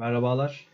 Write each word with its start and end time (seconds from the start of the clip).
Merhabalar. 0.00 0.66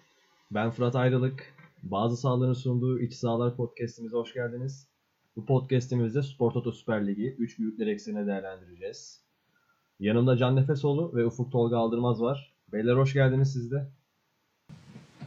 Ben 0.51 0.71
Fırat 0.71 0.96
Ayrılık. 0.96 1.54
Bazı 1.82 2.17
sahaların 2.17 2.52
sunduğu 2.52 3.00
İç 3.00 3.15
Sahalar 3.15 3.56
Podcast'imize 3.56 4.17
hoş 4.17 4.34
geldiniz. 4.34 4.88
Bu 5.37 5.46
podcast'imizde 5.46 6.22
Spor 6.22 6.50
Toto 6.52 6.72
Süper 6.72 7.06
Ligi 7.06 7.37
3 7.39 7.59
büyükler 7.59 7.87
eksenine 7.87 8.27
değerlendireceğiz. 8.27 9.21
Yanımda 10.01 10.37
Can 10.37 10.57
Nefesoğlu 10.57 11.12
ve 11.15 11.27
Ufuk 11.27 11.53
Tolga 11.53 11.77
Aldırmaz 11.77 12.21
var. 12.21 12.53
Beyler 12.73 12.97
hoş 12.97 13.12
geldiniz 13.12 13.53
siz 13.53 13.71
de. 13.71 13.87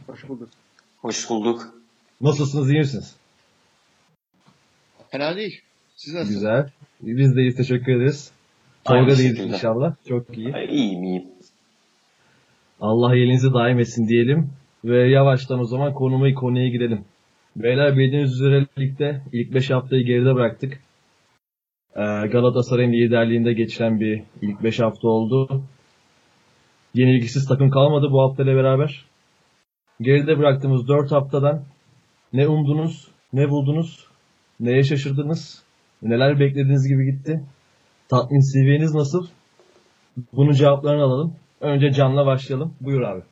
Hoş 0.06 0.28
bulduk. 0.28 0.48
Hoş 0.96 1.30
bulduk. 1.30 1.74
Nasılsınız, 2.20 2.70
iyi 2.70 2.78
misiniz? 2.78 3.16
Fena 5.10 5.36
değil. 5.36 5.60
Siz 5.96 6.14
nasılsınız? 6.14 6.40
Güzel. 6.40 6.70
Biz 7.00 7.36
de 7.36 7.40
iyiyiz, 7.40 7.56
teşekkür 7.56 7.96
ederiz. 7.96 8.32
Tolga 8.84 9.16
da 9.18 9.22
iyiyiz 9.22 9.38
inşallah. 9.38 9.94
Çok 10.08 10.38
iyi. 10.38 10.54
Ay, 10.54 10.64
İyiyim 10.64 11.04
iyiyim. 11.04 11.24
Allah 12.80 13.16
elinizi 13.16 13.52
daim 13.54 13.78
etsin 13.78 14.08
diyelim. 14.08 14.50
Ve 14.84 15.08
yavaştan 15.08 15.60
o 15.60 15.64
zaman 15.64 15.94
konuma 15.94 16.34
konuya 16.34 16.68
girelim. 16.68 17.04
Beyler 17.56 17.96
bildiğiniz 17.96 18.32
üzere 18.32 18.66
ligde 18.78 19.20
ilk 19.32 19.54
5 19.54 19.70
haftayı 19.70 20.04
geride 20.04 20.34
bıraktık. 20.34 20.80
Ee, 21.96 22.26
Galatasaray'ın 22.26 22.92
liderliğinde 22.92 23.52
geçiren 23.52 24.00
bir 24.00 24.22
ilk 24.42 24.62
5 24.62 24.80
hafta 24.80 25.08
oldu. 25.08 25.62
Yenilgisiz 26.94 27.48
takım 27.48 27.70
kalmadı 27.70 28.06
bu 28.10 28.22
haftayla 28.22 28.56
beraber. 28.56 29.04
Geride 30.00 30.38
bıraktığımız 30.38 30.88
4 30.88 31.12
haftadan 31.12 31.62
ne 32.32 32.48
umdunuz, 32.48 33.08
ne 33.32 33.48
buldunuz, 33.48 34.06
neye 34.60 34.82
şaşırdınız, 34.82 35.62
neler 36.02 36.40
beklediğiniz 36.40 36.88
gibi 36.88 37.12
gitti. 37.12 37.44
Tatmin 38.08 38.52
seviyeniz 38.52 38.94
nasıl? 38.94 39.26
Bunun 40.32 40.52
cevaplarını 40.52 41.02
alalım. 41.02 41.34
Önce 41.60 41.92
Can'la 41.92 42.26
başlayalım. 42.26 42.74
Buyur 42.80 43.00
abi. 43.00 43.22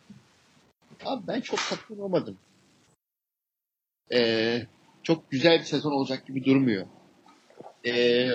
Abi 1.04 1.26
ben 1.26 1.40
çok 1.40 1.58
tatmin 1.70 1.98
olmadım. 1.98 2.38
Ee, 4.12 4.66
çok 5.02 5.30
güzel 5.30 5.58
bir 5.58 5.64
sezon 5.64 5.92
olacak 5.92 6.26
gibi 6.26 6.44
durmuyor. 6.44 6.86
Ee, 7.86 8.30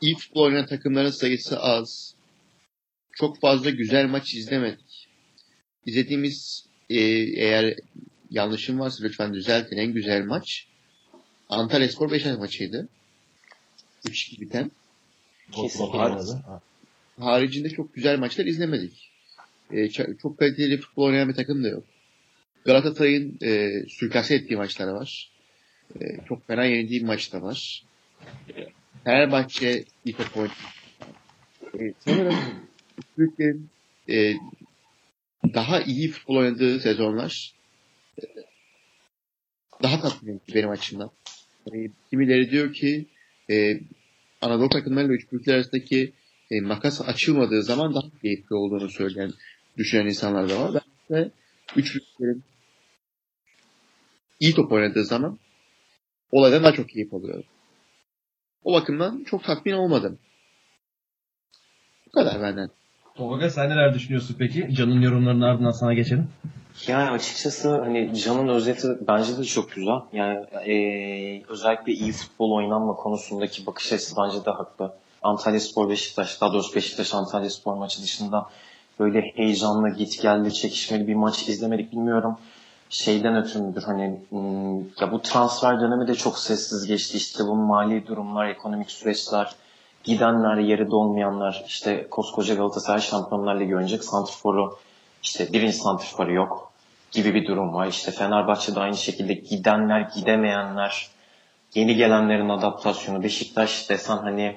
iyi 0.00 0.16
futbol 0.16 0.42
oynayan 0.42 0.66
takımların 0.66 1.10
sayısı 1.10 1.60
az. 1.60 2.14
Çok 3.12 3.40
fazla 3.40 3.70
güzel 3.70 4.06
maç 4.06 4.34
izlemedik. 4.34 5.08
İzlediğimiz 5.86 6.66
e, 6.90 7.00
eğer 7.44 7.76
yanlışım 8.30 8.80
varsa 8.80 9.04
lütfen 9.04 9.34
düzeltin. 9.34 9.76
En 9.76 9.92
güzel 9.92 10.24
maç 10.24 10.66
Antalya 11.48 11.88
Spor 11.88 12.10
Beşiktaş 12.10 12.38
maçıydı. 12.38 12.88
3-2 14.04 14.40
biten. 14.40 14.70
Kesinlikle. 15.52 15.98
Haricinde 17.18 17.70
çok 17.70 17.94
güzel 17.94 18.18
maçlar 18.18 18.46
izlemedik. 18.46 19.12
E, 19.72 19.88
çok 20.22 20.38
kaliteli 20.38 20.76
futbol 20.76 21.04
oynayan 21.04 21.28
bir 21.28 21.34
takım 21.34 21.64
da 21.64 21.68
yok. 21.68 21.84
Galatasaray'ın 22.64 23.38
e, 23.42 23.82
suikast 23.88 24.30
ettiği 24.30 24.56
maçlar 24.56 24.88
var. 24.88 25.30
E, 26.00 26.16
çok 26.28 26.46
fena 26.46 26.64
yenildiği 26.64 27.04
maç 27.04 27.32
da 27.32 27.42
var. 27.42 27.84
Fenerbahçe 29.04 29.84
iyi 30.04 30.16
top 30.16 30.36
oynadı. 30.36 30.54
E, 31.80 31.92
sanırım 31.98 32.36
büyüklerin 33.18 33.68
e, 34.08 34.34
daha 35.54 35.80
iyi 35.80 36.08
futbol 36.08 36.36
oynadığı 36.36 36.80
sezonlar 36.80 37.54
e, 38.18 38.22
daha 39.82 40.00
tatmin 40.00 40.40
benim 40.54 40.70
açımdan. 40.70 41.10
E, 41.74 41.90
kimileri 42.10 42.50
diyor 42.50 42.72
ki 42.72 43.06
e, 43.50 43.80
Anadolu 44.40 44.68
takımlarıyla 44.68 45.14
üç 45.14 45.32
büyükler 45.32 45.54
arasındaki 45.54 46.12
e, 46.52 46.60
makas 46.60 47.00
açılmadığı 47.08 47.62
zaman 47.62 47.94
daha 47.94 48.04
keyifli 48.22 48.54
olduğunu 48.56 48.90
söyleyen, 48.90 49.32
düşünen 49.76 50.06
insanlar 50.06 50.48
da 50.50 50.60
var. 50.60 50.82
Ben 51.10 51.16
de 51.16 51.30
üç 51.76 51.94
büyüklerin 51.94 52.42
iyi 54.40 54.54
top 54.54 54.72
oynadığı 54.72 55.04
zaman 55.04 55.38
olaydan 56.32 56.62
daha 56.64 56.72
çok 56.72 56.88
keyif 56.88 57.14
alıyorum. 57.14 57.44
O 58.64 58.72
bakımdan 58.72 59.24
çok 59.24 59.44
tatmin 59.44 59.72
olmadım. 59.72 60.18
Bu 62.06 62.10
kadar 62.10 62.42
benden. 62.42 62.70
Tolga 63.14 63.50
sen 63.50 63.70
neler 63.70 63.94
düşünüyorsun 63.94 64.36
peki? 64.38 64.68
Can'ın 64.74 65.00
yorumlarının 65.00 65.42
ardından 65.42 65.70
sana 65.70 65.94
geçelim. 65.94 66.28
Yani 66.86 67.10
açıkçası 67.10 67.78
hani 67.78 68.18
Can'ın 68.20 68.48
özeti 68.48 68.88
bence 69.08 69.38
de 69.38 69.44
çok 69.44 69.72
güzel. 69.72 70.00
Yani 70.12 70.46
eee, 70.66 71.42
özellikle 71.48 71.92
iyi 71.92 72.12
futbol 72.12 72.50
oynanma 72.50 72.94
konusundaki 72.94 73.66
bakış 73.66 73.92
açısı 73.92 74.16
bence 74.16 74.44
de 74.44 74.50
haklı. 74.50 74.94
Antalya 75.22 75.60
Spor 75.60 75.88
Beşiktaş, 75.88 76.40
daha 76.40 76.52
doğrusu 76.52 76.74
Beşiktaş 76.74 77.14
Antalya 77.14 77.50
Spor 77.50 77.74
maçı 77.74 78.02
dışında 78.02 78.46
böyle 79.00 79.20
heyecanlı, 79.20 79.90
git 79.90 80.22
geldi, 80.22 80.54
çekişmeli 80.54 81.06
bir 81.06 81.14
maç 81.14 81.48
izlemedik 81.48 81.92
bilmiyorum. 81.92 82.38
Şeyden 82.90 83.36
ötürü 83.36 83.62
müdür 83.62 83.82
hani 83.82 84.20
hmm, 84.28 84.78
ya 84.78 85.12
bu 85.12 85.22
transfer 85.22 85.80
dönemi 85.80 86.08
de 86.08 86.14
çok 86.14 86.38
sessiz 86.38 86.86
geçti. 86.86 87.16
İşte 87.16 87.44
bu 87.44 87.54
mali 87.54 88.06
durumlar, 88.06 88.48
ekonomik 88.48 88.90
süreçler, 88.90 89.54
gidenler, 90.04 90.56
yeri 90.56 90.90
dolmayanlar, 90.90 91.64
işte 91.66 92.06
koskoca 92.10 92.54
Galatasaray 92.54 93.00
Şampiyonlar 93.00 93.60
Ligi 93.60 93.74
oynayacak 93.74 94.04
santrforu 94.04 94.78
işte 95.22 95.52
birinci 95.52 95.72
santrforu 95.72 96.32
yok 96.32 96.72
gibi 97.12 97.34
bir 97.34 97.46
durum 97.46 97.74
var. 97.74 97.86
İşte 97.86 98.10
Fenerbahçe'de 98.10 98.80
aynı 98.80 98.96
şekilde 98.96 99.34
gidenler, 99.34 100.00
gidemeyenler, 100.00 101.10
yeni 101.74 101.94
gelenlerin 101.96 102.48
adaptasyonu. 102.48 103.22
Beşiktaş 103.22 103.90
desen 103.90 104.16
hani 104.16 104.56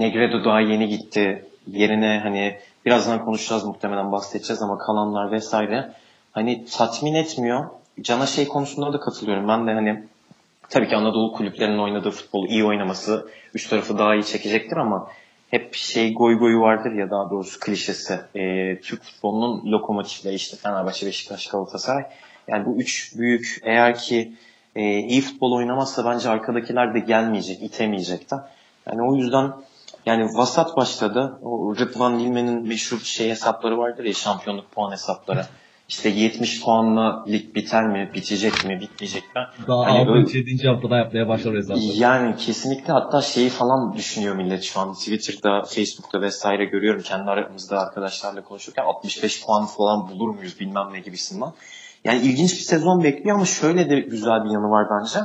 Negredo 0.00 0.44
daha 0.44 0.60
yeni 0.60 0.88
gitti. 0.88 1.44
Yerine 1.66 2.20
hani 2.22 2.58
birazdan 2.86 3.24
konuşacağız 3.24 3.64
muhtemelen 3.64 4.12
bahsedeceğiz 4.12 4.62
ama 4.62 4.78
kalanlar 4.78 5.32
vesaire 5.32 5.92
hani 6.32 6.64
tatmin 6.64 7.14
etmiyor. 7.14 7.66
Can'a 8.00 8.26
şey 8.26 8.48
konusunda 8.48 8.92
da 8.92 9.00
katılıyorum. 9.00 9.48
Ben 9.48 9.66
de 9.66 9.72
hani 9.72 10.04
tabii 10.68 10.88
ki 10.88 10.96
Anadolu 10.96 11.32
kulüplerinin 11.32 11.78
oynadığı 11.78 12.10
futbolu 12.10 12.46
iyi 12.46 12.64
oynaması 12.64 13.28
üç 13.54 13.68
tarafı 13.68 13.98
daha 13.98 14.14
iyi 14.14 14.24
çekecektir 14.24 14.76
ama 14.76 15.08
hep 15.50 15.74
şey 15.74 16.14
goy 16.14 16.38
goyu 16.38 16.60
vardır 16.60 16.92
ya 16.92 17.10
daha 17.10 17.30
doğrusu 17.30 17.60
klişesi. 17.60 18.20
Ee, 18.36 18.80
Türk 18.80 19.02
futbolunun 19.02 19.72
lokomotifleri 19.72 20.34
işte 20.34 20.56
Fenerbahçe, 20.56 21.06
Beşiktaş, 21.06 21.46
Galatasaray. 21.46 22.04
Yani 22.48 22.66
bu 22.66 22.76
üç 22.76 23.18
büyük 23.18 23.60
eğer 23.62 23.98
ki 23.98 24.32
e, 24.76 24.98
iyi 24.98 25.20
futbol 25.20 25.52
oynamazsa 25.52 26.04
bence 26.04 26.28
arkadakiler 26.28 26.94
de 26.94 26.98
gelmeyecek, 26.98 27.62
itemeyecek 27.62 28.30
de. 28.30 28.34
Yani 28.86 29.02
o 29.02 29.16
yüzden 29.16 29.52
yani 30.06 30.24
vasat 30.34 30.76
başladı. 30.76 31.38
O 31.42 31.76
Rıdvan 31.76 32.20
Dilmen'in 32.20 32.68
meşhur 32.68 32.98
şey 33.00 33.30
hesapları 33.30 33.78
vardır 33.78 34.04
ya 34.04 34.12
şampiyonluk 34.14 34.72
puan 34.72 34.92
hesapları. 34.92 35.46
İşte 35.88 36.08
70 36.08 36.62
puanla 36.64 37.24
lig 37.28 37.54
biter 37.54 37.86
mi, 37.88 38.10
bitecek 38.14 38.64
mi, 38.64 38.80
bitmeyecek 38.80 39.22
mi? 39.36 39.42
Daha 39.68 39.86
Hani 39.86 39.98
6. 39.98 40.08
böyle- 40.12 40.38
7. 40.38 40.68
haftada 40.68 40.96
yapmaya 40.96 41.28
başlar 41.28 41.54
hesapları. 41.56 41.84
Yani 41.84 42.36
kesinlikle 42.36 42.92
hatta 42.92 43.22
şeyi 43.22 43.48
falan 43.48 43.96
düşünüyor 43.96 44.34
millet 44.36 44.62
şu 44.62 44.80
an 44.80 44.94
Twitter'da, 44.94 45.62
Facebook'ta 45.62 46.20
vesaire 46.20 46.64
görüyorum 46.64 47.02
kendi 47.02 47.30
aramızda 47.30 47.80
arkadaşlarla 47.80 48.42
konuşurken 48.44 48.84
65 48.84 49.44
puan 49.44 49.66
falan 49.66 50.08
bulur 50.10 50.34
muyuz 50.34 50.60
bilmem 50.60 50.88
ne 50.92 51.00
gibisinden. 51.00 51.48
Yani 52.04 52.20
ilginç 52.20 52.50
bir 52.52 52.64
sezon 52.64 53.04
bekliyor 53.04 53.36
ama 53.36 53.44
şöyle 53.46 53.90
de 53.90 54.00
güzel 54.00 54.44
bir 54.44 54.50
yanı 54.50 54.70
var 54.70 54.86
bence. 55.00 55.18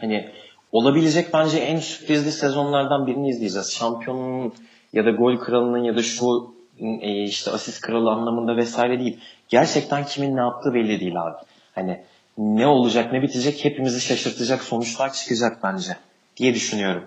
Hani 0.00 0.32
olabilecek 0.72 1.34
bence 1.34 1.58
en 1.58 1.78
sürprizli 1.78 2.32
sezonlardan 2.32 3.06
birini 3.06 3.28
izleyeceğiz. 3.28 3.72
Şampiyonun 3.72 4.52
ya 4.92 5.04
da 5.04 5.10
gol 5.10 5.36
kralının 5.36 5.84
ya 5.84 5.96
da 5.96 6.02
şu 6.02 6.54
e, 6.80 7.24
işte 7.24 7.50
asist 7.50 7.80
kralı 7.80 8.10
anlamında 8.10 8.56
vesaire 8.56 9.00
değil. 9.00 9.20
Gerçekten 9.48 10.04
kimin 10.04 10.36
ne 10.36 10.40
yaptığı 10.40 10.74
belli 10.74 11.00
değil 11.00 11.22
abi. 11.22 11.36
Hani 11.74 12.00
ne 12.38 12.66
olacak 12.66 13.12
ne 13.12 13.22
bitecek 13.22 13.64
hepimizi 13.64 14.00
şaşırtacak 14.00 14.62
sonuçlar 14.62 15.12
çıkacak 15.12 15.58
bence 15.62 15.96
diye 16.36 16.54
düşünüyorum. 16.54 17.04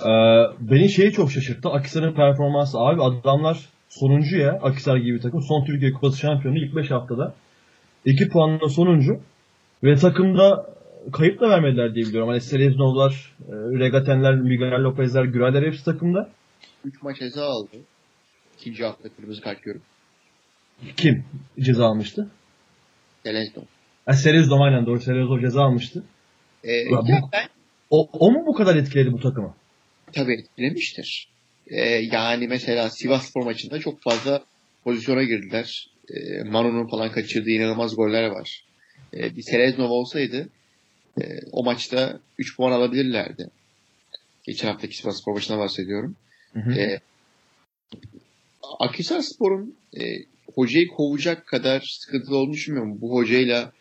Ee, 0.00 0.08
beni 0.60 0.88
şeyi 0.88 1.12
çok 1.12 1.32
şaşırttı. 1.32 1.68
Akisar'ın 1.68 2.14
performansı. 2.14 2.78
Abi 2.78 3.02
adamlar 3.02 3.58
sonuncu 3.88 4.36
ya. 4.36 4.58
Akisar 4.62 4.96
gibi 4.96 5.14
bir 5.14 5.22
takım. 5.22 5.42
Son 5.42 5.64
Türkiye 5.64 5.92
Kupası 5.92 6.18
şampiyonu 6.18 6.58
ilk 6.58 6.76
5 6.76 6.90
haftada. 6.90 7.34
2 8.04 8.28
puanla 8.28 8.68
sonuncu. 8.68 9.20
Ve 9.84 9.96
takımda 9.96 10.66
kayıp 11.12 11.40
da 11.40 11.48
vermediler 11.50 11.94
diye 11.94 12.06
biliyorum. 12.06 12.28
Hani 12.28 12.40
Seleznovlar, 12.40 13.36
e, 13.48 13.52
Regatenler, 13.52 14.34
Miguel 14.34 14.72
Lopez'ler, 14.82 15.24
Güreller 15.24 15.62
hepsi 15.66 15.84
takımda. 15.84 16.30
3 16.84 17.02
maç 17.02 17.18
ceza 17.18 17.44
aldı. 17.46 17.76
İkinci 18.58 18.84
hafta 18.84 19.08
kırmızı 19.08 19.40
kart 19.40 19.62
görüp. 19.62 19.82
Kim 20.96 21.24
ceza 21.60 21.86
almıştı? 21.86 22.28
Delezdo. 23.24 23.60
Ha, 24.06 24.12
Seleznov 24.12 24.60
aynen 24.60 24.86
doğru. 24.86 25.00
Seleznov 25.00 25.40
ceza 25.40 25.62
almıştı. 25.62 26.04
Ee, 26.64 26.72
ya 26.72 26.98
bu- 27.02 27.28
ben 27.32 27.48
O, 27.90 28.08
o 28.12 28.30
mu 28.32 28.46
bu 28.46 28.54
kadar 28.54 28.76
etkiledi 28.76 29.12
bu 29.12 29.20
takımı? 29.20 29.54
tabii 30.12 30.32
etkilemiştir. 30.34 31.28
Ee, 31.66 31.80
yani 32.12 32.48
mesela 32.48 32.90
Sivas 32.90 33.28
Spor 33.30 33.44
maçında 33.44 33.78
çok 33.78 34.02
fazla 34.02 34.42
pozisyona 34.84 35.22
girdiler. 35.22 35.88
Ee, 36.10 36.42
Manu'nun 36.42 36.86
falan 36.86 37.12
kaçırdığı 37.12 37.50
inanılmaz 37.50 37.96
goller 37.96 38.28
var. 38.30 38.64
Ee, 39.14 39.36
bir 39.36 39.42
Seleznov 39.42 39.88
olsaydı 39.90 40.48
e, 41.20 41.24
o 41.52 41.64
maçta 41.64 42.20
3 42.38 42.56
puan 42.56 42.72
alabilirlerdi. 42.72 43.50
Geçen 44.44 44.68
haftaki 44.68 44.96
Sivas 44.96 45.20
Spor 45.20 45.32
maçından 45.32 45.60
bahsediyorum. 45.60 46.16
Hı 46.52 46.60
hı. 46.60 46.72
Ee, 46.72 47.00
Akhisar 48.78 49.20
Spor'un 49.20 49.76
e, 50.00 50.02
hocayı 50.54 50.88
kovacak 50.88 51.46
kadar 51.46 51.80
sıkıntılı 51.80 52.36
olduğunu 52.36 52.52
düşünmüyorum. 52.52 53.00
Bu 53.00 53.12
hocayla 53.12 53.72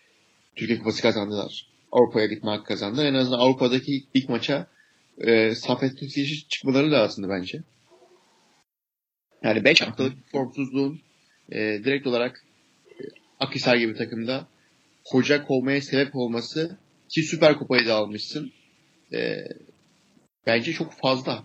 Türkiye 0.56 0.78
Kupası 0.78 1.01
kazandılar. 1.01 1.68
Avrupa'ya 1.92 2.25
gitme 2.25 2.50
hakkı 2.51 2.63
kazandılar. 2.63 3.06
En 3.06 3.13
azından 3.13 3.39
Avrupa'daki 3.39 3.95
ilk, 3.95 4.06
ilk 4.13 4.30
maça 4.30 4.68
e, 5.18 5.56
Safet 5.56 5.98
Tüksiyişi 5.98 6.48
çıkmaları 6.48 6.92
lazımdı 6.92 7.30
bence. 7.30 7.62
Yani 9.44 9.63
5 9.63 9.81
haftalık 9.81 10.13
formsuzluğun 10.31 11.01
e, 11.51 11.60
direkt 11.60 12.07
olarak 12.07 12.45
e, 12.89 13.04
Akhisar 13.39 13.75
gibi 13.75 13.94
takımda 13.94 14.48
hoca 15.06 15.44
kovmaya 15.45 15.81
sebep 15.81 16.16
olması 16.16 16.78
ki 17.11 17.23
Süper 17.23 17.57
Kupayı 17.57 17.87
da 17.87 17.95
almışsın. 17.95 18.51
E, 19.13 19.47
bence 20.47 20.73
çok 20.73 20.93
fazla. 20.93 21.43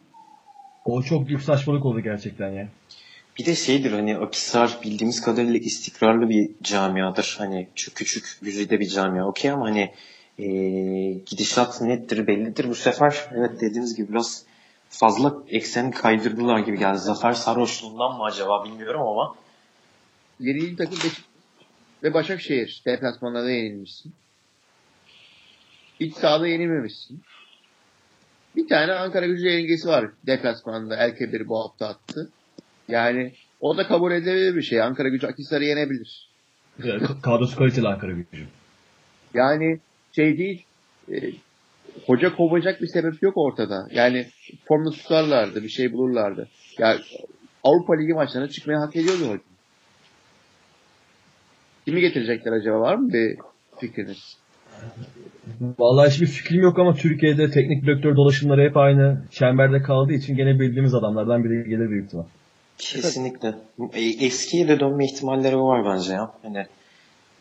O 0.85 1.03
çok 1.03 1.29
büyük 1.29 1.43
saçmalık 1.43 1.85
oldu 1.85 2.01
gerçekten 2.01 2.51
ya. 2.51 2.69
Bir 3.39 3.47
de 3.47 3.55
şeydir 3.55 3.93
hani 3.93 4.17
Akisar 4.17 4.79
bildiğimiz 4.85 5.21
kadarıyla 5.21 5.59
istikrarlı 5.59 6.29
bir 6.29 6.51
camiadır. 6.63 7.35
Hani 7.39 7.69
çok 7.75 7.95
küçük 7.95 8.39
güzide 8.43 8.81
bir 8.81 8.89
camia 8.89 9.29
okey 9.29 9.51
ama 9.51 9.67
hani 9.67 9.93
e, 10.39 10.47
gidişat 11.27 11.81
nettir 11.83 12.27
bellidir. 12.27 12.69
Bu 12.69 12.75
sefer 12.75 13.29
evet 13.35 13.61
dediğiniz 13.61 13.97
gibi 13.97 14.13
biraz 14.13 14.45
fazla 14.89 15.43
ekseni 15.49 15.91
kaydırdılar 15.91 16.59
gibi 16.59 16.79
geldi. 16.79 16.99
Zafer 16.99 17.33
sarhoşluğundan 17.33 18.17
mı 18.17 18.25
acaba 18.25 18.65
bilmiyorum 18.65 19.01
ama. 19.01 19.37
Yenildiğin 20.41 20.77
takım 20.77 20.99
Beşiktaş 20.99 21.25
ve 22.03 22.15
Başakşehir 22.15 22.83
deplasmanlarda 22.87 23.51
yenilmişsin. 23.51 24.15
İç 26.01 26.15
sahada 26.15 26.47
yenilmemişsin. 26.47 27.23
Bir 28.57 28.69
tane 28.69 28.93
Ankara 28.93 29.27
gücü 29.27 29.47
yenilgisi 29.47 29.89
var 29.89 30.11
deplasmanda. 30.27 30.97
El 30.97 31.17
Kebir 31.17 31.49
bu 31.49 31.59
hafta 31.59 31.89
attı. 31.89 32.31
Yani 32.89 33.33
o 33.61 33.77
da 33.77 33.87
kabul 33.89 34.13
edilebilir 34.13 34.57
bir 34.57 34.63
şey. 34.63 34.83
Ankara 34.83 35.09
gücü 35.09 35.27
Akhisar'ı 35.27 35.65
yenebilir. 35.65 36.31
Kadrosu 37.23 37.57
kaliteli 37.57 37.89
Ankara 37.89 38.13
gücü. 38.13 38.47
Yani 39.35 39.81
şey 40.13 40.39
değil 40.39 40.65
e, 41.13 41.33
hoca 42.07 42.37
kovacak 42.37 42.83
bir 42.83 42.87
sebep 42.87 43.23
yok 43.23 43.37
ortada. 43.37 43.89
Yani 43.91 44.27
formda 44.65 44.91
tutarlardı, 44.91 45.63
bir 45.63 45.69
şey 45.69 45.93
bulurlardı. 45.93 46.49
Yani 46.79 47.01
Avrupa 47.65 47.97
Ligi 47.97 48.15
maçlarına 48.15 48.49
çıkmaya 48.49 48.81
hak 48.81 48.97
ediyordu 48.97 49.29
hoca. 49.29 49.43
Kimi 51.85 52.01
getirecekler 52.01 52.53
acaba 52.53 52.81
var 52.81 52.95
mı 52.95 53.13
bir 53.13 53.37
fikriniz? 53.81 54.37
Vallahi 55.79 56.11
hiçbir 56.11 56.27
fikrim 56.27 56.63
yok 56.63 56.79
ama 56.79 56.95
Türkiye'de 56.95 57.51
teknik 57.51 57.83
direktör 57.87 58.17
dolaşımları 58.17 58.69
hep 58.69 58.77
aynı 58.77 59.23
çemberde 59.31 59.83
kaldığı 59.83 60.13
için 60.13 60.37
gene 60.37 60.61
bildiğimiz 60.61 60.95
adamlardan 60.95 61.45
biri 61.45 61.69
gelir 61.69 61.91
büyük 61.91 62.07
ihtimal. 62.07 62.25
Kesinlikle. 62.79 63.55
E, 63.95 64.01
Eskiye 64.27 64.69
de 64.69 64.81
dönme 64.81 65.05
ihtimalleri 65.05 65.59
var 65.59 65.85
bence 65.95 66.13
ya. 66.13 66.31
Hani 66.43 66.67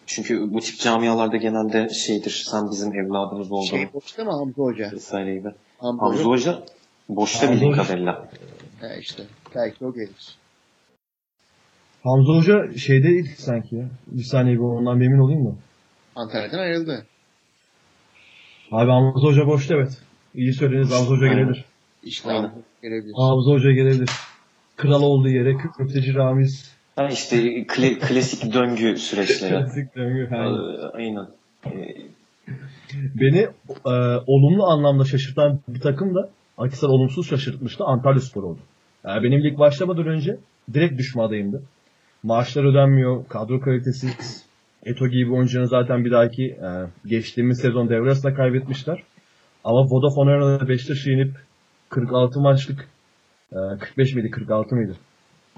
çünkü 0.06 0.54
bu 0.54 0.60
tip 0.60 0.80
camialarda 0.80 1.38
genelde 1.38 1.90
şeydir 1.90 2.46
sen 2.52 2.72
bizim 2.72 2.94
evladımız 3.00 3.52
oldun. 3.52 3.66
Şey 3.66 3.88
boşta 3.94 4.24
mı 4.24 4.32
Hamza 4.32 4.62
Hoca? 4.64 4.92
Vesaire 4.92 5.36
gibi. 5.36 5.50
Hamza, 5.78 6.04
Hamza 6.06 6.24
Hoca 6.24 6.60
boşta 7.10 7.48
Hoca- 7.48 7.72
kadarıyla. 7.72 8.30
He 8.82 9.00
işte. 9.00 9.24
Belki 9.56 9.86
o 9.86 9.94
gelir. 9.94 10.36
Hamza 12.04 12.34
Hoca 12.34 12.78
şeydeydi 12.78 13.28
sanki 13.38 13.76
ya. 13.76 13.86
Bir 14.08 14.24
saniye 14.24 14.56
bir 14.56 14.60
ondan 14.60 15.00
bir 15.00 15.06
emin 15.06 15.20
olayım 15.20 15.44
mı? 15.44 15.56
Antalya'dan 16.16 16.60
ayrıldı. 16.60 17.06
Abi 18.76 18.92
Hamza 18.92 19.28
Hoca 19.28 19.48
boşta 19.48 19.76
evet. 19.76 19.98
İyi 20.36 20.54
söylediniz 20.54 20.92
Hamza 20.92 21.12
Hoca 21.12 21.28
gelebilir. 21.28 21.66
İşte 22.04 22.30
Aynen. 22.30 22.52
Gelebilir. 22.82 23.14
Hamza 23.18 23.52
Hoca 23.52 23.72
gelebilir. 23.72 24.10
Kral 24.76 25.02
olduğu 25.02 25.30
yere 25.30 25.58
köfteci 25.78 26.14
Ramiz. 26.16 26.76
Ha 26.96 27.08
işte 27.10 27.38
kla- 27.64 28.00
klasik 28.00 28.54
döngü 28.54 28.98
süreçleri. 28.98 29.52
Klasik 29.66 29.96
döngü. 29.96 30.30
Ee, 30.32 30.36
Yani. 30.36 30.58
Aynen. 30.94 31.28
Ee, 31.66 31.96
Beni 32.94 33.48
e, 33.86 33.92
olumlu 34.28 34.66
anlamda 34.66 35.06
şaşırtan 35.06 35.60
bir 35.68 35.80
takım 35.80 36.16
da 36.16 36.30
Akhisar 36.58 36.88
olumsuz 36.88 37.30
şaşırtmıştı. 37.30 37.84
Antalya 37.84 38.22
Spor 38.22 38.44
oldu. 38.44 38.60
Yani 39.06 39.24
benim 39.24 39.44
lig 39.44 39.60
başlamadan 39.60 40.08
önce 40.08 40.38
direkt 40.74 40.98
düşme 41.00 41.22
adayımdı. 41.22 41.64
Maaşlar 42.24 42.64
ödenmiyor, 42.64 43.26
kadro 43.28 43.60
kalitesiz. 43.60 44.45
Eto 44.86 45.08
gibi 45.08 45.32
oyuncuların 45.32 45.66
zaten 45.66 46.06
bir 46.06 46.12
dahaki 46.12 46.44
e, 46.46 46.68
geçtiğimiz 47.06 47.60
sezon 47.60 47.90
devre 47.90 48.02
arasında 48.02 48.34
kaybetmişler. 48.34 49.04
Ama 49.64 49.86
Vodafone 49.90 50.32
Arena'da 50.32 50.68
Beşiktaş'ı 50.68 51.10
yenip 51.10 51.32
46 51.90 52.40
maçlık 52.40 52.90
e, 53.52 53.58
45 53.80 54.16
miydi 54.16 54.32
46 54.32 54.76
mıydı? 54.76 54.98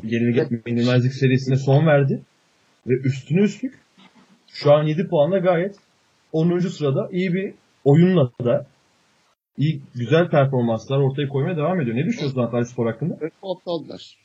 Yenilge, 0.04 0.48
yenilmezlik 0.68 1.14
serisine 1.14 1.56
son 1.56 1.88
verdi. 1.88 2.22
Ve 2.88 2.94
üstüne 2.94 3.42
üstlük 3.42 3.80
şu 4.48 4.74
an 4.74 4.84
7 4.84 5.08
puanla 5.08 5.38
gayet 5.38 5.76
10. 6.32 6.60
sırada 6.60 7.10
iyi 7.12 7.34
bir 7.34 7.54
oyunla 7.84 8.32
da 8.44 8.68
iyi 9.58 9.82
güzel 9.96 10.30
performanslar 10.30 10.98
ortaya 10.98 11.28
koymaya 11.28 11.58
devam 11.58 11.82
ediyor. 11.82 11.98
Ne 11.98 12.06
düşünüyorsun 12.06 12.42
Antalya 12.42 12.66
Spor 12.66 12.86
hakkında? 12.86 13.20
Böyle 13.22 13.32
bu 13.42 13.50
hafta 13.50 13.72
aldılar. 13.72 14.18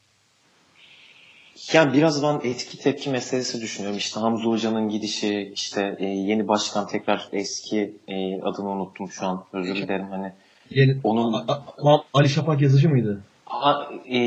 Yani 1.73 1.93
biraz 1.93 2.23
ben 2.23 2.41
etki 2.51 2.79
tepki 2.79 3.11
meselesi 3.11 3.61
düşünüyorum. 3.61 3.99
İşte 3.99 4.21
Hamza 4.21 4.45
Hoca'nın 4.45 4.89
gidişi, 4.89 5.53
işte 5.55 5.97
e, 5.99 6.07
yeni 6.07 6.49
başkan 6.49 6.87
tekrar 6.87 7.29
eski 7.33 7.95
e, 8.09 8.43
adını 8.43 8.69
unuttum 8.71 9.09
şu 9.09 9.27
an. 9.27 9.45
Özür 9.53 9.75
dilerim 9.75 10.07
hani. 10.11 10.33
Yeni, 10.71 10.97
Onun 11.05 11.33
A- 11.33 11.63
A- 11.85 12.05
Ali 12.15 12.29
Şafak 12.29 12.61
yazıcı 12.61 12.89
mıydı? 12.89 13.21
A- 13.47 13.85
e, 14.13 14.19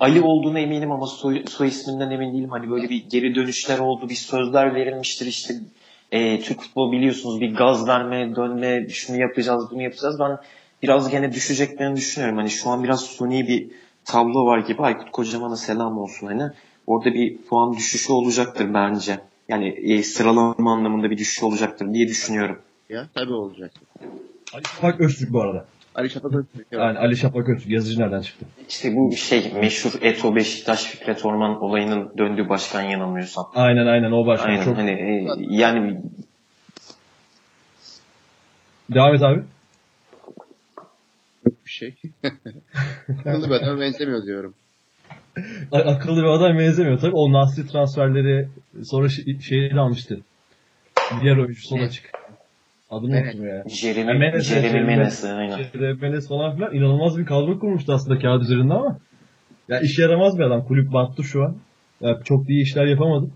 Ali 0.00 0.20
olduğuna 0.22 0.58
eminim 0.60 0.92
ama 0.92 1.06
soy, 1.06 1.44
soy 1.46 1.68
isminden 1.68 2.10
emin 2.10 2.32
değilim. 2.34 2.50
Hani 2.50 2.70
böyle 2.70 2.88
bir 2.88 3.04
geri 3.10 3.34
dönüşler 3.34 3.78
oldu, 3.78 4.08
bir 4.08 4.14
sözler 4.14 4.74
verilmiştir 4.74 5.26
işte. 5.26 5.54
E, 6.12 6.40
Türk 6.40 6.60
futbolu 6.60 6.92
biliyorsunuz 6.92 7.40
bir 7.40 7.54
gaz 7.54 7.88
verme, 7.88 8.36
dönme, 8.36 8.88
şunu 8.88 9.20
yapacağız, 9.20 9.64
bunu 9.70 9.82
yapacağız. 9.82 10.16
Ben 10.20 10.38
biraz 10.82 11.10
gene 11.10 11.32
düşeceklerini 11.32 11.96
düşünüyorum. 11.96 12.36
Hani 12.38 12.50
şu 12.50 12.70
an 12.70 12.84
biraz 12.84 13.00
suni 13.00 13.48
bir 13.48 13.70
tablo 14.04 14.46
var 14.46 14.58
gibi. 14.58 14.82
Aykut 14.82 15.10
Kocaman'a 15.10 15.56
selam 15.56 15.98
olsun 15.98 16.26
hani. 16.26 16.42
Orada 16.86 17.14
bir 17.14 17.36
puan 17.36 17.72
düşüşü 17.76 18.12
olacaktır 18.12 18.74
bence. 18.74 19.20
Yani 19.48 19.68
e, 19.68 20.02
sıralama 20.02 20.72
anlamında 20.72 21.10
bir 21.10 21.18
düşüş 21.18 21.42
olacaktır 21.42 21.94
diye 21.94 22.08
düşünüyorum. 22.08 22.58
Ya 22.88 23.08
tabii 23.14 23.32
olacak. 23.32 23.70
Ali 24.54 24.64
Şafak 24.64 25.00
Öztürk 25.00 25.32
bu 25.32 25.42
arada. 25.42 25.66
Ali 25.94 26.10
Şafak 26.10 26.34
Öztürk. 26.34 26.66
Yani 26.72 26.98
Ali 26.98 27.16
Şafak 27.16 27.48
Öztürk 27.48 27.70
yazıcı 27.70 28.00
nereden 28.00 28.20
çıktı? 28.20 28.46
İşte 28.68 28.96
bu 28.96 29.16
şey 29.16 29.52
meşhur 29.60 29.92
Eto 30.00 30.36
Beşiktaş 30.36 30.84
Fikret 30.84 31.24
Orman 31.24 31.62
olayının 31.62 32.12
döndüğü 32.18 32.48
başkan 32.48 32.82
yanılmıyorsam. 32.82 33.44
Aynen 33.54 33.86
aynen 33.86 34.12
o 34.12 34.26
başkan. 34.26 34.48
Aynen 34.48 34.64
Çok... 34.64 34.76
hani 34.76 34.90
e, 34.90 35.26
yani 35.50 36.00
Devam 38.94 39.14
et 39.14 39.22
abi. 39.22 39.42
Yok 41.46 41.54
bir 41.66 41.70
şey. 41.70 41.94
Akıllı 43.26 43.46
bir 43.50 43.54
adama 43.54 43.80
benzemiyor 43.80 44.26
diyorum. 44.26 44.54
A- 45.72 45.78
akıllı 45.78 46.22
bir 46.22 46.28
adam 46.28 46.58
benzemiyor 46.58 46.98
tabii. 46.98 47.14
O 47.14 47.32
Nasri 47.32 47.66
transferleri 47.66 48.48
sonra 48.84 49.08
şey, 49.08 49.38
şeyi 49.40 49.70
de 49.74 49.80
almıştı. 49.80 50.20
Diğer 51.22 51.36
oyuncu 51.36 51.62
sol 51.62 51.76
Ne? 51.76 51.82
açık. 51.84 52.10
Adını 52.90 53.16
unuttum 53.16 53.46
ya. 53.46 53.64
Jeremy, 53.68 54.18
Menes, 54.18 54.48
Jeremy 54.48 54.84
Menes 56.00 56.28
falan 56.28 56.56
filan 56.56 56.74
inanılmaz 56.74 57.18
bir 57.18 57.26
kadro 57.26 57.58
kurmuştu 57.58 57.92
aslında 57.92 58.18
kağıt 58.18 58.42
üzerinde 58.42 58.74
ama 58.74 58.98
ya 59.68 59.80
işe 59.80 60.02
yaramaz 60.02 60.38
bir 60.38 60.42
adam. 60.42 60.64
Kulüp 60.64 60.92
battı 60.92 61.24
şu 61.24 61.44
an. 61.44 61.56
Ya 62.00 62.20
çok 62.24 62.50
iyi 62.50 62.62
işler 62.62 62.86
yapamadı. 62.86 63.30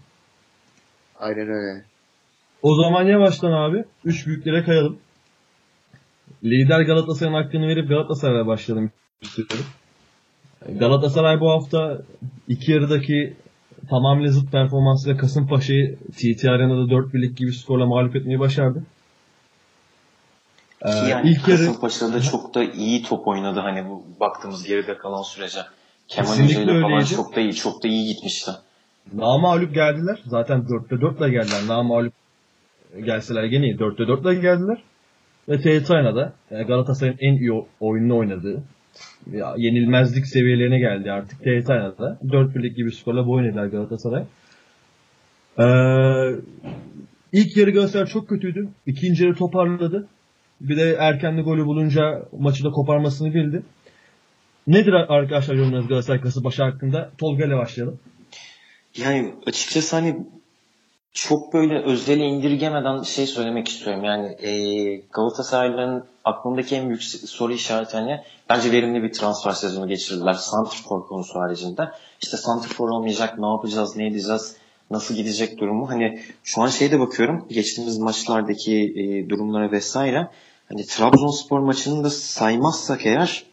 Aynen 1.19 1.49
öyle. 1.49 1.85
O 2.63 2.83
zaman 2.83 3.05
yavaştan 3.07 3.53
abi 3.53 3.85
üç 4.05 4.27
büyüklere 4.27 4.65
kayalım. 4.65 4.99
Lider 6.45 6.81
Galatasaray'ın 6.81 7.43
hakkını 7.43 7.69
verip 7.69 7.89
Galatasaray'a 7.89 8.47
başlayalım 8.47 8.91
istiyorum. 9.23 9.65
Galatasaray 10.69 11.41
bu 11.41 11.51
hafta 11.51 12.03
iki 12.49 12.73
yarıdaki 12.73 13.37
tamamıyla 13.91 14.33
zıt 14.33 14.53
performansıyla 14.53 15.17
Kasımpaşa'yı 15.19 15.97
TT 15.97 16.45
Arena'da 16.45 16.91
4 16.91 17.15
birlik 17.15 17.37
gibi 17.37 17.53
skorla 17.53 17.87
mağlup 17.87 18.17
etmeyi 18.17 18.41
başardı. 18.41 18.83
Ee, 20.83 20.91
yani 20.91 21.31
ilk 21.31 21.49
yarı 21.49 21.59
Kasımpaşa'da 21.59 22.21
çok 22.21 22.55
da 22.55 22.65
iyi 22.65 23.03
top 23.03 23.29
oynadı 23.29 23.61
hani 23.61 23.89
bu 23.89 24.05
baktığımız 24.21 24.65
geride 24.65 24.99
kalan 24.99 25.23
sürece. 25.23 25.61
Kemal 26.09 26.29
Kesinlikle 26.29 26.63
Hoca'yla 26.63 26.89
falan 26.89 27.05
çok 27.05 27.37
da 27.37 27.41
iyi, 27.41 27.55
çok 27.55 27.83
da 27.83 27.89
iyi 27.89 28.15
gitmişti. 28.15 28.51
namağlup 29.15 29.75
geldiler. 29.75 30.19
Zaten 30.27 30.61
4'te 30.61 31.01
4 31.01 31.21
ile 31.21 31.31
geldiler. 31.31 31.61
Namağlup 31.69 32.13
gelseler 33.05 33.45
gene 33.45 33.67
iyi. 33.67 33.77
4'te 33.77 34.09
4 34.09 34.23
ile 34.23 34.35
geldiler. 34.35 34.83
Ve 35.49 35.59
TT 35.61 35.91
Arena'da 35.91 36.33
e, 36.51 36.63
Galatasaray'ın 36.63 37.19
en 37.21 37.37
iyi 37.37 37.65
oyununu 37.81 38.17
oynadığı 38.17 38.63
ya, 39.33 39.55
yenilmezlik 39.57 40.27
seviyelerine 40.27 40.79
geldi 40.79 41.13
artık 41.13 41.39
TT 41.39 41.71
Arena'da. 41.71 42.19
4 42.33 42.55
birlik 42.55 42.77
gibi 42.77 42.93
skorla 42.93 43.27
boyun 43.27 43.49
eğdiler 43.49 43.67
Galatasaray. 43.67 44.25
Ee, 45.59 45.65
ilk 47.33 47.57
yarı 47.57 47.71
Galatasaray 47.71 48.07
çok 48.07 48.29
kötüydü. 48.29 48.69
İkinci 48.87 49.25
yarı 49.25 49.35
toparladı. 49.35 50.09
Bir 50.61 50.77
de 50.77 50.97
erken 50.99 51.37
de 51.37 51.43
golü 51.43 51.67
bulunca 51.67 52.23
maçı 52.39 52.65
da 52.65 52.71
koparmasını 52.71 53.35
bildi. 53.35 53.63
Nedir 54.67 54.93
arkadaşlar 54.93 55.55
yorumlarınız 55.55 55.89
Galatasaray 55.89 56.21
Kasımpaşa 56.21 56.67
hakkında? 56.67 57.11
Tolga 57.19 57.45
ile 57.45 57.57
başlayalım. 57.57 57.99
Yani 58.99 59.35
açıkçası 59.47 59.97
hani 59.97 60.17
çok 61.17 61.53
böyle 61.53 61.83
özele 61.83 62.25
indirgemeden 62.25 63.03
şey 63.03 63.27
söylemek 63.27 63.69
istiyorum. 63.69 64.05
Yani 64.05 64.27
e, 64.27 64.51
Galatasaray'ların 64.97 66.05
aklındaki 66.25 66.77
en 66.77 66.89
büyük 66.89 67.03
soru 67.03 67.53
işareti 67.53 67.97
hani 67.97 68.21
bence 68.49 68.73
verimli 68.73 69.03
bir 69.03 69.13
transfer 69.13 69.53
sezonu 69.53 69.89
geçirdiler. 69.89 70.33
Santrfor 70.33 71.07
konusu 71.07 71.41
haricinde. 71.41 71.91
İşte 72.23 72.37
Santrfor 72.37 72.89
olmayacak, 72.89 73.39
ne 73.39 73.47
yapacağız, 73.47 73.97
ne 73.97 74.07
edeceğiz, 74.07 74.57
nasıl 74.91 75.15
gidecek 75.15 75.59
durumu. 75.59 75.91
Hani 75.91 76.21
şu 76.45 76.63
an 76.63 76.69
şeyde 76.69 77.01
bakıyorum, 77.01 77.47
geçtiğimiz 77.49 77.99
maçlardaki 77.99 78.95
e, 78.97 79.29
durumlara 79.29 79.73
vesaire. 79.73 80.29
Hani 80.69 80.87
Trabzonspor 80.87 81.61
maçını 81.61 82.05
da 82.05 82.11
saymazsak 82.11 83.07
eğer 83.07 83.45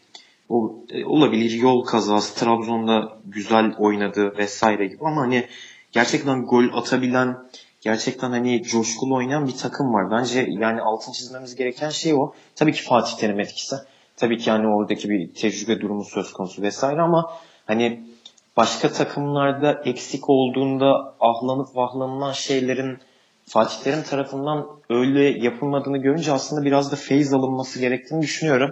o, 0.48 0.76
e, 0.90 1.04
olabilir 1.04 1.50
yol 1.50 1.84
kazası, 1.84 2.34
Trabzon'da 2.34 3.12
güzel 3.24 3.74
oynadı 3.78 4.34
vesaire 4.38 4.86
gibi 4.86 5.04
ama 5.04 5.20
hani 5.20 5.46
gerçekten 5.94 6.44
gol 6.44 6.64
atabilen, 6.72 7.36
gerçekten 7.80 8.30
hani 8.30 8.62
coşkulu 8.62 9.14
oynayan 9.14 9.46
bir 9.46 9.56
takım 9.56 9.94
var. 9.94 10.10
Bence 10.10 10.46
yani 10.48 10.80
altın 10.80 11.12
çizmemiz 11.12 11.56
gereken 11.56 11.90
şey 11.90 12.14
o. 12.14 12.32
Tabii 12.56 12.72
ki 12.72 12.82
Fatih 12.82 13.16
Terim 13.16 13.40
etkisi. 13.40 13.76
Tabii 14.16 14.38
ki 14.38 14.50
yani 14.50 14.66
oradaki 14.66 15.10
bir 15.10 15.34
tecrübe 15.34 15.80
durumu 15.80 16.04
söz 16.04 16.32
konusu 16.32 16.62
vesaire 16.62 17.00
ama 17.00 17.32
hani 17.66 18.00
başka 18.56 18.92
takımlarda 18.92 19.82
eksik 19.84 20.30
olduğunda 20.30 21.14
ahlanıp 21.20 21.76
vahlanılan 21.76 22.32
şeylerin 22.32 22.98
Fatih 23.46 23.76
Terim 23.84 24.02
tarafından 24.02 24.66
öyle 24.90 25.22
yapılmadığını 25.22 25.98
görünce 25.98 26.32
aslında 26.32 26.64
biraz 26.64 26.92
da 26.92 26.96
feyiz 26.96 27.32
alınması 27.32 27.80
gerektiğini 27.80 28.22
düşünüyorum. 28.22 28.70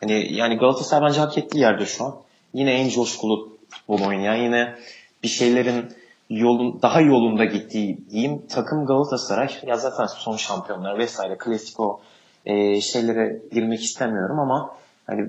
Hani 0.00 0.32
yani 0.32 0.56
Galatasaray 0.56 1.08
bence 1.08 1.20
hak 1.20 1.38
ettiği 1.38 1.58
yerde 1.58 1.86
şu 1.86 2.04
an. 2.04 2.16
Yine 2.54 2.72
en 2.72 2.88
coşkulu 2.88 3.58
futbol 3.68 4.00
oynayan, 4.08 4.36
yine 4.36 4.74
bir 5.22 5.28
şeylerin 5.28 5.92
yolun 6.30 6.82
daha 6.82 7.00
yolunda 7.00 7.44
gittiği 7.44 8.10
diyeyim 8.10 8.42
takım 8.48 8.86
Galatasaray. 8.86 9.48
Ya 9.66 9.76
zaten 9.76 10.06
son 10.06 10.36
şampiyonlar 10.36 10.98
vesaire 10.98 11.38
klasik 11.38 11.80
o 11.80 12.00
e, 12.46 12.80
şeylere 12.80 13.42
girmek 13.52 13.82
istemiyorum 13.82 14.40
ama 14.40 14.76
hani 15.06 15.28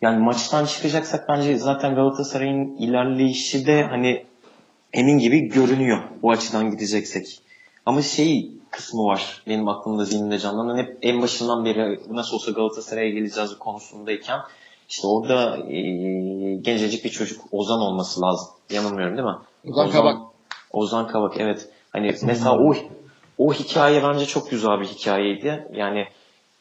yani 0.00 0.18
maçtan 0.18 0.66
çıkacaksak 0.66 1.28
bence 1.28 1.58
zaten 1.58 1.94
Galatasaray'ın 1.94 2.76
ilerleyişi 2.76 3.66
de 3.66 3.82
hani 3.82 4.24
emin 4.92 5.18
gibi 5.18 5.48
görünüyor 5.48 5.98
bu 6.22 6.30
açıdan 6.30 6.70
gideceksek. 6.70 7.40
Ama 7.86 8.02
şey 8.02 8.50
kısmı 8.70 9.04
var 9.04 9.42
benim 9.46 9.68
aklımda 9.68 10.04
zihnimde 10.04 10.38
canlanan 10.38 10.78
hep 10.78 10.98
en 11.02 11.22
başından 11.22 11.64
beri 11.64 12.00
nasıl 12.10 12.34
olsa 12.34 12.50
Galatasaray'a 12.50 13.10
geleceğiz 13.10 13.58
konusundayken 13.58 14.40
işte 14.88 15.06
orada 15.06 15.56
e, 15.56 15.80
gencecik 16.54 17.04
bir 17.04 17.10
çocuk 17.10 17.40
Ozan 17.52 17.80
olması 17.80 18.20
lazım. 18.22 18.48
Yanılmıyorum 18.70 19.16
değil 19.16 19.28
mi? 19.28 19.36
Ozan, 19.68 19.86
Ozan 19.86 19.90
Kabak. 19.90 20.18
Ozan 20.70 21.06
Kabak 21.06 21.40
evet. 21.40 21.68
Hani 21.90 22.14
mesela 22.22 22.58
o 22.58 22.74
o 23.38 23.52
hikaye 23.52 24.02
bence 24.02 24.26
çok 24.26 24.50
güzel 24.50 24.80
bir 24.80 24.86
hikayeydi. 24.86 25.68
Yani 25.72 26.06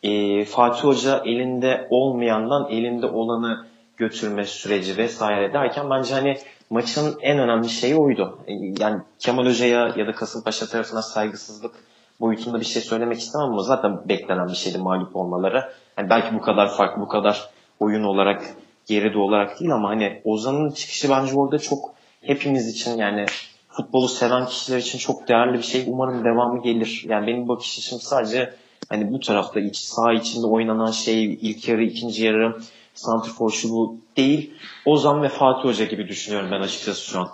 e, 0.03 0.45
Fatih 0.45 0.83
Hoca 0.83 1.21
elinde 1.25 1.87
olmayandan 1.89 2.67
elinde 2.69 3.05
olanı 3.05 3.65
götürme 3.97 4.45
süreci 4.45 4.97
vesaire 4.97 5.53
derken 5.53 5.89
bence 5.89 6.13
hani 6.13 6.37
maçın 6.69 7.17
en 7.21 7.39
önemli 7.39 7.69
şeyi 7.69 7.95
oydu. 7.95 8.39
E, 8.47 8.53
yani 8.79 9.01
Kemal 9.19 9.45
Hoca'ya 9.45 9.93
ya 9.95 10.07
da 10.07 10.11
Kasımpaşa 10.11 10.67
tarafına 10.67 11.01
saygısızlık 11.01 11.75
boyutunda 12.21 12.59
bir 12.59 12.65
şey 12.65 12.81
söylemek 12.81 13.19
istemem 13.19 13.47
ama 13.47 13.63
zaten 13.63 14.09
beklenen 14.09 14.47
bir 14.47 14.55
şeydi 14.55 14.77
mağlup 14.77 15.15
olmaları. 15.15 15.71
Yani 15.97 16.09
belki 16.09 16.35
bu 16.35 16.41
kadar 16.41 16.75
farklı, 16.75 17.01
bu 17.01 17.07
kadar 17.07 17.49
oyun 17.79 18.03
olarak, 18.03 18.55
geride 18.87 19.17
olarak 19.17 19.59
değil 19.59 19.73
ama 19.73 19.89
hani 19.89 20.21
Ozan'ın 20.23 20.71
çıkışı 20.71 21.09
bence 21.09 21.33
orada 21.33 21.59
çok 21.59 21.98
hepimiz 22.21 22.67
için 22.67 22.97
yani 22.97 23.25
futbolu 23.69 24.07
seven 24.07 24.45
kişiler 24.45 24.77
için 24.77 24.97
çok 24.97 25.27
değerli 25.27 25.57
bir 25.57 25.63
şey. 25.63 25.83
Umarım 25.87 26.23
devamı 26.23 26.63
gelir. 26.63 27.05
Yani 27.07 27.27
benim 27.27 27.47
bakış 27.47 27.79
açım 27.79 27.99
sadece 27.99 28.53
hani 28.89 29.11
bu 29.11 29.19
tarafta 29.19 29.59
iç 29.59 29.77
saha 29.77 30.13
içinde 30.13 30.47
oynanan 30.47 30.91
şey 30.91 31.23
ilk 31.25 31.67
yarı, 31.67 31.83
ikinci 31.83 32.25
yarı 32.25 32.57
santrfor 32.93 33.51
şu 33.51 33.69
bu 33.69 33.97
değil. 34.17 34.53
Ozan 34.85 35.23
ve 35.23 35.29
Fatih 35.29 35.69
Hoca 35.69 35.85
gibi 35.85 36.07
düşünüyorum 36.07 36.49
ben 36.51 36.61
açıkçası 36.61 37.05
şu 37.05 37.19
an. 37.19 37.29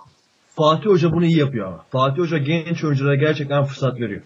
Fatih 0.56 0.90
Hoca 0.90 1.12
bunu 1.12 1.26
iyi 1.26 1.40
yapıyor 1.40 1.68
ama. 1.68 1.86
Fatih 1.92 2.22
Hoca 2.22 2.38
genç 2.38 2.84
oyunculara 2.84 3.16
gerçekten 3.16 3.66
fırsat 3.66 4.00
veriyor. 4.00 4.22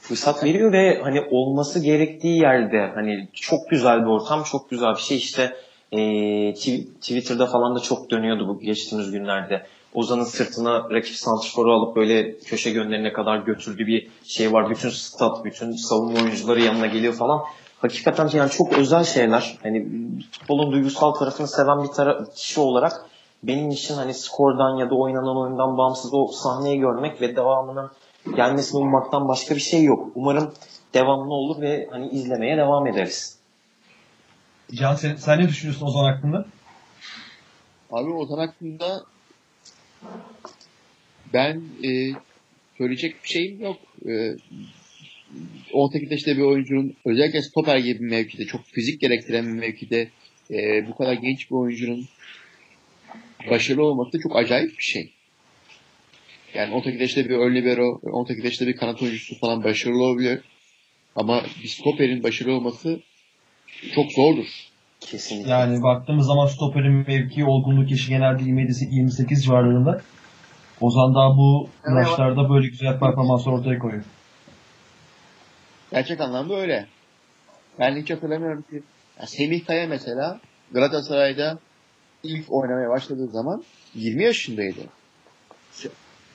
Fırsat 0.00 0.44
veriyor 0.44 0.72
ve 0.72 1.00
hani 1.02 1.20
olması 1.30 1.84
gerektiği 1.84 2.38
yerde 2.38 2.90
hani 2.94 3.28
çok 3.34 3.70
güzel 3.70 4.00
bir 4.00 4.06
ortam, 4.06 4.42
çok 4.42 4.70
güzel 4.70 4.94
bir 4.94 5.00
şey. 5.00 5.16
İşte 5.16 5.56
e, 5.98 6.54
Twitter'da 7.00 7.46
falan 7.46 7.74
da 7.74 7.80
çok 7.80 8.10
dönüyordu 8.10 8.48
bu 8.48 8.60
geçtiğimiz 8.60 9.10
günlerde. 9.10 9.66
Ozan'ın 9.94 10.24
sırtına 10.24 10.90
rakip 10.90 11.16
santrforu 11.16 11.72
alıp 11.72 11.96
böyle 11.96 12.38
köşe 12.38 12.70
gönderine 12.70 13.12
kadar 13.12 13.38
götürdüğü 13.38 13.86
bir 13.86 14.08
şey 14.24 14.52
var. 14.52 14.70
Bütün 14.70 14.88
stat, 14.88 15.44
bütün 15.44 15.72
savunma 15.72 16.20
oyuncuları 16.20 16.60
yanına 16.60 16.86
geliyor 16.86 17.14
falan. 17.14 17.42
Hakikaten 17.78 18.30
yani 18.32 18.50
çok 18.50 18.72
özel 18.72 19.04
şeyler. 19.04 19.58
Hani 19.62 19.86
futbolun 20.32 20.72
duygusal 20.72 21.10
tarafını 21.10 21.48
seven 21.48 21.82
bir 21.82 21.88
tara 21.88 22.24
kişi 22.36 22.60
olarak 22.60 22.92
benim 23.42 23.70
için 23.70 23.94
hani 23.94 24.14
skordan 24.14 24.76
ya 24.76 24.90
da 24.90 24.94
oynanan 24.94 25.36
oyundan 25.36 25.78
bağımsız 25.78 26.14
o 26.14 26.26
sahneyi 26.26 26.78
görmek 26.78 27.20
ve 27.20 27.36
devamının 27.36 27.90
gelmesini 28.36 28.80
ummaktan 28.80 29.28
başka 29.28 29.54
bir 29.54 29.60
şey 29.60 29.84
yok. 29.84 30.08
Umarım 30.14 30.52
devamlı 30.94 31.34
olur 31.34 31.60
ve 31.60 31.88
hani 31.90 32.08
izlemeye 32.08 32.56
devam 32.56 32.86
ederiz. 32.86 33.43
Can 34.74 34.94
sen, 34.94 35.16
sen 35.16 35.40
ne 35.40 35.48
düşünüyorsun 35.48 35.86
Ozan 35.86 36.04
hakkında? 36.04 36.46
Abi 37.90 38.10
Ozan 38.10 38.38
hakkında 38.38 39.04
ben 41.32 41.62
e, 41.84 42.12
söyleyecek 42.78 43.24
bir 43.24 43.28
şeyim 43.28 43.60
yok. 43.60 43.76
E, 44.08 44.36
18 45.72 46.10
yaşında 46.10 46.36
bir 46.36 46.42
oyuncunun 46.42 46.94
özellikle 47.04 47.42
stoper 47.42 47.78
gibi 47.78 48.00
bir 48.00 48.10
mevkide, 48.10 48.44
çok 48.44 48.64
fizik 48.66 49.00
gerektiren 49.00 49.46
bir 49.46 49.60
mevkide 49.60 50.08
e, 50.50 50.86
bu 50.88 50.96
kadar 50.96 51.12
genç 51.12 51.50
bir 51.50 51.56
oyuncunun 51.56 52.08
başarılı 53.50 53.84
olması 53.84 54.12
da 54.12 54.22
çok 54.22 54.36
acayip 54.36 54.78
bir 54.78 54.82
şey. 54.82 55.10
Yani 56.54 56.74
18 56.74 57.00
yaşında 57.00 57.28
bir 57.28 57.34
ön 57.34 57.54
libero, 57.54 58.00
18 58.02 58.44
yaşında 58.44 58.68
bir 58.68 58.76
kanat 58.76 59.02
oyuncusu 59.02 59.38
falan 59.38 59.64
başarılı 59.64 60.02
olabilir. 60.02 60.40
Ama 61.16 61.44
bir 61.62 61.68
stoperin 61.68 62.22
başarılı 62.22 62.54
olması 62.54 63.00
çok 63.94 64.12
zordur. 64.12 64.46
Kesinlikle. 65.00 65.50
Yani 65.50 65.82
baktığımız 65.82 66.26
zaman 66.26 66.46
stoperin 66.46 67.04
mevki 67.08 67.44
olgunluk 67.44 67.90
yaşı 67.90 68.08
genelde 68.08 68.42
27-28 68.42 69.42
civarlarında. 69.42 70.00
Ozan 70.80 71.14
daha 71.14 71.36
bu 71.36 71.68
evet. 71.84 71.94
maçlarda 71.94 72.50
böyle 72.50 72.68
güzel 72.68 72.98
performanslar 72.98 73.52
ortaya 73.52 73.78
koyuyor. 73.78 74.04
Gerçek 75.90 76.20
anlamda 76.20 76.54
öyle. 76.54 76.86
Ben 77.78 77.96
hiç 77.96 78.10
hatırlamıyorum 78.10 78.62
ki. 78.62 78.82
Ya 79.20 79.26
Semih 79.26 79.66
Kaya 79.66 79.86
mesela 79.86 80.40
Galatasaray'da 80.72 81.58
ilk 82.22 82.52
oynamaya 82.52 82.90
başladığı 82.90 83.26
zaman 83.26 83.64
20 83.94 84.22
yaşındaydı. 84.22 84.80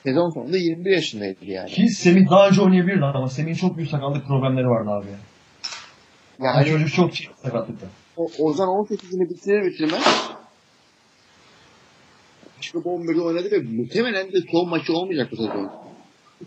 Sezon 0.04 0.30
sonunda 0.30 0.58
21 0.58 0.92
yaşındaydı 0.92 1.46
yani. 1.46 1.70
Ki 1.70 1.90
Semih 1.90 2.30
daha 2.30 2.48
önce 2.48 2.62
oynayabilirdi 2.62 3.06
ama 3.06 3.30
Semih'in 3.30 3.56
çok 3.56 3.78
büyük 3.78 3.90
sakatlık 3.90 4.28
problemleri 4.28 4.68
vardı 4.68 4.90
abi. 4.90 5.08
Yani, 6.40 6.58
yani 6.58 6.70
çocuk 6.70 6.94
çok 6.94 7.14
sakatlıkta. 7.44 7.88
O, 8.18 8.30
Ozan 8.40 8.68
18'ini 8.68 9.30
bitirir 9.30 9.66
bitirmez 9.66 10.30
Chicago 12.62 12.90
11'de 12.90 13.22
oynadı 13.22 13.52
ve 13.52 13.60
muhtemelen 13.60 14.32
de 14.32 14.38
son 14.52 14.70
maçı 14.70 14.94
olmayacak 14.94 15.32
bu 15.32 15.36
sezon. 15.36 15.72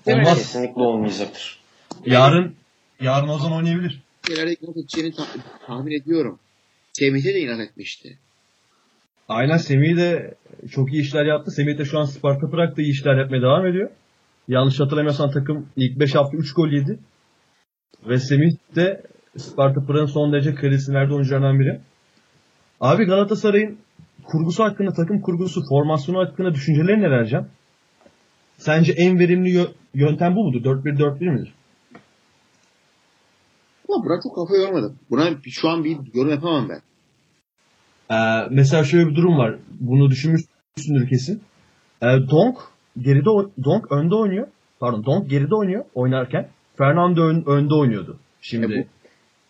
Olmaz. 0.07 0.39
Kesinlikle 0.39 0.83
olmayacaktır. 0.83 1.61
Yarın 2.07 2.55
yarın 3.01 3.29
Ozan 3.29 3.53
oynayabilir. 3.53 4.03
Nelerde 4.29 4.55
inat 4.55 4.77
edeceğini 4.77 5.15
tahmin 5.67 6.01
ediyorum. 6.01 6.39
Semih'e 6.93 7.35
de 7.35 7.41
inat 7.41 7.61
etmişti. 7.61 8.19
Aynen 9.29 9.57
Semih 9.57 9.97
de 9.97 10.35
çok 10.71 10.93
iyi 10.93 11.03
işler 11.03 11.25
yaptı. 11.25 11.51
Semih 11.51 11.79
de 11.79 11.85
şu 11.85 11.99
an 11.99 12.05
Sparta 12.05 12.51
Prag'da 12.51 12.83
iyi 12.83 12.93
işler 12.93 13.19
yapmaya 13.19 13.43
devam 13.43 13.67
ediyor. 13.67 13.91
Yanlış 14.49 14.81
hatırlamıyorsam 14.81 15.31
takım 15.31 15.69
ilk 15.77 16.01
5 16.01 16.15
hafta 16.15 16.37
3 16.37 16.55
gol 16.55 16.69
yedi. 16.69 16.99
Ve 18.09 18.19
Semih 18.19 18.53
de 18.77 19.03
Sparta 19.37 19.81
Prag'ın 19.87 20.07
son 20.07 20.33
derece 20.33 20.55
kredisini 20.55 20.95
verdiği 20.95 21.15
oyunculardan 21.15 21.59
biri. 21.59 21.81
Abi 22.81 23.05
Galatasaray'ın 23.05 23.79
kurgusu 24.25 24.65
hakkında, 24.65 24.93
takım 24.93 25.21
kurgusu, 25.21 25.63
formasyonu 25.69 26.19
hakkında 26.19 26.55
düşüncelerin 26.55 27.03
neler 27.03 27.27
Can? 27.27 27.49
Sence 28.59 28.93
en 28.93 29.19
verimli 29.19 29.67
yöntem 29.95 30.37
bu 30.37 30.45
mudur? 30.45 30.65
4-1-4-1 30.65 31.31
midir? 31.31 31.55
Ama 33.89 34.05
buna 34.05 34.21
çok 34.23 34.35
kafa 34.35 34.57
yormadım. 34.57 34.99
Buna 35.11 35.31
şu 35.47 35.69
an 35.69 35.85
bir 35.85 35.99
yorum 36.15 36.31
yapamam 36.31 36.69
ben. 36.69 36.81
Ee, 38.17 38.49
mesela 38.51 38.85
şöyle 38.85 39.11
bir 39.11 39.15
durum 39.15 39.39
var. 39.39 39.57
Bunu 39.81 40.11
düşünmüşsündür 40.11 41.09
kesin. 41.09 41.43
Ee, 42.03 42.07
Donk 42.07 42.59
geride 42.99 43.25
Donk 43.65 43.93
önde 43.93 44.15
oynuyor. 44.15 44.47
Pardon, 44.81 45.05
Donk 45.05 45.31
geride 45.31 45.55
oynuyor 45.55 45.85
oynarken. 45.95 46.49
Fernando 46.79 47.23
ön, 47.23 47.45
önde 47.47 47.75
oynuyordu. 47.75 48.19
Şimdi 48.41 48.75
e 48.75 49.02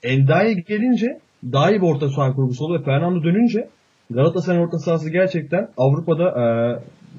Endaye 0.03 0.53
gelince 0.53 1.21
daha 1.53 1.71
iyi 1.71 1.83
bir 1.83 1.87
orta 1.87 2.09
saha 2.09 2.35
kurgusu 2.35 2.65
oldu 2.65 2.81
ve 2.81 2.85
Fernando 2.85 3.25
dönünce 3.25 3.69
Galatasaray 4.11 4.61
orta 4.61 4.79
sahası 4.79 5.11
gerçekten 5.11 5.69
Avrupa'da 5.77 6.25
e, 6.25 6.45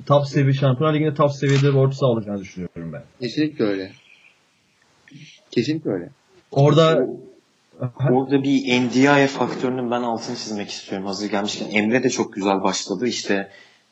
top 0.05 0.25
seviye 0.25 0.53
Şampiyonlar 0.53 0.95
Ligi'nde 0.95 1.13
top 1.13 1.31
seviyede 1.31 1.67
bir 1.69 1.77
orta 1.77 1.95
saha 1.95 2.09
olacağını 2.09 2.39
düşünüyorum 2.39 2.93
ben. 2.93 3.03
Kesinlikle 3.19 3.65
öyle. 3.65 3.91
Kesinlikle 5.51 5.91
öyle. 5.91 6.09
Orada 6.51 7.07
Orada 8.11 8.43
bir 8.43 8.81
NDI 8.81 9.27
faktörünün 9.27 9.91
ben 9.91 10.01
altını 10.01 10.35
çizmek 10.35 10.69
istiyorum 10.69 11.07
hazır 11.07 11.29
gelmişken. 11.29 11.69
Emre 11.71 12.03
de 12.03 12.09
çok 12.09 12.33
güzel 12.33 12.63
başladı. 12.63 13.07
İşte 13.07 13.49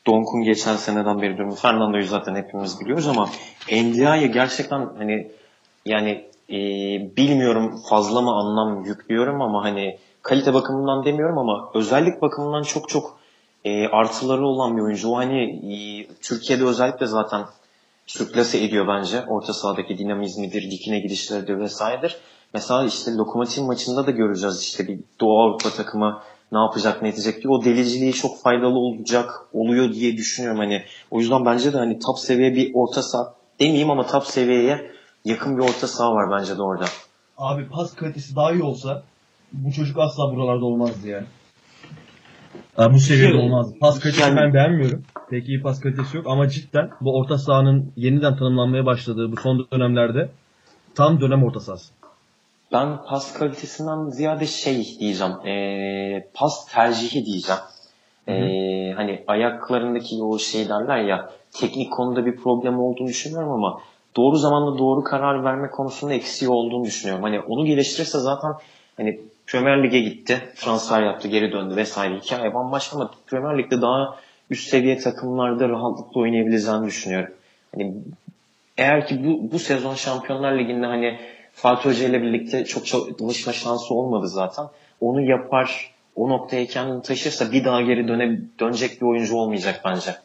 Donk'un 0.08 0.44
geçen 0.44 0.76
seneden 0.76 1.22
beri 1.22 1.38
durumu. 1.38 1.56
Fernando'yu 1.56 2.06
zaten 2.06 2.36
hepimiz 2.36 2.80
biliyoruz 2.80 3.08
ama 3.08 3.30
NDI'ye 3.72 4.28
gerçekten 4.28 4.90
hani 4.98 5.32
yani 5.86 6.26
e, 6.52 6.58
bilmiyorum 7.18 7.82
fazla 7.90 8.22
mı 8.22 8.32
anlam 8.32 8.86
yüklüyorum 8.86 9.42
ama 9.42 9.64
hani 9.64 9.98
kalite 10.22 10.54
bakımından 10.54 11.06
demiyorum 11.06 11.38
ama 11.38 11.72
özellik 11.74 12.22
bakımından 12.22 12.64
çok 12.64 12.90
çok 12.90 13.18
e, 13.66 13.88
artıları 13.88 14.46
olan 14.46 14.78
bir 14.78 14.82
oyuncu. 14.82 15.10
O 15.10 15.18
hani 15.18 15.44
e, 15.44 15.76
Türkiye'de 16.22 16.64
özellikle 16.66 17.06
zaten 17.06 17.46
sürklase 18.06 18.64
ediyor 18.64 18.88
bence. 18.88 19.24
Orta 19.28 19.54
sahadaki 19.54 19.98
dinamizmidir, 19.98 20.72
dikine 20.72 21.00
gidişleridir 21.00 21.60
vesairedir. 21.60 22.18
Mesela 22.54 22.86
işte 22.86 23.16
Lokomotiv 23.16 23.64
maçında 23.64 24.08
da 24.08 24.12
göreceğiz 24.12 24.62
işte 24.62 24.88
bir 24.88 25.00
Doğu 25.20 25.40
Avrupa 25.40 25.70
takımı 25.70 26.22
ne 26.52 26.60
yapacak 26.60 27.02
ne 27.02 27.10
edecek 27.10 27.44
diye. 27.44 27.54
O 27.54 27.66
deliciliği 27.66 28.14
çok 28.14 28.42
faydalı 28.42 28.80
olacak 28.80 29.30
oluyor 29.54 29.94
diye 29.94 30.18
düşünüyorum. 30.18 30.60
Hani 30.60 30.84
o 31.12 31.20
yüzden 31.20 31.46
bence 31.46 31.74
de 31.74 31.78
hani 31.78 32.00
top 32.00 32.20
seviye 32.20 32.56
bir 32.56 32.72
orta 32.74 33.02
saha 33.02 33.34
demeyeyim 33.60 33.92
ama 33.92 34.08
top 34.08 34.26
seviyeye 34.26 34.92
yakın 35.26 35.58
bir 35.58 35.64
orta 35.64 35.88
saha 35.88 36.14
var 36.14 36.40
bence 36.40 36.58
de 36.58 36.62
orada. 36.62 36.86
Abi 37.38 37.68
pas 37.70 37.96
kalitesi 37.96 38.36
daha 38.36 38.52
iyi 38.52 38.64
olsa 38.64 39.04
bu 39.54 39.72
çocuk 39.72 39.98
asla 39.98 40.36
buralarda 40.36 40.66
olmazdı 40.66 41.08
yani. 41.08 41.26
Abi 42.78 42.94
bu 42.94 43.00
seviyede 43.00 43.38
olmazdı. 43.38 43.80
Pas 43.80 44.00
kalitesi 44.00 44.22
Yani- 44.22 44.38
ben 44.38 44.54
beğenmiyorum. 44.54 45.04
Pek 45.30 45.50
iyi 45.50 45.62
pas 45.62 45.80
kalitesi 45.80 46.18
yok 46.18 46.26
ama 46.30 46.48
cidden 46.50 46.90
bu 47.02 47.18
orta 47.18 47.38
sahanın 47.38 47.94
yeniden 47.96 48.36
tanımlanmaya 48.38 48.86
başladığı 48.86 49.32
bu 49.32 49.38
son 49.42 49.68
dönemlerde 49.74 50.30
tam 50.96 51.22
dönem 51.22 51.44
orta 51.44 51.60
sahası. 51.60 51.94
Ben 52.74 52.98
pas 53.10 53.34
kalitesinden 53.34 54.10
ziyade 54.10 54.46
şey 54.46 54.96
diyeceğim. 55.00 55.34
eee, 55.46 56.30
pas 56.34 56.66
tercihi 56.74 57.26
diyeceğim. 57.26 57.62
Eee, 58.28 58.94
hani 58.96 59.24
ayaklarındaki 59.28 60.16
o 60.24 60.40
şey 60.40 60.70
derler 60.70 60.98
ya 60.98 61.30
teknik 61.54 61.92
konuda 61.94 62.26
bir 62.26 62.36
problem 62.36 62.80
olduğunu 62.80 63.08
düşünüyorum 63.08 63.52
ama 63.52 63.80
doğru 64.16 64.36
zamanda 64.36 64.78
doğru 64.80 65.04
karar 65.04 65.44
verme 65.44 65.70
konusunda 65.70 66.14
eksiği 66.14 66.52
olduğunu 66.52 66.86
düşünüyorum. 66.86 67.24
Hani 67.24 67.40
onu 67.40 67.66
geliştirirse 67.66 68.20
zaten 68.20 68.54
hani 68.98 69.20
Premier 69.48 69.84
Lig'e 69.84 70.00
gitti, 70.00 70.42
transfer 70.56 71.04
yaptı, 71.04 71.28
geri 71.28 71.52
döndü 71.52 71.76
vesaire. 71.76 72.20
Hikaye 72.20 72.54
bambaşka 72.54 72.96
ama 72.96 73.12
Premier 73.28 73.58
Lig'de 73.58 73.82
daha 73.82 74.18
üst 74.50 74.70
seviye 74.70 74.98
takımlarda 74.98 75.70
rahatlıkla 75.70 76.22
oynayabileceğini 76.22 76.86
düşünüyorum. 76.86 77.34
Hani 77.76 77.94
eğer 78.78 79.08
ki 79.08 79.24
bu, 79.26 79.52
bu 79.52 79.60
sezon 79.60 79.96
Şampiyonlar 79.96 80.60
Ligi'nde 80.60 80.86
hani 80.86 81.20
Fatih 81.54 81.90
Hoca 81.90 82.08
ile 82.08 82.22
birlikte 82.22 82.66
çok 82.66 82.88
çalışma 82.88 83.54
şansı 83.54 83.94
olmadı 83.94 84.28
zaten. 84.28 84.66
Onu 85.02 85.22
yapar, 85.22 85.92
o 86.16 86.30
noktaya 86.30 86.66
kendini 86.66 87.02
taşırsa 87.02 87.52
bir 87.52 87.66
daha 87.66 87.82
geri 87.82 88.08
döne, 88.08 88.40
dönecek 88.60 89.02
bir 89.02 89.06
oyuncu 89.06 89.36
olmayacak 89.36 89.82
bence. 89.86 90.16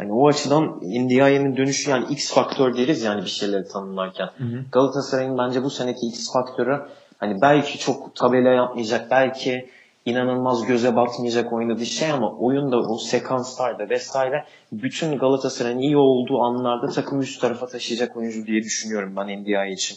Hani 0.00 0.12
o 0.12 0.28
açıdan 0.28 0.80
Ndiaye'nin 0.82 1.56
dönüşü 1.56 1.90
yani 1.90 2.04
X 2.10 2.34
faktör 2.34 2.76
deriz 2.76 3.02
yani 3.02 3.22
bir 3.22 3.30
şeyleri 3.30 3.68
tanımlarken. 3.68 4.28
Galatasaray'ın 4.72 5.38
bence 5.38 5.62
bu 5.62 5.70
seneki 5.70 6.06
X 6.06 6.32
faktörü 6.32 6.80
hani 7.18 7.40
belki 7.42 7.78
çok 7.78 8.16
tabela 8.16 8.48
yapmayacak, 8.48 9.10
belki 9.10 9.68
inanılmaz 10.06 10.66
göze 10.66 10.96
batmayacak 10.96 11.52
oynadığı 11.52 11.86
şey 11.86 12.10
ama 12.10 12.32
oyunda 12.32 12.76
o 12.76 12.98
sekanslarda 12.98 13.88
vesaire 13.88 14.44
bütün 14.72 15.18
Galatasaray'ın 15.18 15.78
iyi 15.78 15.96
olduğu 15.96 16.38
anlarda 16.40 16.86
takımı 16.86 17.22
üst 17.22 17.40
tarafa 17.40 17.66
taşıyacak 17.66 18.16
oyuncu 18.16 18.46
diye 18.46 18.62
düşünüyorum 18.62 19.12
ben 19.16 19.40
Ndiaye 19.40 19.72
için. 19.72 19.96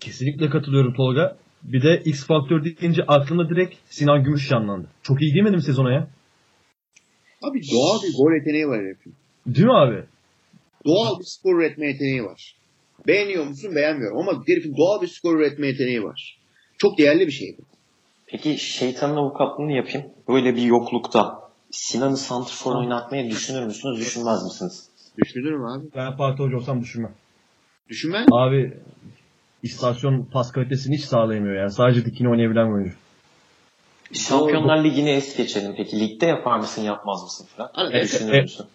Kesinlikle 0.00 0.50
katılıyorum 0.50 0.94
Tolga. 0.94 1.36
Bir 1.62 1.82
de 1.82 2.02
X 2.04 2.26
faktör 2.26 2.64
deyince 2.64 3.02
aklımda 3.08 3.48
direkt 3.48 3.74
Sinan 3.90 4.24
Gümüş 4.24 4.48
canlandı. 4.48 4.86
Çok 5.02 5.22
iyi 5.22 5.32
girmedi 5.32 5.56
mi 5.56 5.62
sezona 5.62 5.92
ya? 5.92 6.06
Abi 7.42 7.60
doğal 7.72 8.02
bir 8.02 8.16
gol 8.16 8.32
yeteneği 8.32 8.68
var 8.68 8.80
herifin. 8.80 9.14
Değil 9.46 9.66
mi 9.66 9.76
abi? 9.76 10.04
Doğal 10.86 11.18
bir 11.18 11.24
skor 11.24 11.58
üretme 11.58 11.86
yeteneği 11.86 12.24
var. 12.24 12.56
Beğeniyor 13.06 13.46
musun? 13.46 13.74
Beğenmiyorum. 13.74 14.18
Ama 14.18 14.42
herifin 14.46 14.76
doğal 14.76 15.02
bir 15.02 15.06
skor 15.06 15.36
üretme 15.36 15.66
yeteneği 15.66 16.02
var. 16.04 16.38
Çok 16.78 16.98
değerli 16.98 17.26
bir 17.26 17.32
şey 17.32 17.56
bu. 17.58 17.62
Peki 18.26 18.58
şeytanın 18.58 19.16
avukatlığını 19.16 19.72
yapayım. 19.72 20.06
Böyle 20.28 20.56
bir 20.56 20.62
yoklukta 20.62 21.42
Sinan'ı 21.70 22.16
santrfor 22.16 22.74
oynatmayı 22.76 23.30
düşünür 23.30 23.66
müsünüz, 23.66 24.00
düşünmez 24.00 24.44
misiniz? 24.44 24.88
Düşünürüm 25.18 25.64
abi. 25.64 25.86
Ben 25.96 26.16
Fatih 26.16 26.44
Hoca 26.44 26.56
olsam 26.56 26.80
düşünmem. 26.80 27.14
Düşünmen. 27.88 28.26
Abi 28.32 28.76
istasyon 29.62 30.24
pas 30.32 30.52
kalitesini 30.52 30.96
hiç 30.96 31.04
sağlayamıyor 31.04 31.54
yani. 31.54 31.70
Sadece 31.70 32.04
dikine 32.04 32.28
oynayabilen 32.28 32.72
oyuncu. 32.72 32.94
Şampiyonlar 34.12 34.84
Ligi'ni 34.84 35.10
es 35.10 35.36
geçelim. 35.36 35.74
Peki 35.76 36.00
ligde 36.00 36.26
yapar 36.26 36.58
mısın, 36.58 36.82
yapmaz 36.82 37.22
mısın 37.22 37.48
Fırat? 37.56 37.76
Ne 37.92 37.98
e- 37.98 38.02
düşünür 38.02 38.32
e- 38.32 38.42
müsün? 38.42 38.66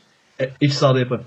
E, 0.42 0.50
iç 0.62 0.74
sahada 0.74 1.00
yaparım. 1.00 1.26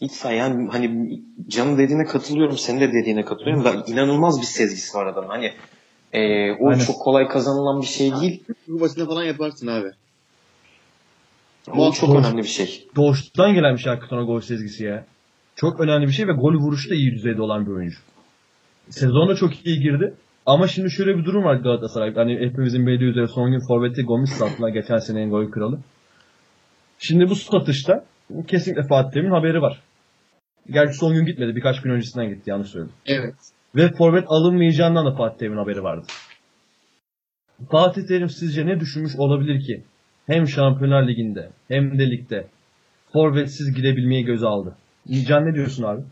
İlk 0.00 0.12
say 0.12 0.36
yani 0.36 0.68
hani 0.72 1.20
Can'ın 1.48 1.78
dediğine 1.78 2.04
katılıyorum, 2.04 2.58
senin 2.58 2.80
de 2.80 2.92
dediğine 2.92 3.24
katılıyorum. 3.24 3.64
Da 3.64 3.84
inanılmaz 3.86 4.40
bir 4.40 4.46
sezgisi 4.46 4.96
var 4.96 5.06
adamın. 5.06 5.28
Hani 5.28 5.52
e, 6.12 6.52
o 6.52 6.68
Aynen. 6.68 6.84
çok 6.84 7.00
kolay 7.00 7.28
kazanılan 7.28 7.82
bir 7.82 7.86
şey 7.86 8.12
değil. 8.20 8.44
Kupasında 8.66 9.06
falan 9.06 9.24
yaparsın 9.24 9.66
abi. 9.66 9.88
O 11.76 11.92
çok 11.92 12.08
Doğru. 12.10 12.18
önemli 12.18 12.42
bir 12.42 12.48
şey. 12.48 12.88
Doğuştan 12.96 13.54
gelen 13.54 13.74
bir 13.74 13.80
şey 13.80 13.90
hakikaten 13.90 14.16
o 14.16 14.26
gol 14.26 14.40
sezgisi 14.40 14.84
ya. 14.84 15.04
Çok 15.56 15.80
önemli 15.80 16.06
bir 16.06 16.12
şey 16.12 16.28
ve 16.28 16.32
gol 16.32 16.54
vuruşta 16.54 16.94
iyi 16.94 17.12
düzeyde 17.12 17.42
olan 17.42 17.66
bir 17.66 17.70
oyuncu. 17.70 17.98
Sezonda 18.90 19.34
çok 19.34 19.66
iyi 19.66 19.80
girdi. 19.80 20.14
Ama 20.48 20.68
şimdi 20.68 20.90
şöyle 20.90 21.18
bir 21.18 21.24
durum 21.24 21.44
var 21.44 21.54
Galatasaray. 21.54 22.14
Hani 22.14 22.38
hepimizin 22.38 22.86
bildiği 22.86 23.10
üzere 23.10 23.26
son 23.26 23.50
gün 23.50 23.60
Forvet'i 23.68 24.02
Gomis 24.02 24.30
sattılar. 24.30 24.68
Geçen 24.68 24.98
senenin 24.98 25.30
gol 25.30 25.50
kralı. 25.50 25.78
Şimdi 26.98 27.30
bu 27.30 27.34
satışta 27.34 28.04
kesinlikle 28.46 28.82
Fatih 28.82 29.10
Terim'in 29.10 29.30
haberi 29.30 29.62
var. 29.62 29.82
Gerçi 30.70 30.98
son 30.98 31.14
gün 31.14 31.26
gitmedi. 31.26 31.56
Birkaç 31.56 31.82
gün 31.82 31.90
öncesinden 31.90 32.28
gitti. 32.28 32.50
Yanlış 32.50 32.68
söyledim. 32.68 32.94
Evet. 33.06 33.34
Ve 33.76 33.92
forvet 33.92 34.24
alınmayacağından 34.28 35.06
da 35.06 35.16
Fatih 35.16 35.38
Terim'in 35.38 35.58
haberi 35.58 35.82
vardı. 35.82 36.06
Fatih 37.70 38.02
Terim 38.08 38.28
sizce 38.28 38.66
ne 38.66 38.80
düşünmüş 38.80 39.16
olabilir 39.16 39.60
ki? 39.60 39.82
Hem 40.26 40.48
Şampiyonlar 40.48 41.08
Ligi'nde 41.08 41.50
hem 41.68 41.98
de 41.98 42.10
ligde 42.10 42.46
forvetsiz 43.12 43.74
gidebilmeyi 43.74 44.24
göze 44.24 44.46
aldı. 44.46 44.76
Can 45.26 45.46
ne 45.46 45.54
diyorsun 45.54 45.82
abi? 45.82 46.02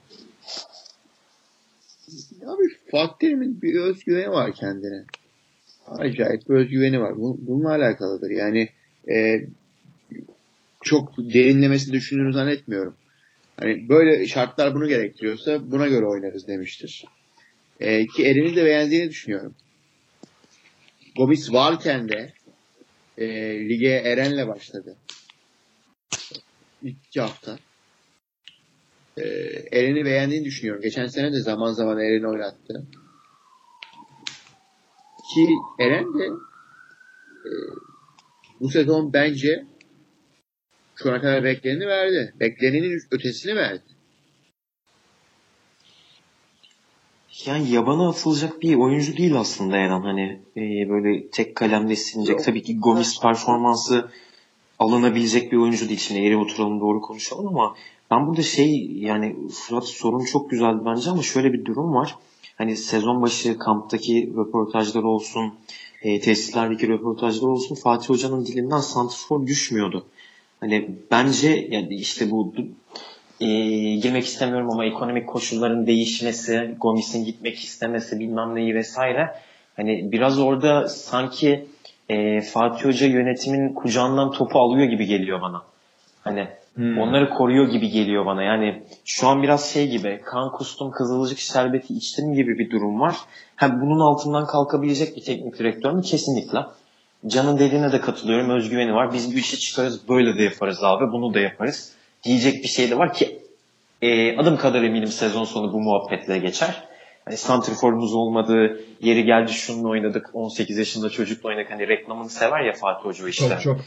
Abi 2.47 2.76
Fatih 2.91 3.19
Terim'in 3.21 3.63
bir 3.63 3.75
özgüveni 3.75 4.31
var 4.31 4.53
kendine. 4.55 5.05
Acayip 5.87 6.49
bir 6.49 6.55
özgüveni 6.55 7.01
var. 7.01 7.17
Bu, 7.17 7.39
bununla 7.41 7.71
alakalıdır. 7.71 8.31
Yani 8.31 8.69
e, 9.11 9.47
çok 10.83 11.19
derinlemesini 11.19 11.93
düşündüğünü 11.93 12.33
zannetmiyorum. 12.33 12.97
Hani 13.57 13.89
böyle 13.89 14.27
şartlar 14.27 14.75
bunu 14.75 14.89
gerektiriyorsa 14.89 15.71
buna 15.71 15.89
göre 15.89 16.07
oynarız 16.07 16.49
demiştir. 16.49 17.05
E, 17.81 18.07
ki 18.07 18.27
Eren'i 18.27 18.57
de 18.57 18.65
beğendiğini 18.65 19.11
düşünüyorum. 19.11 19.55
Gomis 21.17 21.53
varken 21.53 22.09
de 22.09 22.33
e, 23.19 23.29
lige 23.69 23.89
Eren'le 23.89 24.49
başladı. 24.49 24.97
İlk 26.83 27.17
hafta. 27.19 27.59
E, 29.17 29.23
Eren'i 29.73 30.05
beğendiğini 30.05 30.45
düşünüyorum. 30.45 30.83
Geçen 30.83 31.07
sene 31.07 31.33
de 31.33 31.41
zaman 31.41 31.73
zaman 31.73 31.99
Eren'i 31.99 32.27
oynattı. 32.27 32.87
Ki 35.35 35.49
Eren 35.79 36.19
de 36.19 36.25
e, 37.45 37.51
bu 38.61 38.69
sezon 38.69 39.13
bence 39.13 39.67
şu 40.97 41.11
ana 41.11 41.21
kadar 41.21 41.45
bekleneni 41.45 41.87
verdi. 41.87 42.35
Beklenenin 42.41 43.01
ötesini 43.11 43.57
verdi. 43.57 43.83
Yani 47.47 47.71
yabana 47.71 48.09
atılacak 48.09 48.63
bir 48.63 48.75
oyuncu 48.75 49.17
değil 49.17 49.35
aslında 49.35 49.77
Eren. 49.77 50.01
Hani 50.01 50.41
e, 50.57 50.89
böyle 50.89 51.31
tek 51.31 51.57
kalemde 51.57 51.97
silinecek. 51.97 52.45
Tabii 52.45 52.63
ki 52.63 52.79
Gomis 52.79 53.21
performansı 53.21 54.11
alınabilecek 54.79 55.53
bir 55.53 55.57
oyuncu 55.57 55.89
değil. 55.89 56.01
Şimdi 56.01 56.21
eğri 56.21 56.37
oturalım 56.37 56.81
doğru 56.81 57.01
konuşalım 57.01 57.49
ama 57.49 57.75
ben 58.11 58.27
burada 58.27 58.43
şey 58.43 58.93
yani 58.95 59.37
Fırat 59.53 59.85
sorun 59.85 60.25
çok 60.25 60.51
güzeldi 60.51 60.79
bence 60.87 61.11
ama 61.11 61.23
şöyle 61.23 61.53
bir 61.53 61.65
durum 61.65 61.95
var. 61.95 62.17
Hani 62.59 62.77
sezon 62.77 63.23
başı 63.23 63.59
kamptaki 63.59 64.33
röportajlar 64.37 65.03
olsun, 65.03 65.55
e, 66.03 66.21
tesislerdeki 66.21 66.89
röportajlar 66.89 67.49
olsun 67.49 67.75
Fatih 67.75 68.09
Hoca'nın 68.09 68.47
dilinden 68.47 68.81
santrfor 68.81 69.47
düşmüyordu. 69.47 70.07
Hani 70.61 70.91
bence 71.11 71.69
yani 71.71 71.95
işte 71.95 72.31
bu 72.31 72.55
e, 73.41 73.47
girmek 73.95 74.25
istemiyorum 74.25 74.71
ama 74.71 74.85
ekonomik 74.85 75.27
koşulların 75.27 75.87
değişmesi, 75.87 76.75
Gomis'in 76.81 77.25
gitmek 77.25 77.65
istemesi 77.65 78.21
bilmem 78.21 78.55
neyi 78.55 78.75
vesaire. 78.75 79.35
Hani 79.77 80.13
biraz 80.13 80.39
orada 80.39 80.89
sanki 80.89 81.67
e, 82.09 82.41
Fatih 82.41 82.85
Hoca 82.85 83.07
yönetimin 83.07 83.75
kucağından 83.75 84.33
topu 84.33 84.59
alıyor 84.59 84.87
gibi 84.87 85.07
geliyor 85.07 85.41
bana. 85.43 85.63
Hani 86.25 86.49
Hmm. 86.77 86.99
Onları 86.99 87.31
koruyor 87.31 87.69
gibi 87.69 87.91
geliyor 87.91 88.27
bana. 88.27 88.43
Yani 88.43 88.83
şu 89.05 89.29
an 89.29 89.43
biraz 89.43 89.73
şey 89.73 89.89
gibi 89.89 90.21
kan 90.25 90.53
kustum 90.53 90.91
kızılcık 90.91 91.39
şerbeti 91.39 91.95
içtim 91.95 92.35
gibi 92.35 92.59
bir 92.59 92.71
durum 92.71 93.01
var. 93.01 93.17
Hem 93.57 93.81
bunun 93.81 94.01
altından 94.01 94.47
kalkabilecek 94.47 95.17
bir 95.17 95.25
teknik 95.25 95.59
direktör 95.59 95.93
mü? 95.93 96.03
Kesinlikle. 96.03 96.59
Can'ın 97.27 97.59
dediğine 97.59 97.93
de 97.93 98.01
katılıyorum. 98.01 98.51
Özgüveni 98.51 98.95
var. 98.95 99.13
Biz 99.13 99.35
bu 99.35 99.39
işi 99.39 99.59
çıkarız. 99.59 100.09
Böyle 100.09 100.39
de 100.39 100.43
yaparız 100.43 100.85
abi. 100.85 101.13
Bunu 101.13 101.35
da 101.35 101.41
yaparız. 101.41 101.93
Diyecek 102.25 102.63
bir 102.63 102.69
şey 102.69 102.91
de 102.91 102.99
var 102.99 103.15
ki 103.15 103.39
e, 104.03 104.37
adım 104.37 104.57
kadar 104.57 104.83
eminim 104.83 105.09
sezon 105.09 105.45
sonu 105.45 105.73
bu 105.73 105.81
muhabbetle 105.81 106.39
geçer. 106.39 106.85
Hani 107.27 107.37
santriforumuz 107.37 108.15
olmadı, 108.15 108.81
yeri 109.01 109.25
geldi 109.25 109.53
şununla 109.53 109.89
oynadık, 109.89 110.31
18 110.33 110.79
yaşında 110.79 111.11
çocukla 111.11 111.49
oynadık. 111.49 111.71
Hani 111.71 111.89
reklamını 111.89 112.31
sever 112.31 112.61
ya 112.61 112.73
Fatih 112.73 113.05
Hoca 113.05 113.29
işte. 113.29 113.49
Çok 113.49 113.61
çok. 113.61 113.81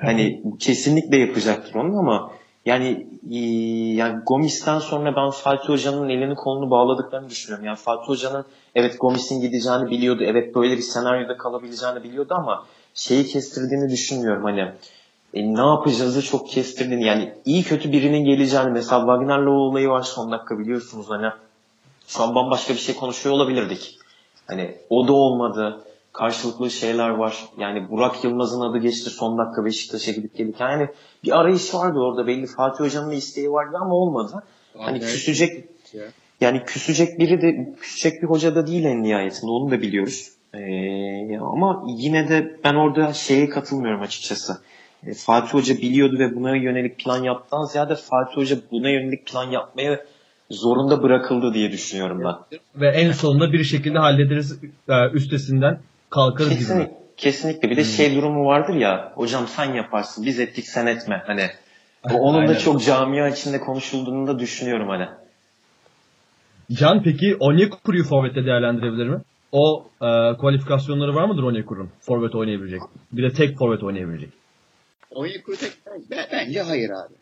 Hani 0.00 0.42
kesinlikle 0.60 1.16
yapacaktır 1.16 1.74
onu 1.74 1.98
ama 1.98 2.32
yani 2.66 3.06
e, 3.32 3.38
yani 3.94 4.22
Gomis'ten 4.26 4.78
sonra 4.78 5.16
ben 5.16 5.30
Fatih 5.30 5.68
Hoca'nın 5.68 6.08
elini 6.08 6.34
kolunu 6.34 6.70
bağladıklarını 6.70 7.30
düşünüyorum. 7.30 7.66
Yani 7.66 7.76
Fatih 7.76 8.08
Hoca'nın 8.08 8.44
evet 8.74 9.00
Gomis'in 9.00 9.40
gideceğini 9.40 9.90
biliyordu. 9.90 10.22
Evet 10.24 10.54
böyle 10.54 10.76
bir 10.76 10.82
senaryoda 10.82 11.36
kalabileceğini 11.36 12.02
biliyordu 12.02 12.34
ama 12.36 12.64
şeyi 12.94 13.26
kestirdiğini 13.26 13.90
düşünmüyorum. 13.90 14.44
Hani 14.44 14.60
e, 15.34 15.54
ne 15.54 15.66
yapacağızı 15.66 16.22
çok 16.22 16.48
kestirdiğini 16.48 17.04
yani 17.04 17.34
iyi 17.44 17.62
kötü 17.62 17.92
birinin 17.92 18.24
geleceğini 18.24 18.70
mesela 18.70 19.00
Wagner'la 19.00 19.50
o 19.50 19.54
olayı 19.54 19.88
var 19.88 20.02
son 20.02 20.32
dakika 20.32 20.58
biliyorsunuz 20.58 21.06
hani 21.08 21.26
şu 22.06 22.22
an 22.22 22.34
bambaşka 22.34 22.74
bir 22.74 22.78
şey 22.78 22.94
konuşuyor 22.94 23.34
olabilirdik. 23.34 23.98
Hani 24.46 24.76
o 24.90 25.08
da 25.08 25.12
olmadı 25.12 25.82
karşılıklı 26.12 26.70
şeyler 26.70 27.08
var. 27.08 27.44
Yani 27.58 27.90
Burak 27.90 28.24
Yılmaz'ın 28.24 28.60
adı 28.60 28.78
geçti 28.78 29.10
son 29.10 29.38
dakika 29.38 29.64
Beşiktaş'a 29.64 30.12
gidip 30.12 30.36
gelirken. 30.36 30.70
Yani 30.70 30.88
bir 31.24 31.40
arayış 31.40 31.74
vardı 31.74 31.98
orada 31.98 32.26
belli. 32.26 32.46
Fatih 32.46 32.84
Hoca'nın 32.84 33.10
da 33.10 33.14
isteği 33.14 33.52
vardı 33.52 33.76
ama 33.80 33.94
olmadı. 33.94 34.42
Hani 34.78 34.96
okay. 34.98 35.08
küsecek 35.08 35.64
yani 36.40 36.62
küsecek 36.64 37.18
biri 37.18 37.42
de 37.42 37.74
küsecek 37.80 38.22
bir 38.22 38.26
hoca 38.26 38.54
da 38.54 38.66
değil 38.66 38.84
en 38.84 39.02
nihayetinde 39.02 39.50
onu 39.50 39.70
da 39.70 39.82
biliyoruz. 39.82 40.30
Ee, 40.54 41.38
ama 41.38 41.84
yine 41.88 42.28
de 42.28 42.56
ben 42.64 42.74
orada 42.74 43.12
şeye 43.12 43.48
katılmıyorum 43.48 44.02
açıkçası. 44.02 44.60
Ee, 45.06 45.14
Fatih 45.14 45.54
Hoca 45.54 45.76
biliyordu 45.76 46.18
ve 46.18 46.36
buna 46.36 46.56
yönelik 46.56 46.98
plan 46.98 47.22
yaptıktan 47.22 47.64
ziyade 47.64 47.94
Fatih 47.94 48.36
Hoca 48.36 48.56
buna 48.70 48.88
yönelik 48.88 49.26
plan 49.26 49.50
yapmaya 49.50 50.04
zorunda 50.50 51.02
bırakıldı 51.02 51.54
diye 51.54 51.72
düşünüyorum 51.72 52.20
ben. 52.24 52.58
Ve 52.80 52.88
en 52.88 53.12
sonunda 53.12 53.52
bir 53.52 53.64
şekilde 53.64 53.98
hallederiz 53.98 54.58
e, 54.88 55.10
üstesinden 55.12 55.80
kalkarız 56.10 56.50
Kesinlikle. 56.50 56.84
gibi. 56.84 56.94
Kesinlikle. 57.16 57.70
Bir 57.70 57.76
de 57.76 57.80
hmm. 57.80 57.90
şey 57.90 58.16
durumu 58.16 58.46
vardır 58.46 58.74
ya 58.74 59.12
hocam 59.14 59.46
sen 59.46 59.74
yaparsın 59.74 60.26
biz 60.26 60.40
ettik 60.40 60.66
sen 60.66 60.86
etme. 60.86 61.22
Hani 61.26 61.50
onun 62.14 62.38
Aynen. 62.38 62.54
da 62.54 62.58
çok 62.58 62.84
camia 62.84 63.28
içinde 63.28 63.60
konuşulduğunu 63.60 64.26
da 64.26 64.38
düşünüyorum 64.38 64.88
hani. 64.88 65.08
Can 66.72 67.02
peki 67.02 67.36
Onyekuru'yu 67.40 68.04
forvette 68.04 68.44
değerlendirebilir 68.46 69.06
mi? 69.06 69.20
O 69.52 69.86
e, 70.02 70.36
kualifikasyonları 70.36 71.14
var 71.14 71.24
mıdır 71.24 71.42
Onyekuru'nun 71.42 71.90
forvet 72.00 72.34
oynayabilecek? 72.34 72.80
Bir 73.12 73.22
de 73.22 73.32
tek 73.32 73.58
forvet 73.58 73.82
oynayabilecek. 73.82 74.30
Onyekuru 75.10 75.56
tek 75.56 75.72
bence 76.32 76.62
hayır 76.62 76.90
abi. 76.90 77.14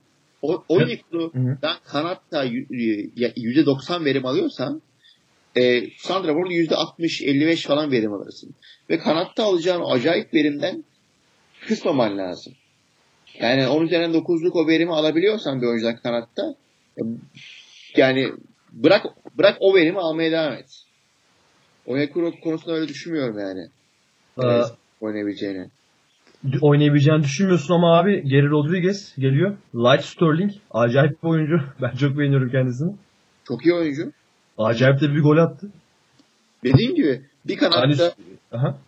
O, 0.44 0.64
Onyekuru'dan 0.68 1.76
kanatta 1.84 2.44
%90 2.44 4.04
verim 4.04 4.26
alıyorsan 4.26 4.82
e, 5.56 5.90
Santrafor'un 5.98 6.50
%60-55 6.50 7.66
falan 7.66 7.90
verim 7.90 8.12
alırsın. 8.12 8.54
Ve 8.90 8.98
kanatta 8.98 9.44
alacağın 9.44 9.82
acayip 9.90 10.34
verimden 10.34 10.84
kısmaman 11.66 12.18
lazım. 12.18 12.52
Yani 13.40 13.68
10 13.68 13.84
üzerinden 13.84 14.20
9'luk 14.20 14.52
o 14.52 14.66
verimi 14.66 14.92
alabiliyorsan 14.92 15.62
bir 15.62 15.66
oyuncudan 15.66 15.96
kanatta 15.96 16.54
yani 17.96 18.32
bırak 18.72 19.06
bırak 19.38 19.56
o 19.60 19.74
verimi 19.74 19.98
almaya 19.98 20.32
devam 20.32 20.52
et. 20.52 20.82
Onyekuru 21.86 22.40
konusunda 22.40 22.76
öyle 22.76 22.88
düşünmüyorum 22.88 23.38
yani. 23.38 23.68
Ee, 24.42 24.62
oynayabileceğini. 25.00 25.68
Oynayabileceğini 26.60 27.22
düşünmüyorsun 27.22 27.74
ama 27.74 27.98
abi 27.98 28.28
Geri 28.28 28.50
Rodriguez 28.50 29.14
geliyor. 29.18 29.56
Light 29.74 30.04
Sterling. 30.04 30.52
Acayip 30.70 31.22
bir 31.22 31.28
oyuncu. 31.28 31.60
Ben 31.82 31.96
çok 31.96 32.18
beğeniyorum 32.18 32.50
kendisini. 32.50 32.92
Çok 33.44 33.66
iyi 33.66 33.74
oyuncu. 33.74 34.12
Acayip 34.58 35.00
de 35.00 35.14
bir 35.14 35.22
gol 35.22 35.36
attı. 35.36 35.70
Dediğim 36.64 36.94
gibi 36.94 37.22
bir 37.44 37.56
kanatta 37.56 38.12
Aha. 38.52 38.78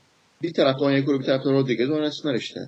bir 0.42 0.54
tarafta 0.54 0.84
Onyekuru 0.84 1.20
bir 1.20 1.24
tarafta 1.24 1.52
Rodriguez 1.52 1.90
oynasınlar 1.90 2.34
işte. 2.34 2.60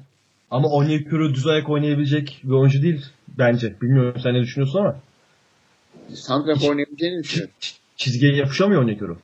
Ama 0.51 0.69
Onyekuru 0.69 1.35
düz 1.35 1.47
ayak 1.47 1.69
oynayabilecek 1.69 2.41
bir 2.45 2.51
oyuncu 2.51 2.83
değil 2.83 3.05
bence. 3.39 3.75
Bilmiyorum 3.83 4.21
sen 4.23 4.35
ne 4.35 4.41
düşünüyorsun 4.41 4.79
ama. 4.79 4.97
Santrafor 6.15 6.71
oynayabileceğini 6.71 7.23
düşünüyorum. 7.23 7.55
Çizgiye 7.97 8.37
yapışamıyor 8.37 8.83
Onyekuru. 8.83 9.19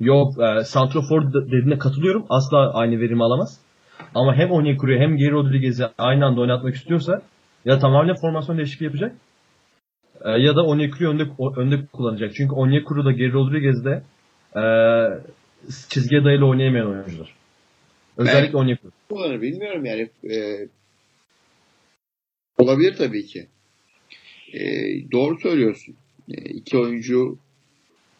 Yok 0.00 0.34
e, 0.40 0.64
Santrafor 0.64 1.32
dediğine 1.32 1.78
katılıyorum. 1.78 2.26
Asla 2.28 2.72
aynı 2.74 3.00
verimi 3.00 3.24
alamaz. 3.24 3.60
Ama 4.14 4.36
hem 4.36 4.50
Onyekuru'yu 4.50 4.98
hem 4.98 5.16
Geri 5.16 5.30
Rodriguez'i 5.30 5.84
aynı 5.98 6.26
anda 6.26 6.40
oynatmak 6.40 6.74
istiyorsa 6.74 7.22
ya 7.64 7.78
tamamen 7.78 8.14
formasyon 8.14 8.56
değişikliği 8.56 8.84
yapacak 8.84 9.16
e, 10.24 10.30
ya 10.30 10.56
da 10.56 10.66
Onyekuru'yu 10.66 11.10
önde, 11.10 11.24
önde 11.56 11.86
kullanacak. 11.92 12.34
Çünkü 12.34 12.54
Onyekuru 12.54 13.04
da 13.04 13.12
Geri 13.12 13.32
Rodriguez 13.32 13.84
de 13.84 14.02
e, 14.56 14.64
çizgiye 15.88 16.24
dayalı 16.24 16.46
oynayamayan 16.46 16.88
oyuncular. 16.88 17.34
Özellikle 18.16 18.52
ben, 18.52 18.58
Onyekuru. 18.58 18.92
Kullanır 19.08 19.42
bilmiyorum 19.42 19.84
yani. 19.84 20.08
E, 20.34 20.68
olabilir 22.58 22.94
tabii 22.96 23.26
ki. 23.26 23.46
E, 24.52 24.60
doğru 25.12 25.38
söylüyorsun. 25.40 25.94
E, 26.28 26.34
iki 26.34 26.78
oyuncu 26.78 27.38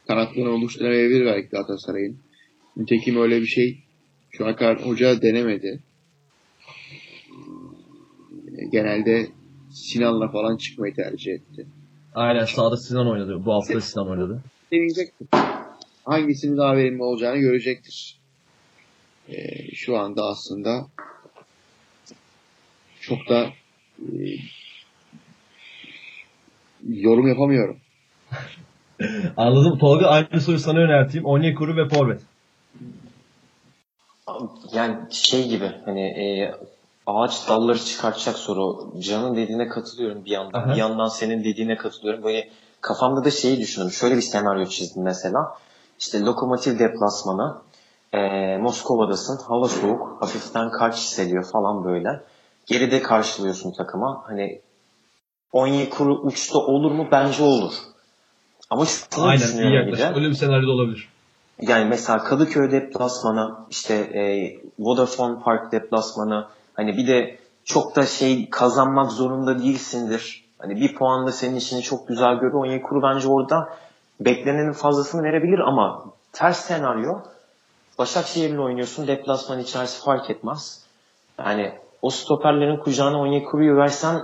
kanatlarını 0.08 0.50
oluşturamayabilir 0.50 1.26
belki 1.26 1.48
Galatasaray'ın. 1.48 2.18
Nitekim 2.76 3.22
öyle 3.22 3.40
bir 3.40 3.46
şey 3.46 3.85
şu 4.38 4.44
kadar 4.44 4.86
hoca 4.86 5.22
denemedi. 5.22 5.80
Genelde 8.72 9.26
Sinan'la 9.70 10.28
falan 10.28 10.56
çıkmayı 10.56 10.94
tercih 10.94 11.32
etti. 11.32 11.66
Aynen 12.14 12.44
sağda 12.44 12.76
Sinan 12.76 13.10
oynadı. 13.10 13.44
Bu 13.44 13.52
hafta 13.54 13.80
Sinan 13.80 14.08
oynadı. 14.08 14.42
Deneyecektir. 14.72 15.28
Hangisinin 16.04 16.56
daha 16.56 16.76
verimli 16.76 17.02
olacağını 17.02 17.38
görecektir. 17.38 18.20
Ee, 19.28 19.74
şu 19.74 19.98
anda 19.98 20.24
aslında 20.24 20.86
çok 23.00 23.28
da 23.28 23.50
e, 23.98 24.12
yorum 26.88 27.28
yapamıyorum. 27.28 27.76
Anladım. 29.36 29.78
Tolga 29.78 30.06
aynı 30.06 30.40
soruyu 30.40 30.58
sana 30.58 30.80
yönelteyim. 30.80 31.26
Onyekuru 31.26 31.76
ve 31.76 31.88
Forvet. 31.88 32.20
Yani 34.72 34.96
şey 35.10 35.48
gibi 35.48 35.72
hani 35.84 36.00
e, 36.00 36.54
ağaç 37.06 37.48
dalları 37.48 37.78
çıkartacak 37.78 38.36
soru. 38.36 38.92
Can'ın 39.00 39.36
dediğine 39.36 39.68
katılıyorum 39.68 40.24
bir 40.24 40.30
yandan. 40.30 40.60
Aha. 40.60 40.72
Bir 40.72 40.76
yandan 40.76 41.08
senin 41.08 41.44
dediğine 41.44 41.76
katılıyorum. 41.76 42.24
Böyle 42.24 42.50
kafamda 42.80 43.24
da 43.24 43.30
şeyi 43.30 43.60
düşündüm. 43.60 43.90
Şöyle 43.90 44.16
bir 44.16 44.22
senaryo 44.22 44.66
çizdim 44.66 45.02
mesela. 45.02 45.58
İşte 45.98 46.20
lokomotiv 46.20 46.78
deplasmanı. 46.78 47.56
E, 48.12 48.18
Moskova'dasın. 48.56 49.38
Hava 49.48 49.68
soğuk. 49.68 50.22
Hafiften 50.22 50.70
kar 50.70 50.92
hissediyor 50.92 51.44
falan 51.44 51.84
böyle. 51.84 52.22
Geride 52.66 53.02
karşılıyorsun 53.02 53.72
takıma. 53.72 54.24
Hani 54.26 54.60
Onyekuru 55.52 56.18
uçta 56.18 56.58
olur 56.58 56.90
mu? 56.90 57.08
Bence 57.12 57.42
olur. 57.42 57.72
Ama 58.70 58.86
şunu 58.86 59.26
Aynen, 59.26 59.42
düşünüyorum 59.42 59.92
bir 59.92 59.98
de. 59.98 60.12
Öyle 60.14 60.28
bir 60.28 60.34
senaryo 60.34 60.68
da 60.68 60.72
olabilir. 60.72 61.08
Yani 61.60 61.84
mesela 61.84 62.18
Kadıköy 62.18 62.70
deplasmanı, 62.70 63.54
işte 63.70 63.94
e, 63.94 64.22
Vodafone 64.78 65.42
Park 65.42 65.72
deplasmanı, 65.72 66.46
Hani 66.76 66.96
bir 66.96 67.06
de 67.06 67.38
çok 67.64 67.96
da 67.96 68.06
şey 68.06 68.50
kazanmak 68.50 69.12
zorunda 69.12 69.58
değilsindir. 69.58 70.44
Hani 70.58 70.76
bir 70.76 70.94
puan 70.94 71.26
da 71.26 71.32
senin 71.32 71.56
işini 71.56 71.82
çok 71.82 72.08
güzel 72.08 72.34
görüyor. 72.34 72.64
Onyekuru 72.64 73.02
bence 73.02 73.28
orada 73.28 73.68
beklenenin 74.20 74.72
fazlasını 74.72 75.22
verebilir 75.22 75.58
ama 75.58 76.04
ters 76.32 76.60
senaryo 76.60 77.18
Başakşehir'le 77.98 78.58
oynuyorsun. 78.58 79.06
Deplasman 79.06 79.58
içerisi 79.58 80.04
fark 80.04 80.30
etmez. 80.30 80.82
Yani 81.38 81.72
o 82.02 82.10
stoperlerin 82.10 82.76
kucağına 82.76 83.20
Onyekuru'yu 83.20 83.76
versen 83.76 84.22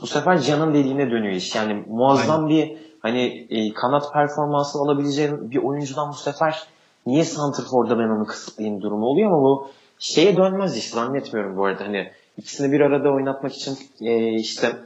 bu 0.00 0.06
sefer 0.06 0.38
Can'ın 0.38 0.74
dediğine 0.74 1.10
dönüyor 1.10 1.34
iş. 1.34 1.54
Yani 1.54 1.84
muazzam 1.88 2.44
Aynen. 2.44 2.48
bir 2.48 2.76
hani 3.00 3.46
e, 3.50 3.72
kanat 3.72 4.12
performansı 4.12 4.78
alabileceğin 4.78 5.50
bir 5.50 5.62
oyuncudan 5.62 6.08
bu 6.08 6.16
sefer 6.16 6.62
niye 7.06 7.24
Santrfor'da 7.24 7.98
ben 7.98 8.08
onu 8.08 8.26
kısıtlayayım 8.26 8.82
durumu 8.82 9.06
oluyor 9.06 9.30
ama 9.30 9.42
bu 9.42 9.70
şeye 9.98 10.36
dönmez 10.36 10.76
hiç 10.76 10.84
zannetmiyorum 10.84 11.56
bu 11.56 11.64
arada. 11.64 11.84
Hani 11.84 12.10
ikisini 12.38 12.72
bir 12.72 12.80
arada 12.80 13.10
oynatmak 13.10 13.54
için 13.54 13.78
e, 14.00 14.34
işte 14.34 14.76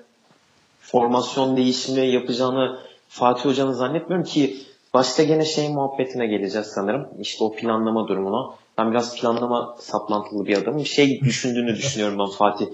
formasyon 0.80 1.56
değişimi 1.56 2.06
yapacağını 2.06 2.78
Fatih 3.08 3.44
Hoca'nın 3.44 3.72
zannetmiyorum 3.72 4.24
ki 4.24 4.56
başta 4.94 5.22
gene 5.22 5.44
şey 5.44 5.68
muhabbetine 5.68 6.26
geleceğiz 6.26 6.66
sanırım. 6.66 7.08
İşte 7.20 7.44
o 7.44 7.52
planlama 7.52 8.08
durumuna. 8.08 8.54
Ben 8.78 8.90
biraz 8.90 9.20
planlama 9.20 9.76
saplantılı 9.78 10.46
bir 10.46 10.58
adamım. 10.58 10.80
Bir 10.80 10.84
şey 10.84 11.20
düşündüğünü 11.20 11.74
düşünüyorum 11.76 12.18
ben 12.18 12.36
Fatih 12.38 12.66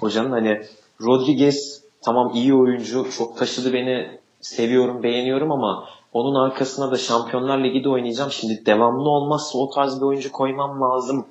Hoca'nın. 0.00 0.30
Hani 0.30 0.62
Rodriguez 1.02 1.82
tamam 2.02 2.32
iyi 2.34 2.54
oyuncu, 2.54 3.06
çok 3.18 3.38
taşıdı 3.38 3.72
beni, 3.72 4.20
seviyorum, 4.40 5.02
beğeniyorum 5.02 5.52
ama 5.52 5.88
onun 6.12 6.34
arkasına 6.34 6.90
da 6.90 6.96
Şampiyonlar 6.96 7.64
Ligi 7.64 7.84
de 7.84 7.88
oynayacağım. 7.88 8.30
Şimdi 8.30 8.66
devamlı 8.66 9.08
olmazsa 9.08 9.58
o 9.58 9.70
tarz 9.70 10.00
bir 10.00 10.06
oyuncu 10.06 10.32
koymam 10.32 10.80
lazım. 10.80 11.26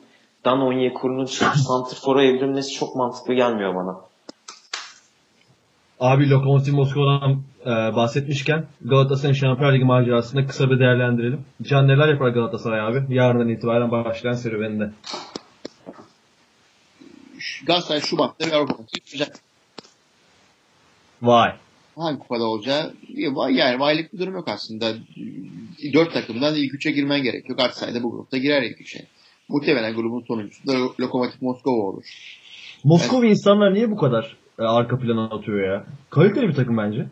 Dan 0.45 0.61
Onyekuru'nun 0.61 1.25
Santrfor'a 1.67 2.23
evrilmesi 2.23 2.73
çok 2.73 2.95
mantıklı 2.95 3.33
gelmiyor 3.33 3.75
bana. 3.75 3.97
Abi 5.99 6.29
Lokomotiv 6.29 6.73
Moskova'dan 6.73 7.41
e, 7.65 7.95
bahsetmişken 7.95 8.65
Galatasaray'ın 8.81 9.33
Şampiyonlar 9.33 9.75
Ligi 9.75 9.85
macerasını 9.85 10.47
kısa 10.47 10.69
bir 10.69 10.79
değerlendirelim. 10.79 11.45
Can 11.61 11.87
neler 11.87 12.07
yapar 12.07 12.29
Galatasaray 12.29 12.81
abi? 12.81 13.15
Yarından 13.15 13.49
itibaren 13.49 13.91
başlayan 13.91 14.33
serüveninde. 14.33 14.91
Galatasaray 17.65 18.01
Şubat'ta 18.01 18.47
bir 18.47 18.51
Avrupa 18.51 18.83
yapacak. 18.95 19.39
Vay. 21.21 21.53
Hangi 21.95 22.19
kupada 22.19 22.43
olacağı 22.43 22.93
yani 23.49 23.79
vaylık 23.79 24.13
bir 24.13 24.19
durum 24.19 24.33
yok 24.33 24.47
aslında. 24.47 24.93
Dört 25.93 26.13
takımdan 26.13 26.55
ilk 26.55 26.73
üçe 26.73 26.91
girmen 26.91 27.23
gerekiyor. 27.23 27.57
Galatasaray 27.57 27.95
da 27.95 28.03
bu 28.03 28.11
grupta 28.11 28.37
girer 28.37 28.63
ilk 28.63 28.81
üçe. 28.81 29.05
Muhtemelen 29.49 29.95
grubun 29.95 30.21
sonuncusu 30.27 30.67
da 30.67 30.73
Lokomotiv 30.99 31.37
Moskova 31.41 31.81
olur. 31.81 32.03
Moskova 32.83 33.23
yani, 33.23 33.31
insanlar 33.31 33.73
niye 33.73 33.91
bu 33.91 33.97
kadar 33.97 34.37
e, 34.59 34.63
arka 34.63 34.99
plana 34.99 35.29
atıyor 35.29 35.71
ya? 35.71 35.85
Kaliteli 36.09 36.47
bir 36.47 36.53
takım 36.53 36.77
bence. 36.77 37.07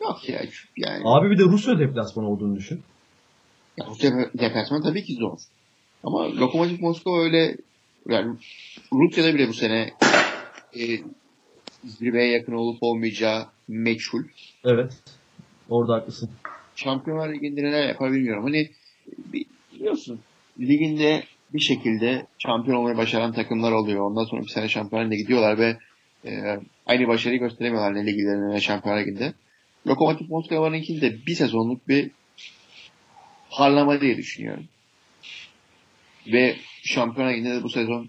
Yok 0.00 0.28
ya. 0.28 0.40
Yani... 0.76 1.02
Abi 1.04 1.30
bir 1.30 1.38
de 1.38 1.42
Rusya 1.42 1.78
deplasmanı 1.78 2.28
olduğunu 2.28 2.56
düşün. 2.56 2.82
Ya 3.76 3.86
Rusya 3.86 4.10
deplasmanı 4.34 4.82
tabii 4.82 5.04
ki 5.04 5.14
zor. 5.14 5.38
Ama 6.04 6.36
Lokomotiv 6.36 6.80
Moskova 6.80 7.22
öyle 7.22 7.56
yani 8.08 8.36
Rusya'da 8.92 9.34
bile 9.34 9.48
bu 9.48 9.52
sene 9.52 9.92
e, 10.74 10.82
zirveye 11.88 12.30
yakın 12.30 12.52
olup 12.52 12.78
olmayacağı 12.80 13.46
meçhul. 13.68 14.24
Evet. 14.64 14.92
Orada 15.70 15.94
haklısın. 15.94 16.30
Şampiyonlar 16.76 17.34
Ligi'nde 17.34 17.62
neler 17.62 17.88
yapar 17.88 18.12
bilmiyorum. 18.12 18.44
Hani 18.44 18.70
biliyorsun 19.72 20.20
liginde 20.60 21.24
bir 21.54 21.60
şekilde 21.60 22.26
şampiyon 22.38 22.76
olmayı 22.76 22.96
başaran 22.96 23.32
takımlar 23.32 23.72
oluyor. 23.72 24.10
Ondan 24.10 24.24
sonra 24.24 24.42
bir 24.42 24.48
sene 24.48 24.68
Şampiyonlar 24.68 25.16
gidiyorlar 25.16 25.58
ve 25.58 25.78
e, 26.24 26.60
aynı 26.86 27.08
başarıyı 27.08 27.40
gösteremiyorlar 27.40 27.94
ne 27.94 28.06
liglerinde 28.06 28.54
ne 28.54 28.60
Şampiyonlar 28.60 29.00
Ligi'nde. 29.00 29.32
Lokomotiv 29.86 30.26
Moskova'nınkini 30.28 31.00
de 31.00 31.26
bir 31.26 31.34
sezonluk 31.34 31.88
bir 31.88 32.10
parlama 33.50 34.00
diye 34.00 34.16
düşünüyorum. 34.16 34.64
Ve 36.26 36.56
Şampiyonlar 36.82 37.32
Ligi'nde 37.32 37.54
de 37.54 37.62
bu 37.62 37.68
sezon 37.68 38.08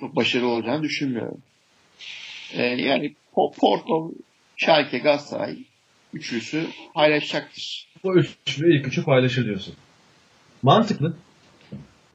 çok 0.00 0.16
başarılı 0.16 0.48
olacağını 0.48 0.82
düşünmüyorum. 0.82 1.42
Ee, 2.52 2.62
yani 2.62 3.14
Porto, 3.34 4.12
Schalke, 4.56 4.98
Galatasaray 4.98 5.58
üçlüsü 6.12 6.66
paylaşacaktır. 6.94 7.88
Bu 8.04 8.18
üçlü 8.18 8.78
ilk 8.78 8.86
üçü 8.86 9.04
paylaşır 9.04 9.44
diyorsun. 9.44 9.74
Mantıklı. 10.62 11.16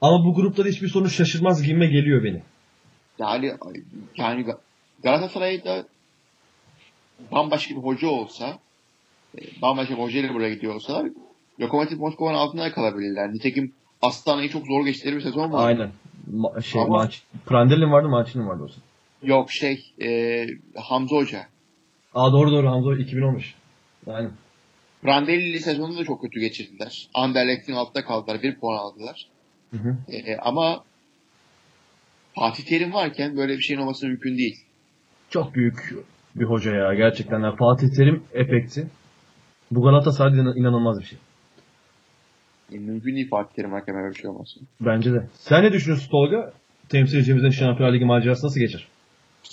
Ama 0.00 0.24
bu 0.24 0.34
grupta 0.34 0.64
hiçbir 0.64 0.88
sonuç 0.88 1.16
şaşırmaz 1.16 1.62
gibime 1.62 1.86
geliyor 1.86 2.24
beni. 2.24 2.42
Yani, 3.18 3.52
yani 4.16 4.46
Galatasaray'da 5.02 5.86
bambaşka 7.32 7.74
bir 7.74 7.80
hoca 7.80 8.08
olsa 8.08 8.58
e, 9.38 9.40
bambaşka 9.62 9.94
bir 9.94 10.02
hocayla 10.02 10.34
buraya 10.34 10.54
gidiyor 10.54 10.74
olsalar 10.74 11.10
Lokomotiv 11.60 11.98
Moskova'nın 11.98 12.38
altında 12.38 12.72
kalabilirler. 12.72 13.32
Nitekim 13.32 13.72
Astana'yı 14.02 14.50
çok 14.50 14.66
zor 14.66 14.84
geçtikleri 14.86 15.16
bir 15.16 15.20
sezon 15.20 15.52
var. 15.52 15.66
Aynen. 15.66 15.90
Ma- 16.32 16.62
şey, 16.62 16.82
Ama, 16.82 16.96
maç. 16.96 17.22
Prandel'in 17.46 17.92
vardı, 17.92 18.08
Maçin'in 18.08 18.48
vardı 18.48 18.62
o 18.64 18.68
zaman. 18.68 18.89
Yok 19.22 19.50
şey, 19.50 19.92
e, 20.02 20.46
Hamza 20.74 21.16
Hoca. 21.16 21.46
Aa 22.14 22.32
doğru 22.32 22.50
doğru 22.50 22.70
Hamza 22.70 23.02
2000 23.02 23.22
olmuş. 23.22 23.54
Aynen. 24.06 24.32
Prandelli 25.02 25.60
sezonunu 25.60 25.98
da 25.98 26.04
çok 26.04 26.22
kötü 26.22 26.40
geçirdiler. 26.40 27.08
Anderlecht'in 27.14 27.72
altta 27.72 28.04
kaldılar. 28.04 28.42
Bir 28.42 28.56
puan 28.56 28.78
aldılar. 28.78 29.26
Hı 29.70 29.76
hı. 29.76 29.96
E, 30.12 30.36
ama 30.36 30.84
Fatih 32.34 32.64
Terim 32.64 32.92
varken 32.92 33.36
böyle 33.36 33.52
bir 33.56 33.62
şeyin 33.62 33.80
olması 33.80 34.06
mümkün 34.06 34.38
değil. 34.38 34.56
Çok 35.30 35.54
büyük 35.54 35.94
bir 36.34 36.44
hoca 36.44 36.74
ya 36.74 36.94
gerçekten. 36.94 37.40
Yani 37.40 37.56
Fatih 37.56 37.88
Terim 37.96 38.22
efekti. 38.34 38.86
Bu 39.70 39.82
Galatasaray'da 39.82 40.54
inanılmaz 40.56 41.00
bir 41.00 41.04
şey. 41.04 41.18
E, 42.72 42.78
mümkün 42.78 43.14
değil 43.16 43.28
Fatih 43.28 43.54
Terim 43.54 43.72
varken 43.72 43.94
böyle 43.94 44.14
bir 44.14 44.20
şey 44.20 44.30
olmasın. 44.30 44.62
Bence 44.80 45.12
de. 45.12 45.26
Sen 45.34 45.64
ne 45.64 45.72
düşünüyorsun 45.72 46.10
Tolga? 46.10 46.52
Temsilcimizin 46.88 47.50
Şampiyonlar 47.50 47.94
Ligi 47.94 48.04
macerası 48.04 48.46
nasıl 48.46 48.60
geçer? 48.60 48.88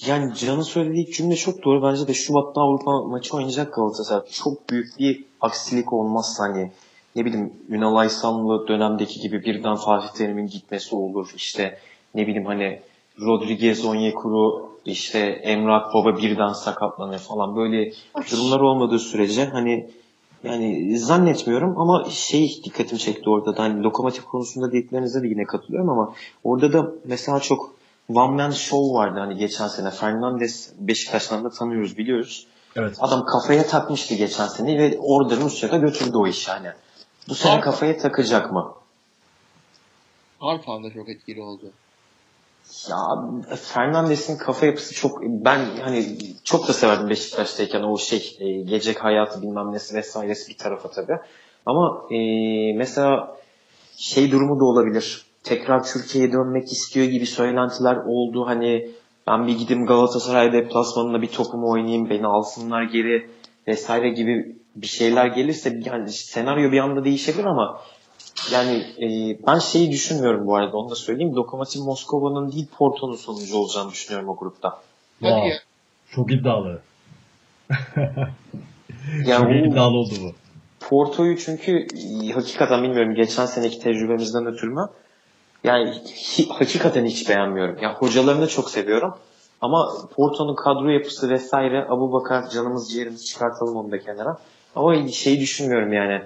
Yani 0.08 0.36
Can'ın 0.36 0.62
söylediği 0.62 1.12
cümle 1.12 1.36
çok 1.36 1.64
doğru. 1.64 1.84
Bence 1.84 2.08
de 2.08 2.14
Şubat'ta 2.14 2.62
Avrupa 2.62 3.02
maçı 3.02 3.36
oynayacak 3.36 3.74
Galatasaray. 3.74 4.22
Çok 4.32 4.70
büyük 4.70 5.00
bir 5.00 5.24
aksilik 5.42 5.94
olmazsa 5.94 6.44
hani 6.44 6.72
ne 7.16 7.26
bileyim 7.26 7.54
Ünal 7.70 7.96
Aysal'lı 7.96 8.68
dönemdeki 8.68 9.20
gibi 9.20 9.44
birden 9.44 9.76
Fatih 9.76 10.10
Terim'in 10.10 10.48
gitmesi 10.48 10.96
olur. 10.96 11.32
İşte 11.36 11.80
ne 12.16 12.28
bileyim 12.28 12.46
hani 12.46 12.80
Rodriguez, 13.22 13.86
Onyekuru, 13.86 14.70
işte 14.86 15.20
Emrah 15.20 15.94
Baba 15.94 16.18
birden 16.18 16.54
sakatlanır 16.54 17.20
falan 17.20 17.56
böyle 17.56 17.92
durumlar 18.32 18.60
olmadığı 18.60 19.00
sürece 19.00 19.46
hani 19.46 19.90
yani 20.44 20.98
zannetmiyorum 21.00 21.80
ama 21.80 22.06
şey 22.10 22.62
dikkatimi 22.64 23.00
çekti 23.00 23.30
orada 23.30 23.58
da 23.58 23.64
hani 23.64 23.84
lokomotif 23.84 24.26
konusunda 24.26 24.72
dediklerinize 24.72 25.24
de 25.24 25.28
yine 25.28 25.44
katılıyorum 25.44 25.90
ama 25.90 26.14
orada 26.44 26.74
da 26.74 26.92
mesela 27.06 27.40
çok 27.40 27.77
one 28.10 28.36
man 28.36 28.52
show 28.52 29.00
vardı 29.00 29.20
hani 29.20 29.38
geçen 29.38 29.68
sene. 29.68 29.92
Fernandes 29.92 30.74
Beşiktaş'tan 30.80 31.44
da 31.44 31.50
tanıyoruz 31.50 31.98
biliyoruz. 31.98 32.48
Evet. 32.76 32.98
Adam 33.00 33.26
kafaya 33.26 33.68
takmıştı 33.68 34.16
geçen 34.16 34.48
sene 34.48 34.78
ve 34.78 34.98
orada 35.00 35.38
Rusya'da 35.38 35.78
götürdü 35.78 36.18
o 36.18 36.28
işi 36.28 36.52
hani. 36.52 36.72
Bu 37.30 37.36
sene 37.36 37.52
Harp. 37.52 37.64
kafaya 37.64 37.98
takacak 37.98 38.52
mı? 38.52 38.74
Harpan 40.40 40.84
da 40.84 40.92
çok 40.92 41.10
etkili 41.10 41.42
oldu. 41.42 41.72
Ya 42.90 42.98
Fernandes'in 43.56 44.38
kafa 44.38 44.66
yapısı 44.66 44.94
çok 44.96 45.22
ben 45.24 45.66
hani 45.84 46.18
çok 46.44 46.68
da 46.68 46.74
severdim 46.74 47.10
Beşiktaş'tayken 47.10 47.82
o 47.82 47.98
şey 47.98 48.38
e, 48.40 48.46
gelecek 48.46 49.04
hayatı 49.04 49.42
bilmem 49.42 49.72
nesi 49.72 49.96
vesairesi 49.96 50.52
bir 50.52 50.58
tarafa 50.58 50.92
tabii. 50.92 51.18
Ama 51.66 52.02
e, 52.12 52.18
mesela 52.74 53.38
şey 53.98 54.32
durumu 54.32 54.60
da 54.60 54.66
olabilir. 54.66 55.27
Tekrar 55.48 55.84
Türkiye'ye 55.84 56.32
dönmek 56.32 56.72
istiyor 56.72 57.06
gibi 57.06 57.26
söylentiler 57.26 57.96
oldu. 57.96 58.46
Hani 58.48 58.90
ben 59.28 59.48
bir 59.48 59.58
gideyim 59.58 59.86
Galatasaray 59.86 60.54
deplasmanında 60.54 61.22
bir 61.22 61.28
topumu 61.28 61.72
oynayayım 61.72 62.10
beni 62.10 62.28
alsınlar 62.28 62.84
geri 62.84 63.30
vesaire 63.68 64.10
gibi 64.10 64.56
bir 64.76 64.88
şeyler 64.88 65.26
gelirse 65.26 65.80
yani 65.86 66.10
senaryo 66.12 66.72
bir 66.72 66.80
anda 66.80 67.04
değişebilir 67.04 67.46
ama 67.46 67.82
yani 68.52 68.86
e, 69.02 69.38
ben 69.48 69.60
şeyi 69.60 69.92
düşünmüyorum 69.92 70.48
bu 70.48 70.56
arada 70.56 70.78
onu 70.78 70.90
da 70.90 70.96
söyleyeyim. 70.96 71.36
Lokomotiv 71.36 71.82
Moskova'nın 71.82 72.52
değil 72.52 72.68
Porto'nun 72.78 73.16
sonucu 73.16 73.58
olacağını 73.58 73.92
düşünüyorum 73.92 74.30
o 74.30 74.38
grupta. 74.38 74.82
Wow. 75.20 75.50
Çok 76.12 76.32
iddialı. 76.32 76.82
yani 79.26 79.64
Çok 79.64 79.72
iddialı 79.72 79.98
oldu 79.98 80.14
bu. 80.24 80.32
Porto'yu 80.80 81.38
çünkü 81.38 81.88
e, 82.26 82.32
hakikaten 82.32 82.84
bilmiyorum 82.84 83.16
geçen 83.16 83.46
seneki 83.46 83.80
tecrübemizden 83.80 84.46
ötürü 84.46 84.72
mü 84.72 84.90
yani 85.64 85.94
hakikaten 86.50 87.06
hiç 87.06 87.30
beğenmiyorum. 87.30 87.78
Yani 87.82 87.96
hocalarını 87.96 88.48
çok 88.48 88.70
seviyorum. 88.70 89.14
Ama 89.62 89.92
Porto'nun 90.16 90.56
kadro 90.56 90.90
yapısı 90.90 91.30
vesaire 91.30 91.86
Abu 91.90 92.12
Bakar 92.14 92.50
canımız 92.50 92.92
ciğerimizi 92.92 93.26
çıkartalım 93.26 93.76
onu 93.76 93.92
da 93.92 94.00
kenara. 94.00 94.38
Ama 94.76 95.08
şey 95.08 95.40
düşünmüyorum 95.40 95.94
yani 95.94 96.22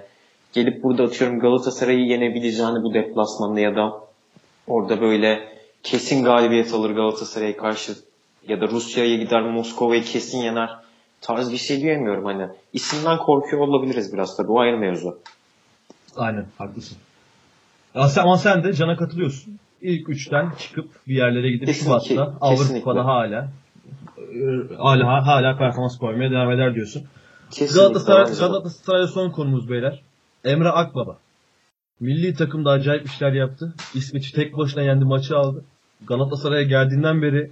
gelip 0.52 0.82
burada 0.82 1.02
atıyorum 1.02 1.40
Galatasaray'ı 1.40 2.06
yenebileceğini 2.06 2.82
bu 2.82 2.94
deplasmanda 2.94 3.60
ya 3.60 3.76
da 3.76 4.00
orada 4.66 5.00
böyle 5.00 5.52
kesin 5.82 6.24
galibiyet 6.24 6.74
alır 6.74 6.90
Galatasaray'a 6.90 7.56
karşı 7.56 7.92
ya 8.48 8.60
da 8.60 8.68
Rusya'ya 8.68 9.16
gider 9.16 9.42
Moskova'yı 9.42 10.04
kesin 10.04 10.38
yener 10.38 10.70
tarz 11.20 11.52
bir 11.52 11.56
şey 11.56 11.80
diyemiyorum 11.80 12.24
hani. 12.24 12.48
İsimden 12.72 13.18
korkuyor 13.18 13.62
olabiliriz 13.68 14.12
biraz 14.12 14.38
da 14.38 14.48
bu 14.48 14.60
ayrı 14.60 14.78
mevzu. 14.78 15.18
Aynen 16.16 16.46
haklısın. 16.58 16.98
Ama 17.94 18.38
sen 18.38 18.64
de 18.64 18.72
Can'a 18.72 18.96
katılıyorsun. 18.96 19.58
İlk 19.82 20.08
üçten 20.08 20.50
çıkıp 20.58 20.90
bir 21.08 21.14
yerlere 21.14 21.50
gidip 21.50 21.66
kesinlikle, 21.66 22.08
Şubat'ta 22.08 22.36
Avrupa'da 22.40 23.04
hala 23.04 23.48
hala 24.78 25.26
hala 25.26 25.58
performans 25.58 25.98
koymaya 25.98 26.30
devam 26.30 26.50
eder 26.50 26.74
diyorsun. 26.74 27.02
Kesinlikle 27.50 27.80
Galatasaray, 27.80 28.38
Galatasaray 28.38 29.06
son 29.06 29.30
konumuz 29.30 29.70
beyler. 29.70 30.02
Emre 30.44 30.68
Akbaba. 30.68 31.18
Milli 32.00 32.34
takımda 32.34 32.70
acayip 32.70 33.06
işler 33.06 33.32
yaptı. 33.32 33.74
İsveç'i 33.94 34.32
tek 34.32 34.56
başına 34.56 34.82
yendi 34.82 35.04
maçı 35.04 35.36
aldı. 35.36 35.64
Galatasaray'a 36.06 36.62
geldiğinden 36.62 37.22
beri 37.22 37.50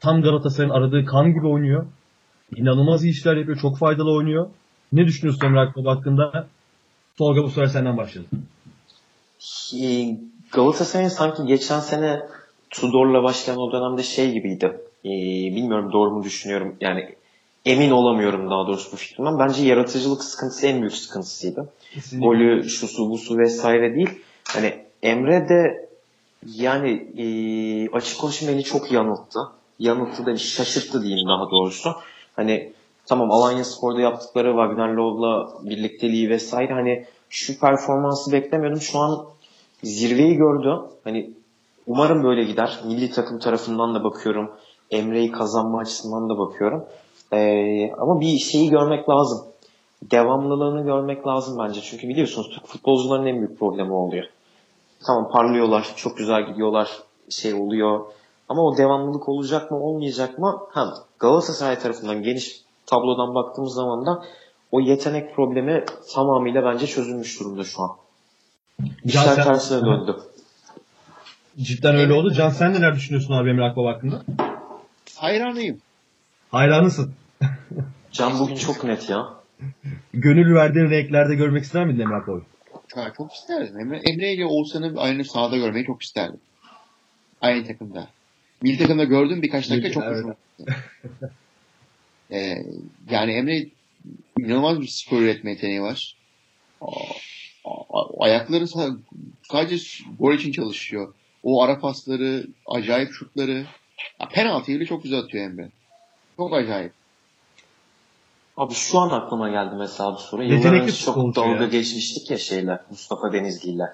tam 0.00 0.22
Galatasaray'ın 0.22 0.72
aradığı 0.72 1.04
kan 1.04 1.32
gibi 1.32 1.46
oynuyor. 1.46 1.86
İnanılmaz 2.56 3.04
iyi 3.04 3.10
işler 3.10 3.36
yapıyor. 3.36 3.58
Çok 3.58 3.78
faydalı 3.78 4.12
oynuyor. 4.12 4.46
Ne 4.92 5.06
düşünüyorsun 5.06 5.46
Emre 5.46 5.60
Akbaba 5.60 5.96
hakkında? 5.96 6.46
Tolga 7.18 7.42
bu 7.42 7.48
sefer 7.48 7.66
senden 7.66 7.96
başladı. 7.96 8.26
Galatasaray'ın 10.52 11.08
sanki 11.08 11.46
geçen 11.46 11.80
sene 11.80 12.20
Tudor'la 12.70 13.22
başlayan 13.22 13.58
o 13.58 13.72
dönemde 13.72 14.02
şey 14.02 14.32
gibiydi. 14.32 14.80
e, 15.04 15.10
bilmiyorum 15.56 15.92
doğru 15.92 16.10
mu 16.10 16.24
düşünüyorum. 16.24 16.76
Yani 16.80 17.14
emin 17.64 17.90
olamıyorum 17.90 18.50
daha 18.50 18.66
doğrusu 18.66 18.92
bu 18.92 18.96
fikrimden. 18.96 19.38
Bence 19.38 19.66
yaratıcılık 19.66 20.24
sıkıntısı 20.24 20.66
en 20.66 20.80
büyük 20.80 20.96
sıkıntısıydı. 20.96 21.72
Kesinlikle. 21.94 22.26
Golü, 22.26 22.68
şusu, 22.68 23.10
busu 23.10 23.38
vesaire 23.38 23.94
değil. 23.94 24.10
Hani 24.48 24.74
Emre 25.02 25.48
de 25.48 25.88
yani 26.46 26.90
e, 27.18 27.24
açık 27.96 28.20
konuşayım 28.20 28.54
beni 28.54 28.64
çok 28.64 28.92
yanılttı. 28.92 29.38
Yanılttı 29.78 30.26
da 30.26 30.36
şaşırttı 30.36 31.02
diyeyim 31.02 31.28
daha 31.28 31.50
doğrusu. 31.50 31.90
Hani 32.36 32.72
tamam 33.06 33.30
Alanya 33.30 33.64
Spor'da 33.64 34.00
yaptıkları 34.00 34.48
Wagner 34.48 34.88
Love'la 34.88 35.48
birlikteliği 35.70 36.30
vesaire 36.30 36.72
hani 36.72 37.06
şu 37.30 37.60
performansı 37.60 38.32
beklemiyordum. 38.32 38.80
Şu 38.80 38.98
an 38.98 39.24
zirveyi 39.82 40.36
gördü. 40.36 40.80
Hani 41.04 41.30
umarım 41.86 42.24
böyle 42.24 42.44
gider. 42.44 42.80
Milli 42.86 43.10
takım 43.10 43.38
tarafından 43.38 43.94
da 43.94 44.04
bakıyorum. 44.04 44.50
Emre'yi 44.90 45.32
kazanma 45.32 45.78
açısından 45.78 46.28
da 46.28 46.38
bakıyorum. 46.38 46.84
Ee, 47.32 47.92
ama 47.92 48.20
bir 48.20 48.38
şeyi 48.38 48.70
görmek 48.70 49.08
lazım. 49.08 49.46
Devamlılığını 50.02 50.84
görmek 50.84 51.26
lazım 51.26 51.58
bence. 51.58 51.80
Çünkü 51.80 52.08
biliyorsunuz 52.08 52.50
Türk 52.54 52.66
futbolcuların 52.66 53.26
en 53.26 53.36
büyük 53.36 53.58
problemi 53.58 53.92
oluyor. 53.92 54.24
Tamam 55.06 55.30
parlıyorlar, 55.30 55.92
çok 55.96 56.16
güzel 56.16 56.46
gidiyorlar, 56.46 56.90
şey 57.30 57.54
oluyor. 57.54 58.00
Ama 58.48 58.62
o 58.62 58.76
devamlılık 58.76 59.28
olacak 59.28 59.70
mı, 59.70 59.78
olmayacak 59.78 60.38
mı? 60.38 60.60
Ha, 60.70 60.94
Galatasaray 61.18 61.78
tarafından 61.78 62.22
geniş 62.22 62.62
tablodan 62.86 63.34
baktığımız 63.34 63.74
zaman 63.74 64.06
da 64.06 64.22
o 64.72 64.80
yetenek 64.80 65.34
problemi 65.36 65.84
tamamıyla 66.14 66.64
bence 66.64 66.86
çözülmüş 66.86 67.40
durumda 67.40 67.64
şu 67.64 67.82
an. 67.82 67.90
Can, 68.80 68.90
İşler 69.04 69.34
sen- 69.34 69.44
tersine 69.44 69.80
döndü. 69.82 70.16
Cidden 71.60 71.96
öyle 71.96 72.12
oldu. 72.12 72.32
Can 72.34 72.50
sen 72.50 72.72
neler 72.74 72.94
düşünüyorsun 72.94 73.34
abi 73.34 73.50
Emre 73.50 73.64
Akbaba 73.64 73.92
hakkında? 73.94 74.22
Hayranıyım. 75.16 75.78
Hayranısın. 76.50 77.14
Can 78.12 78.38
bugün 78.38 78.54
çok 78.54 78.84
net 78.84 79.10
ya. 79.10 79.28
Gönül 80.14 80.54
verdiğin 80.54 80.90
renklerde 80.90 81.34
görmek 81.34 81.64
ister 81.64 81.84
miydin 81.86 82.00
Emre 82.00 82.14
Akbaba'yı? 82.16 82.42
Ha, 82.94 83.12
çok 83.16 83.32
isterdim. 83.32 83.80
Emre, 83.80 83.96
Emre 83.98 84.32
ile 84.32 84.46
Oğuzhan'ı 84.46 85.00
aynı 85.00 85.24
sahada 85.24 85.56
görmeyi 85.56 85.86
çok 85.86 86.02
isterdim. 86.02 86.40
Aynı 87.40 87.66
takımda. 87.66 88.08
Milli 88.62 88.78
takımda 88.78 89.04
gördüm 89.04 89.42
birkaç 89.42 89.70
dakika 89.70 89.88
Milli- 89.88 89.92
çok 89.94 90.02
evet. 90.04 90.16
hoşuma 90.16 90.34
gitti. 90.58 90.72
Ee, 92.32 92.62
yani 93.10 93.32
Emre 93.32 93.66
inanılmaz 94.38 94.80
bir 94.80 94.86
spor 94.86 95.18
üretme 95.20 95.50
yeteneği 95.50 95.82
var. 95.82 96.16
Ayakları 98.18 98.64
sa- 98.64 98.98
sadece 99.42 100.04
gol 100.18 100.32
için 100.34 100.52
çalışıyor. 100.52 101.14
O 101.42 101.62
ara 101.62 101.78
pasları, 101.80 102.46
acayip 102.66 103.12
şutları. 103.12 103.66
Ya, 104.20 104.28
penaltıyı 104.28 104.78
bile 104.80 104.86
çok 104.86 105.02
güzel 105.02 105.18
atıyor 105.18 105.44
Emre. 105.44 105.70
Çok 106.36 106.54
acayip. 106.54 106.92
Abi 108.56 108.74
şu 108.74 108.98
an 108.98 109.10
aklıma 109.10 109.50
geldi 109.50 109.74
mesela 109.78 110.14
bu 110.14 110.18
soru. 110.18 110.42
Yetenekli 110.42 110.76
Yıllar 110.76 110.88
çok 111.04 111.36
dalga 111.36 111.62
ya. 111.62 111.68
geçmiştik 111.68 112.30
ya 112.30 112.38
şeyle 112.38 112.78
Mustafa 112.90 113.32
Denizli'yle. 113.32 113.84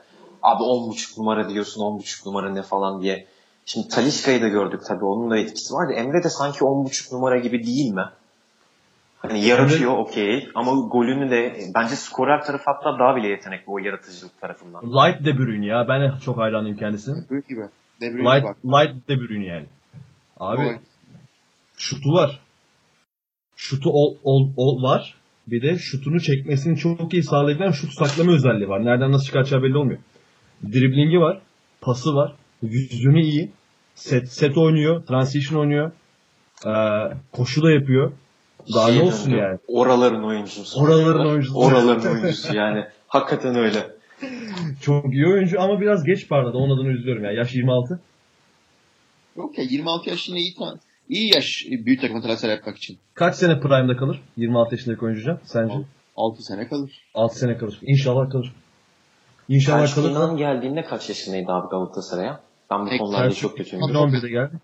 Abi 0.42 0.62
10.5 0.62 1.20
numara 1.20 1.48
diyorsun 1.50 1.80
10.5 1.80 2.28
numara 2.28 2.50
ne 2.52 2.62
falan 2.62 3.02
diye. 3.02 3.26
Şimdi 3.66 3.88
Talişka'yı 3.88 4.42
da 4.42 4.48
gördük 4.48 4.80
tabii 4.86 5.04
onun 5.04 5.30
da 5.30 5.38
etkisi 5.38 5.74
vardı. 5.74 5.92
Emre 5.92 6.24
de 6.24 6.30
sanki 6.30 6.58
10.5 6.58 7.14
numara 7.14 7.38
gibi 7.38 7.66
değil 7.66 7.90
mi? 7.90 8.04
Hani 9.28 9.44
yaratıyor 9.44 9.98
okey 9.98 10.48
ama 10.54 10.72
golünü 10.88 11.30
de 11.30 11.56
bence 11.74 11.96
skorer 11.96 12.42
tarafı 12.42 12.64
hatta 12.66 12.98
daha 12.98 13.16
bile 13.16 13.28
yetenekli 13.28 13.64
o 13.66 13.78
yaratıcılık 13.78 14.40
tarafından. 14.40 14.82
Light 14.82 15.24
De 15.24 15.38
Bruyne 15.38 15.66
ya. 15.66 15.88
Ben 15.88 16.02
de 16.02 16.12
çok 16.24 16.38
hayranıyım 16.38 16.76
kendisine. 16.76 17.14
Büyük 17.30 17.48
gibi. 17.48 17.60
De 18.00 18.14
Bruyne 18.14 18.36
Light, 18.36 18.44
bak. 18.44 18.56
Light 18.64 19.08
De 19.08 19.16
Bruyne 19.16 19.46
yani. 19.46 19.66
Abi 20.40 20.62
Gol. 20.62 20.72
şutu 21.78 22.12
var. 22.12 22.40
Şutu 23.56 23.90
ol, 23.90 24.16
ol, 24.24 24.50
ol 24.56 24.82
var. 24.82 25.14
Bir 25.46 25.62
de 25.62 25.78
şutunu 25.78 26.20
çekmesini 26.20 26.78
çok 26.78 27.14
iyi 27.14 27.22
sağlayabilen 27.22 27.70
şut 27.70 27.92
saklama 27.92 28.32
özelliği 28.32 28.68
var. 28.68 28.84
Nereden 28.84 29.12
nasıl 29.12 29.26
çıkaracağı 29.26 29.62
belli 29.62 29.76
olmuyor. 29.76 29.98
Driblingi 30.64 31.20
var. 31.20 31.40
Pası 31.80 32.14
var. 32.14 32.32
Yüzünü 32.62 33.20
iyi. 33.22 33.50
Set, 33.94 34.28
set 34.32 34.58
oynuyor. 34.58 35.02
Transition 35.06 35.60
oynuyor. 35.60 35.92
Ee, 36.66 36.70
koşu 37.32 37.62
da 37.62 37.70
yapıyor. 37.70 38.12
Daha 38.74 38.88
Şey 38.88 38.98
ne 38.98 39.02
olsun 39.02 39.32
döndü, 39.32 39.42
yani. 39.42 39.58
Oraların 39.68 40.24
oyuncusu. 40.24 40.80
Oraların 40.80 41.26
oyuncusu. 41.26 41.54
Oraların 41.54 42.12
oyuncusu 42.12 42.56
yani. 42.56 42.84
Hakikaten 43.08 43.54
öyle. 43.54 43.86
Çok 44.82 45.14
iyi 45.14 45.26
oyuncu 45.26 45.60
ama 45.62 45.80
biraz 45.80 46.04
geç 46.04 46.28
parladı. 46.28 46.56
Onun 46.56 46.76
adını 46.76 46.88
üzülüyorum 46.88 47.24
ya. 47.24 47.32
Yaş 47.32 47.54
26. 47.54 48.00
Yok 49.36 49.58
ya 49.58 49.64
26 49.64 50.10
yaş 50.10 50.28
yine 50.28 50.40
iyi, 50.40 50.54
ta- 50.54 50.78
iyi 51.08 51.34
yaş 51.34 51.66
büyük 51.70 52.00
takıma 52.00 52.20
transfer 52.20 52.50
yapmak 52.50 52.76
için. 52.76 52.98
Kaç 53.14 53.34
sene 53.34 53.60
prime'da 53.60 53.96
kalır? 53.96 54.20
26 54.36 54.74
yaşındaki 54.74 55.04
oyuncu 55.04 55.38
sence? 55.44 55.74
6 56.16 56.42
sene 56.42 56.68
kalır. 56.68 56.90
6 57.14 57.38
sene 57.38 57.58
kalır. 57.58 57.78
İnşallah 57.82 58.30
kalır. 58.30 58.52
İnşallah 59.48 59.78
Selçuk 59.86 59.96
kalır. 59.96 60.10
İnan 60.10 60.36
geldiğinde 60.36 60.84
kaç 60.84 61.08
yaşındaydı 61.08 61.52
abi 61.52 61.68
Galatasaray'a? 61.68 62.40
Ben 62.70 62.86
bu 62.86 62.98
konularda 62.98 63.34
çok 63.34 63.56
kötüyüm. 63.56 63.84
2011'de 63.84 64.28
geldi. 64.28 64.54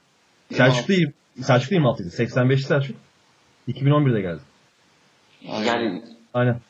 Selçuk 0.52 0.90
iyi. 0.90 1.12
Selçuk 1.42 1.70
da 1.70 1.74
26'ydı. 1.74 2.10
85 2.10 2.66
Selçuk. 2.66 2.96
2011'de 3.68 4.20
geldi. 4.20 4.40
Yani 5.66 6.02
Aynen. 6.34 6.60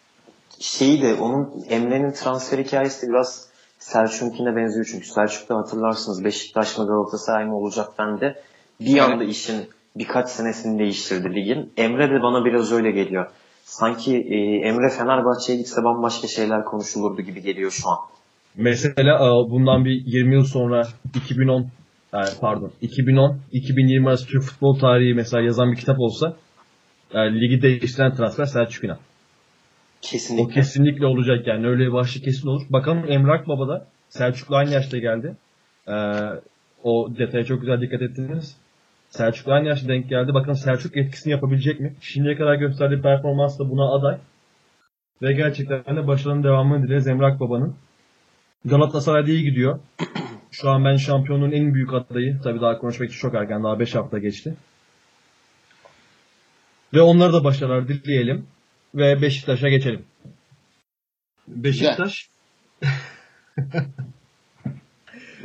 şeyi 0.61 1.03
de 1.03 1.15
onun 1.15 1.65
Emre'nin 1.69 2.13
transfer 2.13 2.59
hikayesi 2.59 3.07
de 3.07 3.11
biraz 3.11 3.49
Selçuk'unkine 3.79 4.57
benziyor 4.57 4.89
çünkü 4.91 5.07
Selçuk'ta 5.07 5.57
hatırlarsınız 5.57 6.25
Beşiktaş 6.25 6.79
mı 6.79 6.87
Galatasaray 6.87 7.45
mı 7.45 7.57
olacak 7.57 7.89
bende 7.99 8.43
bir 8.81 8.99
anda 8.99 9.25
işin 9.25 9.69
birkaç 9.97 10.29
senesini 10.29 10.79
değiştirdi 10.79 11.35
ligin. 11.35 11.73
Emre 11.77 12.11
de 12.11 12.23
bana 12.23 12.45
biraz 12.45 12.73
öyle 12.73 12.91
geliyor. 12.91 13.27
Sanki 13.65 14.17
e, 14.17 14.37
Emre 14.69 14.89
Fenerbahçe'ye 14.89 15.59
gitse 15.59 15.85
bambaşka 15.85 16.29
şeyler 16.29 16.65
konuşulurdu 16.65 17.23
gibi 17.23 17.43
geliyor 17.43 17.71
şu 17.71 17.89
an. 17.89 17.99
Mesela 18.57 19.15
e, 19.17 19.51
bundan 19.51 19.85
bir 19.85 20.03
20 20.07 20.35
yıl 20.35 20.45
sonra 20.45 20.83
2010 21.15 21.67
yani 22.13 22.29
pardon 22.41 22.73
2010 22.81 23.39
2020 23.53 24.09
arası 24.09 24.27
Türk 24.27 24.43
futbol 24.43 24.79
tarihi 24.79 25.15
mesela 25.15 25.43
yazan 25.43 25.73
bir 25.73 25.77
kitap 25.77 26.01
olsa 26.01 26.37
e, 27.15 27.41
ligi 27.41 27.63
değiştiren 27.63 28.15
transfer 28.15 28.45
Selçuk 28.45 28.85
İnan. 28.85 28.97
O 28.97 29.01
Kesinlikle. 30.03 30.55
kesinlikle 30.55 31.07
olacak 31.07 31.47
yani. 31.47 31.67
Öyle 31.67 31.83
bir 31.87 31.93
başlık 31.93 32.25
kesin 32.25 32.49
olur. 32.49 32.63
Bakalım 32.71 33.05
Emrak 33.09 33.49
Baba 33.49 33.69
da 33.69 33.87
Selçuk'la 34.09 34.57
aynı 34.57 34.71
yaşta 34.71 34.99
geldi. 34.99 35.37
Ee, 35.89 35.93
o 36.83 37.11
detaya 37.19 37.45
çok 37.45 37.61
güzel 37.61 37.81
dikkat 37.81 38.03
ettiniz. 38.03 38.57
Selçuk'la 39.11 39.53
aynı 39.53 39.69
yaşta 39.69 39.89
denk 39.89 40.09
geldi. 40.09 40.35
Bakalım 40.35 40.57
Selçuk 40.57 40.97
etkisini 40.97 41.31
yapabilecek 41.31 41.81
mi? 41.81 41.95
Şimdiye 42.01 42.37
kadar 42.37 42.55
gösterdiği 42.55 43.03
performans 43.03 43.59
da 43.59 43.71
buna 43.71 43.95
aday. 43.95 44.17
Ve 45.23 45.33
gerçekten 45.33 45.97
de 45.97 46.07
başarının 46.07 46.45
devamını 46.45 46.87
dileriz 46.87 47.07
Emrak 47.09 47.41
Baba'nın. 47.41 47.75
Galatasaray'da 48.65 49.31
iyi 49.31 49.43
gidiyor. 49.43 49.79
Şu 50.51 50.71
an 50.71 50.85
ben 50.85 50.97
şampiyonluğun 50.97 51.53
en 51.53 51.75
büyük 51.75 51.93
adayı. 51.95 52.39
Tabii 52.45 52.61
daha 52.61 52.79
konuşmak 52.79 53.09
için 53.09 53.19
çok 53.21 53.35
erken. 53.35 53.65
Daha 53.65 53.79
5 53.79 53.95
hafta 53.95 54.19
geçti. 54.19 54.55
Ve 56.95 57.01
onlara 57.01 57.33
da 57.33 57.45
başarılar 57.45 57.89
dileyelim. 57.89 58.47
Ve 58.95 59.23
Beşiktaş'a 59.23 59.69
geçelim. 59.69 60.05
Beşiktaş. 61.49 62.29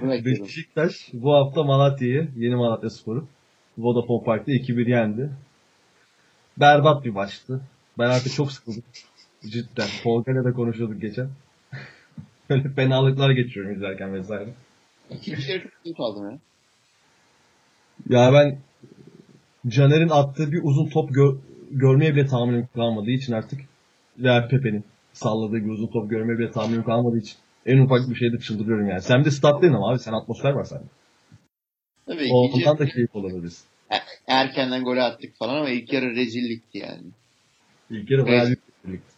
Beşiktaş 0.01 1.09
bu 1.13 1.33
hafta 1.33 1.63
Malatya'yı, 1.63 2.29
yeni 2.37 2.55
Malatya 2.55 2.89
Sporu 2.89 3.27
Vodafone 3.77 4.23
Park'ta 4.23 4.51
2-1 4.51 4.89
yendi. 4.89 5.29
Berbat 6.57 7.05
bir 7.05 7.09
maçtı. 7.09 7.61
Ben 7.99 8.09
artık 8.09 8.33
çok 8.33 8.51
sıkıldım. 8.51 8.83
Cidden. 9.41 9.87
Tolga'yla 10.03 10.43
da 10.43 10.53
konuşuyorduk 10.53 11.01
geçen. 11.01 11.29
Böyle 12.49 12.69
fenalıklar 12.69 13.31
geçiriyorum 13.31 13.75
izlerken 13.75 14.13
vesaire. 14.13 14.49
İkinci 15.09 15.51
yarı 15.51 15.63
çok 15.63 15.71
iyi 15.83 15.95
kaldım 15.95 16.31
ya. 16.31 16.39
Ya 18.09 18.33
ben 18.33 18.59
Caner'in 19.67 20.09
attığı 20.09 20.51
bir 20.51 20.63
uzun 20.63 20.89
top 20.89 21.09
gö- 21.11 21.37
görmeye 21.71 22.15
bile 22.15 22.25
tahammülüm 22.27 22.67
kalmadığı 22.75 23.11
için 23.11 23.33
artık 23.33 23.59
veya 24.17 24.47
Pepe'nin 24.47 24.83
salladığı 25.13 25.55
bir 25.55 25.69
uzun 25.69 25.87
top 25.87 26.09
görmeye 26.09 26.39
bile 26.39 26.51
tahammülüm 26.51 26.83
kalmadığı 26.83 27.17
için 27.17 27.35
en 27.65 27.77
ufak 27.77 28.09
bir 28.09 28.15
şeyde 28.15 28.39
çıldırıyorum 28.39 28.89
yani. 28.89 29.01
Sen 29.01 29.25
de 29.25 29.31
stat'taydın 29.31 29.73
ama 29.75 29.91
abi 29.91 29.99
sen 29.99 30.13
atmosfer 30.13 30.51
var 30.51 30.63
sende. 30.63 30.83
Tabii 32.05 32.27
O 32.31 32.47
ikinci 32.47 32.69
ondan 32.69 32.79
da 32.79 32.89
keyif 32.89 33.15
alırız. 33.15 33.63
erkenden 34.27 34.83
gol 34.83 34.97
attık 34.97 35.35
falan 35.35 35.55
ama 35.55 35.69
ilk 35.69 35.93
yarı 35.93 36.15
rezillikti 36.15 36.77
yani. 36.77 37.03
İlk 37.89 38.11
yarı 38.11 38.25
bayağı 38.27 38.49
bir 38.49 38.57
birlikte. 38.85 39.11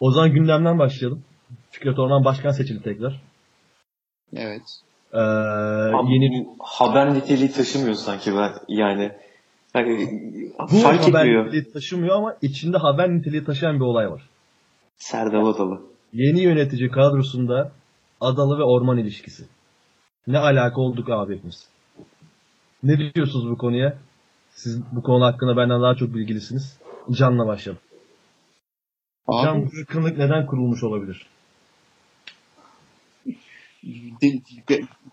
O 0.00 0.10
zaman 0.10 0.32
gündemden 0.32 0.78
başlayalım. 0.78 1.24
Fikret 1.70 1.98
Orman 1.98 2.24
başkan 2.24 2.50
seçildi 2.50 2.82
tekrar. 2.82 3.22
Evet. 4.36 4.62
Ee, 5.12 5.18
Abi, 5.18 6.12
yeni 6.12 6.48
haber 6.58 7.14
niteliği 7.14 7.52
taşımıyor 7.52 7.94
sanki 7.94 8.34
ben 8.34 8.52
yani. 8.68 9.12
Hani 9.72 10.08
bu 10.72 10.76
fark 10.76 11.00
haber 11.08 11.20
etmiyor. 11.20 11.46
niteliği 11.46 11.72
taşımıyor 11.72 12.16
ama 12.16 12.36
içinde 12.42 12.78
haber 12.78 13.10
niteliği 13.10 13.44
taşıyan 13.44 13.76
bir 13.76 13.84
olay 13.84 14.10
var. 14.10 14.22
Serdal 14.96 15.46
Adalı. 15.46 15.80
Yeni 16.12 16.40
yönetici 16.40 16.90
kadrosunda 16.90 17.72
Adalı 18.20 18.58
ve 18.58 18.62
Orman 18.62 18.98
ilişkisi. 18.98 19.44
Ne 20.26 20.38
alaka 20.38 20.80
olduk 20.80 21.10
abi 21.10 21.36
hepimiz. 21.36 21.68
Ne 22.82 23.14
diyorsunuz 23.14 23.50
bu 23.50 23.58
konuya? 23.58 23.98
Siz 24.50 24.82
bu 24.92 25.02
konu 25.02 25.24
hakkında 25.24 25.56
benden 25.56 25.82
daha 25.82 25.94
çok 25.94 26.14
bilgilisiniz. 26.14 26.78
Can'la 27.10 27.46
başlayalım. 27.46 27.82
Abi, 29.26 29.44
Can 29.44 29.66
bu 29.66 29.78
yakınlık 29.78 30.18
neden 30.18 30.46
kurulmuş 30.46 30.82
olabilir? 30.82 31.26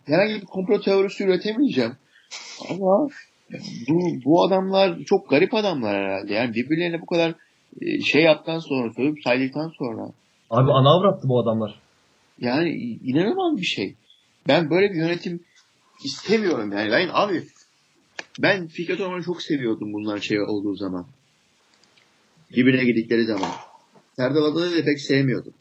Herhangi 0.05 0.41
bir 0.41 0.45
komplo 0.45 0.81
teorisi 0.81 1.23
üretemeyeceğim. 1.23 1.93
Ama 2.69 3.07
bu, 3.89 3.99
bu 4.25 4.43
adamlar 4.43 4.99
çok 5.05 5.29
garip 5.29 5.53
adamlar 5.53 5.95
herhalde. 5.95 6.33
Yani 6.33 6.53
birbirlerine 6.53 7.01
bu 7.01 7.05
kadar 7.05 7.35
e, 7.81 8.01
şey 8.01 8.23
yaptıktan 8.23 8.59
sonra, 8.59 8.93
sövüp 8.93 9.23
saydıktan 9.23 9.71
sonra 9.77 10.11
Abi 10.49 10.71
ana 10.71 10.97
avrattı 10.97 11.27
bu 11.27 11.39
adamlar. 11.39 11.79
yani 12.39 12.69
inanılmaz 13.03 13.57
bir 13.57 13.65
şey. 13.65 13.95
Ben 14.47 14.69
böyle 14.69 14.89
bir 14.89 14.95
yönetim 14.95 15.39
istemiyorum 16.05 16.71
yani. 16.71 16.91
Ben 16.91 17.09
abi 17.13 17.43
ben 18.39 18.67
Fikret 18.67 19.01
Orman'ı 19.01 19.23
çok 19.23 19.41
seviyordum 19.41 19.93
bunlar 19.93 20.19
şey 20.19 20.41
olduğu 20.41 20.75
zaman. 20.75 21.05
Birbirine 22.51 22.85
gidikleri 22.85 23.25
zaman. 23.25 23.49
Serdar 24.15 24.41
Adalı'yı 24.41 24.77
da 24.81 24.85
pek 24.85 24.99
sevmiyordum. 25.01 25.53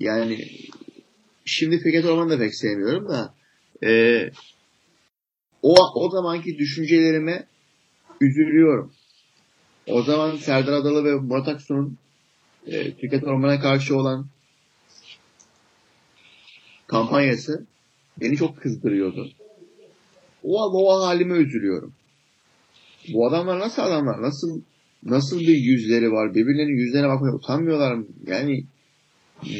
Yani 0.00 0.38
şimdi 1.46 1.78
Fikret 1.78 2.04
Orman'ı 2.04 2.30
da 2.30 2.38
pek 2.38 2.54
sevmiyorum 2.54 3.08
da 3.08 3.34
e, 3.84 4.22
o, 5.62 5.74
o 5.94 6.10
zamanki 6.10 6.58
düşüncelerime 6.58 7.46
üzülüyorum. 8.20 8.92
O 9.86 10.02
zaman 10.02 10.36
Serdar 10.36 10.72
Adalı 10.72 11.04
ve 11.04 11.14
Murat 11.14 11.48
Aksu'nun 11.48 11.98
e, 12.66 12.92
Fikret 12.92 13.24
Orman'a 13.24 13.60
karşı 13.60 13.96
olan 13.96 14.26
kampanyası 16.86 17.66
beni 18.20 18.36
çok 18.36 18.56
kızdırıyordu. 18.56 19.30
O, 20.42 20.62
o 20.62 21.06
halime 21.06 21.34
üzülüyorum. 21.34 21.92
Bu 23.12 23.28
adamlar 23.28 23.58
nasıl 23.58 23.82
adamlar? 23.82 24.22
Nasıl 24.22 24.60
nasıl 25.02 25.40
bir 25.40 25.56
yüzleri 25.56 26.12
var? 26.12 26.34
Birbirlerinin 26.34 26.76
yüzlerine 26.76 27.08
bakmaya 27.08 27.32
utanmıyorlar 27.32 27.94
mı? 27.94 28.06
Yani 28.26 28.64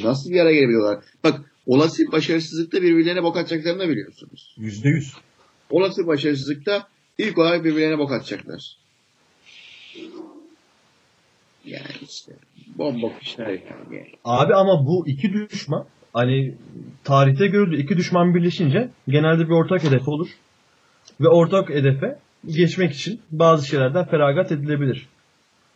nasıl 0.02 0.30
bir 0.30 0.40
araya 0.40 0.54
gelebiliyorlar? 0.54 1.04
Bak 1.24 1.55
olası 1.66 2.12
başarısızlıkta 2.12 2.82
birbirlerine 2.82 3.22
bok 3.22 3.36
atacaklarını 3.36 3.78
da 3.80 3.88
biliyorsunuz. 3.88 4.54
Yüzde 4.58 4.88
yüz. 4.88 5.14
Olası 5.70 6.06
başarısızlıkta 6.06 6.88
ilk 7.18 7.38
olarak 7.38 7.64
birbirlerine 7.64 7.98
bok 7.98 8.12
atacaklar. 8.12 8.76
Yani 11.64 11.86
işte 12.02 12.32
bomba 12.78 13.06
işler 13.22 13.48
yani. 13.48 14.06
Abi 14.24 14.54
ama 14.54 14.86
bu 14.86 15.08
iki 15.08 15.32
düşman 15.32 15.86
hani 16.12 16.54
tarihte 17.04 17.46
görüldü. 17.46 17.76
iki 17.82 17.96
düşman 17.96 18.34
birleşince 18.34 18.90
genelde 19.08 19.44
bir 19.44 19.52
ortak 19.52 19.84
hedef 19.84 20.08
olur. 20.08 20.28
Ve 21.20 21.28
ortak 21.28 21.68
hedefe 21.68 22.18
geçmek 22.46 22.92
için 22.92 23.20
bazı 23.30 23.66
şeylerden 23.66 24.04
feragat 24.04 24.52
edilebilir. 24.52 25.08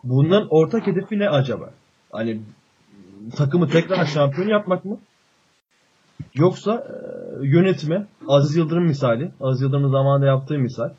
Bunların 0.05 0.49
ortak 0.51 0.87
hedefi 0.87 1.19
ne 1.19 1.29
acaba? 1.29 1.75
Hani 2.13 2.41
takımı 3.37 3.69
tekrar 3.69 4.07
şampiyon 4.07 4.49
yapmak 4.49 4.85
mı? 4.85 4.99
Yoksa 6.35 6.73
e, 6.75 7.47
yönetime 7.47 8.07
Aziz 8.29 8.57
Yıldırım 8.57 8.85
misali, 8.85 9.31
Aziz 9.41 9.63
Yıldırım'ın 9.63 9.91
zamanında 9.91 10.27
yaptığı 10.27 10.59
misal 10.59 10.91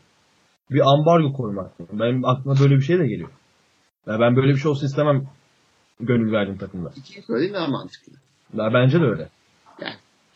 bir 0.71 0.81
ambargo 0.93 1.33
koymak? 1.33 1.71
Benim 1.93 2.25
aklıma 2.25 2.59
böyle 2.59 2.75
bir 2.75 2.81
şey 2.81 2.99
de 2.99 3.07
geliyor. 3.07 3.29
Ya 4.07 4.19
ben 4.19 4.35
böyle 4.35 4.53
bir 4.53 4.57
şey 4.57 4.71
olsun 4.71 4.85
istemem 4.85 5.27
gönül 5.99 6.31
verdim 6.31 6.57
takımda. 6.57 6.91
İkiyi 6.95 7.23
söylediğin 7.23 7.53
daha 7.53 7.67
mantıklı. 7.67 8.13
Ya 8.53 8.73
bence 8.73 9.01
de 9.01 9.05
öyle. 9.05 9.29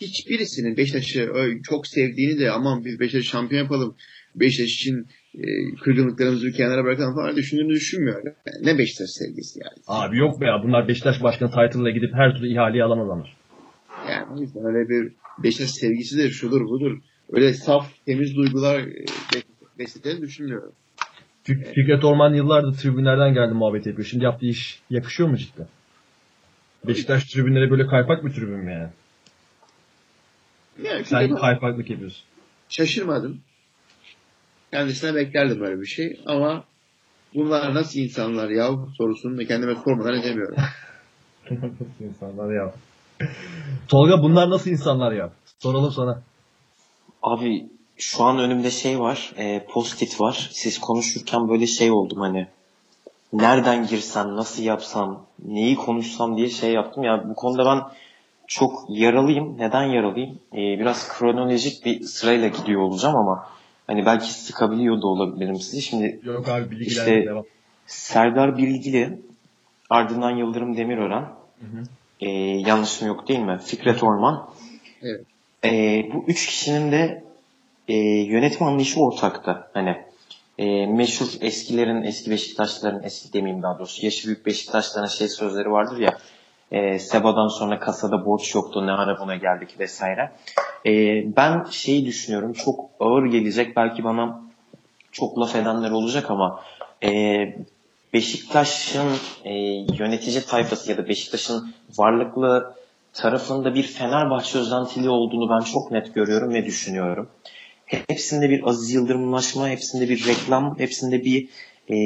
hiçbirisinin 0.02 0.78
Beşiktaş'ı 0.78 1.34
çok 1.64 1.88
sevdiğini 1.88 2.40
de 2.40 2.52
aman 2.52 2.86
biz 2.86 3.00
Beşiktaş'ı 3.00 3.30
şampiyon 3.30 3.64
yapalım. 3.64 3.96
Beşiktaş 4.36 4.74
için 4.74 5.08
e, 5.38 5.76
kırgınlıklarımızı 5.84 6.48
bir 6.48 6.54
kenara 6.54 6.84
bırakalım 6.84 7.16
falan 7.16 7.36
düşündüğünü 7.36 7.70
düşünmüyorum. 7.70 8.34
Yani 8.46 8.66
ne 8.66 8.78
Beşiktaş 8.78 9.10
sevgisi 9.10 9.60
yani. 9.60 9.78
Abi 9.88 10.18
yok 10.18 10.42
be 10.42 10.46
ya 10.46 10.64
bunlar 10.64 10.88
Beşiktaş 10.88 11.24
Başkanı 11.24 11.50
title'la 11.50 11.90
gidip 11.90 12.14
her 12.14 12.36
türlü 12.36 12.54
ihaleyi 12.54 12.84
alan 12.84 13.06
adamlar. 13.06 13.38
Yani 14.10 14.26
o 14.38 14.42
yüzden 14.42 14.66
öyle 14.66 14.90
bir 14.90 15.12
Beşiktaş 15.44 15.70
sevgisidir, 15.72 16.30
şudur 16.32 16.62
budur. 16.66 17.00
Öyle 17.32 17.54
saf, 17.54 17.88
temiz 18.06 18.36
duygular 18.36 18.80
e, 18.80 19.06
beslediklerini 19.80 20.22
düşünmüyorum. 20.22 20.72
Fik- 21.44 21.74
Fikret 21.74 22.04
Orman 22.04 22.34
yıllardır 22.34 22.78
tribünlerden 22.78 23.34
geldi 23.34 23.54
muhabbet 23.54 23.86
yapıyor. 23.86 24.08
Şimdi 24.08 24.24
yaptığı 24.24 24.46
iş 24.46 24.80
yakışıyor 24.90 25.30
mu 25.30 25.38
cidden? 25.38 25.68
Beşiktaş 26.88 27.24
tribünleri 27.26 27.72
böyle 27.72 27.88
kaypak 27.88 28.26
bir 28.26 28.34
tribün 28.34 28.58
mü 28.60 28.72
yani? 28.72 28.90
Yani 30.84 31.06
Sen 31.06 31.36
kaypaklık 31.36 31.90
yapıyorsun. 31.90 32.24
şaşırmadım. 32.70 33.42
Kendisine 34.72 35.16
beklerdim 35.16 35.60
böyle 35.60 35.82
bir 35.82 35.86
şey 35.86 36.20
ama 36.26 36.64
bunlar 37.36 37.74
nasıl 37.74 38.00
insanlar 38.00 38.50
ya 38.50 38.70
sorusunu 38.98 39.38
da 39.38 39.46
kendime 39.46 39.76
sormadan 39.76 40.20
edemiyorum. 40.20 40.56
nasıl 41.52 41.86
insanlar 42.00 42.54
ya? 42.56 42.74
Tolga 43.88 44.24
bunlar 44.24 44.50
nasıl 44.50 44.70
insanlar 44.70 45.12
ya? 45.12 45.30
Soralım 45.60 45.92
sana. 45.92 46.22
Abi 47.24 47.66
şu 47.98 48.24
an 48.24 48.40
önümde 48.40 48.72
şey 48.72 49.00
var, 49.00 49.34
e, 49.38 49.66
post-it 49.66 50.22
var. 50.22 50.50
Siz 50.52 50.80
konuşurken 50.80 51.50
böyle 51.50 51.68
şey 51.68 51.92
oldum 51.92 52.20
hani. 52.20 52.48
Nereden 53.34 53.88
girsem, 53.88 54.36
nasıl 54.36 54.64
yapsam, 54.64 55.26
neyi 55.46 55.76
konuşsam 55.76 56.38
diye 56.38 56.50
şey 56.50 56.72
yaptım. 56.74 57.04
Ya 57.04 57.30
bu 57.30 57.36
konuda 57.36 57.66
ben 57.66 57.82
çok 58.48 58.86
yaralıyım. 58.90 59.58
Neden 59.58 59.84
yaralıyım? 59.84 60.40
E, 60.54 60.58
biraz 60.58 61.08
kronolojik 61.08 61.86
bir 61.86 62.04
sırayla 62.04 62.48
gidiyor 62.48 62.82
olacağım 62.82 63.16
ama 63.16 63.48
hani 63.88 64.06
belki 64.06 64.34
sıkabiliyor 64.34 65.02
da 65.02 65.08
olabilirim 65.08 65.56
sizi. 65.56 65.82
Şimdi 65.82 66.20
Yok 66.24 66.50
abi 66.50 66.72
bilgiler 66.72 66.88
İşte- 66.88 67.26
devam. 67.26 67.44
Serdar 67.88 68.58
Bilgili, 68.58 69.20
ardından 69.90 70.32
Yıldırım 70.32 70.78
Demirören, 70.78 71.22
hı. 71.62 71.84
E, 72.20 72.30
yanlışım 72.68 73.08
yok 73.08 73.28
değil 73.28 73.40
mi? 73.40 73.60
Fikret 73.66 74.04
Orman. 74.04 74.50
Evet. 75.02 75.22
E, 75.66 75.70
bu 76.14 76.24
üç 76.28 76.48
kişinin 76.48 76.92
de 76.92 77.24
e, 77.88 77.96
yönetim 78.04 78.68
anlayışı 78.68 79.02
ortaktı. 79.02 79.68
Hani 79.74 79.98
e, 80.58 80.86
meşhur 80.86 81.28
eskilerin, 81.42 82.04
eski 82.04 82.32
Beşiktaşlıların, 82.32 83.04
eski 83.04 83.34
demeyeyim 83.34 83.64
daha 83.64 83.80
doğrusu, 83.80 84.06
yaşı 84.06 84.28
büyük 84.28 84.46
Beşiktaşlıların 84.46 85.08
şey 85.08 85.28
sözleri 85.28 85.72
vardır 85.72 85.98
ya, 85.98 86.18
e, 86.72 87.00
Seba'dan 87.00 87.48
sonra 87.48 87.80
kasada 87.80 88.26
borç 88.26 88.56
yoktu, 88.56 88.88
ne 88.88 88.92
ara 88.92 89.20
buna 89.20 89.36
geldik 89.36 89.80
vesaire. 89.80 90.32
E, 90.86 90.92
ben 91.36 91.64
şeyi 91.72 92.06
düşünüyorum, 92.06 92.54
çok 92.54 92.90
ağır 93.00 93.26
gelecek, 93.26 93.76
belki 93.76 94.04
bana 94.04 94.42
çok 95.12 95.40
laf 95.40 95.56
edenler 95.56 95.92
olacak 95.92 96.32
ama 96.32 96.64
e, 97.04 97.10
Beşiktaş'ın 98.16 99.12
e, 99.44 99.54
yönetici 100.00 100.46
tayfası 100.46 100.92
ya 100.92 100.98
da 100.98 101.08
Beşiktaş'ın 101.08 101.74
varlıklı 101.98 102.76
tarafında 103.14 103.76
bir 103.76 103.84
Fenerbahçe 103.84 104.60
özentiliği 104.60 105.10
olduğunu 105.10 105.50
ben 105.50 105.66
çok 105.66 105.92
net 105.92 106.16
görüyorum 106.16 106.54
ve 106.54 106.66
düşünüyorum. 106.66 107.30
Hepsinde 107.86 108.50
bir 108.50 108.68
Aziz 108.68 108.94
Yıldırımlaşma, 108.94 109.70
hepsinde 109.70 110.10
bir 110.10 110.28
reklam, 110.28 110.80
hepsinde 110.80 111.24
bir 111.24 111.50
e, 111.90 111.98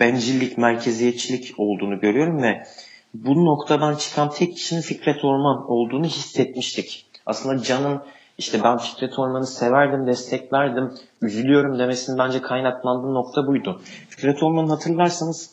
bencillik, 0.00 0.58
merkeziyetçilik 0.58 1.54
olduğunu 1.58 2.00
görüyorum 2.00 2.42
ve 2.42 2.62
bu 3.14 3.44
noktadan 3.44 3.94
çıkan 3.94 4.30
tek 4.30 4.56
kişinin 4.56 4.80
Fikret 4.80 5.24
Orman 5.24 5.70
olduğunu 5.70 6.06
hissetmiştik. 6.06 7.06
Aslında 7.26 7.62
Can'ın 7.62 8.02
işte 8.38 8.60
ben 8.64 8.78
Fikret 8.78 9.18
Orman'ı 9.18 9.46
severdim, 9.46 10.06
desteklerdim, 10.06 10.92
üzülüyorum 11.22 11.78
demesinin 11.78 12.18
bence 12.18 12.42
kaynaklandığı 12.42 13.14
nokta 13.14 13.46
buydu. 13.46 13.80
Fikret 14.08 14.42
Orman'ı 14.42 14.68
hatırlarsanız 14.70 15.50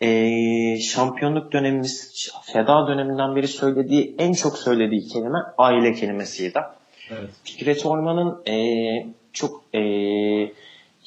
eee, 0.00 0.78
şampiyonluk 0.80 1.52
dönemimiz, 1.52 2.28
feda 2.52 2.86
döneminden 2.88 3.36
beri 3.36 3.48
söylediği, 3.48 4.14
en 4.18 4.32
çok 4.32 4.58
söylediği 4.58 5.08
kelime 5.08 5.38
aile 5.58 5.92
kelimesiydi. 5.92 6.58
Evet. 7.10 7.30
Fikret 7.44 7.86
Orman'ın 7.86 8.42
eee, 8.46 9.06
çok 9.32 9.62
eee, 9.74 10.52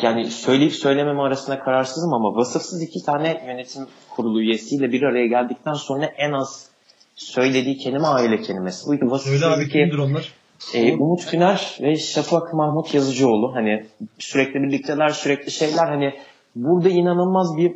yani 0.01 0.31
söyleyip 0.31 0.73
söylememe 0.73 1.21
arasında 1.21 1.59
kararsızım 1.59 2.13
ama 2.13 2.35
vasıfsız 2.35 2.81
iki 2.83 3.03
tane 3.05 3.43
yönetim 3.47 3.87
kurulu 4.09 4.41
üyesiyle 4.41 4.91
bir 4.91 5.01
araya 5.01 5.27
geldikten 5.27 5.73
sonra 5.73 6.05
en 6.05 6.31
az 6.31 6.69
söylediği 7.15 7.77
kelime 7.77 8.07
aile 8.07 8.41
kelimesi. 8.41 8.87
Buydu. 8.87 9.11
Vasıfsız 9.11 9.39
Söyle 9.39 9.55
abi 9.55 9.63
iki- 9.63 9.71
kimdir 9.71 9.97
onlar? 9.97 10.33
E, 10.73 10.93
Umut 10.93 11.31
Güner 11.31 11.77
ve 11.81 11.95
Şafak 11.95 12.53
Mahmut 12.53 12.93
Yazıcıoğlu 12.93 13.55
hani 13.55 13.85
sürekli 14.19 14.63
birlikteler 14.63 15.09
sürekli 15.09 15.51
şeyler 15.51 15.87
hani 15.87 16.13
burada 16.55 16.89
inanılmaz 16.89 17.57
bir 17.57 17.71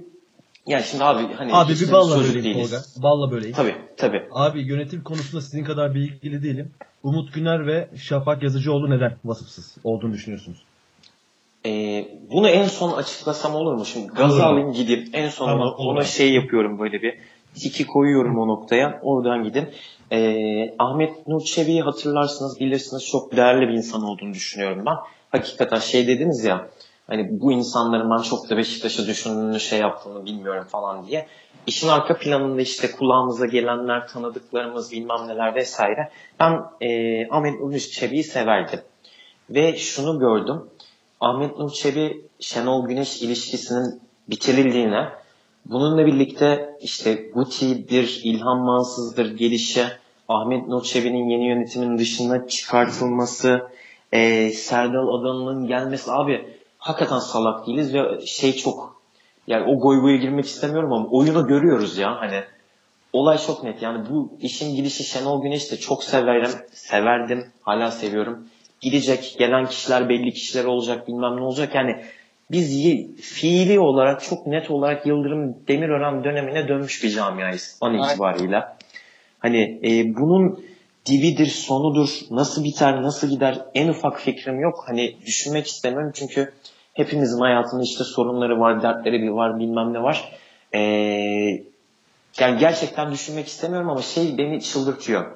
yani 0.67 0.83
şimdi 0.83 1.03
abi 1.03 1.33
hani 1.33 1.53
Abi 1.53 1.73
bir 1.73 1.91
balla 1.91 2.23
değiliz. 2.23 2.71
Tolga. 2.71 3.03
Balla 3.03 3.31
böleyim. 3.31 3.55
Tabii 3.55 3.75
tabii. 3.97 4.23
Abi 4.31 4.61
yönetim 4.61 5.03
konusunda 5.03 5.41
sizin 5.41 5.63
kadar 5.63 5.95
bilgili 5.95 6.43
değilim. 6.43 6.71
Umut 7.03 7.33
Güner 7.33 7.67
ve 7.67 7.89
Şafak 7.95 8.43
Yazıcıoğlu 8.43 8.89
neden 8.89 9.17
vasıfsız 9.25 9.77
olduğunu 9.83 10.13
düşünüyorsunuz? 10.13 10.63
E, 11.65 11.71
bunu 12.31 12.49
en 12.49 12.67
son 12.67 12.91
açıklasam 12.91 13.55
olur 13.55 13.73
mu? 13.73 13.85
Şimdi 13.85 14.21
Olur. 14.21 14.39
alayım 14.39 14.73
gideyim. 14.73 15.09
En 15.13 15.29
son 15.29 15.45
Tamam, 15.45 15.61
ona, 15.61 15.75
ona 15.75 16.03
şey 16.03 16.33
yapıyorum 16.33 16.79
böyle 16.79 17.01
bir 17.01 17.17
tiki 17.55 17.87
koyuyorum 17.87 18.39
o 18.39 18.47
noktaya. 18.47 18.99
Oradan 19.03 19.43
gidin. 19.43 19.69
E, 20.11 20.75
Ahmet 20.79 21.27
Nur 21.27 21.41
Çebi'yi 21.41 21.81
hatırlarsınız 21.81 22.59
bilirsiniz 22.59 23.05
çok 23.05 23.35
değerli 23.35 23.67
bir 23.67 23.73
insan 23.73 24.03
olduğunu 24.03 24.33
düşünüyorum 24.33 24.83
ben. 24.85 24.95
hakikaten 25.31 25.79
şey 25.79 26.07
dediniz 26.07 26.43
ya 26.43 26.67
hani 27.07 27.41
bu 27.41 27.51
insanların 27.51 28.11
ben 28.11 28.23
çok 28.23 28.49
da 28.49 28.57
Beşiktaş'ı 28.57 29.07
düşündüğünü 29.07 29.59
şey 29.59 29.79
yaptığını 29.79 30.25
bilmiyorum 30.25 30.65
falan 30.67 31.07
diye. 31.07 31.27
İşin 31.67 31.87
arka 31.87 32.17
planında 32.17 32.61
işte 32.61 32.91
kulağımıza 32.91 33.45
gelenler, 33.45 34.07
tanıdıklarımız 34.07 34.91
bilmem 34.91 35.27
neler 35.27 35.55
vesaire. 35.55 36.09
Ben 36.39 36.61
e, 36.81 37.27
Ahmet 37.29 37.59
Nur 37.59 37.77
Çebi'yi 37.77 38.23
severdim. 38.23 38.79
Ve 39.49 39.77
şunu 39.77 40.19
gördüm. 40.19 40.61
Ahmet 41.19 41.57
Nur 41.57 41.69
Çebi, 41.69 42.25
Şenol 42.39 42.87
Güneş 42.87 43.21
ilişkisinin 43.21 44.01
bitirildiğine, 44.29 45.09
bununla 45.65 46.05
birlikte 46.05 46.77
işte 46.81 47.13
Guti'dir, 47.33 48.21
İlhan 48.23 48.59
Mansız'dır 48.59 49.37
gelişe, 49.37 49.87
Ahmet 50.27 50.67
Nur 50.67 50.85
yeni 50.95 51.47
yönetimin 51.47 51.97
dışına 51.97 52.47
çıkartılması, 52.47 53.61
e, 54.11 54.49
Serdal 54.49 55.07
Adan'ın 55.07 55.67
gelmesi. 55.67 56.11
Abi 56.11 56.45
hakikaten 56.77 57.19
salak 57.19 57.67
değiliz 57.67 57.93
ve 57.93 58.25
şey 58.25 58.53
çok 58.53 59.01
yani 59.47 59.65
o 59.65 59.79
goy 59.79 60.01
goya 60.01 60.15
girmek 60.15 60.45
istemiyorum 60.45 60.93
ama 60.93 61.07
oyunu 61.07 61.47
görüyoruz 61.47 61.97
ya 61.97 62.21
hani. 62.21 62.43
Olay 63.13 63.37
çok 63.37 63.63
net. 63.63 63.81
Yani 63.81 64.09
bu 64.09 64.33
işin 64.41 64.75
gidişi 64.75 65.03
Şenol 65.03 65.41
Güneş 65.41 65.71
de 65.71 65.77
çok 65.77 66.03
severim 66.03 66.51
severdim 66.71 67.45
hala 67.61 67.91
seviyorum. 67.91 68.47
Gidecek 68.81 69.35
gelen 69.39 69.65
kişiler 69.65 70.09
belli 70.09 70.33
kişiler 70.33 70.65
olacak 70.65 71.07
bilmem 71.07 71.37
ne 71.37 71.41
olacak. 71.41 71.75
Yani 71.75 72.05
biz 72.51 72.71
fiili 73.21 73.79
olarak 73.79 74.23
çok 74.23 74.47
net 74.47 74.71
olarak 74.71 75.05
Yıldırım 75.05 75.55
Demirören 75.67 76.23
dönemine 76.23 76.67
dönmüş 76.67 77.03
bir 77.03 77.09
camiayız 77.09 77.77
an 77.81 77.93
itibariyle. 77.93 78.63
Hani 79.39 79.79
e, 79.83 80.15
bunun 80.15 80.63
dibidir, 81.05 81.47
sonudur, 81.47 82.09
nasıl 82.31 82.63
biter, 82.63 83.03
nasıl 83.03 83.29
gider 83.29 83.57
en 83.75 83.87
ufak 83.87 84.19
fikrim 84.19 84.59
yok. 84.59 84.83
Hani 84.87 85.15
düşünmek 85.25 85.67
istemiyorum 85.67 86.11
çünkü 86.15 86.53
hepimizin 86.93 87.39
hayatında 87.39 87.83
işte 87.83 88.03
sorunları 88.03 88.59
var, 88.59 88.81
dertleri 88.81 89.21
bir 89.21 89.29
var, 89.29 89.59
bilmem 89.59 89.93
ne 89.93 90.03
var. 90.03 90.31
Ee, 90.73 90.79
yani 92.39 92.59
gerçekten 92.59 93.11
düşünmek 93.11 93.47
istemiyorum 93.47 93.89
ama 93.89 94.01
şey 94.01 94.37
beni 94.37 94.61
çıldırtıyor. 94.61 95.31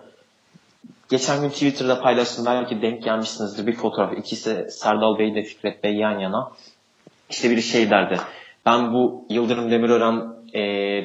Geçen 1.10 1.42
gün 1.42 1.50
Twitter'da 1.50 2.02
paylaştım. 2.02 2.46
Belki 2.46 2.82
denk 2.82 3.04
gelmişsinizdir 3.04 3.68
bir 3.68 3.76
fotoğraf. 3.76 4.18
İkisi 4.18 4.68
Serdal 4.70 5.20
Bey 5.20 5.30
ile 5.30 5.44
Fikret 5.44 5.84
Bey 5.84 5.96
yan 5.96 6.20
yana. 6.20 6.52
İşte 7.36 7.50
biri 7.50 7.62
şey 7.62 7.90
derdi. 7.90 8.18
Ben 8.66 8.94
bu 8.94 9.26
Yıldırım 9.30 9.72
Demirören 9.72 10.24
e, 10.54 10.60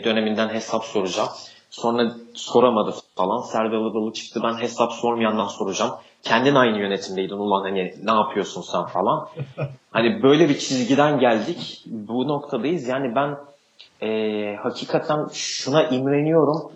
döneminden 0.05 0.49
hesap 0.49 0.85
soracağım. 0.85 1.28
Sonra 1.70 2.12
soramadı 2.35 2.95
falan. 3.16 3.41
Serdal 3.41 3.85
Adalı 3.85 4.12
çıktı. 4.12 4.41
Ben 4.45 4.62
hesap 4.62 4.93
sormayandan 4.93 5.47
soracağım. 5.47 5.93
Kendin 6.22 6.55
aynı 6.55 6.78
yönetimdeydin 6.78 7.35
ulan 7.35 7.62
hani 7.62 7.95
ne 8.05 8.12
yapıyorsun 8.12 8.62
sen 8.62 8.85
falan. 8.85 9.28
hani 9.91 10.22
böyle 10.22 10.49
bir 10.49 10.59
çizgiden 10.59 11.18
geldik. 11.18 11.83
Bu 11.87 12.28
noktadayız. 12.28 12.89
Yani 12.89 13.14
ben 13.14 13.37
e, 14.09 14.57
hakikaten 14.57 15.28
şuna 15.33 15.83
imreniyorum. 15.83 16.72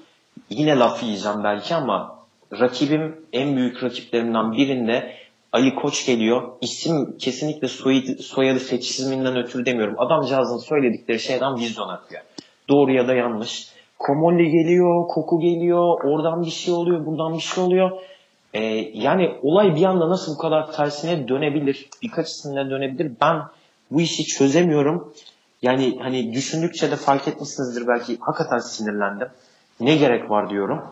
Yine 0.51 0.79
laf 0.79 1.03
yiyeceğim 1.03 1.45
belki 1.45 1.75
ama 1.75 2.19
rakibim 2.61 3.27
en 3.33 3.57
büyük 3.57 3.83
rakiplerimden 3.85 4.53
birinde 4.53 5.24
Ali 5.55 5.75
Koç 5.75 6.07
geliyor. 6.07 6.43
İsim 6.61 7.19
kesinlikle 7.19 7.69
soyadı, 7.69 8.23
soyadı 8.23 8.61
seçizminden 8.61 9.37
ötürü 9.37 9.67
demiyorum. 9.67 9.95
Adamcağızın 9.99 10.59
söyledikleri 10.59 11.21
şeyden 11.21 11.57
vizyon 11.57 11.89
akıyor. 11.89 12.23
Doğru 12.69 12.93
ya 12.93 13.09
da 13.09 13.15
yanlış. 13.15 13.69
Komolli 13.99 14.51
geliyor, 14.51 15.09
koku 15.09 15.41
geliyor, 15.41 16.05
oradan 16.05 16.43
bir 16.43 16.51
şey 16.51 16.75
oluyor, 16.75 17.07
buradan 17.07 17.35
bir 17.35 17.43
şey 17.43 17.65
oluyor. 17.65 17.91
Ee, 18.55 18.61
yani 18.95 19.35
olay 19.43 19.77
bir 19.77 19.85
anda 19.85 20.09
nasıl 20.09 20.35
bu 20.35 20.39
kadar 20.39 20.73
tersine 20.73 21.29
dönebilir, 21.29 21.89
birkaç 22.03 22.29
isimle 22.29 22.71
dönebilir 22.71 23.13
ben 23.21 23.43
bu 23.91 24.01
işi 24.01 24.25
çözemiyorum. 24.25 25.15
Yani 25.63 25.99
hani 26.03 26.33
düşündükçe 26.33 26.91
de 26.91 26.97
fark 26.97 27.29
etmişsinizdir 27.29 27.87
belki 27.89 28.19
hakikaten 28.21 28.59
sinirlendim. 28.59 29.29
Ne 29.81 29.97
gerek 29.97 30.31
var 30.31 30.51
diyorum. 30.51 30.83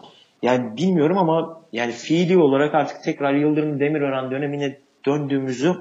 Yani 0.42 0.76
bilmiyorum 0.76 1.18
ama 1.18 1.61
yani 1.72 1.92
fiili 1.92 2.38
olarak 2.38 2.74
artık 2.74 3.02
tekrar 3.02 3.34
Yıldırım 3.34 3.80
Demirören 3.80 4.30
dönemine 4.30 4.78
döndüğümüzü 5.06 5.74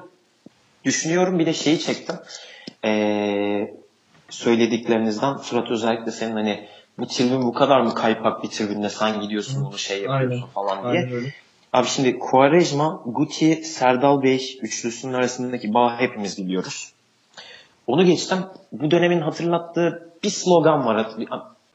düşünüyorum. 0.85 1.39
Bir 1.39 1.45
de 1.45 1.53
şeyi 1.53 1.79
çektim. 1.79 2.15
Ee, 2.85 3.73
söylediklerinizden 4.29 5.37
Fırat 5.37 5.71
özellikle 5.71 6.11
senin 6.11 6.33
hani 6.33 6.67
bu 6.99 7.07
tribün 7.07 7.41
bu 7.41 7.53
kadar 7.53 7.81
mı 7.81 7.93
kaypak 7.93 8.43
bir 8.43 8.47
tribünde 8.47 8.89
sen 8.89 9.21
gidiyorsun 9.21 9.65
bunu 9.65 9.77
şey 9.77 10.01
yapıyorsun 10.01 10.31
Aynen. 10.31 10.47
falan 10.47 10.83
diye. 10.83 11.03
Aynen 11.03 11.13
öyle. 11.13 11.33
Abi 11.73 11.87
şimdi 11.87 12.19
Quaresma, 12.19 13.01
Guti, 13.05 13.55
Serdal 13.55 14.23
Bey 14.23 14.59
üçlüsünün 14.61 15.13
arasındaki 15.13 15.73
bağı 15.73 15.97
hepimiz 15.97 16.37
biliyoruz. 16.37 16.91
Onu 17.87 18.05
geçtim. 18.05 18.37
Bu 18.71 18.91
dönemin 18.91 19.21
hatırlattığı 19.21 20.09
bir 20.23 20.29
slogan 20.29 20.85
var. 20.85 21.07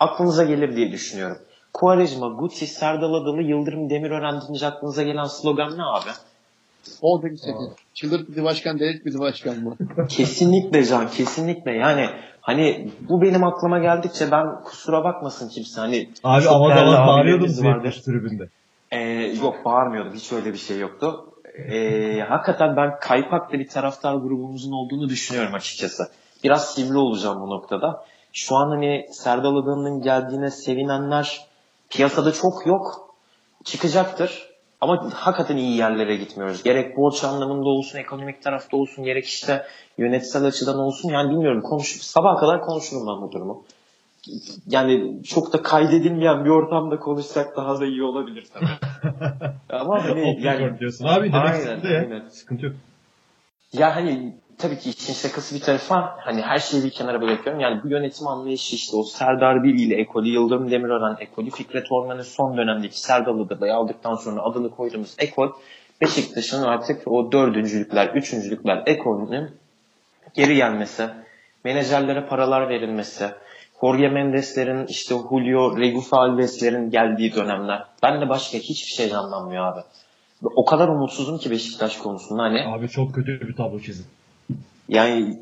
Aklınıza 0.00 0.44
gelir 0.44 0.76
diye 0.76 0.92
düşünüyorum. 0.92 1.38
Quaresma, 1.81 2.29
Guti, 2.29 2.66
Serdal 2.66 3.14
Adalı, 3.14 3.43
Yıldırım 3.43 3.91
Demirören 3.91 4.41
deyince 4.41 4.66
aklınıza 4.66 5.03
gelen 5.03 5.24
slogan 5.24 5.79
ne 5.79 5.83
abi? 5.83 6.11
Oldu 7.03 7.27
bir 7.27 7.41
Çıldırt 7.95 8.29
bizi 8.29 8.45
başkan, 8.45 8.79
delik 8.79 9.07
bizi 9.07 9.18
başkan 9.18 9.57
mı? 9.57 9.77
kesinlikle 10.09 10.85
Can, 10.85 11.11
kesinlikle. 11.11 11.72
Yani 11.72 12.07
hani 12.41 12.91
bu 13.09 13.22
benim 13.22 13.45
aklıma 13.45 13.79
geldikçe 13.79 14.31
ben 14.31 14.62
kusura 14.64 15.05
bakmasın 15.05 15.49
kimse. 15.49 15.81
Hani 15.81 16.09
Abi 16.24 16.49
avaz 16.49 16.72
avaz 16.72 17.09
bağırıyordunuz 17.09 17.64
vardır 17.64 18.03
tribünde. 18.05 18.49
Ee, 18.91 18.99
yok 19.43 19.64
bağırmıyordum. 19.64 20.14
Hiç 20.14 20.33
öyle 20.33 20.53
bir 20.53 20.59
şey 20.59 20.79
yoktu. 20.79 21.27
Ee, 21.59 22.20
hakikaten 22.29 22.77
ben 22.77 22.99
kaypaklı 23.01 23.59
bir 23.59 23.68
taraftar 23.68 24.14
grubumuzun 24.14 24.72
olduğunu 24.72 25.09
düşünüyorum 25.09 25.55
açıkçası. 25.55 26.09
Biraz 26.45 26.74
sivri 26.74 26.99
olacağım 26.99 27.41
bu 27.41 27.51
noktada. 27.51 28.05
Şu 28.33 28.57
an 28.57 28.70
hani 28.70 29.07
Serdal 29.12 29.57
Adan'ın 29.57 30.03
geldiğine 30.03 30.51
sevinenler 30.51 31.45
piyasada 31.91 32.32
çok 32.32 32.66
yok. 32.66 33.14
Çıkacaktır. 33.64 34.47
Ama 34.80 35.11
hakikaten 35.14 35.57
iyi 35.57 35.76
yerlere 35.76 36.16
gitmiyoruz. 36.16 36.62
Gerek 36.62 36.97
borç 36.97 37.24
anlamında 37.24 37.68
olsun, 37.68 37.99
ekonomik 37.99 38.43
tarafta 38.43 38.76
olsun, 38.76 39.05
gerek 39.05 39.24
işte 39.24 39.66
yönetsel 39.99 40.45
açıdan 40.45 40.78
olsun. 40.78 41.09
Yani 41.09 41.30
bilmiyorum. 41.30 41.62
Konuş, 41.62 42.01
sabaha 42.01 42.37
kadar 42.37 42.61
konuşurum 42.61 43.07
ben 43.07 43.22
bu 43.22 43.32
durumu 43.32 43.64
yani 44.66 45.22
çok 45.22 45.53
da 45.53 45.62
kaydedilmeyen 45.62 46.45
bir 46.45 46.51
ortamda 46.51 46.99
konuşsak 46.99 47.57
daha 47.57 47.80
da 47.80 47.87
iyi 47.87 48.03
olabilir 48.03 48.47
tabii. 48.55 48.66
Ama 49.70 50.05
hani 50.05 50.39
yani 50.41 50.78
diyorsun 50.78 51.07
abi 51.07 51.32
demek 51.32 51.34
aynen, 51.34 51.80
aynen. 51.84 52.28
sıkıntı 52.28 52.66
yok. 52.66 52.74
Ya 53.72 53.97
hani 53.97 54.37
tabii 54.59 54.78
ki 54.78 54.90
işin 54.90 55.12
şakası 55.12 55.54
bir 55.54 55.61
tarafa 55.61 56.16
hani 56.18 56.42
her 56.42 56.59
şeyi 56.59 56.84
bir 56.84 56.90
kenara 56.90 57.20
bırakıyorum. 57.22 57.61
Yani 57.61 57.82
bu 57.84 57.88
yönetim 57.88 58.26
anlayışı 58.26 58.76
işte 58.76 58.96
o 58.96 59.02
Serdar 59.02 59.64
Bili 59.64 59.82
ile 59.82 59.94
Ekoli, 59.94 60.28
Yıldırım 60.28 60.70
Demirören 60.70 61.16
Ekoli, 61.20 61.50
Fikret 61.50 61.92
Orman'ın 61.92 62.22
son 62.22 62.57
dönemdeki 62.57 63.00
Serdal 63.00 63.48
da 63.48 63.74
aldıktan 63.74 64.14
sonra 64.14 64.42
adını 64.42 64.70
koyduğumuz 64.70 65.14
Ekol 65.18 65.50
Beşiktaş'ın 66.00 66.62
artık 66.62 67.09
o 67.09 67.32
dördüncülükler, 67.32 68.09
üçüncülükler 68.14 68.82
ekolünün 68.86 69.50
geri 70.34 70.57
gelmesi, 70.57 71.09
menajerlere 71.64 72.26
paralar 72.26 72.68
verilmesi, 72.68 73.30
Jorge 73.80 74.09
Mendes'lerin 74.09 74.86
işte 74.86 75.14
Julio 75.30 75.78
Regufa 75.78 76.16
Alves'lerin 76.16 76.90
geldiği 76.90 77.34
dönemler. 77.34 77.84
Ben 78.02 78.20
de 78.20 78.28
başka 78.28 78.59
hiçbir 78.59 78.90
şey 78.90 79.09
canlanmıyor 79.09 79.64
abi. 79.64 79.80
O 80.57 80.64
kadar 80.64 80.88
umutsuzum 80.88 81.38
ki 81.38 81.50
Beşiktaş 81.50 81.96
konusunda 81.96 82.42
hani. 82.42 82.68
Abi 82.68 82.88
çok 82.88 83.14
kötü 83.14 83.40
bir 83.48 83.57
tablo 83.57 83.80
çizin. 83.80 84.07
Yani 84.89 85.39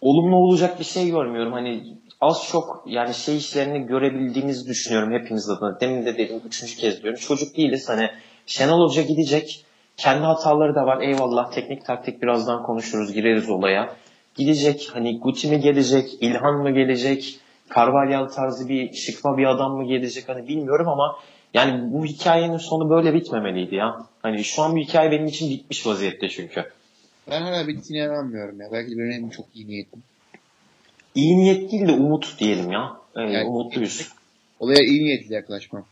olumlu 0.00 0.36
olacak 0.36 0.80
bir 0.80 0.84
şey 0.84 1.10
görmüyorum. 1.10 1.52
Hani 1.52 1.82
az 2.20 2.48
çok 2.50 2.84
yani 2.86 3.14
şey 3.14 3.36
işlerini 3.36 3.86
görebildiğimizi 3.86 4.68
düşünüyorum 4.68 5.12
hepimiz 5.12 5.50
adına. 5.50 5.80
Demin 5.80 6.06
de 6.06 6.18
dedim 6.18 6.40
üçüncü 6.46 6.76
kez 6.76 7.02
diyorum. 7.02 7.20
Çocuk 7.20 7.56
değiliz 7.56 7.88
hani 7.88 8.10
Şenol 8.46 8.88
Hoca 8.88 9.02
gidecek. 9.02 9.64
Kendi 9.96 10.24
hataları 10.24 10.74
da 10.74 10.86
var. 10.86 11.00
Eyvallah 11.00 11.50
teknik 11.50 11.84
taktik 11.84 12.22
birazdan 12.22 12.62
konuşuruz 12.62 13.12
gireriz 13.12 13.50
olaya 13.50 13.96
gidecek? 14.34 14.90
Hani 14.92 15.20
Guti 15.20 15.48
mi 15.48 15.60
gelecek? 15.60 16.08
İlhan 16.20 16.54
mı 16.54 16.70
gelecek? 16.70 17.38
Carvalhal 17.76 18.28
tarzı 18.28 18.68
bir 18.68 18.92
şıkma 18.92 19.38
bir 19.38 19.44
adam 19.44 19.76
mı 19.76 19.84
gelecek? 19.84 20.28
Hani 20.28 20.48
bilmiyorum 20.48 20.88
ama 20.88 21.16
yani 21.54 21.92
bu 21.92 22.04
hikayenin 22.04 22.56
sonu 22.56 22.90
böyle 22.90 23.14
bitmemeliydi 23.14 23.74
ya. 23.74 23.96
Hani 24.22 24.44
şu 24.44 24.62
an 24.62 24.72
bu 24.72 24.78
hikaye 24.78 25.10
benim 25.10 25.26
için 25.26 25.50
bitmiş 25.50 25.86
vaziyette 25.86 26.28
çünkü. 26.28 26.64
Ben 27.30 27.42
hala 27.42 27.68
bittiğine 27.68 28.04
inanmıyorum 28.04 28.60
ya. 28.60 28.66
Belki 28.72 28.98
benim 28.98 29.30
çok 29.30 29.46
iyi 29.54 29.66
niyetim. 29.66 30.02
İyi 31.14 31.36
niyet 31.36 31.72
değil 31.72 31.88
de 31.88 31.92
umut 31.92 32.38
diyelim 32.38 32.72
ya. 32.72 32.96
Yani, 33.16 33.32
yani 33.32 33.48
umutluyuz. 33.48 34.12
Olaya 34.60 34.80
iyi 34.80 35.04
niyetli 35.04 35.34
yaklaşmam. 35.34 35.84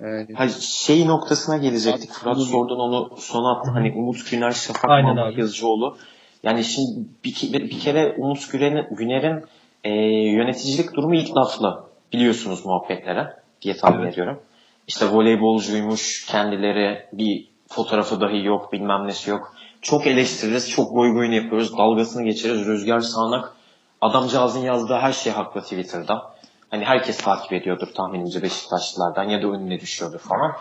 Evet. 0.00 0.28
Ha, 0.34 0.48
şey 0.60 1.06
noktasına 1.06 1.56
gelecektik. 1.56 2.10
Fırat 2.10 2.38
sordun 2.38 2.78
onu 2.78 3.16
sona 3.16 3.58
attı. 3.58 3.70
Hani 3.70 3.92
Umut 3.96 4.30
Güner, 4.30 4.50
Şafak 4.50 4.84
Mahmut 4.84 5.38
Yazıcıoğlu. 5.38 5.96
Yani 6.42 6.64
şimdi 6.64 7.08
bir, 7.24 7.52
bir, 7.52 7.80
kere 7.80 8.14
Umut 8.18 8.52
Güner'in, 8.52 8.96
Güner'in 8.96 9.44
e, 9.84 9.90
yöneticilik 10.30 10.94
durumu 10.94 11.14
ilk 11.14 11.36
laflı 11.36 11.84
biliyorsunuz 12.12 12.66
muhabbetlere 12.66 13.36
diye 13.62 13.76
tahmin 13.76 14.06
ediyorum. 14.06 14.40
İşte 14.88 15.06
voleybolcuymuş 15.06 16.26
kendileri 16.26 17.06
bir 17.12 17.48
fotoğrafı 17.68 18.20
dahi 18.20 18.44
yok 18.44 18.72
bilmem 18.72 19.06
nesi 19.06 19.30
yok. 19.30 19.54
Çok 19.82 20.06
eleştiririz, 20.06 20.70
çok 20.70 20.94
goy 20.94 21.12
goyunu 21.12 21.34
yapıyoruz, 21.34 21.78
dalgasını 21.78 22.22
geçiririz, 22.24 22.66
rüzgar 22.66 23.00
sağanak. 23.00 23.52
Adamcağızın 24.00 24.60
yazdığı 24.60 24.94
her 24.94 25.12
şey 25.12 25.32
haklı 25.32 25.60
Twitter'da. 25.60 26.22
Hani 26.70 26.84
herkes 26.84 27.18
takip 27.18 27.52
ediyordur 27.52 27.86
tahminimce 27.96 28.42
Beşiktaşlılardan 28.42 29.24
ya 29.24 29.42
da 29.42 29.46
önüne 29.46 29.80
düşüyordur 29.80 30.18
falan. 30.18 30.52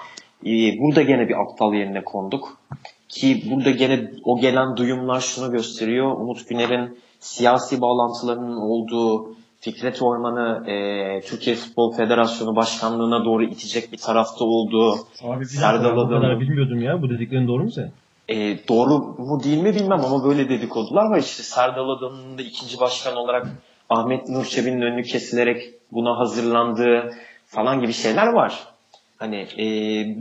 Ee, 0.45 0.79
burada 0.79 1.01
gene 1.01 1.29
bir 1.29 1.35
aptal 1.41 1.73
yerine 1.73 2.03
konduk. 2.03 2.57
Ki 3.09 3.43
burada 3.51 3.69
gene 3.71 4.11
o 4.23 4.39
gelen 4.39 4.77
duyumlar 4.77 5.19
şunu 5.19 5.51
gösteriyor. 5.51 6.11
Umut 6.11 6.49
Güner'in 6.49 6.99
siyasi 7.19 7.81
bağlantılarının 7.81 8.57
olduğu 8.57 9.35
Fikret 9.59 10.01
Orman'ı 10.01 10.69
e, 10.71 11.21
Türkiye 11.21 11.55
Futbol 11.55 11.93
Federasyonu 11.93 12.55
Başkanlığı'na 12.55 13.25
doğru 13.25 13.43
itecek 13.43 13.91
bir 13.91 13.97
tarafta 13.97 14.45
olduğu 14.45 14.93
Abi 15.23 15.41
bir 15.41 15.55
kadar 15.55 15.73
Adalı- 15.75 16.39
bilmiyordum 16.39 16.81
ya. 16.81 17.01
Bu 17.01 17.09
dediklerin 17.09 17.47
doğru 17.47 17.63
mu 17.63 17.71
senin? 17.71 17.91
E, 18.31 18.67
doğru 18.67 18.97
mu 18.97 19.43
değil 19.43 19.61
mi 19.61 19.75
bilmem 19.75 20.05
ama 20.05 20.23
böyle 20.23 20.49
dedikodular 20.49 21.05
var. 21.05 21.19
İşte 21.19 21.43
Serdal 21.43 21.89
Adalı'nın 21.89 22.37
da 22.37 22.41
ikinci 22.41 22.79
başkan 22.79 23.15
olarak 23.15 23.47
Ahmet 23.89 24.29
Nur 24.29 24.45
Çebi'nin 24.45 24.81
önünü 24.81 25.03
kesilerek 25.03 25.73
buna 25.91 26.19
hazırlandığı 26.19 27.13
falan 27.45 27.81
gibi 27.81 27.93
şeyler 27.93 28.27
var. 28.27 28.67
Hani 29.17 29.35
e, 29.35 29.65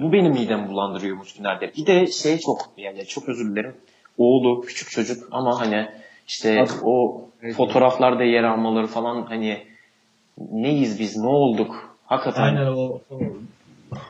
bu 0.01 0.13
benim 0.13 0.33
midemi 0.33 0.69
bulandırıyor 0.69 1.17
Umut 1.17 1.37
Güner'de. 1.39 1.73
Bir 1.77 1.87
de 1.87 2.07
şey 2.07 2.39
çok 2.39 2.71
yani 2.77 3.07
çok 3.07 3.29
özür 3.29 3.51
dilerim. 3.51 3.77
Oğlu 4.19 4.61
küçük 4.61 4.91
çocuk 4.91 5.29
ama 5.31 5.61
hani 5.61 5.89
işte 6.29 6.61
Abi, 6.61 6.71
o 6.85 7.25
evet. 7.43 7.55
fotoğraflarda 7.55 8.25
yer 8.25 8.45
almaları 8.45 8.87
falan 8.87 9.23
hani 9.23 9.67
neyiz 10.39 11.01
biz 11.01 11.17
ne 11.17 11.27
olduk? 11.27 11.97
Hakikaten 12.07 12.43
Aynen 12.43 12.67
o, 12.67 13.01
o, 13.11 13.21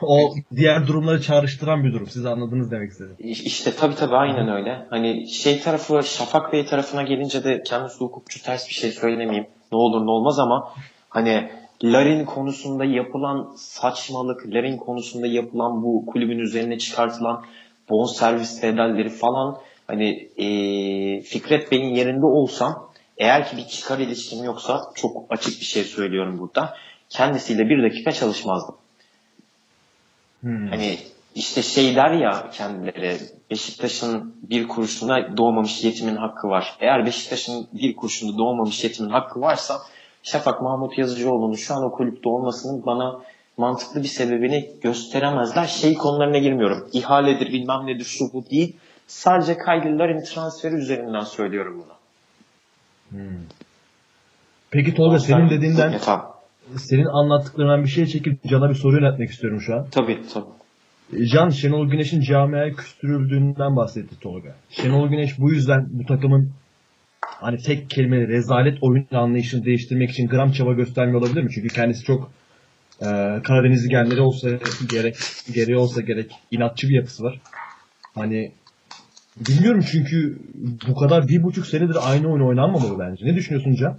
o 0.01 0.33
diğer 0.55 0.87
durumları 0.87 1.21
çağrıştıran 1.21 1.83
bir 1.83 1.93
durum. 1.93 2.07
Siz 2.07 2.25
anladınız 2.25 2.71
demek 2.71 2.91
istedim. 2.91 3.15
İşte 3.19 3.71
tabii 3.75 3.95
tabii 3.95 4.15
aynen 4.15 4.49
öyle. 4.49 4.85
Hani 4.89 5.27
şey 5.29 5.59
tarafı 5.59 6.03
Şafak 6.03 6.53
Bey 6.53 6.65
tarafına 6.65 7.03
gelince 7.03 7.43
de 7.43 7.63
kendisi 7.63 7.99
hukukçu 7.99 8.43
ters 8.43 8.67
bir 8.67 8.73
şey 8.73 8.91
söylemeyeyim. 8.91 9.47
Ne 9.71 9.77
olur 9.77 10.05
ne 10.05 10.11
olmaz 10.11 10.39
ama 10.39 10.73
hani 11.09 11.49
Larin 11.83 12.25
konusunda 12.25 12.85
yapılan 12.85 13.53
saçmalık, 13.57 14.47
Larin 14.47 14.77
konusunda 14.77 15.27
yapılan 15.27 15.83
bu 15.83 16.05
kulübün 16.05 16.39
üzerine 16.39 16.77
çıkartılan 16.77 17.43
bonservis 17.89 18.63
bedelleri 18.63 19.09
falan 19.09 19.57
hani 19.87 20.29
eee, 20.37 21.21
Fikret 21.21 21.71
Bey'in 21.71 21.95
yerinde 21.95 22.25
olsam 22.25 22.89
eğer 23.17 23.49
ki 23.49 23.57
bir 23.57 23.63
çıkar 23.67 23.99
ilişkim 23.99 24.43
yoksa 24.43 24.81
çok 24.95 25.11
açık 25.29 25.59
bir 25.59 25.65
şey 25.65 25.83
söylüyorum 25.83 26.39
burada. 26.39 26.73
Kendisiyle 27.09 27.69
bir 27.69 27.83
dakika 27.83 28.11
çalışmazdım. 28.11 28.75
Hmm. 30.41 30.67
Hani 30.67 30.97
işte 31.35 31.61
şey 31.61 31.95
der 31.95 32.11
ya 32.11 32.49
kendileri 32.53 33.17
Beşiktaş'ın 33.51 34.35
bir 34.49 34.67
kuruşuna 34.67 35.37
doğmamış 35.37 35.83
yetimin 35.83 36.15
hakkı 36.15 36.47
var. 36.47 36.75
Eğer 36.79 37.05
Beşiktaş'ın 37.05 37.67
bir 37.73 37.95
kuruşunda 37.95 38.37
doğmamış 38.37 38.83
yetimin 38.83 39.09
hakkı 39.09 39.41
varsa 39.41 39.77
Şafak 40.23 40.61
Mahmut 40.61 40.97
Yazıcıoğlu'nun 40.97 41.55
şu 41.55 41.73
an 41.73 41.83
o 41.83 41.91
kulüpte 41.91 42.29
olmasının 42.29 42.85
bana 42.85 43.21
mantıklı 43.57 44.03
bir 44.03 44.07
sebebini 44.07 44.69
gösteremezler. 44.81 45.65
Şey 45.65 45.93
konularına 45.93 46.37
girmiyorum. 46.37 46.89
İhaledir 46.93 47.53
bilmem 47.53 47.87
nedir 47.87 48.05
şu 48.05 48.33
bu 48.33 48.49
değil. 48.49 48.75
Sadece 49.07 49.57
Larin 49.67 50.23
transferi 50.23 50.75
üzerinden 50.75 51.23
söylüyorum 51.23 51.83
bunu. 51.85 51.93
Hmm. 53.09 53.37
Peki 54.71 54.95
Tolga 54.95 55.19
senin 55.19 55.49
dediğinden, 55.49 55.91
Ya. 55.91 56.31
Senin 56.77 57.05
anlattıklarından 57.05 57.83
bir 57.83 57.89
şey 57.89 58.05
çekip 58.05 58.43
Can'a 58.43 58.69
bir 58.69 58.75
soru 58.75 58.95
yöneltmek 58.95 59.29
istiyorum 59.29 59.61
şu 59.61 59.75
an. 59.75 59.87
Tabii 59.91 60.19
tabii. 60.33 60.45
E, 61.13 61.25
Can, 61.25 61.49
Şenol 61.49 61.89
Güneş'in 61.89 62.21
camiaya 62.21 62.73
küstürüldüğünden 62.73 63.75
bahsetti 63.75 64.19
Tolga. 64.19 64.55
Şenol 64.69 65.09
Güneş 65.09 65.39
bu 65.39 65.51
yüzden 65.51 65.87
bu 65.91 66.05
takımın 66.05 66.51
hani 67.21 67.57
tek 67.57 67.89
kelime 67.89 68.27
rezalet 68.27 68.77
oyun 68.81 69.07
anlayışını 69.11 69.65
değiştirmek 69.65 70.09
için 70.09 70.27
gram 70.27 70.51
çaba 70.51 70.73
göstermiyor 70.73 71.21
olabilir 71.21 71.43
mi? 71.43 71.49
Çünkü 71.55 71.67
kendisi 71.67 72.03
çok 72.03 72.31
e, 73.01 73.05
Karadenizli 73.43 73.89
genleri 73.89 74.21
olsa 74.21 74.49
gerek, 74.89 75.15
gereği 75.53 75.77
olsa 75.77 76.01
gerek 76.01 76.31
inatçı 76.51 76.89
bir 76.89 76.95
yapısı 76.95 77.23
var. 77.23 77.39
Hani 78.15 78.51
bilmiyorum 79.37 79.85
çünkü 79.91 80.39
bu 80.87 80.95
kadar 80.95 81.27
bir 81.27 81.43
buçuk 81.43 81.67
senedir 81.67 81.97
aynı 82.01 82.31
oyun 82.31 82.47
oynanmamalı 82.47 82.99
bence. 82.99 83.25
Ne 83.25 83.35
düşünüyorsun 83.35 83.75
Can? 83.75 83.97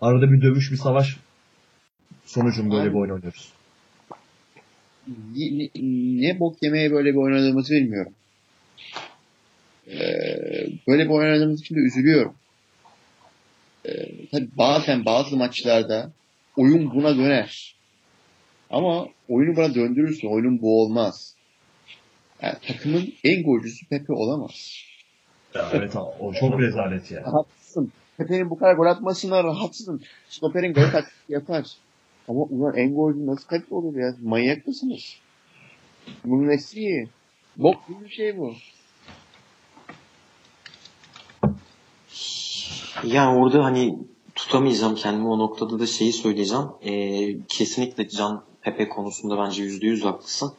Arada 0.00 0.32
bir 0.32 0.42
dövüş, 0.42 0.72
bir 0.72 0.76
savaş 0.76 1.16
sonucun 2.34 2.70
böyle 2.70 2.90
bir 2.90 2.94
oyun 2.94 3.10
oynuyoruz. 3.10 3.52
ne, 5.36 5.70
ne 6.22 6.40
bok 6.40 6.62
yemeye 6.62 6.92
böyle 6.92 7.12
bir 7.12 7.18
oynadığımızı 7.18 7.74
bilmiyorum. 7.74 8.12
Ee, 9.88 10.66
böyle 10.88 11.04
bir 11.04 11.10
oynadığımız 11.10 11.60
için 11.60 11.74
de 11.74 11.80
üzülüyorum. 11.80 12.34
Ee, 13.86 14.26
tabii 14.32 14.48
bazen 14.58 15.04
bazı 15.04 15.36
maçlarda 15.36 16.10
oyun 16.56 16.94
buna 16.94 17.16
döner. 17.16 17.76
Ama 18.70 19.06
oyunu 19.28 19.56
buna 19.56 19.74
döndürürse 19.74 20.28
oyunun 20.28 20.62
bu 20.62 20.82
olmaz. 20.82 21.34
Yani 22.42 22.54
takımın 22.66 23.12
en 23.24 23.42
golcüsü 23.42 23.88
Pepe 23.88 24.12
olamaz. 24.12 24.84
Ya, 25.54 25.70
evet 25.72 25.96
o 26.20 26.34
çok 26.34 26.60
rezalet 26.60 27.10
ya. 27.10 27.22
Rahatsın. 27.22 27.92
Pepe'nin 28.16 28.50
bu 28.50 28.58
kadar 28.58 28.74
gol 28.74 28.86
atmasına 28.86 29.44
rahatsın. 29.44 30.02
Stoper'in 30.28 30.72
gol 30.72 30.90
taktiği 30.90 31.32
yapar. 31.32 31.64
Ama 32.28 32.40
ulan 32.40 32.76
en 32.76 32.94
golcü 32.94 33.26
nasıl 33.26 33.48
Pepe 33.48 33.74
olur 33.74 33.96
ya? 33.96 34.14
Manyak 34.22 34.66
mısınız? 34.66 35.16
Bunun 36.24 36.48
nesi 36.48 36.80
iyi? 36.80 37.08
Bok 37.56 37.88
gibi 37.88 38.04
bir 38.04 38.08
şey 38.08 38.38
bu. 38.38 38.52
Yani 43.04 43.38
orada 43.38 43.64
hani 43.64 43.98
tutamayacağım 44.34 44.94
kendimi 44.94 45.28
o 45.28 45.38
noktada 45.38 45.78
da 45.78 45.86
şeyi 45.86 46.12
söyleyeceğim. 46.12 46.64
Ee, 46.82 47.46
kesinlikle 47.48 48.08
Can 48.08 48.42
Pepe 48.60 48.88
konusunda 48.88 49.38
bence 49.38 49.62
yüzde 49.62 49.86
yüz 49.86 50.04
haklısın. 50.04 50.52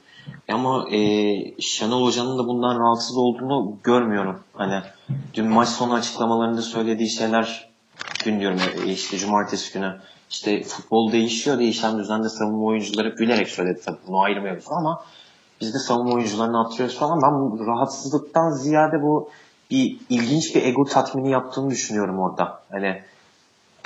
Ama 0.48 0.90
e, 0.92 1.62
Şenol 1.62 2.06
Hoca'nın 2.06 2.38
da 2.38 2.48
bundan 2.48 2.80
rahatsız 2.80 3.18
olduğunu 3.18 3.78
görmüyorum. 3.84 4.40
Hani 4.54 4.82
dün 5.34 5.46
maç 5.46 5.70
sonu 5.70 5.94
açıklamalarında 5.94 6.62
söylediği 6.62 7.10
şeyler 7.10 7.70
dün 8.26 8.40
diyorum 8.40 8.60
e, 8.86 8.92
işte 8.92 9.18
cumartesi 9.18 9.74
günü 9.74 9.96
işte 10.30 10.64
futbol 10.64 11.12
değişiyor. 11.12 11.60
Değişen 11.60 12.00
düzende 12.00 12.30
savunma 12.30 12.66
oyuncuları 12.66 13.10
gülerek 13.10 13.48
söyledi 13.48 13.82
tabii 13.86 13.98
bunu 14.08 14.42
mevzu 14.42 14.72
ama 14.72 15.04
biz 15.62 15.74
de 15.74 15.80
savunma 15.80 16.14
oyuncularını 16.14 16.66
atıyoruz 16.66 16.98
falan. 16.98 17.22
Ben 17.22 17.32
bu 17.34 17.68
rahatsızlıktan 17.68 18.52
ziyade 18.52 19.02
bu 19.02 19.30
bir 19.72 19.98
ilginç 20.10 20.56
bir 20.56 20.64
ego 20.64 20.86
tatmini 20.86 21.30
yaptığını 21.30 21.70
düşünüyorum 21.70 22.20
orada. 22.20 22.62
Hani 22.72 23.02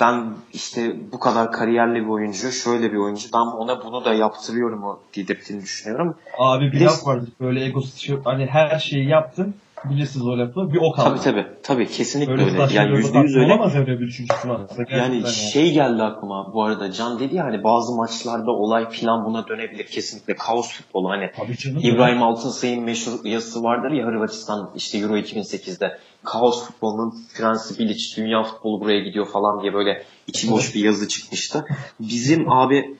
ben 0.00 0.24
işte 0.52 0.96
bu 1.12 1.18
kadar 1.18 1.52
kariyerli 1.52 2.04
bir 2.04 2.08
oyuncu, 2.08 2.52
şöyle 2.52 2.92
bir 2.92 2.96
oyuncu, 2.96 3.28
ben 3.34 3.38
ona 3.38 3.84
bunu 3.84 4.04
da 4.04 4.14
yaptırıyorum 4.14 4.84
o 4.84 4.98
dedirttiğini 5.16 5.62
düşünüyorum. 5.62 6.14
Abi 6.38 6.72
bir 6.72 6.80
laf 6.80 7.06
vardı 7.06 7.26
böyle 7.40 7.64
egosu 7.64 8.20
hani 8.24 8.46
her 8.46 8.78
şeyi 8.78 9.08
yaptın 9.08 9.54
bilirsiniz 9.84 10.26
o 10.26 10.38
lafı 10.38 10.72
bir 10.72 10.78
o 10.82 10.92
kaldı. 10.92 11.08
Tabii 11.08 11.20
tabii, 11.20 11.46
tabii 11.62 11.86
kesinlikle 11.86 12.32
Öyle 12.32 12.62
öyle. 12.62 12.74
Yani 12.74 12.96
yüzde 12.96 13.18
yüz 13.18 13.36
öyle. 13.36 13.52
Olamaz 13.52 13.76
öyle 13.76 14.00
bir 14.00 14.26
varsa. 14.44 14.74
Gerçekten 14.76 14.98
Yani 14.98 15.16
ya. 15.16 15.26
şey 15.26 15.72
geldi 15.72 16.02
aklıma 16.02 16.52
bu 16.54 16.64
arada 16.64 16.92
Can 16.92 17.18
dedi 17.20 17.36
ya 17.36 17.44
hani 17.44 17.64
bazı 17.64 17.96
maçlarda 17.96 18.50
olay 18.50 18.88
plan 18.88 19.24
buna 19.24 19.48
dönebilir 19.48 19.86
kesinlikle 19.86 20.36
kaos 20.36 20.72
futbolu 20.72 21.10
hani 21.10 21.30
Tabii 21.36 21.56
canım. 21.56 21.80
İbrahim 21.82 22.22
Altınsay'ın 22.22 22.84
meşhur 22.84 23.24
yazısı 23.24 23.62
vardır 23.62 23.90
ya 23.90 24.06
Hırvatistan 24.06 24.70
işte 24.76 24.98
Euro 24.98 25.16
2008'de 25.16 25.98
kaos 26.24 26.64
futbolunun 26.66 27.14
Fransa 27.34 27.78
Bilic 27.78 28.16
dünya 28.16 28.42
futbolu 28.42 28.80
buraya 28.80 29.00
gidiyor 29.00 29.26
falan 29.26 29.62
diye 29.62 29.74
böyle 29.74 30.02
içi 30.26 30.50
boş 30.50 30.74
bir 30.74 30.84
yazı 30.84 31.08
çıkmıştı. 31.08 31.64
Bizim 32.00 32.50
abi 32.52 32.96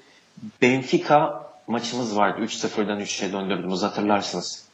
Benfica 0.62 1.50
maçımız 1.68 2.16
vardı 2.16 2.40
3-0'dan 2.44 3.00
3'e 3.00 3.32
döndürdüğümüz 3.32 3.82
hatırlarsınız. 3.82 4.69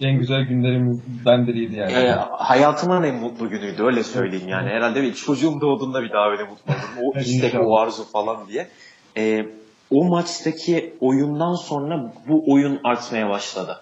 En 0.00 0.18
güzel 0.18 0.42
günlerimden 0.42 1.46
biriydi 1.46 1.76
yani. 1.76 1.92
Ee, 1.92 2.10
hayatımın 2.30 3.02
en 3.02 3.14
mutlu 3.14 3.50
günüydü 3.50 3.82
öyle 3.82 4.02
söyleyeyim 4.02 4.48
yani. 4.48 4.68
Herhalde 4.68 5.02
bir 5.02 5.14
çocuğum 5.14 5.60
doğduğunda 5.60 6.02
bir 6.02 6.12
daha 6.12 6.30
öyle 6.30 6.42
mutlu 6.42 6.72
oldum. 6.72 7.12
O 7.14 7.18
istek, 7.18 7.54
o 7.60 7.78
arzu 7.78 8.04
falan 8.04 8.48
diye. 8.48 8.68
Ee, 9.16 9.46
o 9.90 10.04
maçtaki 10.04 10.94
oyundan 11.00 11.54
sonra 11.54 12.12
bu 12.28 12.52
oyun 12.52 12.80
artmaya 12.84 13.28
başladı. 13.28 13.80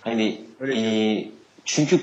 Hani 0.00 0.40
Öyle 0.60 0.74
e, 0.74 1.30
çünkü 1.64 2.00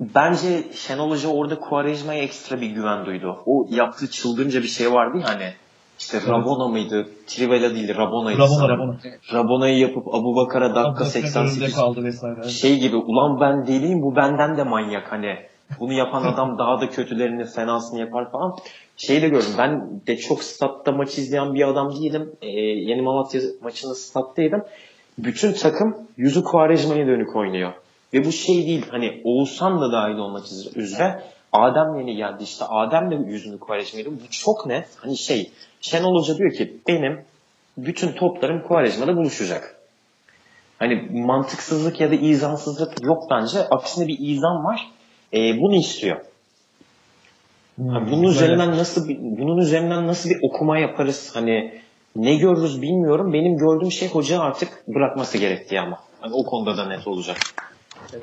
bence 0.00 0.64
Şenol 0.72 1.10
Hoca 1.10 1.28
orada 1.28 1.58
Quaresma'ya 1.58 2.22
ekstra 2.22 2.60
bir 2.60 2.70
güven 2.70 3.06
duydu. 3.06 3.42
O 3.46 3.66
yaptığı 3.70 4.10
çılgınca 4.10 4.62
bir 4.62 4.68
şey 4.68 4.92
vardı 4.92 5.18
ya 5.18 5.28
hani 5.28 5.52
işte 5.98 6.18
Rabona 6.28 6.68
mıydı? 6.68 7.08
Trivela 7.26 7.74
değil 7.74 7.96
Rabona'ydı 7.96 8.38
Rabona 8.38 8.48
sanırım. 8.48 8.78
Rabona. 8.80 8.96
Rabona'yı 9.32 9.78
yapıp 9.78 10.14
Abu 10.14 10.36
Bakar'a 10.36 10.74
dakika 10.74 10.90
Önünde 11.04 11.04
88 11.10 11.74
kaldı 11.76 12.04
vesaire. 12.04 12.48
şey 12.48 12.78
gibi 12.78 12.96
ulan 12.96 13.40
ben 13.40 13.66
deliyim 13.66 14.02
bu 14.02 14.16
benden 14.16 14.56
de 14.56 14.62
manyak 14.64 15.12
hani 15.12 15.36
bunu 15.80 15.92
yapan 15.92 16.22
adam 16.32 16.58
daha 16.58 16.80
da 16.80 16.88
kötülerini 16.90 17.44
fenasını 17.44 18.00
yapar 18.00 18.30
falan. 18.30 18.56
Şey 18.96 19.22
de 19.22 19.28
gördüm 19.28 19.50
ben 19.58 20.00
de 20.06 20.16
çok 20.16 20.42
statta 20.42 20.92
maç 20.92 21.18
izleyen 21.18 21.54
bir 21.54 21.68
adam 21.68 21.92
değilim. 21.96 22.30
Ee, 22.42 22.48
yeni 22.60 23.02
Malatya 23.02 23.40
maçında 23.62 23.94
stat'taydım. 23.94 24.62
bütün 25.18 25.52
takım 25.52 25.96
yüzü 26.16 26.44
Kuvarejma'ya 26.44 27.06
dönük 27.06 27.36
oynuyor. 27.36 27.72
Ve 28.14 28.24
bu 28.24 28.32
şey 28.32 28.66
değil 28.66 28.86
hani 28.90 29.20
Oğuzhan 29.24 29.80
da 29.80 29.92
dahil 29.92 30.14
olmak 30.16 30.42
üzere 30.76 31.22
Adem 31.62 31.98
yeni 31.98 32.16
geldi 32.16 32.42
işte 32.42 32.64
Adem 32.64 33.10
de 33.10 33.14
yüzünü 33.14 33.58
Kuvarejma'ya 33.58 34.06
Bu 34.06 34.30
çok 34.30 34.66
net. 34.66 34.88
Hani 34.96 35.16
şey 35.16 35.50
Şenol 35.80 36.20
Hoca 36.20 36.38
diyor 36.38 36.52
ki 36.52 36.76
benim 36.88 37.24
bütün 37.76 38.12
toplarım 38.12 38.62
Kuvarejma'da 38.62 39.16
buluşacak. 39.16 39.76
Hani 40.78 41.08
mantıksızlık 41.12 42.00
ya 42.00 42.10
da 42.10 42.14
izansızlık 42.14 43.04
yok 43.04 43.22
bence. 43.30 43.58
Aksine 43.58 44.08
bir 44.08 44.18
izan 44.20 44.64
var. 44.64 44.90
E, 45.32 45.58
bunu 45.60 45.76
istiyor. 45.76 46.20
Hmm, 47.76 48.10
bunun 48.10 48.22
üzerinden 48.22 48.70
nasıl 48.70 49.08
bir, 49.08 49.18
bunun 49.20 49.58
üzerinden 49.58 50.06
nasıl 50.06 50.30
bir 50.30 50.38
okuma 50.42 50.78
yaparız? 50.78 51.30
Hani 51.34 51.80
ne 52.16 52.36
görürüz 52.36 52.82
bilmiyorum. 52.82 53.32
Benim 53.32 53.56
gördüğüm 53.56 53.92
şey 53.92 54.08
hoca 54.08 54.40
artık 54.40 54.88
bırakması 54.88 55.38
gerektiği 55.38 55.80
ama. 55.80 55.98
Hani 56.20 56.34
o 56.34 56.44
konuda 56.44 56.76
da 56.76 56.88
net 56.88 57.06
olacak. 57.06 57.36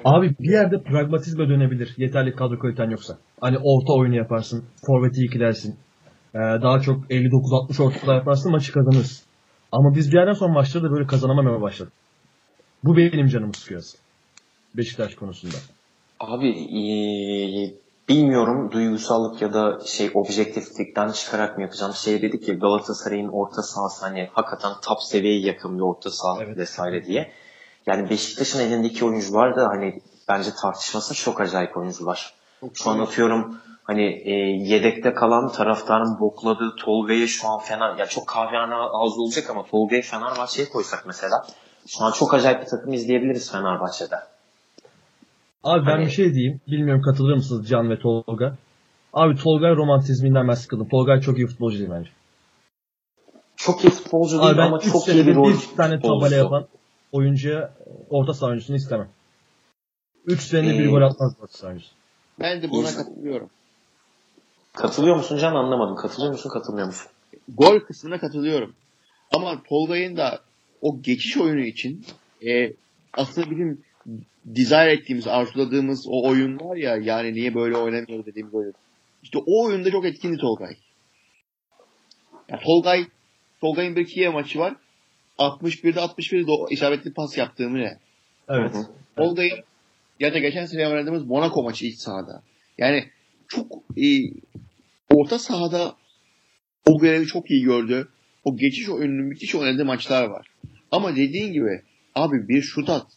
Abi 0.06 0.36
bir 0.40 0.52
yerde 0.52 0.84
pragmatizme 0.84 1.50
dönebilir. 1.50 1.94
Yeterli 1.98 2.36
kadro 2.36 2.60
kaliten 2.60 2.90
yoksa. 2.90 3.18
Hani 3.42 3.58
orta 3.58 3.94
oyunu 3.94 4.16
yaparsın. 4.16 4.66
Forveti 4.86 5.26
ikilersin. 5.26 5.76
Ee, 6.36 6.38
daha 6.38 6.80
çok 6.80 7.12
59-60 7.12 7.84
ortada 7.84 8.14
yaparsın 8.14 8.52
maçı 8.52 8.74
kazanırsın. 8.74 9.26
Ama 9.72 9.96
biz 9.96 10.12
bir 10.12 10.18
yerden 10.18 10.34
sonra 10.34 10.54
maçları 10.54 10.84
da 10.84 10.92
böyle 10.92 11.08
kazanamamaya 11.08 11.62
başladık. 11.62 11.94
Bu 12.84 12.98
benim 12.98 13.28
canımı 13.28 13.54
sıkıyor. 13.54 13.82
Beşiktaş 14.78 15.16
konusunda. 15.16 15.56
Abi 16.20 16.50
ee, 16.50 17.74
bilmiyorum 18.10 18.72
duygusallık 18.72 19.42
ya 19.42 19.54
da 19.54 19.80
şey 19.86 20.12
objektiflikten 20.14 21.12
çıkarak 21.12 21.58
mı 21.58 21.64
yapacağım. 21.64 21.94
Şey 21.94 22.22
dedik 22.22 22.46
ki 22.46 22.54
Galatasaray'ın 22.54 23.30
orta 23.30 23.62
sahası 23.62 24.06
hani 24.06 24.30
hakikaten 24.34 24.72
top 24.86 25.02
seviyeye 25.02 25.42
yakın 25.42 25.78
bir 25.78 25.84
orta 25.84 26.10
saha 26.10 26.44
evet. 26.44 26.58
vesaire 26.58 27.06
diye. 27.06 27.32
Yani 27.86 28.10
Beşiktaş'ın 28.10 28.60
elindeki 28.60 29.06
oyuncular 29.06 29.56
da 29.56 29.68
hani 29.68 30.02
bence 30.30 30.50
tartışması 30.62 31.14
çok 31.14 31.42
acayip 31.42 31.78
oyuncular. 31.78 32.34
Şu 32.74 32.90
an 32.90 33.00
atıyorum 33.00 33.58
hani 33.84 34.04
e, 34.04 34.34
yedekte 34.74 35.14
kalan 35.14 35.52
taraftarın 35.52 36.20
bokladığı 36.20 36.76
Tolga'yı 36.76 37.28
şu 37.28 37.48
an 37.48 37.60
Fener 37.60 37.98
ya 37.98 38.06
çok 38.06 38.28
kahvehane 38.28 38.76
ağzı 38.76 39.22
olacak 39.22 39.50
ama 39.50 39.66
Tolga'yı 39.66 40.04
Fenerbahçe'ye 40.04 40.70
koysak 40.70 41.04
mesela 41.08 41.46
şu 41.88 42.04
an 42.04 42.12
çok 42.12 42.34
acayip 42.34 42.62
bir 42.62 42.68
takım 42.68 42.94
izleyebiliriz 42.94 43.52
Fenerbahçe'de. 43.52 44.16
Abi 45.64 45.86
ben 45.86 45.92
hani... 45.92 46.06
bir 46.06 46.12
şey 46.12 46.34
diyeyim. 46.34 46.62
Bilmiyorum 46.68 47.02
katılır 47.02 47.36
mısınız 47.36 47.70
Can 47.70 47.90
ve 47.90 48.00
Tolga? 48.00 48.56
Abi 49.14 49.36
Tolga 49.36 49.76
romantizminden 49.76 50.48
ben 50.48 50.54
sıkıldım. 50.54 50.90
Tolga 50.90 51.22
çok 51.22 51.38
iyi 51.38 51.48
futbolcu 51.48 51.80
değil 51.80 51.90
bence. 51.94 52.10
Çok 53.56 53.84
iyi 53.84 53.90
futbolcu 53.90 54.42
değil 54.42 54.52
Abi 54.52 54.62
ama 54.62 54.80
çok 54.80 55.08
iyi 55.08 55.28
bir 55.28 55.36
rol 55.36 55.50
bir 55.50 55.78
tane 55.78 56.02
tabela 56.02 56.36
yapan 56.36 56.68
oyuncuya 57.14 57.74
orta 58.10 58.34
saha 58.34 58.50
oyuncusunu 58.50 58.78
istemem. 58.78 59.10
3 60.26 60.42
senede 60.42 60.76
ee, 60.76 60.80
bir 60.80 60.90
gol 60.90 61.02
atmaz 61.02 61.34
orta 61.42 61.58
saha 61.58 61.70
oyuncusu. 61.70 61.94
Ben 62.40 62.62
de 62.62 62.70
buna 62.70 62.96
katılıyorum. 62.96 63.50
Katılıyor 64.74 65.16
musun 65.16 65.38
Can 65.38 65.56
anlamadım. 65.56 65.96
Katılıyor 65.96 66.32
musun 66.32 66.50
katılmıyor 66.50 66.88
musun? 66.88 67.12
Gol 67.48 67.80
kısmına 67.80 68.20
katılıyorum. 68.20 68.76
Ama 69.32 69.64
Tolga'nın 69.64 70.18
da 70.18 70.40
o 70.82 71.02
geçiş 71.02 71.38
oyunu 71.38 71.60
için 71.60 72.06
e, 72.48 72.74
aslında 73.14 73.52
bizim 73.52 73.84
desire 74.46 74.94
ettiğimiz, 74.94 75.28
arzuladığımız 75.28 76.08
o 76.08 76.28
oyun 76.30 76.60
var 76.60 76.76
ya 76.76 76.98
yani 76.98 77.34
niye 77.34 77.56
böyle 77.56 77.78
oynamıyor 77.78 78.26
dediğimiz 78.26 78.54
oyun. 78.54 78.74
İşte 79.24 79.38
o 79.38 79.66
oyunda 79.66 79.92
çok 79.92 80.06
etkindi 80.06 80.38
Tolgay. 80.38 80.76
Yani 82.50 82.62
Tolgay 82.64 83.06
Tolgay'ın 83.62 83.96
bir 83.96 84.08
Kiev 84.08 84.34
maçı 84.34 84.60
var. 84.60 84.76
61'de 85.38 86.00
61'de 86.00 86.52
o 86.52 86.70
isabetli 86.70 87.14
pas 87.14 87.38
yaptığımı 87.38 87.78
ne? 87.78 87.98
Evet. 88.50 88.76
Tolgay'ın 89.18 89.64
ya 90.20 90.34
da 90.34 90.40
geçen 90.40 90.66
sene 90.66 90.88
oynadığımız 90.88 91.26
Monaco 91.26 91.64
maçı 91.64 91.86
iç 91.86 92.00
sahada. 92.00 92.44
Yani 92.78 93.10
çok 93.48 93.72
iyi, 93.96 94.34
orta 95.10 95.40
sahada 95.40 95.96
o 96.86 97.00
görevi 97.00 97.26
çok 97.28 97.52
iyi 97.52 97.64
gördü. 97.64 98.08
O 98.44 98.58
geçiş 98.58 98.90
oyununu 98.90 99.24
müthiş 99.24 99.56
oynadığı 99.56 99.86
maçlar 99.86 100.26
var. 100.26 100.48
Ama 100.92 101.16
dediğin 101.16 101.54
gibi 101.54 101.82
abi 102.16 102.48
bir 102.48 102.62
şut 102.62 102.90
at. 102.90 103.08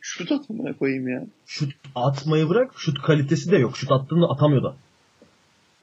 Şut 0.00 0.32
atmaya 0.32 0.76
koyayım 0.76 1.08
ya. 1.08 1.26
Şut 1.46 1.72
atmayı 1.94 2.48
bırak. 2.48 2.72
Şut 2.76 3.02
kalitesi 3.02 3.50
de 3.50 3.56
yok. 3.56 3.76
Şut 3.76 3.92
attığında 3.92 4.26
atamıyor 4.26 4.62
da. 4.62 4.76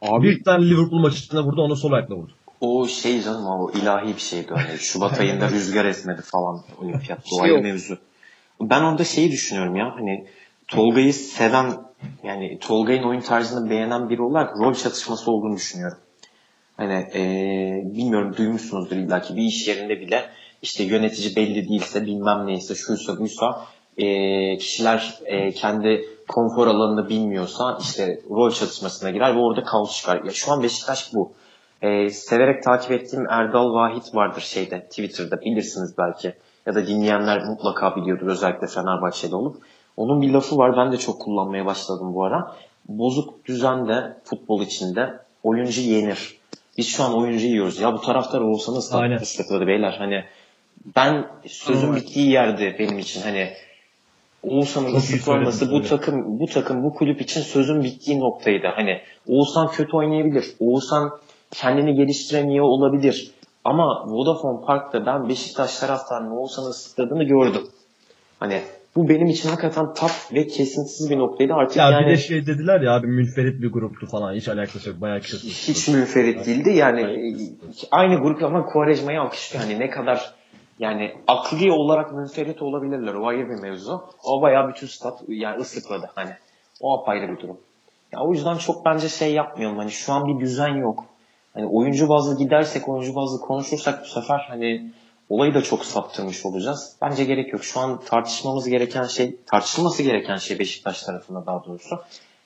Abi 0.02 0.28
bir 0.28 0.44
tane 0.44 0.70
Liverpool 0.70 1.00
maçında 1.00 1.44
vurdu 1.44 1.62
onu 1.62 1.76
sol 1.76 1.92
ayakla 1.92 2.16
vurdu. 2.16 2.32
O 2.62 2.88
şey 2.88 3.22
canım 3.22 3.46
o 3.46 3.72
ilahi 3.72 4.16
bir 4.16 4.22
şeydi 4.22 4.48
öyle. 4.52 4.78
Şubat 4.80 5.20
ayında 5.20 5.50
rüzgar 5.50 5.86
esmedi 5.86 6.22
falan 6.22 6.62
olimpiyat. 6.82 7.20
Bu 7.32 7.42
ayrı 7.42 7.62
mevzu. 7.62 7.98
Ben 8.62 8.82
orada 8.82 9.04
şeyi 9.04 9.32
düşünüyorum 9.32 9.76
ya 9.76 9.96
hani 9.96 10.28
Tolga'yı 10.68 11.14
seven 11.14 11.74
yani 12.24 12.60
Tolga'nın 12.60 13.04
oyun 13.04 13.22
tarzını 13.22 13.70
beğenen 13.70 14.10
biri 14.10 14.22
olarak 14.22 14.58
rol 14.58 14.74
çatışması 14.74 15.32
olduğunu 15.32 15.56
düşünüyorum. 15.56 15.98
Hani 16.78 16.94
e, 16.94 17.22
bilmiyorum 17.96 18.36
duymuşsunuzdur 18.38 18.96
illa 18.96 19.22
ki 19.22 19.36
bir 19.36 19.42
iş 19.42 19.68
yerinde 19.68 20.00
bile 20.00 20.30
işte 20.62 20.84
yönetici 20.84 21.36
belli 21.36 21.70
değilse 21.70 22.06
bilmem 22.06 22.48
neyse 22.48 22.76
şuysa 22.76 23.20
buysa 23.20 23.66
e, 23.98 24.58
kişiler 24.58 25.20
e, 25.26 25.52
kendi 25.52 26.06
konfor 26.28 26.68
alanını 26.68 27.10
bilmiyorsa 27.10 27.78
işte 27.82 28.20
rol 28.30 28.52
çatışmasına 28.52 29.10
girer 29.10 29.36
ve 29.36 29.40
orada 29.40 29.64
kaos 29.64 29.98
çıkar. 29.98 30.24
Ya 30.24 30.32
şu 30.32 30.52
an 30.52 30.64
Beşiktaş 30.64 31.14
bu. 31.14 31.32
E, 31.82 32.10
severek 32.10 32.64
takip 32.64 32.92
ettiğim 32.92 33.30
Erdal 33.30 33.74
Vahit 33.74 34.16
vardır 34.16 34.42
şeyde 34.42 34.82
Twitter'da 34.82 35.42
bilirsiniz 35.42 35.98
belki 35.98 36.34
ya 36.66 36.76
da 36.76 36.88
dinleyenler 36.88 37.46
mutlaka 37.46 37.96
biliyordur 37.96 38.28
özellikle 38.28 38.68
Fenerbahçe'de 38.68 39.36
olup. 39.36 39.58
Onun 39.98 40.22
bir 40.22 40.30
lafı 40.30 40.58
var 40.58 40.78
ben 40.78 40.92
de 40.92 40.98
çok 40.98 41.22
kullanmaya 41.22 41.66
başladım 41.66 42.14
bu 42.14 42.24
ara. 42.24 42.56
Bozuk 42.88 43.46
düzende 43.46 44.18
futbol 44.24 44.62
içinde 44.62 45.20
oyuncu 45.44 45.82
yenir. 45.82 46.38
Biz 46.78 46.88
şu 46.88 47.04
an 47.04 47.18
oyuncu 47.18 47.46
yiyoruz. 47.46 47.80
Ya 47.80 47.94
bu 47.94 48.02
taraftar 48.02 48.42
olsanız 48.42 48.94
da 48.94 49.16
ıslakladı 49.22 49.68
beyler. 49.68 49.96
Hani 50.00 50.24
ben 50.96 51.28
sözün 51.48 51.96
bittiği 51.96 52.30
yerde 52.30 52.80
benim 52.80 53.00
için 53.00 53.22
hani 53.22 53.50
Oğuzhan'ın 54.44 54.96
ıslıklanması 54.96 55.72
bu 55.72 55.82
takım 55.82 56.40
bu 56.40 56.46
takım 56.46 56.84
bu 56.84 56.94
kulüp 56.94 57.22
için 57.22 57.42
sözün 57.42 57.84
bittiği 57.84 58.20
noktaydı. 58.20 58.68
Hani 58.76 59.02
Oğuzhan 59.28 59.72
kötü 59.72 59.98
oynayabilir. 59.98 60.46
Oğuzhan 60.60 61.12
kendini 61.52 61.96
geliştiremiyor 61.96 62.66
olabilir. 62.66 63.32
Ama 63.64 64.06
Vodafone 64.08 64.66
Park'ta 64.66 65.06
ben 65.06 65.30
Beşiktaş 65.30 65.80
taraftarının 65.80 66.32
Oğuzhan'ı 66.32 66.68
ıslıkladığını 66.68 67.24
gördüm. 67.24 67.68
Hani 68.40 68.62
bu 68.96 69.10
benim 69.10 69.28
için 69.28 69.50
hakikaten 69.50 69.94
tap 69.94 70.12
ve 70.34 70.48
kesintisiz 70.48 71.10
bir 71.10 71.18
noktaydı. 71.18 71.54
Artık 71.54 71.78
ya 71.78 71.90
yani, 71.90 72.06
bir 72.06 72.12
de 72.12 72.18
şey 72.18 72.48
dediler 72.48 72.82
ya 72.82 72.96
abi 72.96 73.08
münferit 73.08 73.62
bir 73.62 73.72
gruptu 73.72 74.08
falan. 74.08 74.34
Hiç 74.34 74.48
alakası 74.48 74.90
yok. 74.90 75.02
Bayağı 75.02 75.20
kişi. 75.20 75.38
Hiç 75.72 75.88
münferit 75.88 76.46
değildi. 76.46 76.70
Yani 76.70 77.34
aynı 77.92 78.16
grup 78.16 78.44
ama 78.44 78.66
Kuvarejma'yı 78.66 79.22
alkışlıyor. 79.22 79.64
Hani 79.64 79.80
ne 79.80 79.90
kadar 79.90 80.34
yani 80.80 81.14
akli 81.28 81.72
olarak 81.72 82.14
münferit 82.14 82.62
olabilirler. 82.62 83.14
O 83.14 83.28
ayrı 83.28 83.50
bir 83.50 83.62
mevzu. 83.62 84.02
O 84.24 84.42
bayağı 84.42 84.70
bütün 84.70 84.88
stat 84.88 85.22
yani 85.28 85.62
ıslıkladı. 85.62 86.10
Hani 86.16 86.32
o 86.82 87.00
apayrı 87.00 87.32
bir 87.32 87.42
durum. 87.42 87.58
Ya 88.14 88.20
o 88.20 88.34
yüzden 88.34 88.58
çok 88.58 88.86
bence 88.86 89.10
şey 89.10 89.34
yapmayalım. 89.34 89.78
Hani 89.78 89.92
şu 89.92 90.14
an 90.14 90.28
bir 90.28 90.46
düzen 90.46 90.76
yok. 90.76 91.06
Hani 91.54 91.66
oyuncu 91.66 92.10
bazlı 92.10 92.38
gidersek, 92.38 92.90
oyuncu 92.90 93.16
bazlı 93.16 93.40
konuşursak 93.40 94.04
bu 94.04 94.08
sefer 94.08 94.46
hani 94.50 94.92
olayı 95.30 95.54
da 95.54 95.62
çok 95.62 95.86
saptırmış 95.86 96.46
olacağız. 96.46 96.96
Bence 97.02 97.24
gerek 97.24 97.54
yok. 97.54 97.64
Şu 97.64 97.80
an 97.80 98.00
tartışmamız 98.06 98.70
gereken 98.70 99.04
şey, 99.04 99.36
tartışılması 99.46 100.04
gereken 100.04 100.36
şey 100.36 100.60
Beşiktaş 100.60 101.04
tarafında 101.04 101.46
daha 101.46 101.66
doğrusu. 101.66 102.00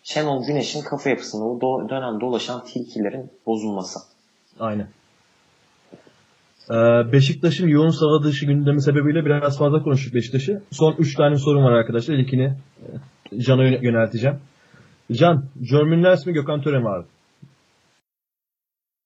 Şenol 0.04 0.46
Güneş'in 0.48 0.82
kafa 0.82 1.10
yapısında 1.10 1.44
o 1.44 1.60
do- 1.60 1.90
dönen 1.90 2.22
dolaşan 2.22 2.64
tilkilerin 2.66 3.32
bozulması. 3.46 4.00
Aynen. 4.60 4.88
Ee, 6.70 7.12
Beşiktaş'ın 7.12 7.68
yoğun 7.68 7.90
saha 7.90 8.24
dışı 8.24 8.46
gündemi 8.46 8.82
sebebiyle 8.82 9.26
biraz 9.26 9.58
fazla 9.58 9.84
konuştuk 9.84 10.14
Beşiktaş'ı. 10.14 10.62
Son 10.72 10.96
3 11.00 11.16
tane 11.16 11.38
sorum 11.38 11.64
var 11.64 11.72
arkadaşlar. 11.72 12.16
İlkini 12.16 12.54
e, 13.34 13.40
Can'a 13.40 13.64
yönelteceğim. 13.64 14.40
Can, 15.12 15.46
Jermaine 15.62 16.04
Lens 16.04 16.26
mi 16.26 16.34
Gökhan 16.34 16.62
Töre 16.62 16.80
mi 16.80 16.90
abi? 16.90 17.06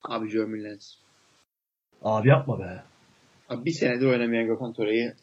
Abi 0.08 0.30
Jermaine 0.30 0.64
Lens. 0.64 0.94
Abi 2.02 2.28
yapma 2.30 2.60
be. 2.60 2.84
Abi 3.50 3.66
bir 3.66 3.72
senedir 3.72 4.06
oynamayan 4.06 4.46
Gökhan 4.48 4.74
Töre'yi 4.74 5.14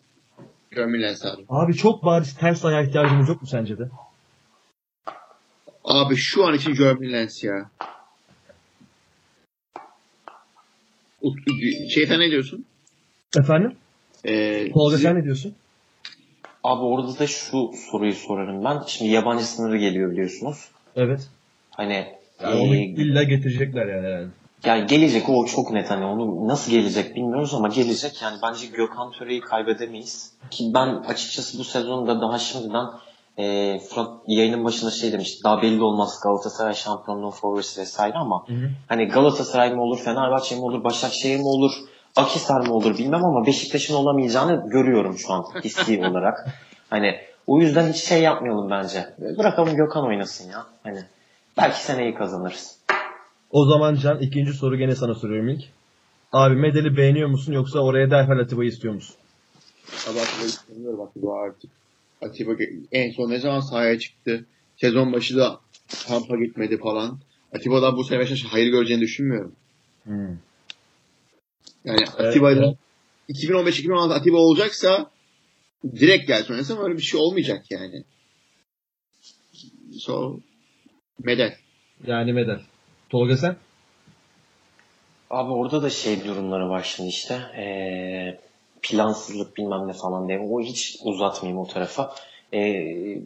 Jermaine 0.72 1.02
Lens 1.02 1.24
abi. 1.26 1.44
Abi 1.48 1.74
çok 1.74 2.04
bariz 2.04 2.34
ters 2.36 2.64
ayağa 2.64 2.82
ihtiyacımız 2.82 3.28
yok 3.28 3.42
mu 3.42 3.48
sence 3.48 3.78
de? 3.78 3.88
Abi 5.84 6.16
şu 6.16 6.44
an 6.46 6.54
için 6.54 6.74
Jermaine 6.74 7.12
Lens 7.12 7.44
ya. 7.44 7.70
Şey 11.94 12.06
sen 12.06 12.20
ne 12.20 12.30
diyorsun? 12.30 12.64
Efendim? 13.38 13.76
Ee, 14.24 14.72
Tolga 14.72 14.98
sen 14.98 15.16
ne 15.18 15.24
diyorsun? 15.24 15.54
Abi 16.64 16.82
orada 16.82 17.18
da 17.18 17.26
şu 17.26 17.70
soruyu 17.90 18.12
sorarım 18.12 18.64
ben. 18.64 18.82
Şimdi 18.86 19.10
yabancı 19.12 19.44
sınırı 19.44 19.76
geliyor 19.76 20.10
biliyorsunuz. 20.10 20.68
Evet. 20.96 21.28
Hani 21.70 22.06
yani 22.42 22.54
onu 22.60 22.74
illa 22.76 23.22
getirecekler 23.22 23.86
yani 23.86 24.06
herhalde. 24.06 24.28
Yani 24.64 24.86
gelecek 24.86 25.28
o 25.28 25.46
çok 25.46 25.70
net 25.70 25.90
hani 25.90 26.04
onu 26.04 26.48
nasıl 26.48 26.70
gelecek 26.70 27.16
bilmiyoruz 27.16 27.54
ama 27.54 27.68
gelecek 27.68 28.22
yani 28.22 28.38
bence 28.42 28.66
Gökhan 28.66 29.10
Töre'yi 29.10 29.40
kaybedemeyiz. 29.40 30.32
Ki 30.50 30.64
ben 30.74 30.88
açıkçası 30.88 31.58
bu 31.58 31.64
sezonda 31.64 32.20
daha 32.20 32.38
şimdiden 32.38 32.86
e, 33.38 33.78
Fırat 33.78 34.10
yayının 34.26 34.64
başında 34.64 34.90
şey 34.90 35.12
demişti 35.12 35.44
daha 35.44 35.62
belli 35.62 35.82
olmaz 35.82 36.20
Galatasaray 36.22 36.74
şampiyonluğu 36.74 37.30
favorisi 37.30 37.80
vesaire 37.80 38.14
ama 38.14 38.44
Hı 38.48 38.52
hı. 38.52 38.70
hani 38.88 39.08
Galatasaray 39.08 39.74
mı 39.74 39.82
olur 39.82 39.98
Fenerbahçe 39.98 40.54
mi 40.54 40.62
olur 40.62 40.84
Başakşehir 40.84 41.36
mi 41.36 41.46
olur 41.46 41.72
Akhisar 42.16 42.66
mı 42.66 42.74
olur 42.74 42.98
bilmem 42.98 43.24
ama 43.24 43.46
Beşiktaş'ın 43.46 43.94
olamayacağını 43.94 44.70
görüyorum 44.70 45.18
şu 45.18 45.32
an 45.32 45.44
hissi 45.64 46.06
olarak. 46.06 46.46
Hani 46.90 47.16
o 47.46 47.60
yüzden 47.60 47.92
hiç 47.92 47.96
şey 47.96 48.22
yapmayalım 48.22 48.70
bence. 48.70 49.14
Bırakalım 49.38 49.76
Gökhan 49.76 50.06
oynasın 50.06 50.50
ya. 50.50 50.66
Hani 50.82 51.04
belki 51.56 51.80
seneyi 51.80 52.14
kazanırız. 52.14 52.78
O 53.54 53.66
zaman 53.66 53.94
Can 53.94 54.18
ikinci 54.18 54.52
soru 54.52 54.76
gene 54.76 54.94
sana 54.94 55.14
soruyorum 55.14 55.48
ilk. 55.48 55.64
Abi 56.32 56.54
Medel'i 56.54 56.96
beğeniyor 56.96 57.28
musun 57.28 57.52
yoksa 57.52 57.78
oraya 57.78 58.10
derhal 58.10 58.38
Atiba'yı 58.38 58.68
istiyor 58.68 58.94
musun? 58.94 59.16
Abi 60.08 60.20
Atiba'yı 60.20 60.46
istemiyorum 60.46 61.00
Atiba 61.00 61.40
artık. 61.42 61.70
Atiba 62.22 62.52
en 62.92 63.10
son 63.10 63.30
ne 63.30 63.38
zaman 63.38 63.60
sahaya 63.60 63.98
çıktı? 63.98 64.46
Sezon 64.76 65.12
başı 65.12 65.36
da 65.36 65.60
kampa 66.08 66.36
gitmedi 66.36 66.78
falan. 66.78 67.20
Atiba'dan 67.52 67.96
bu 67.96 68.04
sene 68.04 68.18
Beşiktaş 68.18 68.52
hayır 68.52 68.70
göreceğini 68.70 69.02
düşünmüyorum. 69.02 69.52
Hmm. 70.04 70.38
Yani 71.84 72.04
Atiba'yla 72.18 72.74
evet. 73.28 73.40
2015-2016 73.44 74.14
Atiba 74.14 74.36
olacaksa 74.36 75.10
direkt 75.84 76.26
gelsin 76.26 76.52
oynasın 76.52 76.78
öyle 76.84 76.96
bir 76.96 77.02
şey 77.02 77.20
olmayacak 77.20 77.64
yani. 77.70 78.04
So 79.98 80.40
Medel. 81.24 81.56
Yani 82.06 82.32
Medel. 82.32 82.60
Tolga 83.10 83.36
sen? 83.36 83.56
Abi 85.30 85.52
orada 85.52 85.82
da 85.82 85.90
şey 85.90 86.24
durumları 86.24 86.68
var 86.68 86.82
şimdi 86.96 87.08
işte. 87.08 87.34
Ee, 87.34 88.38
plansızlık 88.82 89.56
bilmem 89.56 89.88
ne 89.88 89.92
falan 89.92 90.28
diye. 90.28 90.38
O 90.38 90.60
hiç 90.60 90.96
uzatmayayım 91.04 91.60
o 91.62 91.66
tarafa. 91.66 92.14
Ee, 92.54 93.18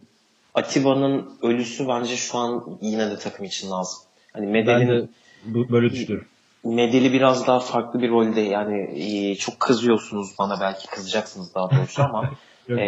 Atiba'nın 0.55 1.37
ölüsü 1.41 1.87
bence 1.87 2.15
şu 2.15 2.37
an 2.37 2.77
yine 2.81 3.11
de 3.11 3.17
takım 3.17 3.45
için 3.45 3.71
lazım. 3.71 3.99
Hani 4.33 4.45
Ben 4.45 4.51
Medel'in 4.51 4.87
de 4.87 5.07
bu- 5.45 5.69
böyle 5.71 5.89
düşünüyorum. 5.89 6.27
Medeli 6.63 7.13
biraz 7.13 7.47
daha 7.47 7.59
farklı 7.59 8.01
bir 8.01 8.09
rolde 8.09 8.41
yani 8.41 8.89
e, 9.03 9.35
çok 9.35 9.59
kızıyorsunuz 9.59 10.29
bana 10.39 10.59
belki 10.61 10.87
kızacaksınız 10.87 11.55
daha 11.55 11.71
doğrusu 11.71 12.01
ama 12.03 12.31
e, 12.69 12.83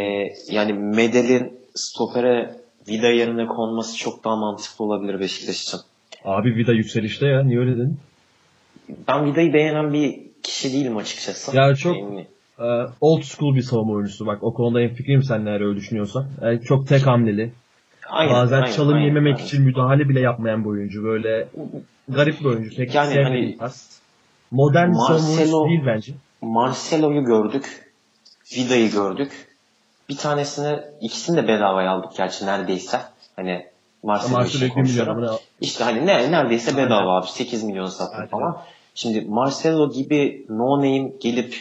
yani 0.50 0.74
Medel'in 0.74 1.60
stopere 1.76 2.62
Vida 2.88 3.08
yerine 3.08 3.48
konması 3.48 3.98
çok 3.98 4.24
daha 4.24 4.36
mantıklı 4.36 4.86
olabilir 4.86 5.20
Beşiktaş 5.20 5.64
için. 5.64 5.80
Abi 6.26 6.55
Vida 6.55 6.72
yükselişte 6.74 7.28
ya. 7.28 7.43
Niye 7.43 7.59
öyle 7.59 7.76
dedin? 7.78 7.97
Ben 9.07 9.26
Vida'yı 9.26 9.53
beğenen 9.53 9.93
bir 9.93 10.19
kişi 10.43 10.74
değilim 10.74 10.97
açıkçası. 10.97 11.57
Ya 11.57 11.76
çok- 11.76 11.97
Ee, 12.59 12.63
old 13.01 13.22
school 13.22 13.55
bir 13.55 13.61
savunma 13.61 13.93
oyuncusu. 13.93 14.26
Bak 14.26 14.43
o 14.43 14.53
konuda 14.53 14.82
en 14.82 14.89
fikrim 14.93 15.24
sen 15.24 15.45
eğer 15.45 15.61
öyle 15.61 15.76
düşünüyorsan. 15.76 16.28
Yani 16.41 16.61
çok 16.61 16.88
tek 16.88 17.07
hamleli. 17.07 17.51
aynen, 18.09 18.34
Bazen 18.34 18.61
aynen, 18.61 18.76
çalım 18.76 18.93
aynen, 18.93 19.05
yememek 19.05 19.36
aynen. 19.36 19.45
için 19.47 19.61
müdahale 19.63 20.09
bile 20.09 20.19
yapmayan 20.19 20.63
bir 20.63 20.69
oyuncu. 20.69 21.03
Böyle 21.03 21.47
garip 22.09 22.39
bir 22.39 22.45
oyuncu. 22.45 22.76
Pek 22.76 22.95
Yani 22.95 23.24
hani-. 23.24 23.57
Modern 24.51 24.91
savunma 24.91 25.41
Marcelo- 25.41 25.69
değil 25.69 25.82
bence. 25.86 26.13
Marcelo'yu 26.41 27.24
gördük. 27.24 27.91
Vida'yı 28.57 28.91
gördük. 28.91 29.32
Bir 30.09 30.17
tanesini 30.17 30.80
ikisini 31.01 31.38
de 31.38 31.47
bedavaya 31.47 31.91
aldık 31.91 32.17
gerçi 32.17 32.45
neredeyse. 32.45 32.99
Hani 33.36 33.65
2 34.04 34.58
milyon. 34.58 34.70
konuşuyorum. 34.70 35.39
İşte 35.62 35.84
hani 35.84 36.06
ne, 36.06 36.32
neredeyse 36.32 36.72
Aynen. 36.72 36.86
bedava 36.86 37.18
abi. 37.20 37.28
8 37.28 37.64
milyon 37.64 37.86
sattı 37.86 38.16
Aynen. 38.16 38.28
falan. 38.28 38.58
Şimdi 38.95 39.22
Marcelo 39.22 39.91
gibi 39.91 40.45
no 40.49 40.78
name 40.78 41.12
gelip 41.22 41.56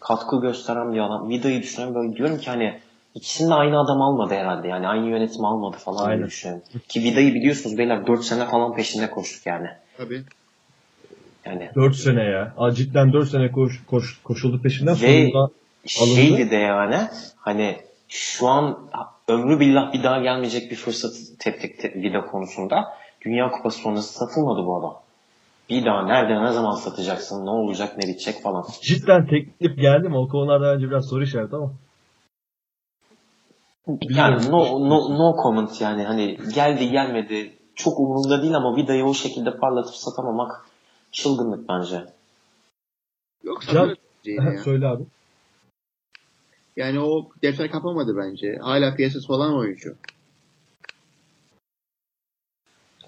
katkı 0.00 0.40
gösteren 0.40 0.92
bir 0.92 0.98
adam. 0.98 1.28
Vida'yı 1.28 1.62
düşünüyorum 1.62 1.94
böyle 1.94 2.16
diyorum 2.16 2.38
ki 2.38 2.50
hani 2.50 2.80
ikisini 3.14 3.50
de 3.50 3.54
aynı 3.54 3.80
adam 3.80 4.02
almadı 4.02 4.34
herhalde. 4.34 4.68
Yani 4.68 4.88
aynı 4.88 5.06
yönetim 5.08 5.44
almadı 5.44 5.76
falan 5.76 6.16
diye 6.18 6.26
düşünüyorum. 6.26 6.64
Ki 6.88 7.02
Vida'yı 7.02 7.34
biliyorsunuz 7.34 7.78
beyler 7.78 8.06
4 8.06 8.24
sene 8.24 8.46
falan 8.46 8.74
peşinde 8.74 9.10
koştuk 9.10 9.46
yani. 9.46 9.68
Tabii. 9.96 10.22
Yani 11.46 11.70
4 11.74 11.96
sene 11.96 12.22
ya. 12.22 12.54
Aa, 12.56 12.70
cidden 12.74 13.12
4 13.12 13.28
sene 13.28 13.52
koş, 13.52 13.82
koş, 13.86 14.20
koşuldu 14.24 14.62
peşinden 14.62 14.94
Ve- 14.94 15.30
sonunda 15.30 15.38
Alındı. 16.00 16.14
şeydi 16.16 16.50
de 16.50 16.56
yani 16.56 16.96
hani 17.36 17.76
şu 18.08 18.48
an 18.48 18.78
ömrü 19.32 19.60
billah 19.60 19.92
bir 19.92 20.02
daha 20.02 20.18
gelmeyecek 20.18 20.70
bir 20.70 20.76
fırsat 20.76 21.12
teptik 21.38 21.80
te- 21.80 21.94
vida 21.94 22.26
konusunda. 22.26 22.84
Dünya 23.24 23.50
Kupası 23.50 23.78
sonrası 23.78 24.14
satılmadı 24.14 24.66
bu 24.66 24.76
adam. 24.76 25.02
Bir 25.70 25.84
daha 25.84 26.02
nerede 26.02 26.44
ne 26.44 26.52
zaman 26.52 26.74
satacaksın 26.74 27.46
ne 27.46 27.50
olacak 27.50 27.96
ne 27.98 28.08
bitecek 28.08 28.42
falan. 28.42 28.64
cidden 28.82 29.26
teklif 29.26 29.76
geldi 29.76 30.08
mi? 30.08 30.16
O 30.16 30.28
konularda 30.28 30.74
önce 30.74 30.90
biraz 30.90 31.08
soru 31.08 31.24
işareti 31.24 31.56
ama. 31.56 31.72
Yani 34.00 34.50
no, 34.50 34.88
no, 34.88 35.18
no 35.18 35.42
comment 35.42 35.80
yani 35.80 36.04
hani 36.04 36.38
geldi 36.54 36.90
gelmedi 36.90 37.52
çok 37.74 38.00
umurumda 38.00 38.42
değil 38.42 38.54
ama 38.54 38.76
vidayı 38.76 39.04
o 39.04 39.14
şekilde 39.14 39.56
parlatıp 39.56 39.94
satamamak 39.94 40.66
çılgınlık 41.12 41.68
bence. 41.68 42.04
Yok 43.44 43.62
Can- 43.62 43.74
sanırım 43.74 43.96
ya. 44.24 44.58
Söyle 44.64 44.86
abi. 44.86 45.02
Yani 46.76 47.00
o 47.00 47.28
defter 47.42 47.70
kapamadı 47.70 48.16
bence. 48.16 48.58
Hala 48.60 48.94
piyasası 48.94 49.32
olan 49.32 49.58
oyuncu. 49.58 49.94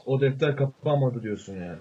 O 0.07 0.21
defter 0.21 0.57
kapanmadı 0.57 1.23
diyorsun 1.23 1.55
yani. 1.55 1.79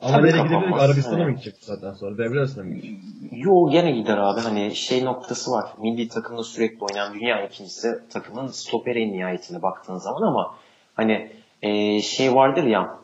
Ama 0.00 0.16
Tabii 0.16 0.26
nereye 0.26 0.42
gidebilir 0.42 0.68
ki? 0.68 0.74
Arabistan'a 0.74 1.24
mı 1.24 1.30
gidecek 1.30 1.54
zaten 1.60 1.92
sonra? 1.92 2.18
Devre 2.18 2.38
arasına 2.38 2.64
mı 2.64 2.74
gidecek? 2.74 2.98
Yo 3.32 3.70
gene 3.70 3.90
gider 3.92 4.18
abi 4.18 4.40
hani 4.40 4.76
şey 4.76 5.04
noktası 5.04 5.50
var. 5.50 5.70
Milli 5.78 6.08
takımda 6.08 6.42
sürekli 6.42 6.84
oynayan 6.84 7.14
dünya 7.14 7.46
ikincisi 7.46 7.88
takımın 8.10 8.46
stoperi 8.46 9.02
en 9.02 9.12
nihayetine 9.12 9.62
baktığın 9.62 9.96
zaman 9.96 10.22
ama 10.22 10.54
hani 10.94 11.32
e, 11.62 12.00
şey 12.00 12.34
vardır 12.34 12.64
ya 12.64 13.00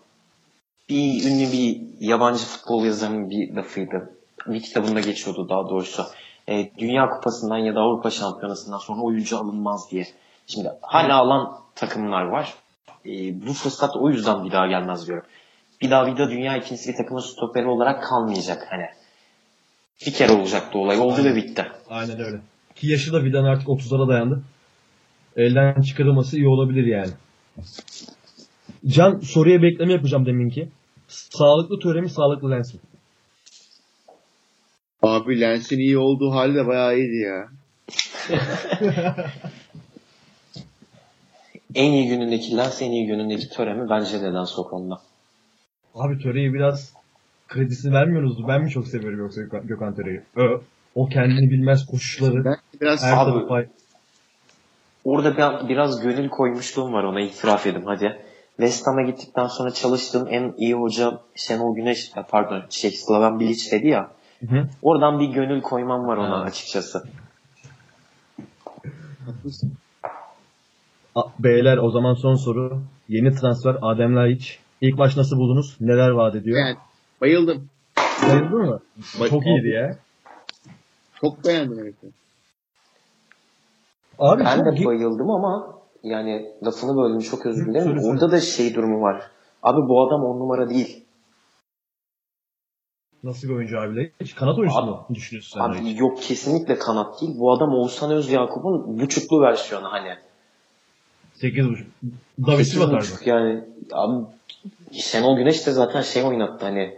bir 0.89 1.25
ünlü 1.31 1.53
bir 1.53 1.81
yabancı 2.01 2.45
futbol 2.45 2.85
yazarının 2.85 3.31
bir 3.31 3.55
lafıydı. 3.55 4.13
Bir 4.47 4.63
kitabında 4.63 5.01
geçiyordu 5.01 5.49
daha 5.49 5.69
doğrusu. 5.71 6.03
E, 6.49 6.71
Dünya 6.79 7.09
Kupası'ndan 7.09 7.59
ya 7.59 7.75
da 7.75 7.81
Avrupa 7.81 8.11
Şampiyonası'ndan 8.11 8.79
sonra 8.79 9.03
oyuncu 9.03 9.39
alınmaz 9.39 9.91
diye. 9.91 10.07
Şimdi 10.47 10.69
hala 10.83 11.17
alan 11.17 11.59
takımlar 11.75 12.25
var. 12.25 12.55
E, 13.07 13.47
bu 13.47 13.53
fırsat 13.53 13.97
o 13.97 14.11
yüzden 14.11 14.45
bir 14.45 14.53
daha 14.53 14.67
gelmez 14.67 15.07
diyorum. 15.07 15.25
Bir 15.81 15.91
daha 15.91 16.07
bir 16.07 16.17
de 16.17 16.31
dünya 16.31 16.57
ikincisi 16.57 16.93
bir 16.93 16.97
takımın 16.97 17.21
stoperi 17.21 17.67
olarak 17.67 18.03
kalmayacak 18.03 18.67
hani. 18.71 18.87
Bir 20.07 20.13
kere 20.13 20.33
olacaktı 20.33 20.79
olay. 20.79 20.99
Oldu 21.01 21.25
ve 21.25 21.37
bitti. 21.37 21.67
Aynen 21.91 22.21
öyle. 22.21 22.41
Ki 22.75 22.91
yaşı 22.91 23.13
da 23.13 23.25
Vida'nın 23.25 23.49
artık 23.49 23.69
30'lara 23.69 24.09
dayandı. 24.09 24.43
Elden 25.37 25.81
çıkarılması 25.81 26.37
iyi 26.37 26.49
olabilir 26.49 26.87
yani. 26.87 27.11
Can 28.87 29.19
soruya 29.19 29.63
bekleme 29.63 29.93
yapacağım 29.93 30.27
deminki. 30.27 30.69
Sağlıklı 31.09 31.79
töre 31.79 32.01
mi 32.01 32.11
sağlıklı 32.11 32.51
lens 32.51 32.75
mi? 32.75 32.81
Abi 35.07 35.41
Lens'in 35.41 35.79
iyi 35.79 35.99
olduğu 35.99 36.31
hali 36.35 36.55
de 36.55 36.67
bayağı 36.67 36.99
iyiydi 36.99 37.17
ya. 37.17 37.49
En 41.75 41.93
iyi 41.93 42.09
günündeki 42.09 42.57
Lens, 42.57 42.83
en 42.83 42.91
iyi 42.91 43.07
günündeki 43.07 43.49
Töremi 43.49 43.91
bence 43.91 44.23
neden 44.23 44.45
sok 44.45 44.73
onda. 44.73 45.01
Abi 45.95 46.19
töreyi 46.19 46.55
biraz 46.55 46.93
kredisini 47.49 47.93
vermiyorsunuz. 47.95 48.49
Ben 48.49 48.63
mi 48.63 48.71
çok 48.71 48.89
seviyorum 48.89 49.19
yoksa 49.19 49.41
Gökhan, 49.43 49.67
Gökhan 49.67 49.95
Töre'yi? 49.95 50.21
Ö. 50.37 50.59
O 50.95 51.09
kendini 51.09 51.51
bilmez 51.51 51.87
koşuşları. 51.87 52.45
Ben 52.45 52.57
biraz 52.81 53.03
Her 53.05 53.17
Abi- 53.17 53.47
pay- 53.49 53.67
Orada 55.05 55.37
ben 55.37 55.69
biraz 55.69 56.01
gönül 56.01 56.29
koymuşluğum 56.29 56.93
var 56.93 57.05
ona 57.05 57.21
itiraf 57.21 57.67
edeyim 57.67 57.87
hadi. 57.87 58.17
West 58.57 58.87
Ham'a 58.87 59.03
gittikten 59.03 59.47
sonra 59.47 59.71
çalıştığım 59.71 60.29
en 60.31 60.55
iyi 60.59 60.75
hoca 60.75 61.21
Şenol 61.35 61.75
Güneş, 61.77 62.11
pardon 62.29 62.63
şey 62.71 62.91
Slaven 62.91 63.41
Bilic 63.41 63.71
dedi 63.71 63.89
ya. 63.89 64.11
Hı 64.41 64.47
hı. 64.57 64.69
Oradan 64.83 65.21
bir 65.21 65.29
gönül 65.29 65.61
koymam 65.63 66.07
var 66.07 66.17
ona 66.17 66.31
Ha. 66.31 66.43
açıkçası. 66.43 67.05
Beyler 71.39 71.79
o 71.79 71.91
zaman 71.91 72.15
son 72.15 72.35
soru. 72.35 72.81
Yeni 73.09 73.35
transfer 73.35 73.77
Adem 73.83 74.17
Laiç. 74.17 74.59
İlk 74.81 74.99
baş 74.99 75.17
nasıl 75.17 75.37
buldunuz? 75.37 75.77
Neler 75.81 76.11
vaat 76.11 76.35
ediyor? 76.35 76.59
Yani 76.67 76.77
bayıldım. 77.21 77.69
Bayıldın 78.29 78.59
mı? 78.59 78.81
Bay- 79.21 79.31
Çok 79.31 79.47
iyiydi 79.47 79.69
ya. 79.69 79.97
Çok 81.21 81.45
beğendim 81.47 81.79
herifi. 81.79 82.07
Abi 84.19 84.45
Ben 84.45 84.57
çok 84.57 84.67
de 84.67 84.77
iyi- 84.77 84.87
bayıldım 84.87 85.31
ama 85.31 85.75
yani 86.03 86.47
lafını 86.65 86.97
böldüm 86.97 87.21
çok 87.21 87.47
özür 87.47 87.67
dilerim. 87.67 87.99
Orada 88.05 88.31
da 88.33 88.41
şey 88.41 88.75
durumu 88.75 89.01
var. 89.01 89.23
Abi 89.63 89.89
bu 89.89 90.07
adam 90.09 90.25
on 90.25 90.41
numara 90.41 90.69
değil. 90.71 91.05
Nasıl 93.25 93.49
bir 93.49 93.55
oyuncu 93.55 93.81
abi 93.81 93.97
Laiç? 93.97 94.35
Kanat 94.35 94.59
oyuncusu 94.59 94.81
Abi- 94.81 94.91
mu 94.91 95.07
düşünüyorsun 95.15 95.61
sen 95.61 95.65
Abi 95.65 95.97
yok 95.99 96.23
kesinlikle 96.23 96.79
kanat 96.79 97.21
değil. 97.21 97.33
Bu 97.39 97.53
adam 97.53 97.75
Oğuzhan 97.75 98.11
Özyakup'un 98.11 99.01
buçuklu 99.01 99.41
versiyonu 99.43 99.93
hani. 99.93 100.17
8.5. 101.43 101.85
David 102.47 102.65
Silva 102.65 102.91
tarzı. 102.91 103.15
8.5 103.15 103.29
yani 103.29 103.65
abi 103.93 104.25
Şenol 104.93 105.37
Güneş 105.37 105.67
de 105.67 105.73
zaten 105.73 106.03
şey 106.03 106.23
oynattı 106.23 106.65
hani 106.65 106.95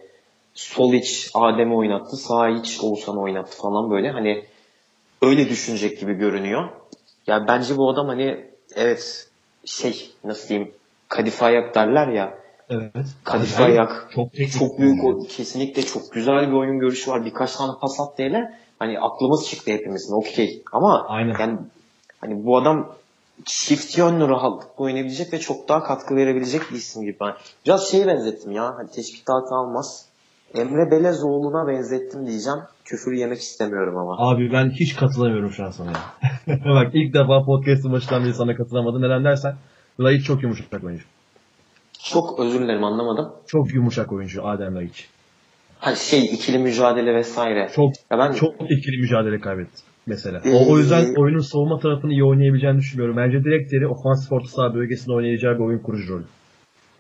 sol 0.54 0.92
iç 0.92 1.30
Adem'i 1.34 1.74
oynattı, 1.74 2.16
sağ 2.16 2.48
iç 2.48 2.78
Oğuzhan'ı 2.82 3.20
oynattı 3.20 3.56
falan 3.56 3.90
böyle. 3.90 4.10
Hani 4.10 4.44
öyle 5.22 5.48
düşünecek 5.48 6.00
gibi 6.00 6.14
görünüyor. 6.14 6.68
Ya 7.26 7.46
bence 7.48 7.76
bu 7.76 7.90
adam 7.90 8.08
hani 8.08 8.44
evet 8.74 9.28
şey 9.64 10.10
nasıl 10.24 10.48
diyeyim 10.48 10.72
kadife 11.08 11.44
ayak 11.44 11.74
derler 11.74 12.08
ya. 12.08 12.38
Evet. 12.70 13.06
Kadife 13.24 13.64
ayak. 13.64 14.10
Çok, 14.14 14.32
çok 14.58 14.78
büyük 14.78 15.04
o, 15.04 15.18
kesinlikle 15.28 15.82
çok 15.82 16.12
güzel 16.12 16.48
bir 16.48 16.52
oyun 16.52 16.78
görüşü 16.78 17.10
var. 17.10 17.24
Birkaç 17.24 17.56
tane 17.56 17.72
pas 17.80 18.00
attı 18.00 18.22
hele. 18.22 18.54
Hani 18.78 19.00
aklımız 19.00 19.48
çıktı 19.48 19.70
hepimizin 19.70 20.14
okey. 20.14 20.62
Ama 20.72 21.06
Aynen. 21.08 21.36
yani 21.40 21.58
hani 22.20 22.44
bu 22.44 22.58
adam 22.58 22.94
çift 23.44 23.98
yönlü 23.98 24.28
rahatlıkla 24.28 24.84
oynayabilecek 24.84 25.32
ve 25.32 25.40
çok 25.40 25.68
daha 25.68 25.84
katkı 25.84 26.16
verebilecek 26.16 26.62
bir 26.70 26.76
isim 26.76 27.02
gibi. 27.02 27.16
Ben 27.20 27.34
biraz 27.66 27.90
şeye 27.90 28.06
benzettim 28.06 28.52
ya. 28.52 28.74
Hani 28.76 28.90
teşkilatı 28.90 29.54
almaz. 29.54 30.08
Emre 30.54 30.90
Belezoğlu'na 30.90 31.68
benzettim 31.68 32.26
diyeceğim. 32.26 32.58
Küfür 32.84 33.12
yemek 33.12 33.38
istemiyorum 33.38 33.96
ama. 33.96 34.16
Abi 34.18 34.52
ben 34.52 34.70
hiç 34.70 34.96
katılamıyorum 34.96 35.50
şu 35.50 35.64
an 35.64 35.70
sana. 35.70 35.92
Bak 36.64 36.90
ilk 36.94 37.14
defa 37.14 37.44
podcast'ın 37.44 37.92
başından 37.92 38.24
beri 38.24 38.34
sana 38.34 38.56
katılamadım. 38.56 39.02
Neden 39.02 39.24
dersen 39.24 39.56
Laiç 40.00 40.24
çok 40.24 40.42
yumuşak 40.42 40.84
oyuncu. 40.84 41.04
Çok 42.12 42.40
özür 42.40 42.60
dilerim 42.60 42.84
anlamadım. 42.84 43.32
Çok 43.46 43.74
yumuşak 43.74 44.12
oyuncu 44.12 44.46
Adem 44.46 44.74
Laiç. 44.74 45.08
Hani 45.78 45.96
şey 45.96 46.24
ikili 46.24 46.58
mücadele 46.58 47.14
vesaire. 47.14 47.70
Çok 47.74 47.92
Ya 48.10 48.18
ben 48.18 48.32
çok 48.32 48.54
ikili 48.70 49.00
mücadele 49.00 49.40
kaybetti 49.40 49.82
mesela. 50.06 50.40
Ee, 50.44 50.54
O, 50.54 50.72
o 50.72 50.78
yüzden 50.78 51.14
oyunun 51.14 51.40
savunma 51.40 51.78
tarafını 51.78 52.12
iyi 52.12 52.24
oynayabileceğini 52.24 52.78
düşünmüyorum. 52.78 53.16
Bence 53.16 53.44
direkt 53.44 53.72
yeri 53.72 53.86
ofansif 53.88 54.32
orta 54.32 54.48
saha 54.48 54.74
bölgesinde 54.74 55.14
oynayacağı 55.14 55.54
bir 55.54 55.64
oyun 55.64 55.78
kurucu 55.78 56.14
rolü. 56.14 56.24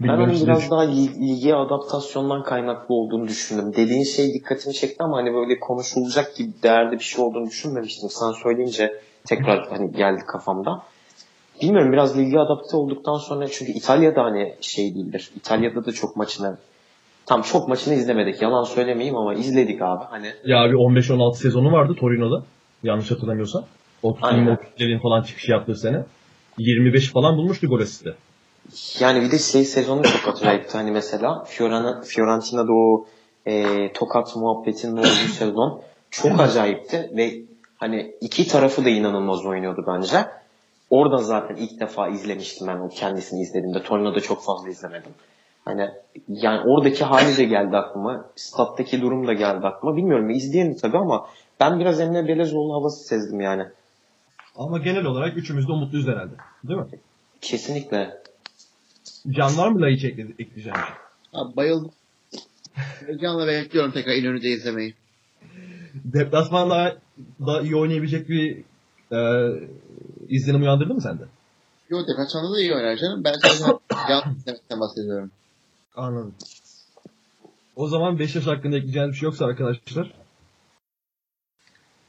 Ben 0.00 0.08
Bilmiyorum 0.08 0.24
onun 0.24 0.34
siz 0.34 0.42
ne 0.42 0.48
biraz 0.48 0.70
daha 0.70 0.80
lige 0.80 1.54
adaptasyondan 1.54 2.42
kaynaklı 2.42 2.94
olduğunu 2.94 3.28
düşündüm. 3.28 3.72
Dediğin 3.76 4.04
şey 4.04 4.34
dikkatimi 4.34 4.74
çekti 4.74 4.96
ama 5.00 5.16
hani 5.16 5.34
böyle 5.34 5.60
konuşulacak 5.60 6.36
gibi 6.36 6.48
değerli 6.62 6.92
bir 6.92 7.04
şey 7.04 7.24
olduğunu 7.24 7.46
düşünmemiştim. 7.46 8.08
Sen 8.10 8.32
söyleyince 8.42 8.92
tekrar 9.24 9.68
hani 9.68 9.92
geldi 9.92 10.20
kafamda. 10.26 10.82
Bilmiyorum 11.62 11.92
biraz 11.92 12.18
lige 12.18 12.38
adapte 12.38 12.76
olduktan 12.76 13.16
sonra 13.16 13.48
çünkü 13.48 13.72
İtalya'da 13.72 14.24
hani 14.24 14.54
şey 14.60 14.94
değildir. 14.94 15.30
İtalya'da 15.36 15.84
da 15.86 15.92
çok 15.92 16.16
maçını 16.16 16.56
tam 17.26 17.42
çok 17.42 17.68
maçını 17.68 17.94
izlemedik. 17.94 18.42
Yalan 18.42 18.64
söylemeyeyim 18.64 19.16
ama 19.16 19.34
izledik 19.34 19.82
abi. 19.82 20.04
Hani 20.10 20.26
Ya 20.44 20.64
bir 20.70 20.74
15-16 20.74 21.36
sezonu 21.36 21.72
vardı 21.72 21.94
Torino'da. 22.00 22.44
Yanlış 22.82 23.10
hatırlamıyorsam. 23.10 23.64
O. 24.02 24.16
Mokilerin 24.32 24.98
falan 24.98 25.22
çıkış 25.22 25.48
yaptığı 25.48 25.74
sene. 25.74 26.04
25 26.58 27.12
falan 27.12 27.36
bulmuştu 27.36 27.66
gol 27.66 27.80
asisti. 27.80 28.14
Yani 29.00 29.22
bir 29.22 29.30
de 29.30 29.38
şey 29.38 29.64
sezonu 29.64 30.02
çok 30.02 30.34
acayipti. 30.34 30.76
Hani 30.76 30.90
mesela 30.90 31.44
Fiorana, 31.44 32.02
Fiorentina'da 32.02 32.72
o 32.72 33.06
e, 33.46 33.92
tokat 33.92 34.36
muhabbetinin 34.36 34.96
olduğu 34.96 35.32
sezon 35.38 35.82
çok 36.10 36.40
acayipti 36.40 37.10
ve 37.16 37.34
hani 37.76 38.14
iki 38.20 38.48
tarafı 38.48 38.84
da 38.84 38.88
inanılmaz 38.88 39.46
oynuyordu 39.46 39.84
bence. 39.86 40.16
Orada 40.90 41.16
zaten 41.16 41.56
ilk 41.56 41.80
defa 41.80 42.08
izlemiştim 42.08 42.66
ben 42.66 42.76
o 42.76 42.88
kendisini 42.88 43.40
izlediğimde. 43.40 43.82
Torino'da 43.82 44.20
çok 44.20 44.44
fazla 44.44 44.68
izlemedim. 44.68 45.10
Hani 45.64 45.90
yani 46.28 46.60
oradaki 46.60 47.04
hali 47.04 47.36
de 47.36 47.44
geldi 47.44 47.76
aklıma. 47.76 48.30
Stat'taki 48.36 49.00
durum 49.00 49.26
da 49.26 49.32
geldi 49.32 49.66
aklıma. 49.66 49.96
Bilmiyorum 49.96 50.30
izleyelim 50.30 50.76
tabii 50.76 50.98
ama 50.98 51.26
ben 51.60 51.80
biraz 51.80 52.00
Emre 52.00 52.28
Belezoğlu 52.28 52.74
havası 52.74 53.04
sezdim 53.04 53.40
yani. 53.40 53.64
Ama 54.56 54.78
genel 54.78 55.04
olarak 55.04 55.36
üçümüz 55.36 55.68
de 55.68 55.72
umutluyuz 55.72 56.06
herhalde. 56.06 56.34
Değil 56.64 56.80
mi? 56.80 56.86
Kesinlikle. 57.40 58.22
Can 59.30 59.58
var 59.58 59.68
mı 59.68 59.90
ekle- 59.90 60.42
ekleyeceğim? 60.42 60.78
Abi 61.32 61.56
bayıldım. 61.56 61.90
Heyecanla 63.06 63.46
bekliyorum 63.46 63.92
tekrar 63.92 64.12
İnönü'de 64.12 64.48
izlemeyi. 64.48 64.94
Deplasmanda 65.94 66.98
da 67.46 67.60
iyi 67.60 67.76
oynayabilecek 67.76 68.28
bir 68.28 68.58
e, 69.12 69.18
izlenim 70.28 70.62
uyandırdı 70.62 70.94
mı 70.94 71.00
sende? 71.00 71.22
Yo 71.90 71.98
deplasmanda 72.06 72.54
da 72.54 72.60
iyi 72.60 72.74
oynar 72.74 72.96
canım. 72.96 73.24
Ben 73.24 73.32
sadece 73.32 73.64
yan 74.10 74.34
izlemekten 74.36 74.80
bahsediyorum. 74.80 75.30
Anladım. 75.96 76.34
O 77.76 77.88
zaman 77.88 78.18
Beşiktaş 78.18 78.46
hakkında 78.46 78.76
ekleyeceğiniz 78.76 79.12
bir 79.12 79.18
şey 79.18 79.26
yoksa 79.26 79.46
arkadaşlar 79.46 80.12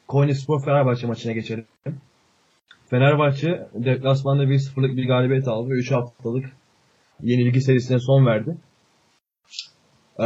Konyaspor 0.08 0.66
Fenerbahçe 0.66 1.08
maçına 1.08 1.32
geçelim. 1.32 1.66
Fenerbahçe 2.90 3.68
deplasmanda 3.74 4.44
1-0'lık 4.44 4.98
bir 4.98 5.08
galibiyet 5.08 5.48
aldı 5.48 5.70
ve 5.70 5.74
3 5.74 5.92
haftalık 5.92 6.46
yenilgi 7.24 7.62
serisine 7.62 8.00
son 8.00 8.26
verdi. 8.26 8.58
Ee, 10.20 10.26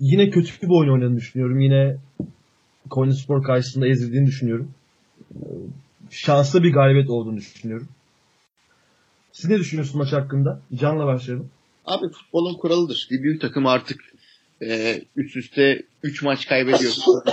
yine 0.00 0.30
kötü 0.30 0.62
bir 0.62 0.80
oyun 0.80 0.92
oynadığını 0.92 1.16
düşünüyorum. 1.16 1.60
Yine 1.60 1.96
Konyaspor 2.90 3.42
karşısında 3.44 3.88
ezildiğini 3.88 4.26
düşünüyorum. 4.26 4.74
Şanslı 6.10 6.62
bir 6.62 6.72
galibiyet 6.72 7.10
olduğunu 7.10 7.36
düşünüyorum. 7.36 7.88
Siz 9.32 9.50
ne 9.50 9.58
düşünüyorsunuz 9.58 9.96
maç 9.98 10.12
hakkında? 10.12 10.60
Can'la 10.74 11.06
başlayalım. 11.06 11.50
Abi 11.84 12.08
futbolun 12.08 12.54
kuralıdır. 12.54 13.08
Bir 13.10 13.22
büyük 13.22 13.40
takım 13.40 13.66
artık 13.66 14.00
e, 14.62 15.00
üst 15.16 15.36
üste 15.36 15.82
3 16.02 16.22
maç 16.22 16.46
kaybediyor. 16.46 16.92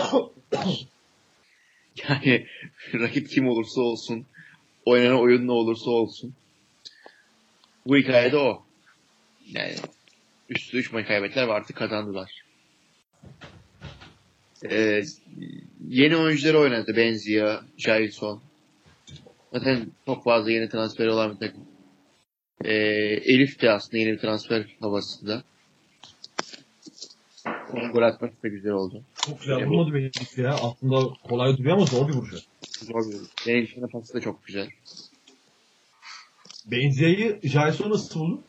yani 2.10 2.48
rakip 2.94 3.30
kim 3.30 3.48
olursa 3.48 3.82
olsun, 3.82 4.26
oynanan 4.86 5.22
oyun 5.22 5.48
ne 5.48 5.52
olursa 5.52 5.90
olsun. 5.90 6.34
Bu 7.86 7.98
hikayede 7.98 8.38
o. 8.38 8.64
Yani 9.46 9.76
üst 10.50 10.66
üste 10.66 10.78
3 10.78 10.92
maç 10.94 11.08
kaybettiler 11.08 11.48
ve 11.48 11.54
artık 11.54 11.78
kazandılar. 11.78 12.41
E, 14.70 15.04
yeni 15.88 16.18
oyuncuları 16.18 16.60
oynadı. 16.60 16.96
Benzia, 16.98 17.62
Jailson. 17.78 18.42
Zaten 19.54 19.92
çok 20.06 20.24
fazla 20.24 20.52
yeni 20.52 20.70
transferi 20.70 21.10
olan 21.10 21.32
bir 21.34 21.48
takım. 21.48 21.64
E, 22.64 22.74
Elif 23.34 23.62
de 23.62 23.72
aslında 23.72 23.98
yeni 23.98 24.12
bir 24.12 24.20
transfer 24.20 24.66
havasında. 24.80 25.44
Onun 27.74 27.92
gol 27.92 28.02
atması 28.02 28.44
da 28.44 28.48
güzel 28.48 28.72
oldu. 28.72 29.04
Çok 29.26 29.40
güzel 29.40 29.66
vurmadı 29.66 29.94
benim 29.94 30.12
ya. 30.46 30.54
Aslında 30.54 31.14
kolay 31.24 31.58
duruyor 31.58 31.78
ama 31.78 31.86
zor 31.86 32.08
bir 32.08 32.14
vuruş. 32.14 32.32
Zor 32.82 33.04
bir 33.48 33.56
için 33.56 33.82
de 33.82 33.88
pası 33.88 34.14
da 34.14 34.22
çok 34.22 34.46
güzel. 34.46 34.70
Benzia'yı 36.66 37.40
Jason 37.44 37.90
nasıl 37.90 38.20
buldu? 38.20 38.42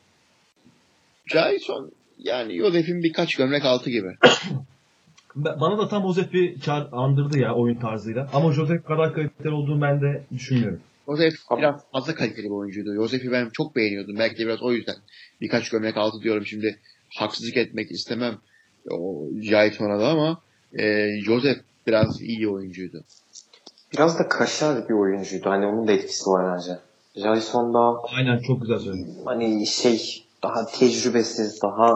Jason 1.26 1.92
yani 2.18 2.56
Yosef'in 2.56 3.02
birkaç 3.02 3.36
gömlek 3.36 3.64
altı 3.64 3.90
gibi. 3.90 4.16
Ba- 5.36 5.60
Bana 5.60 5.78
da 5.78 5.88
tam 5.88 6.02
Josep'i 6.02 6.56
çağır, 6.64 6.88
andırdı 6.92 7.38
ya 7.38 7.54
oyun 7.54 7.74
tarzıyla. 7.80 8.28
Ama 8.32 8.52
Joseph 8.52 8.84
kadar 8.84 9.14
kaliteli 9.14 9.50
olduğunu 9.54 9.82
ben 9.82 10.00
de 10.00 10.22
düşünmüyorum. 10.32 10.80
Yosef 11.08 11.34
biraz 11.56 11.90
fazla 11.92 12.14
kaliteli 12.14 12.44
bir 12.44 12.50
oyuncuydu. 12.50 12.94
Yosef'i 12.94 13.32
ben 13.32 13.48
çok 13.52 13.76
beğeniyordum. 13.76 14.16
Belki 14.18 14.38
de 14.38 14.46
biraz 14.46 14.62
o 14.62 14.72
yüzden 14.72 14.94
birkaç 15.40 15.68
gömlek 15.70 15.96
altı 15.96 16.20
diyorum. 16.22 16.46
Şimdi 16.46 16.78
haksızlık 17.18 17.56
etmek 17.56 17.90
istemem 17.90 18.34
o 18.90 19.26
Jason'a 19.42 19.98
da 20.00 20.08
ama 20.08 20.40
e, 20.78 21.08
Josef 21.20 21.58
biraz 21.86 22.20
iyi 22.20 22.48
oyuncuydu. 22.48 23.04
Biraz 23.92 24.18
da 24.18 24.28
kaşar 24.28 24.88
bir 24.88 24.94
oyuncuydu. 24.94 25.50
Hani 25.50 25.66
onun 25.66 25.88
da 25.88 25.92
etkisi 25.92 26.30
var 26.30 26.54
bence. 26.54 26.78
Jason 27.16 27.74
da 27.74 28.02
Aynen 28.16 28.38
çok 28.38 28.60
güzel 28.60 28.78
söyledin. 28.78 29.16
hani 29.24 29.66
şey 29.66 30.24
daha 30.42 30.66
tecrübesiz, 30.66 31.62
daha 31.62 31.94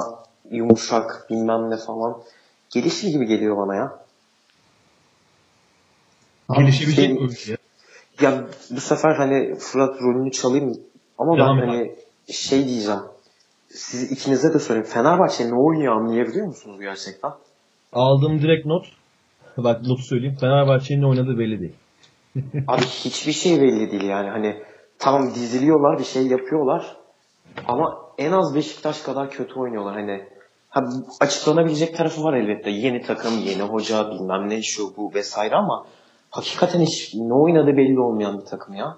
yumuşak 0.51 1.27
bilmem 1.31 1.71
ne 1.71 1.77
falan. 1.77 2.17
Gelişir 2.75 3.09
gibi 3.09 3.27
geliyor 3.27 3.57
bana 3.57 3.75
ya. 3.75 3.99
Gelişebilecek 6.55 7.07
Şey- 7.07 7.19
oyuncu 7.19 7.51
ya. 7.51 7.57
Ya 8.21 8.45
bu 8.71 8.81
sefer 8.81 9.15
hani 9.15 9.55
Fırat 9.59 10.03
rolünü 10.03 10.33
çalayım 10.33 10.81
ama 11.19 11.37
Devam 11.37 11.61
ben 11.61 11.67
hani 11.67 11.97
şey 12.31 12.69
diyeceğim. 12.69 13.01
Siz 13.69 14.13
ikinize 14.13 14.55
de 14.55 14.59
sorayım. 14.59 14.87
Fenerbahçe 14.87 15.49
ne 15.51 15.55
oynuyor 15.55 15.97
anlayabiliyor 15.97 16.47
musunuz 16.47 16.81
gerçekten? 16.81 17.31
Aldığım 17.93 18.43
direkt 18.43 18.67
not. 18.67 18.87
Bak 19.57 19.83
notu 19.83 20.03
söyleyeyim. 20.03 20.37
Fenerbahçe'nin 20.41 21.01
ne 21.01 21.07
oynadığı 21.07 21.39
belli 21.39 21.61
değil. 21.61 21.75
Abi 22.69 22.83
hiçbir 22.83 23.33
şey 23.33 23.61
belli 23.61 23.91
değil 23.91 24.05
yani. 24.05 24.31
Hani 24.31 24.63
tamam 24.99 25.35
diziliyorlar 25.35 25.99
bir 25.99 26.05
şey 26.05 26.27
yapıyorlar 26.27 26.97
ama 27.67 27.99
en 28.19 28.33
az 28.33 28.55
Beşiktaş 28.55 29.01
kadar 29.03 29.31
kötü 29.31 29.55
oynuyorlar. 29.55 29.95
Hani 29.95 30.25
ha, 30.77 30.85
açıklanabilecek 31.21 31.97
tarafı 31.97 32.25
var 32.25 32.35
elbette. 32.35 32.71
Yeni 32.71 33.03
takım, 33.03 33.39
yeni 33.39 33.63
hoca 33.63 34.11
bilmem 34.11 34.49
ne 34.49 34.63
şu 34.63 34.97
bu 34.97 35.15
vesaire 35.15 35.55
ama 35.55 35.87
hakikaten 36.31 36.81
hiç 36.81 37.15
ne 37.15 37.35
oynadığı 37.35 37.77
belli 37.77 38.01
olmayan 38.01 38.41
bir 38.41 38.45
takım 38.45 38.75
ya. 38.75 38.97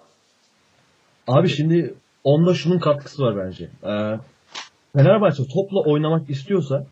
Abi 1.26 1.48
şimdi 1.48 1.94
onda 2.24 2.54
şunun 2.54 2.78
katkısı 2.78 3.22
var 3.22 3.36
bence. 3.36 3.64
Ee, 3.64 4.18
Fenerbahçe 4.96 5.42
topla 5.54 5.90
oynamak 5.90 6.30
istiyorsa 6.30 6.86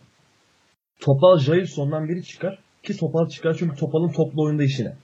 Topal 1.00 1.38
Jailson'dan 1.38 2.08
biri 2.08 2.24
çıkar 2.24 2.58
ki 2.82 2.96
Topal 2.96 3.28
çıkar 3.28 3.56
çünkü 3.58 3.76
Topal'ın 3.76 4.12
toplu 4.12 4.42
oyunda 4.42 4.62
işine. 4.62 4.96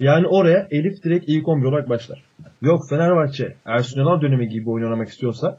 Yani 0.00 0.26
oraya 0.26 0.68
Elif 0.70 1.02
direkt 1.04 1.24
ilk 1.28 1.48
11 1.48 1.66
olarak 1.66 1.88
başlar. 1.88 2.24
Yok 2.62 2.88
Fenerbahçe 2.88 3.56
Ersun 3.64 4.00
Yanal 4.00 4.20
dönemi 4.20 4.48
gibi 4.48 4.70
oyun 4.70 4.84
oynamak 4.84 5.08
istiyorsa 5.08 5.58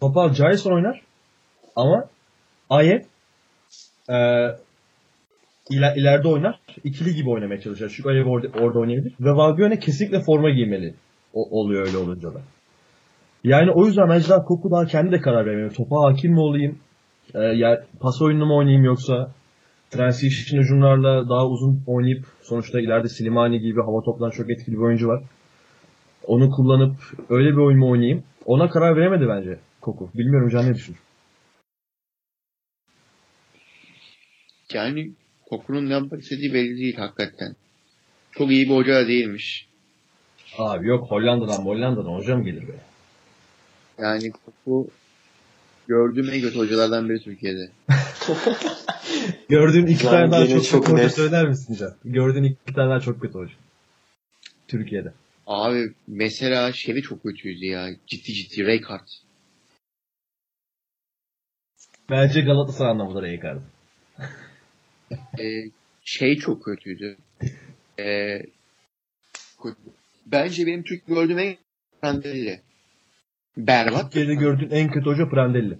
Topal 0.00 0.34
Jailson 0.34 0.72
oynar 0.72 1.07
ama 1.78 2.04
Ayet 2.70 3.06
e, 4.10 4.16
iler, 5.70 5.96
ileride 5.96 6.28
oynar. 6.28 6.60
ikili 6.84 7.14
gibi 7.14 7.30
oynamaya 7.30 7.60
çalışır. 7.60 7.92
Çünkü 7.96 8.08
Alev 8.08 8.26
orada, 8.26 8.48
orada 8.60 8.78
oynayabilir. 8.78 9.14
Ve 9.20 9.30
Valbuena 9.30 9.78
kesinlikle 9.78 10.20
forma 10.20 10.50
giymeli. 10.50 10.94
O, 11.34 11.60
oluyor 11.60 11.86
öyle 11.86 11.96
olunca 11.96 12.34
da. 12.34 12.40
Yani 13.44 13.70
o 13.70 13.86
yüzden 13.86 14.08
daha 14.08 14.44
Koku 14.44 14.70
daha 14.70 14.86
kendi 14.86 15.12
de 15.12 15.20
karar 15.20 15.46
vermiyor. 15.46 15.74
Topa 15.74 15.96
hakim 16.02 16.32
mi 16.32 16.40
olayım? 16.40 16.78
E, 17.34 17.38
ya, 17.38 17.84
pas 18.00 18.22
oyununu 18.22 18.46
mu 18.46 18.56
oynayayım 18.56 18.84
yoksa 18.84 19.30
transition 19.90 20.60
hücumlarla 20.60 21.28
daha 21.28 21.46
uzun 21.46 21.82
oynayıp 21.86 22.24
sonuçta 22.42 22.80
ileride 22.80 23.08
Slimani 23.08 23.60
gibi 23.60 23.80
hava 23.82 24.02
toplan 24.02 24.30
çok 24.30 24.50
etkili 24.50 24.76
bir 24.76 24.82
oyuncu 24.82 25.08
var. 25.08 25.22
Onu 26.26 26.50
kullanıp 26.50 26.96
öyle 27.30 27.50
bir 27.50 27.56
oyun 27.56 27.78
mu 27.78 27.90
oynayayım? 27.90 28.22
Ona 28.46 28.68
karar 28.70 28.96
veremedi 28.96 29.28
bence 29.28 29.58
Koku. 29.80 30.10
Bilmiyorum 30.14 30.48
Can 30.48 30.66
ne 30.66 30.74
düşünür? 30.74 30.98
Yani 34.72 35.10
Koku'nun 35.50 35.88
ne 35.88 35.92
yapmak 35.92 36.22
istediği 36.22 36.54
belli 36.54 36.78
değil 36.78 36.96
hakikaten. 36.96 37.56
Çok 38.32 38.50
iyi 38.50 38.68
bir 38.68 38.74
hoca 38.74 39.08
değilmiş. 39.08 39.68
Abi 40.58 40.88
yok 40.88 41.10
Hollanda'dan 41.10 41.64
Hollanda'dan 41.64 42.14
hocam 42.14 42.44
gelir 42.44 42.68
be. 42.68 42.72
Yani 43.98 44.30
Koku 44.30 44.90
gördüğüm 45.88 46.30
en 46.30 46.40
kötü 46.40 46.58
hocalardan 46.58 47.08
biri 47.08 47.20
Türkiye'de. 47.20 47.70
Gördüğün 49.48 49.86
iki 49.86 50.04
tane 50.04 50.30
daha 50.30 50.46
çok, 50.46 50.64
çok 50.64 50.86
kötü 50.86 50.98
hoca 50.98 51.10
söyler 51.10 51.48
misin 51.48 51.74
Can? 51.74 51.94
Gördüğün 52.04 52.42
iki 52.42 52.74
tane 52.74 52.90
daha 52.90 53.00
çok 53.00 53.20
kötü 53.20 53.34
hoca. 53.34 53.54
Türkiye'de. 54.68 55.12
Abi 55.46 55.92
mesela 56.06 56.72
şeyi 56.72 57.02
çok 57.02 57.22
kötüydü 57.22 57.64
ya. 57.64 57.88
Ciddi 58.06 58.32
ciddi 58.32 58.66
Rijkaard. 58.66 59.08
Bence 62.10 62.40
Galatasaray 62.40 62.90
anlamında 62.90 63.22
da 63.22 63.28
Ee, 65.12 65.70
şey 66.04 66.38
çok 66.38 66.64
kötüydü. 66.64 67.16
Ee, 67.98 68.42
bence 70.26 70.66
benim 70.66 70.82
Türk 70.82 71.06
gördüğüm 71.06 71.38
en 71.38 71.56
Prandelli. 72.02 72.60
Berbat. 73.56 74.02
Türkiye'de 74.02 74.34
gördüğün 74.34 74.70
en 74.70 74.90
kötü 74.90 75.06
hoca 75.10 75.28
Prandelli. 75.28 75.78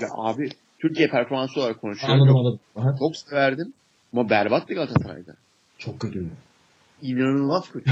Ya 0.00 0.08
abi 0.16 0.48
Türkiye 0.78 1.08
performansı 1.08 1.60
olarak 1.60 1.80
konuşuyorum. 1.80 2.14
Anladım 2.20 2.32
Çok, 2.34 2.40
anladım. 2.40 2.60
Aha. 2.76 2.98
çok 2.98 3.16
severdim. 3.16 3.72
Ama 4.12 4.30
berbattı 4.30 4.74
Galatasaray'da. 4.74 5.36
Çok 5.78 6.00
kötüydü. 6.00 6.28
İnanılmaz 7.02 7.70
kötü. 7.72 7.90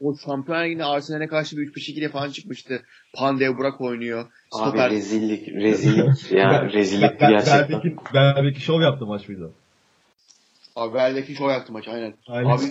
o 0.00 0.16
Şampiyonlar 0.16 0.64
Ligi'nde 0.64 0.84
Arsenal'e 0.84 1.26
karşı 1.26 1.56
bir 1.56 1.72
3-5-2 1.72 1.92
ile 1.92 2.08
falan 2.08 2.30
çıkmıştı. 2.30 2.82
Pandev 3.14 3.56
Burak 3.56 3.80
oynuyor. 3.80 4.26
Abi 4.52 4.68
Stoper. 4.68 4.90
rezillik, 4.90 5.48
rezillik 5.48 6.32
ya 6.32 6.72
rezillik 6.72 7.20
Ben, 7.20 7.30
gerçekten. 7.30 7.68
belki, 7.70 7.96
belki 8.14 8.60
şov 8.60 8.80
yaptı 8.80 9.06
maç 9.06 9.28
mıydı? 9.28 9.52
Abi 10.76 10.94
Verde'deki 10.94 11.34
şov 11.34 11.50
yaptı 11.50 11.72
maç 11.72 11.88
aynen. 11.88 12.14
Aynen. 12.28 12.50
Abi, 12.50 12.64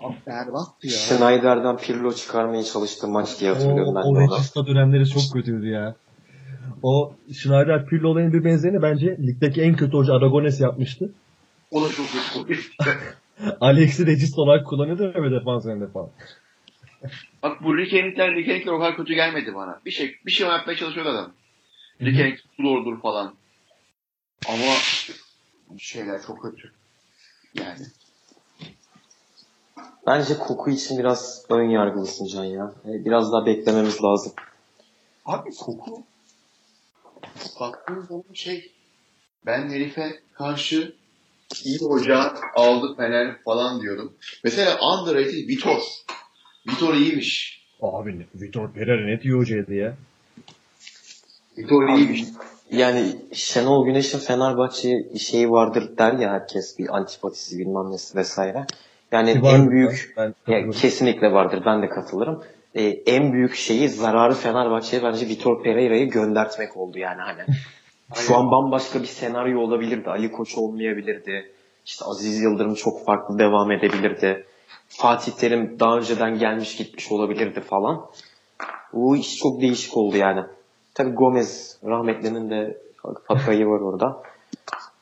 abi 0.00 0.16
berbattı 0.26 0.86
ya. 0.86 0.92
Schneider'den 0.92 1.76
Pirlo 1.76 2.12
çıkarmaya 2.12 2.64
çalıştı 2.64 3.08
maç 3.08 3.40
diye 3.40 3.52
hatırlıyorum 3.52 3.96
O, 3.96 3.96
ben 3.96 4.00
o. 4.00 4.20
Regista 4.20 4.66
dönemleri 4.66 5.08
çok 5.08 5.22
kötüydü 5.32 5.68
ya. 5.68 5.94
O 6.82 7.14
Schneider 7.32 7.86
Pirlo 7.86 8.08
olayının 8.08 8.32
bir 8.32 8.44
benzerini 8.44 8.82
bence 8.82 9.06
ligdeki 9.06 9.62
en 9.62 9.76
kötü 9.76 9.96
hoca 9.96 10.14
Aragones 10.14 10.60
yapmıştı. 10.60 11.12
O 11.70 11.82
da 11.82 11.88
çok 11.88 12.06
kötü. 12.46 12.60
Alex'i 13.60 14.06
Regista 14.06 14.42
olarak 14.42 14.66
kullanıyordu 14.66 15.22
ve 15.22 15.30
defans 15.30 15.66
önünde 15.66 15.86
falan. 15.86 16.10
Bak 17.42 17.64
bu 17.64 17.78
Rick 17.78 17.92
Henrik'ler 17.92 18.72
o 18.72 18.78
kadar 18.78 18.96
kötü 18.96 19.14
gelmedi 19.14 19.54
bana. 19.54 19.80
Bir 19.86 19.90
şey 19.90 20.16
bir 20.26 20.30
şey 20.30 20.48
yapmaya 20.48 20.76
çalışıyor 20.76 21.06
adam. 21.06 21.32
Rick 22.00 22.18
Henrik 22.18 22.38
doğrudur 22.62 23.00
falan. 23.00 23.34
Ama 24.48 24.74
şeyler 25.78 26.22
çok 26.26 26.42
kötü. 26.42 26.72
Yani. 27.54 27.86
Bence 30.06 30.38
koku 30.38 30.70
için 30.70 30.98
biraz 30.98 31.44
ön 31.48 31.62
yargılısın 31.70 32.26
Can 32.26 32.44
ya. 32.44 32.72
E, 32.84 33.04
Biraz 33.04 33.32
daha 33.32 33.46
beklememiz 33.46 34.04
lazım. 34.04 34.32
Abi 35.26 35.50
koku 35.56 36.02
baktığın 37.60 38.00
zaman 38.00 38.24
şey 38.34 38.72
ben 39.46 39.70
herife 39.70 40.20
karşı 40.32 40.94
iyi 41.64 41.78
hoca 41.78 42.34
aldı 42.54 42.94
Fener 42.96 43.42
falan 43.42 43.80
diyordum. 43.82 44.12
Mesela 44.44 44.78
underrated 44.80 45.48
Vitor. 45.48 45.82
Vitor 46.68 46.94
iyiymiş. 46.94 47.62
Abi 47.82 48.26
Vitor 48.34 48.72
Pereira 48.72 49.06
ne 49.06 49.22
diyor 49.22 49.38
hocaydı 49.40 49.74
ya? 49.74 49.96
Vitor 51.58 51.88
iyiymiş. 51.88 52.24
Yani 52.72 53.16
Şenol 53.32 53.84
Güneş'in 53.84 54.18
Fenerbahçe 54.18 55.18
şeyi 55.18 55.50
vardır 55.50 55.98
der 55.98 56.12
ya 56.12 56.30
herkes 56.32 56.78
bir 56.78 56.96
antipatisi 56.96 57.58
bilmem 57.58 57.90
nesi 57.90 58.18
vesaire. 58.18 58.66
Yani 59.12 59.42
Vardı 59.42 59.56
en 59.56 59.70
büyük 59.70 60.14
Ben 60.16 60.22
Ya, 60.22 60.32
katılıyorum. 60.32 60.70
kesinlikle 60.70 61.32
vardır. 61.32 61.62
Ben 61.66 61.82
de 61.82 61.88
katılırım. 61.88 62.44
Ee, 62.74 62.82
en 62.84 63.32
büyük 63.32 63.54
şeyi 63.54 63.88
zararı 63.88 64.34
Fenerbahçe'ye 64.34 65.02
bence 65.02 65.28
Vitor 65.28 65.62
Pereira'yı 65.62 66.10
göndertmek 66.10 66.76
oldu 66.76 66.98
yani 66.98 67.20
hani. 67.20 67.42
Şu 68.14 68.36
an 68.36 68.50
bambaşka 68.50 69.00
bir 69.00 69.06
senaryo 69.06 69.60
olabilirdi. 69.60 70.10
Ali 70.10 70.32
Koç 70.32 70.58
olmayabilirdi. 70.58 71.52
İşte 71.86 72.04
Aziz 72.04 72.42
Yıldırım 72.42 72.74
çok 72.74 73.04
farklı 73.04 73.38
devam 73.38 73.70
edebilirdi. 73.72 74.46
Fatih 74.88 75.32
Terim 75.32 75.80
daha 75.80 75.96
önceden 75.96 76.38
gelmiş 76.38 76.76
gitmiş 76.76 77.12
olabilirdi 77.12 77.60
falan. 77.60 78.06
Bu 78.92 79.16
iş 79.16 79.36
çok 79.36 79.60
değişik 79.60 79.96
oldu 79.96 80.16
yani. 80.16 80.42
Tabii 80.94 81.10
Gomez 81.10 81.78
rahmetlinin 81.84 82.50
de 82.50 82.78
payı 83.46 83.66
var 83.66 83.80
orada. 83.80 84.22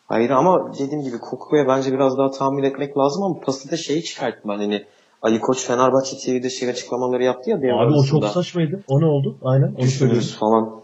Hayır 0.08 0.30
ama 0.30 0.72
dediğim 0.78 1.02
gibi 1.04 1.18
Koku'ya 1.18 1.68
bence 1.68 1.92
biraz 1.92 2.18
daha 2.18 2.30
tahmin 2.30 2.62
etmek 2.62 2.98
lazım 2.98 3.22
ama 3.22 3.40
pası 3.40 3.70
da 3.70 3.76
şeyi 3.76 4.04
çıkarttım 4.04 4.50
ben 4.50 4.58
hani 4.58 4.84
Ali 5.22 5.40
Koç 5.40 5.66
Fenerbahçe 5.66 6.16
TV'de 6.16 6.50
şey 6.50 6.68
açıklamaları 6.70 7.24
yaptı 7.24 7.50
ya 7.50 7.56
Abi 7.56 7.92
o 7.94 8.04
çok 8.04 8.22
arasında. 8.22 8.28
saçmaydı. 8.28 8.80
O 8.88 9.00
ne 9.00 9.04
oldu? 9.06 9.36
Aynen 9.44 9.74
onu 9.78 9.86
söylüyoruz. 9.86 10.36
Falan. 10.40 10.80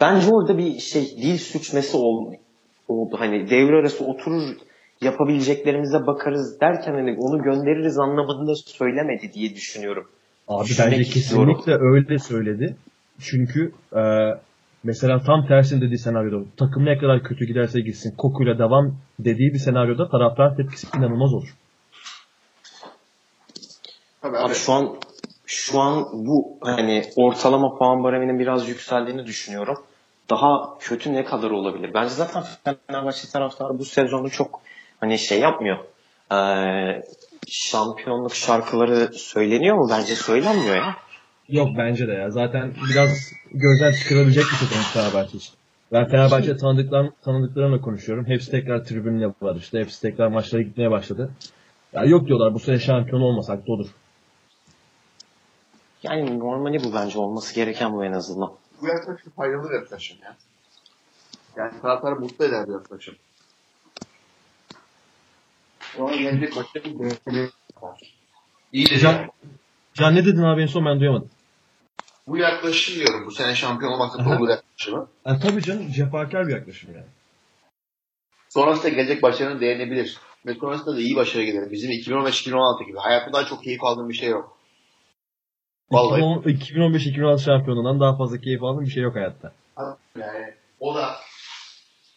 Bence 0.00 0.34
orada 0.34 0.58
bir 0.58 0.78
şey 0.78 1.02
dil 1.02 1.38
sürçmesi 1.38 1.96
oldu. 1.96 2.36
Hani 3.18 3.50
devre 3.50 3.76
arası 3.76 4.04
oturur 4.04 4.42
yapabileceklerimize 5.00 6.06
bakarız 6.06 6.60
derken 6.60 6.92
hani 6.92 7.16
onu 7.20 7.42
göndeririz 7.42 7.98
anlamında 7.98 8.54
söylemedi 8.54 9.32
diye 9.32 9.54
düşünüyorum. 9.54 10.06
Abi 10.48 10.64
Düşünmek 10.68 10.92
bence 10.92 11.02
istiyorum. 11.02 11.48
kesinlikle 11.56 11.84
öyle 11.84 12.18
söyledi. 12.18 12.76
Çünkü 13.24 13.72
e, 13.96 14.02
mesela 14.84 15.22
tam 15.22 15.46
tersini 15.46 15.80
dediği 15.80 15.98
senaryoda 15.98 16.44
takım 16.56 16.84
ne 16.84 16.98
kadar 16.98 17.22
kötü 17.22 17.44
giderse 17.44 17.80
gitsin 17.80 18.14
kokuyla 18.18 18.58
devam 18.58 18.96
dediği 19.18 19.52
bir 19.54 19.58
senaryoda 19.58 20.08
taraftar 20.08 20.56
tepkisi 20.56 20.86
inanılmaz 20.96 21.34
olur. 21.34 21.54
Abi. 24.22 24.54
şu 24.54 24.72
an 24.72 24.96
şu 25.46 25.80
an 25.80 26.06
bu 26.12 26.58
hani 26.60 27.02
ortalama 27.16 27.78
puan 27.78 28.04
bareminin 28.04 28.38
biraz 28.38 28.68
yükseldiğini 28.68 29.26
düşünüyorum. 29.26 29.76
Daha 30.30 30.78
kötü 30.78 31.12
ne 31.12 31.24
kadar 31.24 31.50
olabilir? 31.50 31.94
Bence 31.94 32.14
zaten 32.14 32.44
Fenerbahçe 32.64 33.28
taraftarı 33.28 33.78
bu 33.78 33.84
sezonu 33.84 34.30
çok 34.30 34.60
hani 35.00 35.18
şey 35.18 35.40
yapmıyor. 35.40 35.78
Ee, 36.32 37.02
şampiyonluk 37.48 38.34
şarkıları 38.34 39.12
söyleniyor 39.14 39.76
mu? 39.76 39.88
Bence 39.90 40.16
söylenmiyor 40.16 40.76
ya. 40.76 40.96
Yok 41.48 41.68
bence 41.78 42.08
de 42.08 42.12
ya. 42.12 42.30
Zaten 42.30 42.74
biraz 42.90 43.32
gözden 43.52 43.92
çıkarabilecek 43.92 44.44
bir 44.44 44.66
sezon 44.66 44.82
Fenerbahçe 44.82 45.36
için. 45.36 45.54
Ben 45.92 46.08
Fenerbahçe 46.08 46.56
tanıdıklar, 46.56 47.10
tanıdıklarımla 47.22 47.80
konuşuyorum. 47.80 48.26
Hepsi 48.26 48.50
tekrar 48.50 48.84
tribünle 48.84 49.26
var 49.42 49.56
işte. 49.56 49.78
Hepsi 49.78 50.02
tekrar 50.02 50.28
maçlara 50.28 50.62
gitmeye 50.62 50.90
başladı. 50.90 51.30
Ya 51.92 52.04
yok 52.04 52.26
diyorlar 52.26 52.54
bu 52.54 52.58
sene 52.58 52.78
şampiyon 52.78 53.20
olmasak 53.20 53.66
da 53.66 53.72
olur. 53.72 53.86
Yani 56.02 56.38
normali 56.38 56.84
bu 56.84 56.94
bence 56.94 57.18
olması 57.18 57.54
gereken 57.54 57.92
bu 57.92 58.04
en 58.04 58.12
azından. 58.12 58.52
Bu 58.82 58.88
yaklaşım 58.88 59.32
faydalı 59.36 59.70
bir 59.70 59.74
yaklaşım 59.74 60.18
ya. 60.22 60.36
Yani 61.56 61.80
taraftarı 61.82 62.20
mutlu 62.20 62.44
eder 62.44 62.68
bir 62.68 62.72
yaklaşım. 62.72 63.14
Ona 65.98 66.16
gelecek 66.16 66.56
başka 66.56 66.84
bir. 66.84 67.50
İyi 68.72 68.90
de 68.90 68.98
Can, 68.98 69.30
Can 69.94 70.14
ne 70.14 70.24
dedin 70.24 70.42
abi 70.42 70.62
en 70.62 70.66
son 70.66 70.84
ben 70.86 71.00
duyamadım. 71.00 71.30
bu 72.26 72.36
yaklaşım 72.36 72.94
diyorum. 72.94 73.26
Bu 73.26 73.30
sene 73.30 73.54
şampiyon 73.54 73.92
olmakta 73.92 74.24
doğru 74.24 74.50
yaklaşımı. 74.50 75.08
Yani 75.26 75.40
tabii 75.40 75.62
canım 75.62 75.92
cefakar 75.92 76.46
bir 76.48 76.52
yaklaşım 76.52 76.90
yani. 76.94 77.06
Sonrasında 78.48 78.88
gelecek 78.88 79.22
başarının 79.22 79.60
değinebilir. 79.60 80.18
Ve 80.46 80.54
sonrasında 80.54 80.96
da 80.96 81.00
iyi 81.00 81.16
başarı 81.16 81.44
gelir. 81.44 81.70
Bizim 81.70 81.90
2015-2016 81.90 82.86
gibi. 82.86 82.98
Hayatımda 82.98 83.44
çok 83.46 83.64
keyif 83.64 83.84
aldığım 83.84 84.08
bir 84.08 84.14
şey 84.14 84.28
yok. 84.28 84.58
Vallahi. 85.90 86.20
2015-2016 86.20 87.44
şampiyonundan 87.44 88.00
daha 88.00 88.16
fazla 88.16 88.40
keyif 88.40 88.62
aldığım 88.62 88.84
bir 88.84 88.90
şey 88.90 89.02
yok 89.02 89.14
hayatta. 89.16 89.52
Yani 90.18 90.54
o 90.80 90.94
da 90.94 91.16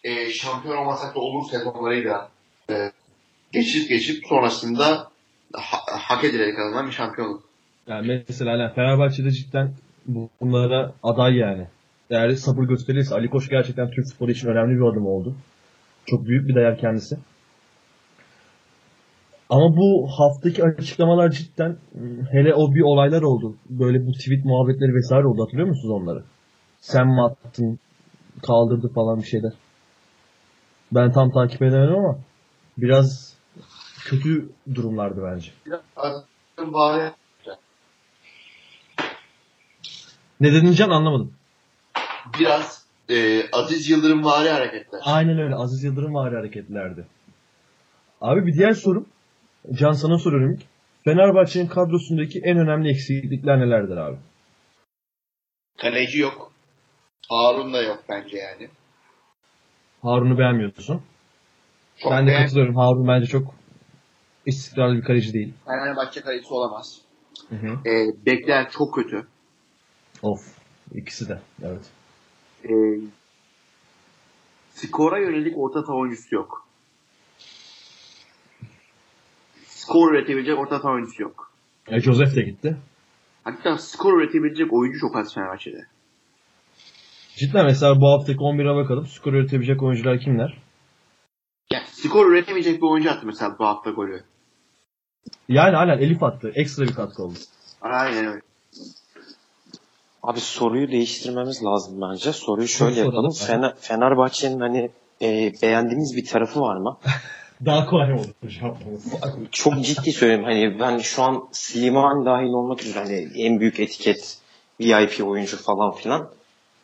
e, 0.04 0.30
şampiyon 0.32 0.78
olmasak 0.78 1.16
da 1.16 1.20
olur 1.20 1.50
sezonlarıyla 1.52 2.30
e, 2.70 2.92
geçip 3.54 3.90
geçip 3.90 4.28
sonrasında 4.28 5.12
ha- 5.54 5.84
hak 6.00 6.24
edilerek 6.24 6.56
kazanan 6.58 6.88
bir 6.88 6.92
şampiyonluk. 6.92 7.47
Yani 7.88 8.24
mesela 8.30 8.52
hani 8.60 8.74
Fenerbahçe'de 8.74 9.32
cidden 9.32 9.72
bu- 10.06 10.30
bunlara 10.42 10.94
aday 11.04 11.36
yani. 11.36 11.68
Eğer 12.10 12.30
sabır 12.36 12.64
gösterirse 12.64 13.16
Ali 13.16 13.30
Koç 13.30 13.50
gerçekten 13.50 13.92
Türk 13.92 14.08
futbolu 14.08 14.32
için 14.32 14.48
önemli 14.48 14.76
bir 14.76 14.86
adım 14.86 15.08
oldu. 15.08 15.36
Çok 16.06 16.26
büyük 16.26 16.48
bir 16.48 16.56
değer 16.56 16.78
kendisi. 16.78 17.18
Ama 19.50 19.78
bu 19.78 20.08
haftaki 20.18 20.64
açıklamalar 20.64 21.30
cidden 21.32 21.78
hele 22.32 22.54
o 22.54 22.76
bir 22.76 22.82
olaylar 22.82 23.22
oldu. 23.22 23.56
Böyle 23.70 24.08
bu 24.08 24.12
tweet 24.12 24.46
muhabbetleri 24.46 24.96
vesaire 24.96 25.28
oldu. 25.28 25.44
Hatırlıyor 25.44 25.68
musunuz 25.68 25.92
onları? 26.02 26.24
Sen 26.82 27.08
mi 27.08 27.24
attın? 27.24 27.80
Kaldırdı 28.48 28.88
falan 28.94 29.22
bir 29.22 29.28
şeyler. 29.28 29.54
Ben 30.92 31.12
tam 31.12 31.32
takip 31.32 31.62
edemedim 31.62 31.96
ama 31.96 32.18
biraz 32.78 33.34
kötü 34.06 34.50
durumlardı 34.76 35.24
bence. 35.24 35.52
Biraz 35.66 36.24
bari 36.74 37.12
Ne 40.40 40.54
dedin 40.54 40.72
Can 40.72 40.90
anlamadım. 40.90 41.34
biraz 42.40 42.86
e, 43.10 43.50
Aziz 43.52 43.90
Yıldırım 43.90 44.26
vari 44.26 44.50
hareketler. 44.50 45.02
Aynen 45.06 45.40
öyle. 45.40 45.56
Aziz 45.56 45.84
Yıldırım 45.84 46.14
var 46.14 46.34
hareketlerdi. 46.34 47.06
Abi 48.22 48.46
bir 48.48 48.54
diğer 48.54 48.74
sorum. 48.74 49.06
Can 49.74 49.92
sana 49.92 50.18
soruyorum 50.18 50.54
ilk. 50.54 50.62
Fenerbahçe'nin 51.04 51.68
kadrosundaki 51.68 52.40
en 52.40 52.58
önemli 52.58 52.90
eksiklikler 52.90 53.60
nelerdir 53.60 53.98
abi? 53.98 54.18
Kaleci 55.78 56.20
yok. 56.20 56.52
Harun 57.30 57.74
da 57.74 57.82
yok 57.82 58.04
bence 58.10 58.38
yani. 58.38 58.70
Harun'u 60.02 60.38
beğenmiyorsun. 60.38 61.02
Çok 61.98 62.12
ben 62.12 62.28
de 62.28 62.32
beğen- 62.32 62.44
katılıyorum. 62.44 62.76
Harun 62.76 63.08
bence 63.08 63.26
çok 63.28 63.54
istikrarlı 64.46 64.96
bir 64.98 65.04
kaleci 65.04 65.34
değil. 65.34 65.54
Fenerbahçe 65.66 66.22
kalecisi 66.22 66.54
olamaz. 66.54 67.02
Hı 67.50 67.56
hı. 67.56 67.90
E, 67.90 68.26
bekler 68.26 68.70
çok 68.72 68.96
kötü. 68.96 69.28
Of. 70.22 70.42
İkisi 70.96 71.30
de. 71.30 71.42
Evet. 71.64 71.90
E, 72.64 72.74
skora 74.74 75.20
yönelik 75.20 75.58
orta 75.58 75.82
saha 75.82 75.98
oyuncusu 75.98 76.36
yok. 76.36 76.68
Skor 79.66 80.12
üretebilecek 80.14 80.60
orta 80.60 80.80
saha 80.80 80.94
oyuncusu 80.94 81.24
yok. 81.24 81.52
E, 81.88 82.00
Joseph 82.00 82.36
de 82.36 82.42
gitti. 82.42 82.78
Hatta 83.44 83.78
skor 83.78 84.22
üretebilecek 84.22 84.74
oyuncu 84.74 85.00
çok 85.00 85.16
az 85.16 85.34
Fenerbahçe'de. 85.34 85.88
Cidden 87.36 87.66
mesela 87.66 88.02
bu 88.02 88.08
haftaki 88.08 88.40
11'e 88.40 88.76
bakalım. 88.76 89.08
Skor 89.08 89.34
üretebilecek 89.34 89.84
oyuncular 89.84 90.20
kimler? 90.20 90.58
Yani 91.72 91.86
skor 91.92 92.32
üretemeyecek 92.32 92.82
bir 92.82 92.88
oyuncu 92.88 93.12
attı 93.12 93.26
mesela 93.26 93.56
bu 93.60 93.66
hafta 93.66 93.92
golü. 93.92 94.24
Yani 95.48 95.78
aynen 95.78 95.98
Elif 95.98 96.24
attı. 96.24 96.52
Ekstra 96.56 96.84
bir 96.84 96.94
katkı 96.94 97.24
oldu. 97.24 97.38
Aynen 97.82 98.26
öyle. 98.26 98.42
Abi 100.28 100.40
soruyu 100.40 100.92
değiştirmemiz 100.92 101.64
lazım 101.64 102.02
bence. 102.02 102.34
Soruyu 102.34 102.68
şöyle 102.68 102.96
soralım, 102.96 103.14
yapalım. 103.14 103.32
Fener, 103.32 103.74
Fenerbahçe'nin 103.80 104.60
hani 104.60 104.92
e, 105.22 105.52
beğendiğimiz 105.62 106.16
bir 106.16 106.26
tarafı 106.26 106.62
var 106.62 106.78
mı? 106.78 106.98
Daha 107.66 107.86
kolay 107.86 108.10
yapmamız. 108.62 109.14
Çok 109.52 109.84
ciddi 109.84 110.12
söylüyorum. 110.12 110.46
Hani 110.46 110.80
ben 110.80 110.98
şu 110.98 111.24
an 111.24 111.48
Slimani 111.52 112.26
dahil 112.26 112.48
olmak 112.48 112.84
üzere 112.84 113.00
hani 113.00 113.28
en 113.36 113.60
büyük 113.60 113.80
etiket 113.80 114.38
VIP 114.80 115.28
oyuncu 115.28 115.58
falan 115.58 115.92
filan. 115.92 116.30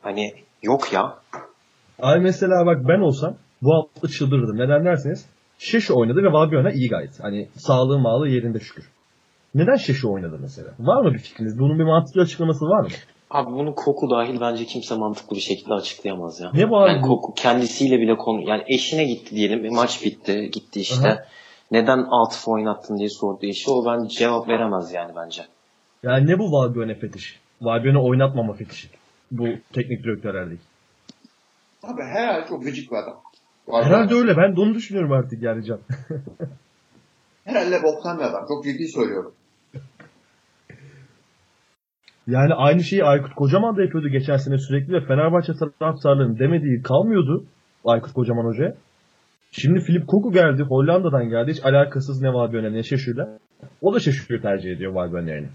Hani 0.02 0.34
yok 0.64 0.94
ya. 0.94 1.18
Abi 2.00 2.20
mesela 2.20 2.66
bak 2.66 2.78
ben 2.88 3.00
olsam 3.00 3.36
bu 3.62 3.74
hafta 3.74 4.08
çıldırırdım. 4.08 4.58
Neden 4.58 4.86
derseniz 4.86 5.26
Şeşu 5.58 5.96
oynadı 5.96 6.24
ve 6.24 6.34
Vabiona 6.34 6.72
iyi 6.72 6.90
gayet. 6.90 7.20
Hani 7.24 7.50
sağlığı 7.58 8.00
mağlığı 8.00 8.30
yerinde 8.30 8.60
şükür. 8.60 8.90
Neden 9.56 9.76
Şeşu 9.76 10.12
oynadı 10.12 10.38
mesela? 10.42 10.70
Var 10.80 11.02
mı 11.02 11.14
bir 11.14 11.20
fikriniz? 11.20 11.60
Bunun 11.60 11.80
bir 11.80 11.84
mantıklı 11.84 12.22
açıklaması 12.22 12.66
var 12.66 12.82
mı? 12.82 12.90
Abi 13.34 13.52
bunu 13.52 13.76
Koku 13.76 14.10
dahil 14.10 14.42
bence 14.42 14.66
kimse 14.66 14.96
mantıklı 14.96 15.36
bir 15.36 15.42
şekilde 15.42 15.74
açıklayamaz 15.74 16.40
ya. 16.40 16.52
Ne 16.54 16.70
bu 16.70 16.78
abi 16.80 16.90
Yani? 16.90 17.02
Koku 17.02 17.34
kendisiyle 17.34 18.00
bile 18.00 18.18
konu 18.18 18.50
yani 18.50 18.64
eşine 18.68 19.04
gitti 19.04 19.36
diyelim. 19.36 19.64
Bir 19.64 19.70
maç 19.70 20.04
bitti. 20.06 20.50
Gitti 20.52 20.82
işte. 20.82 21.08
Aha. 21.08 21.26
Neden 21.72 22.06
Atıf 22.12 22.48
oynattın 22.48 22.98
diye 22.98 23.10
sorduğu 23.10 23.46
işi 23.46 23.72
o 23.72 23.86
ben 23.86 24.08
cevap 24.08 24.48
veremez 24.48 24.94
yani 24.94 25.12
bence. 25.16 25.42
Yani 26.04 26.28
ne 26.28 26.40
bu 26.40 26.52
Vabiona 26.52 26.94
fetişi? 26.94 27.36
Vabiona 27.62 28.04
oynatmama 28.04 28.54
fetişi. 28.54 28.90
Bu 29.32 29.48
teknik 29.74 30.04
direktörlerdeki. 30.04 30.62
Abi 31.84 32.02
herhalde 32.02 32.48
çok 32.48 32.64
gıcık 32.64 32.92
bir 32.92 32.98
adam. 32.98 33.22
Herhalde 33.72 34.16
öyle. 34.16 34.38
Ben 34.38 34.56
de 34.56 34.62
onu 34.62 34.74
düşünüyorum 34.76 35.12
artık 35.12 35.44
yani 35.44 35.66
Can. 35.66 35.80
Herhalde 37.46 37.84
boktan 37.84 38.20
bir 38.20 38.24
adam. 38.24 38.46
Çok 38.48 38.64
ciddi 38.64 38.88
söylüyorum. 38.88 39.34
Yani 42.28 42.54
aynı 42.54 42.84
şeyi 42.84 43.04
Aykut 43.04 43.36
Kocaman 43.36 43.78
da 43.78 43.82
yapıyordu 43.82 44.08
geçen 44.08 44.38
sene 44.38 44.58
sürekli 44.58 44.94
ve 44.94 45.02
Fenerbahçe 45.02 45.54
taraftarlarının 45.80 46.40
demediği 46.40 46.82
kalmıyordu 46.82 47.46
Aykut 47.86 48.14
Kocaman 48.14 48.46
Hoca'ya. 48.46 48.74
Şimdi 49.52 49.80
Filip 49.80 50.08
Koku 50.08 50.32
geldi. 50.32 50.64
Hollanda'dan 50.64 51.30
geldi. 51.30 51.52
Hiç 51.52 51.66
alakasız 51.66 52.22
ne 52.22 52.34
Valbuena 52.34 52.70
ne 52.70 52.84
Şeşu'yla. 52.84 53.30
O 53.82 53.94
da 53.94 54.00
Şeşu'yu 54.00 54.42
tercih 54.42 54.72
ediyor 54.72 54.94
Valbuena 54.94 55.30
yerine. 55.30 55.48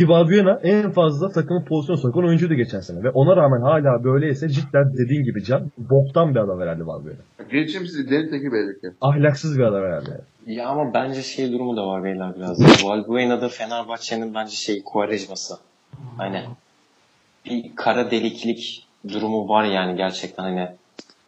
Ki 0.00 0.08
Valbuena 0.08 0.60
en 0.62 0.92
fazla 0.92 1.28
takımı 1.28 1.64
pozisyon 1.64 1.96
sokan 1.96 2.24
oyuncuydu 2.24 2.54
geçen 2.54 2.80
sene. 2.80 3.02
Ve 3.02 3.10
ona 3.10 3.36
rağmen 3.36 3.60
hala 3.60 4.04
böyleyse 4.04 4.48
cidden 4.48 4.92
dediğin 4.92 5.24
gibi 5.24 5.44
Can 5.44 5.70
boktan 5.78 6.34
bir 6.34 6.40
adam 6.40 6.60
herhalde 6.60 6.86
Valbuena. 6.86 7.18
Girişimsiz 7.50 8.10
derin 8.10 8.30
teki 8.30 8.52
belirli. 8.52 8.94
Ahlaksız 9.00 9.58
bir 9.58 9.62
adam 9.62 9.82
herhalde. 9.82 10.20
Ya 10.46 10.68
ama 10.68 10.94
bence 10.94 11.22
şey 11.22 11.52
durumu 11.52 11.76
da 11.76 11.86
var 11.86 12.04
beyler 12.04 12.34
biraz. 12.36 12.84
Valbuena'da 12.84 13.48
Fenerbahçe'nin 13.48 14.34
bence 14.34 14.56
şey 14.56 14.82
Kuarejması. 14.84 15.54
Hani 16.16 16.44
bir 17.46 17.76
kara 17.76 18.10
deliklik 18.10 18.86
durumu 19.08 19.48
var 19.48 19.64
yani 19.64 19.96
gerçekten 19.96 20.42
hani. 20.42 20.68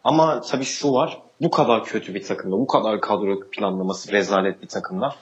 Ama 0.03 0.41
tabii 0.41 0.65
şu 0.65 0.93
var. 0.93 1.21
Bu 1.41 1.51
kadar 1.51 1.83
kötü 1.83 2.13
bir 2.13 2.23
takımda, 2.23 2.55
bu 2.55 2.67
kadar 2.67 3.01
kadro 3.01 3.39
planlaması 3.51 4.11
rezalet 4.11 4.61
bir 4.61 4.67
takımda. 4.67 5.15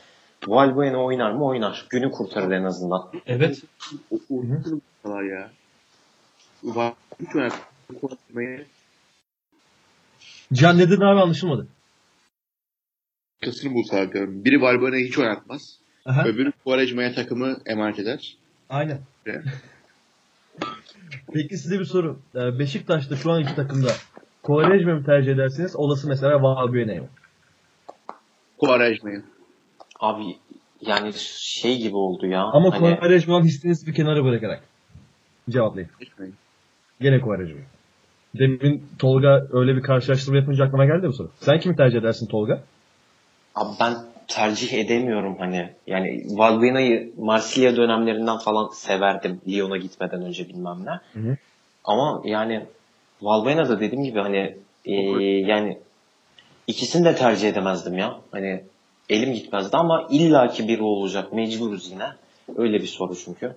Valbuena 0.47 1.03
oynar 1.03 1.31
mı? 1.31 1.45
Oynar. 1.45 1.85
Günü 1.89 2.11
kurtarır 2.11 2.51
en 2.51 2.63
azından. 2.63 3.11
Evet. 3.25 3.61
Var 5.05 5.23
ya. 5.23 5.51
Can 10.53 10.77
ne 10.77 10.89
dedin 10.89 11.01
abi 11.01 11.21
anlaşılmadı. 11.21 11.67
Kasını 13.43 13.73
bulsalar 13.73 14.13
diyorum. 14.13 14.45
Biri 14.45 14.61
Valbuena'yı 14.61 15.07
hiç 15.07 15.17
oynatmaz. 15.17 15.79
Aha. 16.05 16.25
Öbürü 16.25 16.51
Quaresma'ya 16.63 17.13
takımı 17.13 17.57
emanet 17.65 17.99
eder. 17.99 18.37
Aynen. 18.69 18.99
Peki 21.33 21.57
size 21.57 21.79
bir 21.79 21.85
soru. 21.85 22.19
Ee, 22.35 22.59
Beşiktaş'ta 22.59 23.15
şu 23.15 23.31
an 23.31 23.41
iki 23.41 23.55
takımda 23.55 23.91
Kovalejme 24.43 24.93
mi 24.93 25.05
tercih 25.05 25.31
edersiniz? 25.31 25.75
Olası 25.75 26.07
mesela 26.07 26.41
Valbuena'yı 26.43 27.01
mı? 27.01 27.07
Quaresma'yı. 28.57 29.23
Abi 30.01 30.37
yani 30.81 31.13
şey 31.37 31.77
gibi 31.77 31.95
oldu 31.95 32.27
ya. 32.27 32.41
Ama 32.43 32.71
hani, 32.71 32.95
Kovalejme'yi 32.99 33.43
hissinizi 33.43 33.87
bir 33.87 33.93
kenara 33.93 34.23
bırakarak 34.23 34.63
cevaplayın. 35.49 35.89
Gene 37.01 37.19
Kovalejme. 37.19 37.61
Demin 38.39 38.83
Tolga 38.99 39.47
öyle 39.51 39.75
bir 39.75 39.81
karşılaştırma 39.81 40.37
yapınca 40.37 40.65
aklıma 40.65 40.85
geldi 40.85 41.07
bu 41.07 41.13
soru. 41.13 41.29
Sen 41.39 41.59
kimi 41.59 41.75
tercih 41.75 41.99
edersin 41.99 42.27
Tolga? 42.27 42.63
Abi 43.55 43.75
ben 43.79 43.95
tercih 44.27 44.73
edemiyorum 44.73 45.35
hani. 45.39 45.69
Yani 45.87 46.25
Valbuena'yı 46.29 47.11
Marsilya 47.17 47.75
dönemlerinden 47.75 48.37
falan 48.37 48.67
severdim. 48.67 49.41
Lyon'a 49.47 49.77
gitmeden 49.77 50.21
önce 50.21 50.49
bilmem 50.49 50.77
ne. 50.85 51.21
hı. 51.21 51.37
Ama 51.83 52.21
yani 52.25 52.65
Valbuena 53.21 53.69
da 53.69 53.79
dediğim 53.79 54.03
gibi 54.03 54.19
hani 54.19 54.55
e, 54.85 54.93
yani 55.23 55.77
ikisini 56.67 57.05
de 57.05 57.15
tercih 57.15 57.49
edemezdim 57.49 57.97
ya. 57.97 58.19
Hani 58.31 58.63
elim 59.11 59.33
gitmezdi 59.33 59.77
ama 59.77 60.07
illaki 60.09 60.67
biri 60.67 60.81
olacak. 60.81 61.33
Mecburuz 61.33 61.91
yine. 61.91 62.07
Öyle 62.57 62.81
bir 62.81 62.87
soru 62.87 63.15
çünkü. 63.15 63.55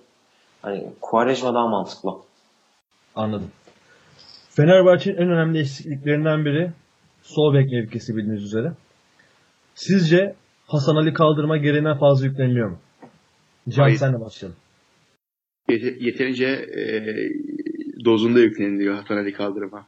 Hani 0.61 0.83
Quaresma 1.01 1.53
daha 1.53 1.67
mantıklı. 1.67 2.11
Anladım. 3.15 3.51
Fenerbahçe'nin 4.49 5.17
en 5.17 5.29
önemli 5.29 5.59
eksikliklerinden 5.59 6.45
biri 6.45 6.71
sol 7.23 7.53
bek 7.53 7.71
mevkisi 7.71 8.15
bildiğiniz 8.15 8.43
üzere. 8.43 8.71
Sizce 9.75 10.35
Hasan 10.67 10.95
Ali 10.95 11.13
kaldırma 11.13 11.57
gereğinden 11.57 11.97
fazla 11.97 12.25
yükleniliyor 12.25 12.69
mu? 12.69 12.77
Can 13.69 13.83
Hayır. 13.83 13.97
senle 13.97 14.21
başlayalım. 14.21 14.57
Yete- 15.69 15.97
yeterince 16.05 16.45
e, 16.45 16.83
dozunda 18.05 18.39
yükleniliyor 18.39 18.95
Hasan 18.95 19.17
Ali 19.17 19.33
kaldırıma. 19.33 19.85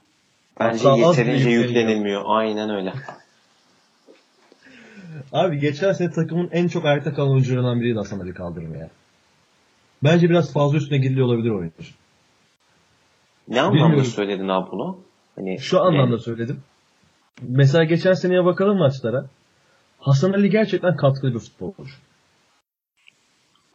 Bence 0.60 0.88
Hatta 0.89 0.98
yeterince 1.07 1.49
yükleniliyor. 1.49 1.64
yüklenilmiyor. 1.64 2.22
Aynen 2.26 2.69
öyle. 2.69 2.94
Abi 5.32 5.60
geçen 5.60 5.91
sene 5.91 6.12
takımın 6.12 6.49
en 6.52 6.68
çok 6.68 6.86
ayakta 6.86 7.14
kalan 7.14 7.32
oyuncularından 7.32 7.82
biriydi 7.82 7.98
Hasan 7.98 8.20
Ali 8.20 8.34
kaldırma 8.34 8.78
ya. 8.78 8.90
Bence 10.04 10.30
biraz 10.30 10.54
fazla 10.54 10.78
üstüne 10.78 10.98
gidiliyor 10.98 11.28
olabilir 11.28 11.49
oyuncu. 11.49 11.94
Ne 13.48 13.62
anlamda 13.62 13.84
Bilmiyorum. 13.84 14.06
söyledin 14.06 14.48
abi 14.48 14.72
bunu? 14.72 14.99
Hani 15.36 15.60
Şu 15.60 15.82
anlamda 15.82 16.18
söyledim. 16.18 16.60
Mesela 17.41 17.84
geçen 17.84 18.14
seneye 18.14 18.45
bakalım 18.45 18.78
maçlara. 18.78 19.26
Hasan 19.99 20.34
Ali 20.34 20.49
gerçekten 20.49 20.95
katkılı 20.95 21.34
bir 21.34 21.40
futbolcu. 21.40 21.94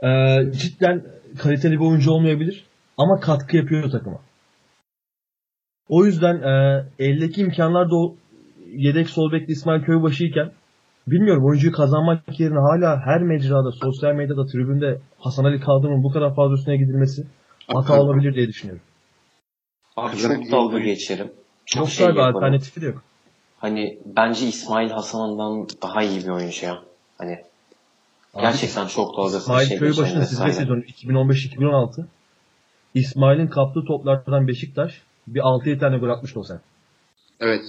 Ee, 0.03 0.53
cidden 0.53 1.05
kaliteli 1.39 1.73
bir 1.73 1.85
oyuncu 1.85 2.11
olmayabilir 2.11 2.65
ama 2.97 3.21
katkı 3.21 3.57
yapıyor 3.57 3.91
takıma. 3.91 4.19
O 5.89 6.05
yüzden 6.05 6.43
e, 6.43 6.85
eldeki 6.99 7.41
imkanlar 7.41 7.91
da 7.91 7.97
o 7.97 8.17
yedek 8.67 9.11
sol 9.11 9.33
bekli 9.33 9.53
İsmail 9.53 9.83
Köybaşı 9.83 10.25
iken 10.25 10.53
bilmiyorum 11.07 11.47
oyuncuyu 11.47 11.73
kazanmak 11.73 12.41
yerine 12.41 12.59
hala 12.59 13.01
her 13.07 13.23
mecrada, 13.23 13.73
sosyal 13.73 14.15
medyada, 14.15 14.47
tribünde 14.47 14.99
Hasan 15.19 15.45
Ali 15.45 15.61
Kaldırım'ın 15.61 16.03
bu 16.03 16.13
kadar 16.13 16.35
fazla 16.35 16.55
üstüne 16.55 16.77
gidilmesi 16.77 17.27
hata 17.67 17.95
Abi, 17.95 18.01
olabilir 18.01 18.35
diye 18.35 18.49
düşünüyorum. 18.49 18.83
Abi 19.97 20.17
çok 20.17 20.51
dalga 20.51 20.79
geçerim. 20.79 21.33
Çok 21.67 21.81
Yoksa 21.81 21.95
şey 21.95 22.07
yaparım. 22.07 22.37
alternatifi 22.37 22.81
de 22.81 22.87
yok. 22.87 23.03
Hani 23.59 23.99
bence 24.07 24.47
İsmail 24.47 24.91
Hasan'dan 24.91 25.69
daha 25.83 26.03
iyi 26.03 26.25
bir 26.25 26.29
oyuncu 26.29 26.67
ya. 26.67 26.83
Hani 27.19 27.39
gerçekten 28.41 28.87
çok 28.87 29.17
dalgasını 29.17 29.41
İsmail 29.41 29.67
şey 29.67 29.79
Köybaşı'nın 29.79 30.25
sizde 30.25 30.53
sezonu 30.53 30.81
2015-2016 30.81 32.05
İsmail'in 32.95 33.47
kaptığı 33.47 33.85
toplardan 33.85 34.49
Beşiktaş 34.49 35.03
bir 35.27 35.41
6-7 35.41 35.79
tane 35.79 35.99
gol 35.99 36.09
atmıştı 36.09 36.41
o 36.41 36.43
sene. 36.43 36.59
Evet. 37.41 37.63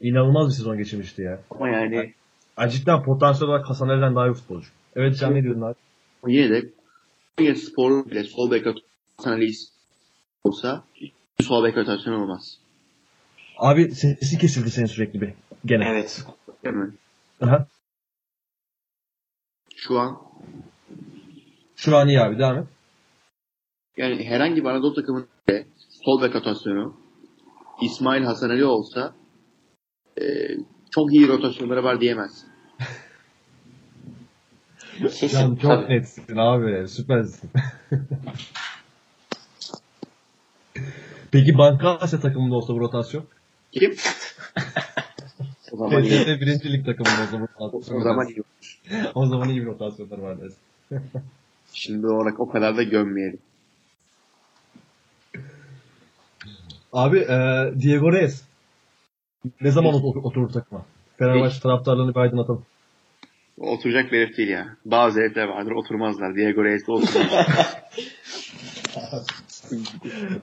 İnanılmaz 0.00 0.48
bir 0.48 0.54
sezon 0.54 0.78
geçirmişti 0.78 1.22
ya. 1.22 1.40
Ama 1.50 1.68
yani 1.68 2.14
Yani 2.58 2.70
cidden 2.72 3.02
potansiyel 3.02 3.50
olarak 3.50 3.68
Hasan 3.70 3.88
Ali'den 3.88 4.14
daha 4.16 4.28
iyi 4.28 4.34
futbolcu. 4.34 4.68
Evet 4.96 5.16
sen 5.16 5.34
ne 5.34 5.42
diyordun 5.42 5.60
abi? 5.60 5.74
yine 6.26 6.50
de 6.50 6.70
Konya 7.38 7.54
Spor'un 7.54 8.10
bile 8.10 8.24
sol 8.24 8.50
bek 8.50 8.66
Hasan 9.16 9.32
Ali 9.32 9.50
olsa 10.44 10.84
sol 11.42 11.64
bek 11.64 11.76
rotasyon 11.76 12.12
olmaz. 12.14 12.58
Abi 13.58 13.90
sesi 13.90 14.38
kesildi 14.38 14.70
senin 14.70 14.86
sürekli 14.86 15.20
bir. 15.20 15.32
Gene. 15.64 15.88
Evet. 15.88 16.24
Aha. 17.40 17.66
Şu 19.76 19.98
an 19.98 20.18
Şu 21.76 21.96
an 21.96 22.08
iyi 22.08 22.20
abi 22.20 22.38
devam 22.38 22.58
et. 22.58 22.66
yani 23.96 24.24
herhangi 24.24 24.60
bir 24.60 24.68
Anadolu 24.68 24.94
takımının 24.94 25.28
sol 26.04 26.22
bek 26.22 26.34
rotasyonu 26.34 26.96
İsmail 27.82 28.22
Hasan 28.22 28.50
Ali 28.50 28.64
olsa 28.64 29.14
e, 30.20 30.22
çok 30.98 31.14
iyi 31.14 31.28
rotasyonları 31.28 31.84
var 31.84 32.00
diyemez. 32.00 32.44
Kesin. 34.98 35.28
Can 35.28 35.56
çok 35.56 35.70
tabii. 35.70 35.94
netsin 35.94 36.36
abi. 36.36 36.88
Süpersin. 36.88 37.50
Peki 41.30 41.58
Bankasya 41.58 42.20
takımında 42.20 42.54
olsa 42.54 42.74
bu 42.74 42.80
rotasyon? 42.80 43.24
Kim? 43.72 43.96
o 45.72 45.76
zaman 45.76 46.02
iyi. 46.02 46.10
TFF 46.10 46.40
birincilik 46.40 46.86
takımında 46.86 47.22
olsa 47.22 47.40
bu 47.40 47.48
rotasyon. 47.64 47.96
O 47.96 48.00
zaman 48.02 48.28
iyi. 48.28 48.42
o 49.14 49.26
zaman 49.26 49.48
iyi 49.48 49.60
bir 49.60 49.66
rotasyonlar 49.66 50.18
var 50.18 50.36
dersin. 50.40 50.58
Şimdi 51.72 52.06
olarak 52.06 52.40
o 52.40 52.50
kadar 52.50 52.76
da 52.76 52.82
gömmeyelim. 52.82 53.38
Abi 56.92 57.18
e, 57.18 57.72
Diego 57.80 58.12
Reyes 58.12 58.47
ne 59.60 59.70
zaman 59.70 59.94
ot- 59.94 60.24
oturur 60.24 60.48
takıma? 60.48 60.84
Fenerbahçe 61.18 61.60
taraftarlarını 61.60 62.14
bir 62.14 62.20
aydınlatalım. 62.20 62.64
Oturacak 63.58 64.12
bir 64.12 64.18
herif 64.18 64.36
değil 64.36 64.48
ya. 64.48 64.76
Bazı 64.84 65.20
herifler 65.20 65.48
vardır 65.48 65.70
oturmazlar. 65.70 66.34
Diego 66.34 66.64
Reyes'de 66.64 66.92
oturmaz. 66.92 67.76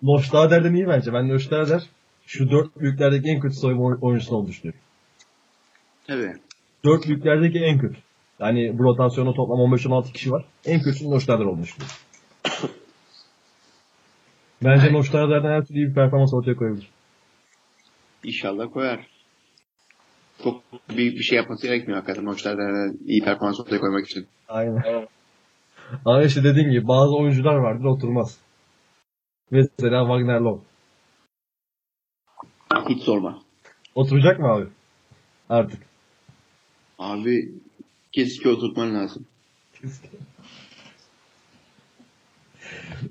Noştader'den 0.04 0.74
iyi 0.74 0.88
bence. 0.88 1.14
Ben 1.14 1.30
Noştader 1.30 1.84
şu 2.26 2.52
dört 2.52 2.80
büyüklerdeki 2.80 3.30
en 3.30 3.40
kötü 3.40 3.56
soyunma 3.56 3.84
oy- 3.86 3.98
oyuncusu 4.02 4.36
olduğunu 4.36 4.50
düşünüyorum. 4.50 4.80
Tabii. 6.08 6.34
Dört 6.86 7.08
büyüklerdeki 7.08 7.60
en 7.60 7.80
kötü. 7.80 7.98
Yani 8.40 8.78
bu 8.80 8.84
rotasyonda 8.84 9.34
toplam 9.34 9.60
15-16 9.60 10.12
kişi 10.14 10.32
var. 10.32 10.46
En 10.66 10.82
kötüsü 10.82 11.12
Noştader 11.12 11.46
olduğunu 11.46 11.64
düşünüyorum. 11.64 11.96
Bence 14.64 14.94
Noştader'den 14.94 15.50
her 15.50 15.66
türlü 15.66 15.78
iyi 15.80 15.88
bir 15.90 15.94
performans 15.94 16.34
ortaya 16.34 16.56
koyabilir. 16.56 16.90
İnşallah 18.26 18.74
koyar. 18.74 19.08
Çok 20.44 20.64
büyük 20.90 21.18
bir 21.18 21.24
şey 21.24 21.36
yapması 21.38 21.68
gerekmiyor 21.68 22.00
hakikaten. 22.00 22.24
Maçlarda 22.24 22.94
iyi 23.06 23.22
performans 23.22 23.60
ortaya 23.60 23.80
koymak 23.80 24.06
için. 24.06 24.28
Aynen. 24.48 25.08
Ama 26.06 26.24
işte 26.24 26.44
dediğim 26.44 26.72
gibi 26.72 26.88
bazı 26.88 27.16
oyuncular 27.16 27.56
vardır 27.56 27.86
oturmaz. 27.86 28.38
Mesela 29.52 30.02
Wagner 30.02 30.40
Love. 30.40 30.62
Hiç 32.90 33.04
sorma. 33.04 33.42
Oturacak 33.96 34.40
mı 34.40 34.48
abi? 34.48 34.66
Artık. 35.50 35.84
Abi 37.00 37.52
kesinlikle 38.12 38.50
oturtman 38.50 38.96
lazım. 38.96 39.26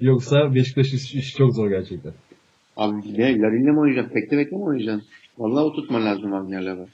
Yoksa 0.01 0.55
Beşiktaş 0.55 0.93
iş, 0.93 1.15
iş 1.15 1.35
çok 1.35 1.55
zor 1.55 1.69
gerçekten. 1.69 2.13
Abi 2.77 3.19
ne? 3.19 3.39
Larin'le 3.39 3.73
mi 3.73 3.81
oynayacaksın? 3.81 4.15
Tekte 4.15 4.39
bekle 4.39 4.57
mi 4.57 4.63
oynayacaksın? 4.65 5.09
Vallahi 5.39 5.65
oturtman 5.65 6.07
lazım 6.07 6.23
Wagner'le 6.31 6.79
bak. 6.79 6.89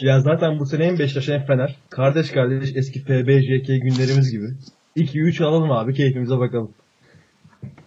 Ya 0.00 0.20
zaten 0.20 0.58
bu 0.58 0.66
sene 0.66 0.86
hem 0.86 0.98
Beşiktaş 0.98 1.28
hem 1.28 1.44
Fener. 1.44 1.76
Kardeş 1.90 2.30
kardeş 2.30 2.76
eski 2.76 3.04
PBJK 3.04 3.66
günlerimiz 3.66 4.30
gibi. 4.30 4.46
2-3 4.96 5.44
alalım 5.44 5.70
abi 5.70 5.94
keyfimize 5.94 6.38
bakalım. 6.38 6.70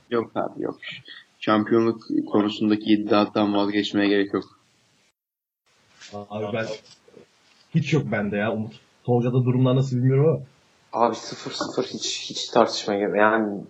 Yok 0.10 0.32
abi 0.36 0.64
yok. 0.64 0.80
Şampiyonluk 1.40 2.04
konusundaki 2.32 2.94
iddiadan 2.94 3.54
vazgeçmeye 3.54 4.10
gerek 4.10 4.34
yok. 4.34 4.60
Abi 6.14 6.58
ben 6.58 6.66
hiç 7.76 7.94
yok 7.94 8.04
bende 8.12 8.38
ya 8.38 8.54
Umut. 8.54 8.74
Tolga'da 9.04 9.46
durumlar 9.46 9.76
nasıl 9.76 9.98
bilmiyorum 9.98 10.28
ama. 10.94 11.06
Abi 11.06 11.16
0-0 11.16 11.94
hiç 11.94 12.30
hiç 12.30 12.50
tartışmaya 12.50 13.00
gerek. 13.00 13.16
Yani 13.16 13.62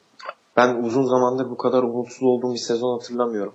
ben 0.58 0.84
uzun 0.84 1.04
zamandır 1.04 1.50
bu 1.50 1.58
kadar 1.58 1.84
umutsuz 1.84 2.24
olduğum 2.24 2.54
bir 2.54 2.58
sezon 2.60 2.94
hatırlamıyorum. 3.00 3.54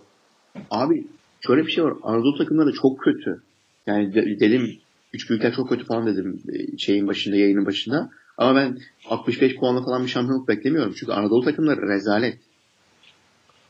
Abi 0.71 1.07
şöyle 1.41 1.67
bir 1.67 1.71
şey 1.71 1.85
var. 1.85 1.95
Anadolu 2.03 2.39
takımları 2.39 2.73
çok 2.73 2.99
kötü. 3.01 3.43
Yani 3.87 4.15
de- 4.15 4.41
dedim 4.41 4.71
üç 5.13 5.31
büyükler 5.31 5.53
çok 5.53 5.69
kötü 5.69 5.85
falan 5.85 6.07
dedim 6.07 6.43
e, 6.49 6.79
şeyin 6.79 7.09
başında 7.09 7.37
yayının 7.37 7.67
başında. 7.67 8.11
Ama 8.39 8.55
ben 8.57 8.79
65 9.11 9.57
puanla 9.57 9.83
falan 9.85 10.03
bir 10.03 10.09
şampiyonluk 10.09 10.49
beklemiyorum. 10.49 10.95
Çünkü 10.97 11.13
Anadolu 11.13 11.45
takımları 11.45 11.81
rezalet. 11.89 12.39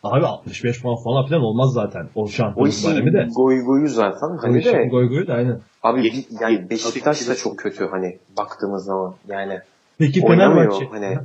Abi 0.03 0.27
65 0.27 0.83
puan 0.83 1.05
falan 1.05 1.27
filan 1.27 1.43
olmaz 1.43 1.73
zaten. 1.73 2.09
O 2.15 2.23
O 2.23 2.29
şampiyonluk 2.29 2.85
baremi 2.85 3.13
de. 3.13 3.29
goy 3.37 3.61
goyu 3.65 3.89
zaten. 3.89 4.37
Hani 4.41 4.59
işin 4.59 4.73
de 4.73 4.85
goy 4.85 5.09
goyu 5.09 5.27
da 5.27 5.35
aynen. 5.35 5.61
abi 5.83 6.25
yani 6.41 6.71
Beşiktaş 6.71 7.29
da 7.29 7.35
çok 7.35 7.59
kötü 7.59 7.87
hani 7.87 8.19
baktığımız 8.37 8.85
zaman. 8.85 9.15
Yani 9.29 9.61
Peki 9.99 10.23
oynamıyor 10.23 10.73
Fenerbahçe. 10.73 11.07
hani. 11.07 11.19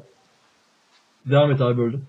Devam 1.26 1.52
et 1.52 1.62
abi 1.62 1.82
öldüm. 1.82 2.04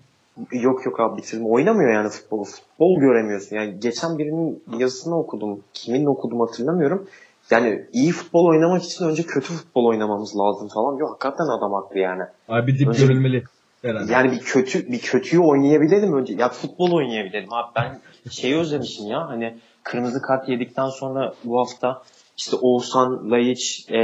Yok 0.51 0.85
yok 0.85 0.99
abi 0.99 1.17
bitirdim. 1.17 1.45
Oynamıyor 1.51 1.93
yani 1.93 2.09
futbolu. 2.09 2.43
Futbol 2.43 2.99
göremiyorsun. 2.99 3.55
Yani 3.55 3.79
geçen 3.79 4.17
birinin 4.17 4.63
yazısını 4.77 5.19
okudum. 5.19 5.59
Kimin 5.73 6.05
okudum 6.05 6.39
hatırlamıyorum. 6.39 7.07
Yani 7.51 7.85
iyi 7.93 8.11
futbol 8.11 8.45
oynamak 8.45 8.83
için 8.83 9.05
önce 9.05 9.23
kötü 9.23 9.53
futbol 9.53 9.85
oynamamız 9.85 10.37
lazım 10.37 10.67
falan 10.67 10.97
diyor. 10.97 11.09
Hakikaten 11.09 11.57
adam 11.57 11.73
haklı 11.73 11.99
yani. 11.99 12.23
Abi 12.49 12.67
bir 12.73 12.79
dip 12.79 12.87
Önce- 12.87 13.05
görülmeli. 13.05 13.43
Herhalde. 13.81 14.13
Yani 14.13 14.31
bir 14.31 14.39
kötü 14.39 14.91
bir 14.91 14.99
kötüyü 14.99 15.41
oynayabilelim 15.41 16.13
önce. 16.13 16.33
Ya 16.33 16.49
futbol 16.49 16.91
oynayabilelim. 16.91 17.53
Abi 17.53 17.71
ben 17.75 17.99
şeyi 18.29 18.55
özlemişim 18.55 19.07
ya. 19.07 19.27
Hani 19.29 19.57
kırmızı 19.83 20.21
kart 20.21 20.49
yedikten 20.49 20.89
sonra 20.89 21.33
bu 21.43 21.59
hafta 21.59 22.01
işte 22.37 22.55
Oğuzhan, 22.61 23.31
Layiç, 23.31 23.87
e, 23.91 23.95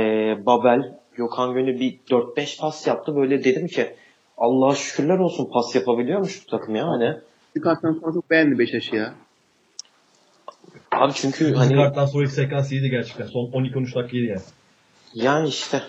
Babel, 0.45 0.97
Gökhan 1.15 1.53
Gönül 1.53 1.79
bir 1.79 1.99
4-5 2.09 2.59
pas 2.61 2.87
yaptı. 2.87 3.15
Böyle 3.15 3.43
dedim 3.43 3.67
ki 3.67 3.95
Allah'a 4.39 4.75
şükürler 4.75 5.17
olsun 5.17 5.49
pas 5.53 5.75
yapabiliyormuş 5.75 6.43
bu 6.45 6.51
takım 6.51 6.75
ya 6.75 6.87
hani. 6.87 7.17
Bir 7.55 7.61
karttan 7.61 7.93
sonra 7.93 8.13
çok 8.13 8.29
beğendi 8.29 8.59
Beşiktaş'ı 8.59 8.95
ya. 8.95 9.13
Abi 10.91 11.13
çünkü 11.13 11.53
hani 11.53 11.75
karttan 11.75 12.05
sonraki 12.05 12.31
sekans 12.31 12.71
iyiydi 12.71 12.89
gerçekten. 12.89 13.25
Son 13.25 13.45
12-13 13.45 13.95
dakika 13.95 14.17
iyiydi 14.17 14.27
yani. 14.27 14.41
yani 15.13 15.47
işte 15.47 15.81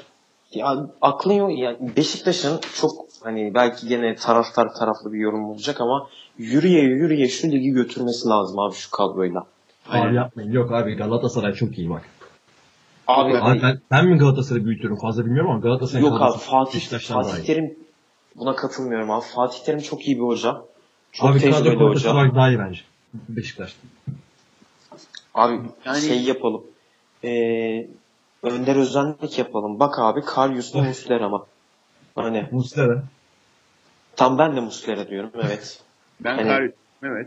ya 0.53 0.87
aklın 1.03 1.35
yok 1.35 1.59
yani 1.59 1.77
Beşiktaş'ın 1.97 2.61
çok 2.75 2.93
hani 3.23 3.55
belki 3.55 3.89
gene 3.89 4.15
taraftar 4.15 4.75
taraflı 4.75 5.13
bir 5.13 5.19
yorum 5.19 5.45
olacak 5.45 5.81
ama 5.81 6.09
yürüye 6.39 6.83
yürüye 6.83 7.29
şu 7.29 7.49
ligi 7.49 7.71
götürmesi 7.71 8.29
lazım 8.29 8.59
abi 8.59 8.75
şu 8.75 8.91
kadroyla. 8.91 9.47
Aynen. 9.89 10.07
Abi 10.07 10.15
yapmayın. 10.15 10.53
Yok 10.53 10.73
abi 10.73 10.95
Galatasaray 10.95 11.53
çok 11.53 11.79
iyi 11.79 11.91
bak. 11.91 12.03
Abi, 13.07 13.39
Abi 13.39 13.63
ben, 13.63 13.81
ben 13.91 14.07
mi 14.07 14.19
Galatasaray'ı 14.19 14.65
büyütüyorum 14.65 14.99
fazla 14.99 15.25
bilmiyorum 15.25 15.51
ama 15.51 15.61
Galatasaray 15.61 16.03
Yok 16.03 16.21
abi 16.21 16.39
Fatih, 16.39 16.99
Fatih. 16.99 17.45
Terim 17.45 17.77
buna 18.37 18.57
katılmıyorum 18.57 19.11
abi. 19.11 19.25
Fatih 19.35 19.59
Terim 19.65 19.81
çok 19.81 20.07
iyi 20.09 20.17
bir 20.17 20.23
hoca. 20.23 20.57
Çok 21.13 21.31
Abi 21.31 21.39
kadro 21.41 21.51
tecrübeli 21.53 21.79
kalitesi 21.79 22.09
hoca. 22.09 22.13
olarak 22.15 22.35
daha 22.35 22.49
iyi 22.49 22.59
bence. 22.59 22.81
Beşiktaş'ta. 23.15 23.79
Abi 25.35 25.61
Yani- 25.85 26.01
şey 26.01 26.23
yapalım. 26.23 26.63
Ee, 27.25 27.87
Önder 28.43 28.77
Özenlik 28.77 29.39
yapalım. 29.39 29.81
Bak 29.81 29.99
abi 29.99 30.21
Karyus 30.21 30.75
mu 30.75 30.83
Muslera 30.83 31.29
mı? 31.29 31.47
Hani 32.15 32.47
Muslera. 32.51 33.03
tam 34.17 34.39
ben 34.39 34.57
de 34.57 34.61
Muslera 34.61 35.09
diyorum 35.09 35.31
evet. 35.45 35.83
Ben 36.21 36.35
Hani- 36.37 36.49
Kar- 36.49 36.71
evet. 37.03 37.27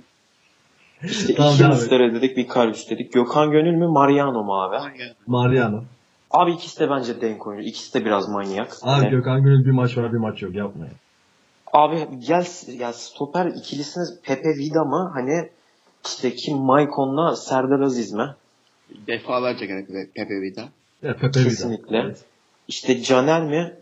İşte 1.04 1.36
Tamam, 1.36 1.54
iki. 1.54 1.64
Muslera 1.64 2.14
dedik 2.14 2.38
bir 2.38 2.48
Karyus 2.48 2.90
dedik. 2.90 3.14
Gökhan 3.14 3.52
Gönül 3.52 3.72
mü 3.76 3.88
Mariano 3.88 4.44
mu 4.44 4.62
abi? 4.62 4.78
Mariano. 5.28 5.84
Abi 6.34 6.52
ikisi 6.52 6.80
de 6.80 6.90
bence 6.90 7.22
denk 7.22 7.48
oyuncu. 7.48 7.68
İkisi 7.68 7.94
de 7.94 8.06
biraz 8.06 8.30
manyak. 8.30 8.78
Abi 8.82 8.90
Hani- 8.92 9.10
Gökhan 9.10 9.44
Gönül 9.44 9.66
bir 9.66 9.72
maç 9.72 9.98
var 9.98 10.14
bir 10.14 10.18
maç 10.18 10.42
yok 10.42 10.56
yapmayın. 10.56 10.94
Abi 11.74 12.08
gel 12.28 12.46
ya 12.80 12.94
stoper 12.94 13.46
ikilisiniz 13.46 14.20
Pepe 14.24 14.50
Vida 14.50 14.84
mı? 14.84 15.12
Hani 15.14 15.50
İşte 16.06 16.36
kim 16.36 16.58
Maykon'la 16.58 17.36
Serdar 17.36 17.80
Aziz 17.80 18.14
mi? 18.14 18.36
Defalarca 19.08 19.66
gene 19.66 19.86
Pepe 20.16 20.42
Vida. 20.42 20.62
Evet, 21.04 21.20
Pepe 21.20 21.40
Vida. 21.40 21.50
Kesinlikle. 21.50 21.98
Evet. 21.98 22.24
İşte 22.68 23.02
Caner 23.02 23.44
mi? 23.44 23.74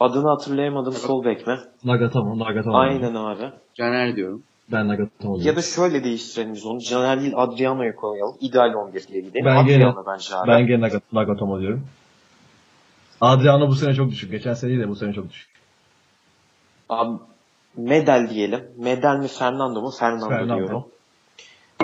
Adını 0.00 0.28
hatırlayamadım 0.28 0.92
sol 0.92 1.24
bek 1.24 1.46
mi? 1.46 1.58
Nagatomo, 1.84 2.38
Nagatomo. 2.38 2.76
Aynen 2.76 3.14
abi. 3.14 3.50
Caner 3.74 4.16
diyorum. 4.16 4.42
Ben 4.72 4.88
Nagatomo. 4.88 5.38
Ya 5.40 5.56
da 5.56 5.62
şöyle 5.62 6.04
değiştirelim 6.04 6.54
biz 6.54 6.66
onu. 6.66 6.80
Caner 6.80 7.20
değil 7.20 7.32
Adriano'yu 7.36 7.96
koyalım. 7.96 8.36
İdeal 8.40 8.74
11 8.74 9.08
diye 9.08 9.20
gidelim. 9.20 9.44
Ben 9.46 9.66
gene- 9.66 9.86
Adriano 9.86 10.04
bence 10.06 10.34
abi. 10.36 10.48
Ben 10.48 10.66
gene 10.66 10.86
Nagat- 10.86 11.02
Nagatomo 11.12 11.60
diyorum. 11.60 11.86
Adriano 13.20 13.68
bu 13.68 13.74
sene 13.74 13.94
çok 13.94 14.10
düşük. 14.10 14.30
Geçen 14.30 14.54
sene 14.54 14.70
değil 14.70 14.80
de 14.82 14.88
bu 14.88 14.96
sene 14.96 15.12
çok 15.12 15.30
düşük. 15.30 15.48
Abi 16.88 17.18
Medel 17.76 18.30
diyelim. 18.30 18.60
Medel 18.78 19.16
mi 19.16 19.28
Fernando 19.28 19.82
mu? 19.82 19.90
Fernando, 19.90 20.28
Fernando. 20.28 20.56
diyorum. 20.56 20.84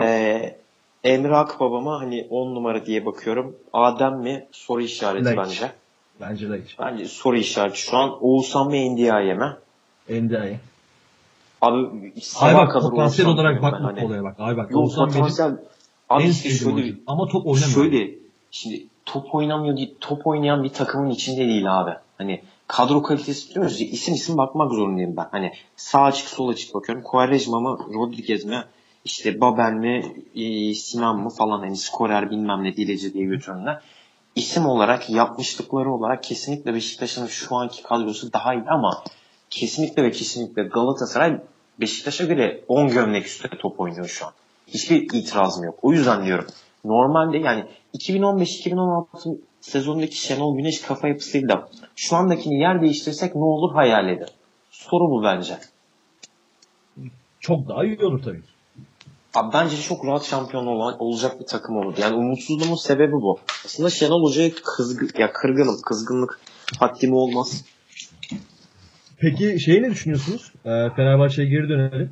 Ee, 0.02 0.56
Emre 1.04 1.36
Akbaba'ma 1.36 2.00
hani 2.00 2.26
10 2.30 2.54
numara 2.54 2.86
diye 2.86 3.06
bakıyorum. 3.06 3.56
Adem 3.72 4.18
mi? 4.18 4.46
Soru 4.52 4.82
işareti 4.82 5.24
Lek. 5.24 5.38
bence. 5.38 5.72
Bence 6.20 6.50
de 6.50 6.62
hiç. 6.62 6.78
Bence 6.78 7.04
soru 7.04 7.36
işareti 7.36 7.78
şu 7.80 7.96
an. 7.96 8.18
Oğuzhan 8.24 8.66
mı 8.66 8.92
Ndiaye 8.92 9.34
mi? 9.34 9.52
NDI. 10.08 10.58
Abi 11.62 12.12
Ay 12.40 12.54
bak 12.54 12.72
kadar 12.72 12.90
potansiyel 12.90 13.30
olarak 13.30 13.62
bak 13.62 13.74
hani. 13.80 14.04
olaya 14.04 14.24
bak. 14.24 14.34
Ay 14.38 14.56
bak. 14.56 14.70
Yok 14.70 14.80
Oğuzhan 14.80 15.08
benim 15.08 15.20
potansiyel. 15.20 15.56
Abi 16.10 16.22
en 16.22 16.30
işte 16.30 16.50
şöyle, 16.50 16.74
oyuncu. 16.74 16.96
Ama 17.06 17.26
top 17.26 17.46
oynamıyor. 17.46 17.74
Şöyle 17.74 18.10
şimdi 18.50 18.86
top 19.06 19.34
oynamıyor 19.34 19.76
değil, 19.76 19.94
top 20.00 20.26
oynayan 20.26 20.64
bir 20.64 20.68
takımın 20.68 21.10
içinde 21.10 21.48
değil 21.48 21.80
abi. 21.80 21.90
Hani 22.18 22.42
kadro 22.66 23.02
kalitesi 23.02 23.54
diyoruz 23.54 23.80
ya 23.80 23.86
isim 23.86 24.14
isim 24.14 24.36
bakmak 24.36 24.72
zorundayım 24.72 25.16
ben. 25.16 25.28
Hani 25.30 25.52
sağ 25.76 26.02
açık 26.02 26.28
sol 26.28 26.48
açık 26.48 26.74
bakıyorum. 26.74 27.04
Quaresma 27.04 27.60
mı 27.60 27.78
Rodriguez 27.94 28.44
mi 28.44 28.64
işte 29.04 29.40
Babel 29.40 29.72
mi 29.72 30.14
e, 30.34 30.74
Sinan 30.74 31.20
mı 31.20 31.30
falan 31.30 31.58
hani 31.60 31.76
skorer 31.76 32.30
bilmem 32.30 32.64
ne 32.64 32.76
dileci 32.76 33.14
diye 33.14 33.24
götürenler. 33.24 33.80
İsim 34.34 34.66
olarak 34.66 35.10
yapmışlıkları 35.10 35.92
olarak 35.92 36.22
kesinlikle 36.22 36.74
Beşiktaş'ın 36.74 37.26
şu 37.26 37.56
anki 37.56 37.82
kadrosu 37.82 38.32
daha 38.32 38.54
iyi 38.54 38.64
ama 38.68 39.04
kesinlikle 39.50 40.02
ve 40.02 40.10
kesinlikle 40.10 40.62
Galatasaray 40.62 41.40
Beşiktaş'a 41.82 42.24
göre 42.24 42.64
10 42.68 42.88
gömlek 42.88 43.26
üstüne 43.26 43.58
top 43.58 43.80
oynuyor 43.80 44.08
şu 44.08 44.26
an. 44.26 44.32
Hiçbir 44.66 45.02
itirazım 45.02 45.64
yok. 45.64 45.78
O 45.82 45.92
yüzden 45.92 46.24
diyorum. 46.24 46.46
Normalde 46.84 47.38
yani 47.38 47.64
2015-2016 47.98 49.38
sezonundaki 49.60 50.16
Şenol 50.16 50.56
Güneş 50.56 50.80
kafa 50.82 51.08
yapısıyla 51.08 51.68
şu 51.96 52.16
andakini 52.16 52.60
yer 52.60 52.82
değiştirsek 52.82 53.34
ne 53.34 53.44
olur 53.44 53.74
hayal 53.74 54.08
edin. 54.08 54.26
Soru 54.70 55.10
bu 55.10 55.22
bence. 55.24 55.58
Çok 57.40 57.68
daha 57.68 57.84
iyi 57.84 58.04
olur 58.04 58.22
tabii. 58.22 58.42
Abi 59.34 59.52
bence 59.52 59.76
çok 59.76 60.06
rahat 60.06 60.24
şampiyon 60.24 60.66
olan, 60.66 61.02
olacak 61.02 61.40
bir 61.40 61.46
takım 61.46 61.76
olur. 61.76 61.94
Yani 61.98 62.14
umutsuzluğumun 62.14 62.76
sebebi 62.76 63.12
bu. 63.12 63.38
Aslında 63.64 63.90
Şenol 63.90 64.22
Hoca'ya 64.22 64.50
kızgın, 64.64 65.10
ya 65.18 65.32
kırgınım. 65.32 65.82
Kızgınlık 65.82 66.40
haddimi 66.80 67.14
olmaz. 67.14 67.64
Peki 69.22 69.60
şeyi 69.60 69.82
ne 69.82 69.90
düşünüyorsunuz? 69.90 70.52
Ee, 70.64 70.68
Fenerbahçe'ye 70.96 71.48
geri 71.48 71.68
dönelim. 71.68 72.10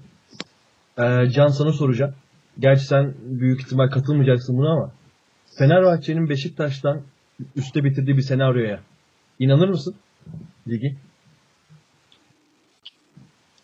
Ee, 0.99 1.31
Can 1.31 1.49
sana 1.49 1.73
soracağım. 1.73 2.15
Gerçi 2.59 2.85
sen 2.85 3.15
büyük 3.23 3.61
ihtimal 3.61 3.91
katılmayacaksın 3.91 4.59
buna 4.59 4.73
ama 4.73 4.93
Fenerbahçe'nin 5.59 6.29
Beşiktaş'tan 6.29 7.03
üstte 7.57 7.85
bitirdiği 7.85 8.17
bir 8.17 8.23
senaryoya 8.23 8.81
inanır 9.39 9.69
mısın? 9.69 9.95
Ligi. 10.69 10.97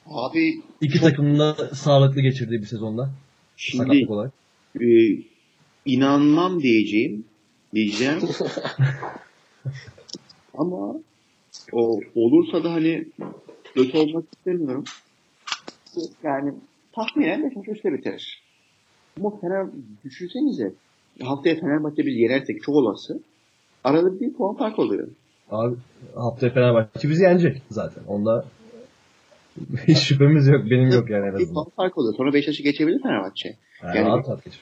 Abi 0.06 0.54
İki 0.80 1.00
takımın 1.00 1.38
da 1.38 1.54
sağlıklı 1.74 2.20
geçirdiği 2.20 2.60
bir 2.60 2.66
sezonda. 2.66 3.10
şimdi 3.56 4.06
e, 4.80 4.86
inanmam 5.84 6.62
diyeceğim. 6.62 7.24
Diyeceğim. 7.74 8.18
Ama 10.58 10.94
o 11.72 12.00
olursa 12.14 12.64
da 12.64 12.72
hani 12.72 13.04
kötü 13.74 13.98
olmak 13.98 14.24
istemiyorum. 14.36 14.84
Yani 16.22 16.54
tahminen 16.92 17.44
Beşiktaş 17.44 17.76
üstte 17.76 17.92
bitirir. 17.92 18.42
Ama 19.20 19.40
Fener 19.40 19.66
düşünsenize 20.04 20.72
haftaya 21.22 21.54
Fenerbahçe 21.60 22.06
biz 22.06 22.16
yenersek 22.16 22.62
çok 22.62 22.74
olası 22.74 23.20
arada 23.84 24.20
bir 24.20 24.32
puan 24.32 24.56
fark 24.56 24.78
oluyor. 24.78 25.08
Abi 25.50 25.76
haftaya 26.14 26.52
Fenerbahçe 26.52 27.08
bizi 27.10 27.22
yenecek 27.22 27.62
zaten. 27.70 28.04
Onda 28.04 28.46
hiç 29.88 29.98
şüphemiz 29.98 30.46
yok. 30.48 30.64
Benim 30.70 30.90
yok 30.90 31.10
yani 31.10 31.26
en 31.26 31.32
Bir 31.32 31.42
azından. 31.42 31.54
puan 31.54 31.68
fark 31.76 31.98
oluyor. 31.98 32.14
Sonra 32.16 32.32
Beşiktaş'ı 32.32 32.62
geçebilir 32.62 33.02
Fenerbahçe. 33.02 33.56
Yani 33.82 33.96
Yani- 33.96 34.06
rahat 34.08 34.28
rahat 34.28 34.44
geçer. 34.44 34.60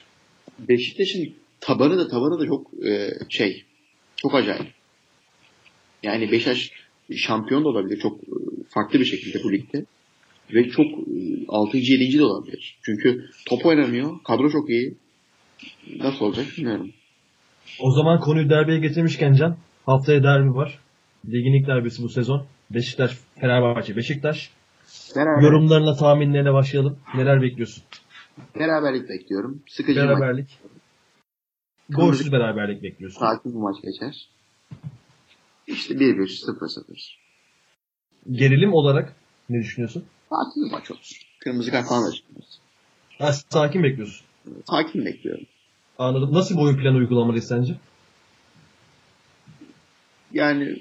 Beşiktaş'ın 0.59 1.29
tabanı 1.61 1.99
da 1.99 2.09
tabanı 2.09 2.41
da 2.41 2.47
çok 2.47 2.85
e, 2.87 3.11
şey 3.29 3.65
çok 4.17 4.35
acayip. 4.35 4.67
Yani 6.03 6.33
Beşiktaş 6.33 6.73
şampiyon 7.17 7.65
da 7.65 7.69
olabilir 7.69 8.01
çok 8.01 8.21
e, 8.21 8.35
farklı 8.69 9.01
bir 9.01 9.05
şekilde 9.05 9.45
bu 9.45 9.53
ligde. 9.53 9.85
Ve 10.55 10.69
çok 10.69 10.87
e, 10.87 11.47
6. 11.49 11.77
7. 11.77 12.19
de 12.19 12.25
olabilir. 12.25 12.79
Çünkü 12.83 13.25
top 13.49 13.67
oynamıyor. 13.67 14.23
Kadro 14.25 14.51
çok 14.51 14.71
iyi. 14.71 14.95
Nasıl 15.97 16.25
olacak 16.25 16.47
bilmiyorum. 16.59 16.91
O 17.81 17.91
zaman 17.91 18.21
konuyu 18.21 18.51
derbiye 18.51 18.79
getirmişken 18.79 19.33
Can, 19.33 19.57
haftaya 19.87 20.23
derbi 20.23 20.55
var. 20.55 20.79
Ligin 21.27 21.61
ilk 21.61 21.67
derbisi 21.67 22.03
bu 22.03 22.09
sezon. 22.09 22.47
Beşiktaş, 22.71 23.19
Fenerbahçe, 23.41 23.97
Beşiktaş. 23.97 24.51
Beraber, 25.17 25.43
Yorumlarına, 25.43 25.95
tahminlerine 25.97 26.53
başlayalım. 26.53 26.99
Neler 27.15 27.43
bekliyorsun? 27.43 27.85
Beraberlik 28.59 29.09
bekliyorum. 29.09 29.63
Sıkıcı 29.69 30.01
bir 30.01 30.05
maç. 30.05 30.21
Beraberlik. 30.21 30.59
Golsüz 31.89 32.33
beraberlik 32.33 32.83
bekliyorsun. 32.83 33.21
Sakin 33.21 33.53
bir 33.53 33.59
maç 33.59 33.77
geçer. 33.83 34.29
İşte 35.67 35.95
1-1, 35.95 36.45
0-0. 36.47 37.15
Gerilim 38.31 38.73
olarak 38.73 39.17
ne 39.49 39.59
düşünüyorsun? 39.61 40.05
Sakin 40.31 40.65
bir 40.65 40.71
maç 40.71 40.91
olur. 40.91 41.21
Kırmızı 41.41 41.71
kart 41.71 41.89
falan 41.89 42.07
da 42.11 42.13
çıkmaz. 42.15 42.45
Ha, 43.19 43.33
sakin 43.33 43.83
bekliyorsun. 43.83 44.27
Sakin 44.71 45.05
bekliyorum. 45.07 45.45
Anladım. 45.99 46.33
Nasıl 46.33 46.57
bir 46.57 46.61
oyun 46.63 46.77
planı 46.77 46.97
uygulamalıyız 46.97 47.49
sence? 47.49 47.75
Yani 50.33 50.77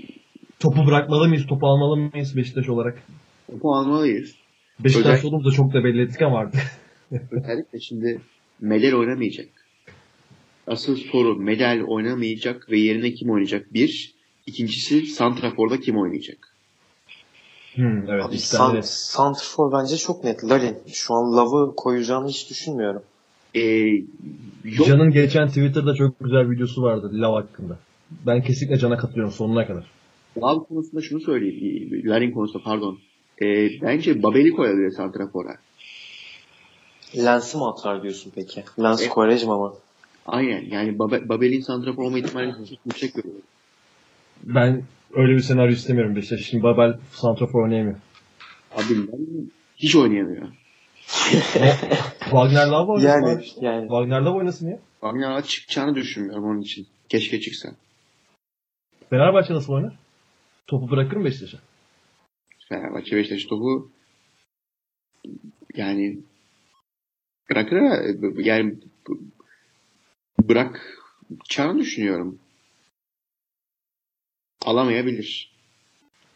Topu 0.60 0.86
bırakmalı 0.88 1.28
mıyız? 1.28 1.48
Topu 1.48 1.68
almalı 1.68 1.98
mıyız 1.98 2.38
Beşiktaş 2.38 2.70
olarak? 2.70 3.04
topu 3.52 3.76
almalıyız. 3.76 4.36
Beşiktaş 4.80 5.06
Özellikle- 5.06 5.28
olduğumuzda 5.28 5.52
çok 5.52 5.74
da 5.74 5.84
belli 5.84 6.02
ettik 6.02 6.22
ama 6.22 6.40
artık. 6.40 6.62
Özellikle 7.32 7.80
şimdi 7.80 8.22
Medel 8.60 8.94
oynamayacak. 8.96 9.50
Asıl 10.68 10.96
soru 10.96 11.36
Medel 11.36 11.84
oynamayacak 11.84 12.70
ve 12.72 12.80
yerine 12.80 13.14
kim 13.14 13.30
oynayacak? 13.30 13.74
Bir. 13.74 14.14
İkincisi 14.48 15.06
Santrafor'da 15.06 15.80
kim 15.80 15.98
oynayacak? 15.98 16.54
Hmm, 17.76 18.10
evet. 18.10 18.26
Abi, 18.26 18.36
iki 18.36 18.48
San, 18.48 18.58
tane 18.68 18.78
net. 18.78 18.86
Santrfor 18.86 19.72
bence 19.72 19.98
çok 19.98 20.24
net. 20.24 20.44
Larin. 20.44 20.78
Şu 20.94 21.14
an 21.14 21.38
Love'ı 21.38 21.76
koyacağını 21.76 22.28
hiç 22.28 22.50
düşünmüyorum. 22.50 23.04
Ee, 23.56 23.62
yok. 24.64 24.88
Can'ın 24.88 25.12
geçen 25.12 25.48
Twitter'da 25.48 25.96
çok 25.96 26.20
güzel 26.20 26.50
videosu 26.50 26.82
vardı 26.82 27.10
Lav 27.14 27.34
hakkında. 27.34 27.80
Ben 28.26 28.44
kesinlikle 28.44 28.78
Can'a 28.78 28.98
katılıyorum 28.98 29.34
sonuna 29.34 29.68
kadar. 29.68 29.92
Lav 30.38 30.60
konusunda 30.60 31.02
şunu 31.02 31.20
söyleyeyim. 31.22 32.02
Larin 32.06 32.32
konusunda 32.32 32.64
pardon. 32.64 33.00
Ee, 33.42 33.70
bence 33.82 34.24
Babel'i 34.24 34.52
koyabilir 34.52 34.92
Santrafor'a. 34.92 35.58
Lens'i 37.18 37.58
mi 37.58 37.66
atar 37.66 38.04
diyorsun 38.04 38.32
peki? 38.36 38.64
Lens 38.80 39.02
Evet. 39.02 39.10
Quaresma 39.12 39.58
mı? 39.60 39.74
Aynen. 40.26 40.66
Yani 40.72 40.98
Babe- 40.98 41.30
Babel'in 41.30 41.62
Santrafor 41.62 42.04
olma 42.04 42.20
ihtimali 42.20 42.52
çok 42.70 42.86
yüksek 42.86 43.14
görüyorum. 43.14 43.42
Ben 44.44 44.84
öyle 45.14 45.34
bir 45.34 45.40
senaryo 45.40 45.74
istemiyorum 45.74 46.16
Beşiktaş. 46.16 46.42
Şimdi 46.42 46.64
Babel 46.64 46.98
Santrafor 47.12 47.64
oynayamıyor. 47.64 47.96
Abi 48.76 49.08
ben 49.12 49.50
hiç 49.76 49.96
oynayamıyor. 49.96 50.48
Wagner 52.20 52.68
Love 52.68 52.92
oynasın 52.92 53.08
Yani 53.08 53.26
abi 53.36 53.44
işte. 53.44 53.66
yani 53.66 53.82
Wagner 53.82 54.22
Love 54.22 54.38
oynasın 54.38 54.70
ya. 54.70 54.80
Wagner'a 55.02 55.42
çıkacağını 55.44 55.96
düşünmüyorum 55.96 56.44
onun 56.46 56.62
için. 56.62 56.88
Keşke 57.10 57.40
çıksa. 57.42 57.70
Fenerbahçe 59.10 59.54
nasıl 59.54 59.74
oynar? 59.74 59.96
Topu 60.68 60.92
bırakır 60.92 61.18
mı 61.18 61.26
Beşiktaş'a? 61.26 61.58
Fenerbahçe 62.70 63.16
Beşiktaş 63.16 63.46
topu 63.46 63.92
yani 65.76 66.20
bırakır 67.50 67.78
yani 68.46 68.76
bırakacağını 70.40 71.80
düşünüyorum. 71.80 72.40
Alamayabilir. 74.66 75.52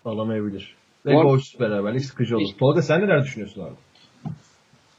Alamayabilir. 0.06 0.76
Ve 1.06 1.18
ar- 1.18 1.24
golsüz 1.24 1.60
beraberlik 1.60 2.06
sıkıcı 2.06 2.38
olur. 2.38 2.50
Tolga 2.60 2.82
sen 2.82 3.02
neler 3.02 3.24
düşünüyorsun 3.24 3.62
abi? 3.62 3.76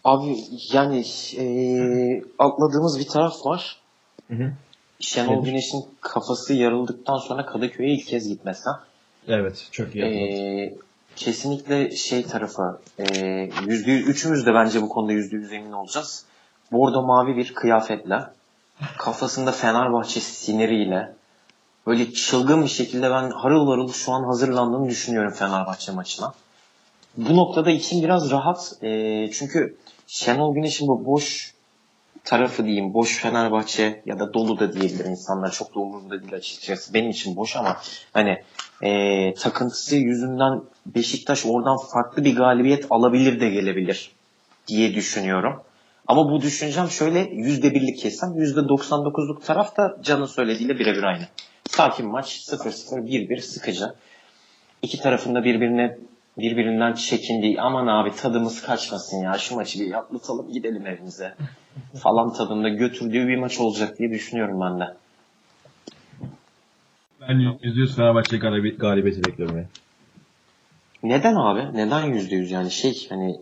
abi 0.04 0.36
yani 0.72 1.04
eee, 1.32 2.22
atladığımız 2.38 2.98
bir 2.98 3.08
taraf 3.08 3.46
var. 3.46 3.76
Hı 4.28 4.34
hı. 4.34 4.52
Şenol 5.00 5.32
Nedir? 5.40 5.50
Güneş'in 5.50 5.84
kafası 6.00 6.54
yarıldıktan 6.54 7.16
sonra 7.16 7.46
Kadıköy'e 7.46 7.94
ilk 7.94 8.06
kez 8.06 8.28
gitmesi. 8.28 8.68
Evet 9.28 9.68
çok 9.72 9.94
iyi. 9.94 10.04
Ee, 10.04 10.74
kesinlikle 11.16 11.90
şey 11.96 12.22
tarafı 12.22 12.62
ee, 12.98 13.04
yüzde 13.66 13.90
yüz, 13.90 14.08
üçümüz 14.08 14.46
de 14.46 14.54
bence 14.54 14.82
bu 14.82 14.88
konuda 14.88 15.12
yüzde 15.12 15.36
yüz 15.36 15.52
emin 15.52 15.72
olacağız. 15.72 16.24
bordo 16.72 17.02
mavi 17.02 17.36
bir 17.36 17.54
kıyafetle 17.54 18.20
kafasında 18.98 19.52
Fenerbahçe 19.52 20.20
siniriyle 20.20 21.14
böyle 21.88 22.12
çılgın 22.12 22.62
bir 22.62 22.68
şekilde 22.68 23.10
ben 23.10 23.30
harıl 23.30 23.66
harıl 23.66 23.92
şu 23.92 24.12
an 24.12 24.24
hazırlandığını 24.24 24.88
düşünüyorum 24.88 25.32
Fenerbahçe 25.32 25.92
maçına. 25.92 26.32
Bu 27.16 27.36
noktada 27.36 27.70
için 27.70 28.02
biraz 28.02 28.30
rahat. 28.30 28.72
E, 28.82 29.30
çünkü 29.32 29.76
Şenol 30.06 30.54
Güneş'in 30.54 30.88
bu 30.88 31.04
boş 31.04 31.54
tarafı 32.24 32.64
diyeyim 32.64 32.94
boş 32.94 33.18
Fenerbahçe 33.18 34.02
ya 34.06 34.18
da 34.18 34.34
dolu 34.34 34.58
da 34.58 34.72
diyebilir 34.72 35.04
insanlar 35.04 35.52
çok 35.52 35.74
da 35.74 35.80
umurumda 35.80 36.22
değil 36.22 36.34
açıkçası 36.34 36.94
benim 36.94 37.10
için 37.10 37.36
boş 37.36 37.56
ama 37.56 37.76
hani 38.12 38.42
e, 38.82 39.34
takıntısı 39.34 39.96
yüzünden 39.96 40.62
Beşiktaş 40.86 41.46
oradan 41.46 41.76
farklı 41.92 42.24
bir 42.24 42.36
galibiyet 42.36 42.86
alabilir 42.90 43.40
de 43.40 43.50
gelebilir 43.50 44.12
diye 44.66 44.94
düşünüyorum. 44.94 45.62
Ama 46.06 46.30
bu 46.30 46.40
düşüncem 46.40 46.90
şöyle 46.90 47.20
yüzde 47.20 47.74
birlik 47.74 47.98
kessem 47.98 48.34
yüzde 48.36 48.60
99'luk 48.60 49.44
taraf 49.44 49.76
da 49.76 49.96
Can'ın 50.02 50.26
söylediğiyle 50.26 50.78
birebir 50.78 51.02
aynı. 51.02 51.24
Sakin 51.78 52.06
maç 52.06 52.36
0-0 52.48 53.06
1-1 53.06 53.40
sıkıcı. 53.40 53.92
İki 54.82 55.00
tarafında 55.00 55.44
birbirine 55.44 55.98
birbirinden 56.38 56.92
çekindiği 56.92 57.60
aman 57.60 57.86
abi 57.86 58.16
tadımız 58.16 58.62
kaçmasın 58.62 59.22
ya 59.22 59.38
şu 59.38 59.54
maçı 59.54 59.80
bir 59.80 59.92
atlatalım 59.92 60.52
gidelim 60.52 60.86
evimize 60.86 61.34
falan 62.02 62.32
tadında 62.32 62.68
götürdüğü 62.68 63.28
bir 63.28 63.36
maç 63.36 63.60
olacak 63.60 63.98
diye 63.98 64.10
düşünüyorum 64.10 64.60
ben 64.60 64.80
de. 64.80 64.94
Ben 67.20 67.34
%100 67.34 67.96
Fenerbahçe 67.96 68.36
galibiyeti, 68.36 68.78
galibiyeti 68.78 69.24
bekliyorum 69.24 69.58
ya. 69.58 69.64
Neden 71.02 71.34
abi? 71.34 71.76
Neden 71.76 72.02
%100 72.02 72.52
yani 72.52 72.70
şey 72.70 73.06
hani 73.08 73.40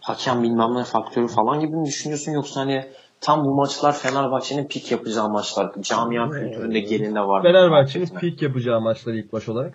hakem 0.00 0.42
bilmem 0.42 0.74
ne 0.74 0.84
faktörü 0.84 1.28
falan 1.28 1.60
gibi 1.60 1.76
mi 1.76 1.86
düşünüyorsun 1.86 2.32
yoksa 2.32 2.60
hani 2.60 2.84
tam 3.20 3.44
bu 3.44 3.54
maçlar 3.54 3.92
Fenerbahçe'nin 3.92 4.68
pik 4.68 4.92
yapacağı 4.92 5.28
maçlar. 5.28 5.72
Camia 5.80 6.30
kültüründe 6.30 6.80
gelinde 6.80 7.20
var. 7.20 7.42
Fenerbahçe'nin 7.42 8.06
pik 8.06 8.42
yapacağı 8.42 8.80
maçlar 8.80 9.12
ilk 9.12 9.32
baş 9.32 9.48
olarak. 9.48 9.74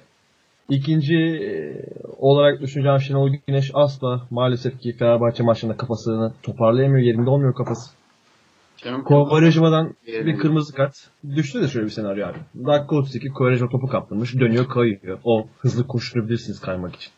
İkinci 0.70 1.16
e, 1.16 1.52
olarak 2.20 2.62
düşüneceğim 2.62 3.00
Şenol 3.00 3.30
Güneş 3.48 3.72
asla 3.74 4.22
maalesef 4.32 4.80
ki 4.80 4.98
Fenerbahçe 4.98 5.44
maçında 5.44 5.78
kafasını 5.78 6.34
toparlayamıyor. 6.44 7.06
Yerinde 7.06 7.30
olmuyor 7.30 7.54
kafası. 7.54 7.92
Kovarejma'dan 9.06 9.96
bir 10.08 10.38
kırmızı 10.38 10.74
kart. 10.74 11.08
Düştü 11.36 11.62
de 11.62 11.68
şöyle 11.68 11.86
bir 11.86 11.92
senaryo 11.92 12.28
abi. 12.28 12.38
Dakika 12.66 12.96
32 12.96 13.30
Kovarejma 13.30 13.70
topu 13.70 13.88
kaptırmış. 13.88 14.40
Dönüyor 14.40 14.70
kayıyor. 14.70 15.20
O 15.24 15.48
hızlı 15.60 15.88
koşturabilirsiniz 15.88 16.60
kaymak 16.60 16.96
için. 16.96 17.12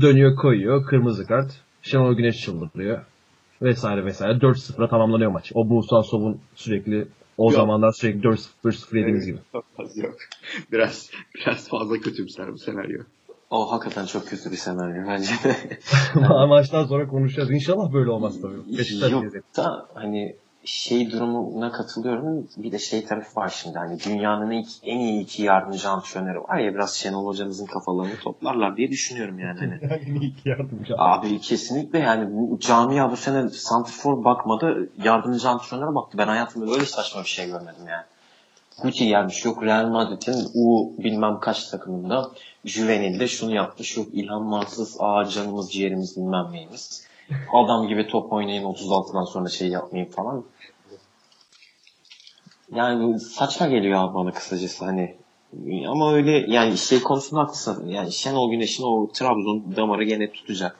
Dönüyor 0.00 0.36
koyuyor. 0.36 0.86
Kırmızı 0.86 1.26
kart. 1.26 1.52
Şenol 1.82 2.14
Güneş 2.14 2.40
çıldırıyor. 2.40 3.00
Vesaire 3.62 4.04
vesaire. 4.04 4.38
4-0'a 4.38 4.88
tamamlanıyor 4.88 5.30
maç. 5.30 5.52
O 5.54 5.64
Musa 5.64 6.02
Sov'un 6.02 6.40
sürekli 6.54 7.06
o 7.38 7.44
Yok. 7.44 7.52
zamanlar 7.52 7.92
sürekli 7.92 8.20
4-0 8.20 8.98
yediğimiz 8.98 9.26
gibi. 9.26 9.38
Çok 9.52 9.64
yok. 9.96 10.14
Biraz 10.72 11.10
biraz 11.34 11.68
fazla 11.68 11.98
kötümser 11.98 12.52
bu 12.52 12.58
senaryo. 12.58 13.02
O 13.50 13.72
hakikaten 13.72 14.06
çok 14.06 14.26
kötü 14.28 14.50
bir 14.50 14.56
senaryo 14.56 15.08
bence 15.08 15.30
de. 15.44 15.56
Maçtan 16.48 16.84
sonra 16.84 17.08
konuşacağız. 17.08 17.50
İnşallah 17.50 17.92
böyle 17.92 18.10
olmaz 18.10 18.40
tabii. 18.42 18.78
Beşiktaş 18.78 19.12
Yok 19.12 19.24
da 19.56 19.86
hani 19.94 20.36
şey 20.64 21.10
durumuna 21.10 21.72
katılıyorum. 21.72 22.48
Bir 22.56 22.72
de 22.72 22.78
şey 22.78 23.04
tarafı 23.04 23.40
var 23.40 23.48
şimdi 23.62 23.78
hani 23.78 24.00
dünyanın 24.00 24.50
ilk, 24.50 24.68
en 24.82 24.98
iyi 24.98 25.22
iki 25.22 25.42
yardımcı 25.42 25.88
antrenörü 25.88 26.40
var 26.40 26.58
ya 26.58 26.74
biraz 26.74 26.94
Şenol 26.94 27.26
hocamızın 27.26 27.66
kafalarını 27.66 28.16
toplarlar 28.16 28.76
diye 28.76 28.90
düşünüyorum 28.90 29.38
yani. 29.38 29.58
Hani. 29.58 29.78
Yani 29.82 30.24
ilk 30.24 30.46
yardımcı. 30.46 30.94
Abi 30.98 31.40
kesinlikle 31.40 31.98
yani 31.98 32.28
bu 32.32 32.58
camia 32.60 33.10
bu 33.10 33.16
sene 33.16 33.48
Santifor 33.48 34.24
bakmadı 34.24 34.88
yardımcı 35.04 35.48
antrenöre 35.48 35.94
baktı. 35.94 36.18
Ben 36.18 36.28
hayatımda 36.28 36.70
böyle 36.70 36.84
saçma 36.84 37.22
bir 37.22 37.28
şey 37.28 37.46
görmedim 37.46 37.86
yani. 37.88 38.04
Gucci 38.82 39.08
gelmiş 39.08 39.44
yok 39.44 39.62
Real 39.62 39.86
Madrid'in 39.86 40.48
U 40.54 40.92
bilmem 40.98 41.40
kaç 41.40 41.68
takımında 41.68 42.30
Juvenil'de 42.64 43.28
şunu 43.28 43.54
yapmış 43.54 43.96
yok 43.96 44.06
İlhan 44.12 44.42
Mansız 44.42 44.96
aa 45.00 45.24
canımız 45.24 45.72
ciğerimiz 45.72 46.16
bilmem 46.16 46.52
neyimiz. 46.52 47.06
Adam 47.52 47.88
gibi 47.88 48.06
top 48.06 48.32
oynayın 48.32 48.64
36'dan 48.64 49.24
sonra 49.24 49.48
şey 49.48 49.68
yapmayın 49.68 50.06
falan. 50.06 50.44
Yani 52.74 53.20
saçma 53.20 53.66
geliyor 53.66 54.04
abi 54.04 54.14
bana 54.14 54.32
kısacası 54.32 54.84
hani. 54.84 55.14
Ama 55.88 56.14
öyle 56.14 56.44
yani 56.48 56.78
şey 56.78 57.02
konusunda 57.02 57.42
haklısın. 57.42 57.88
Yani 57.88 58.12
Şenol 58.12 58.50
Güneş'in 58.50 58.82
o 58.82 59.12
Trabzon 59.12 59.76
damarı 59.76 60.04
gene 60.04 60.32
tutacak. 60.32 60.76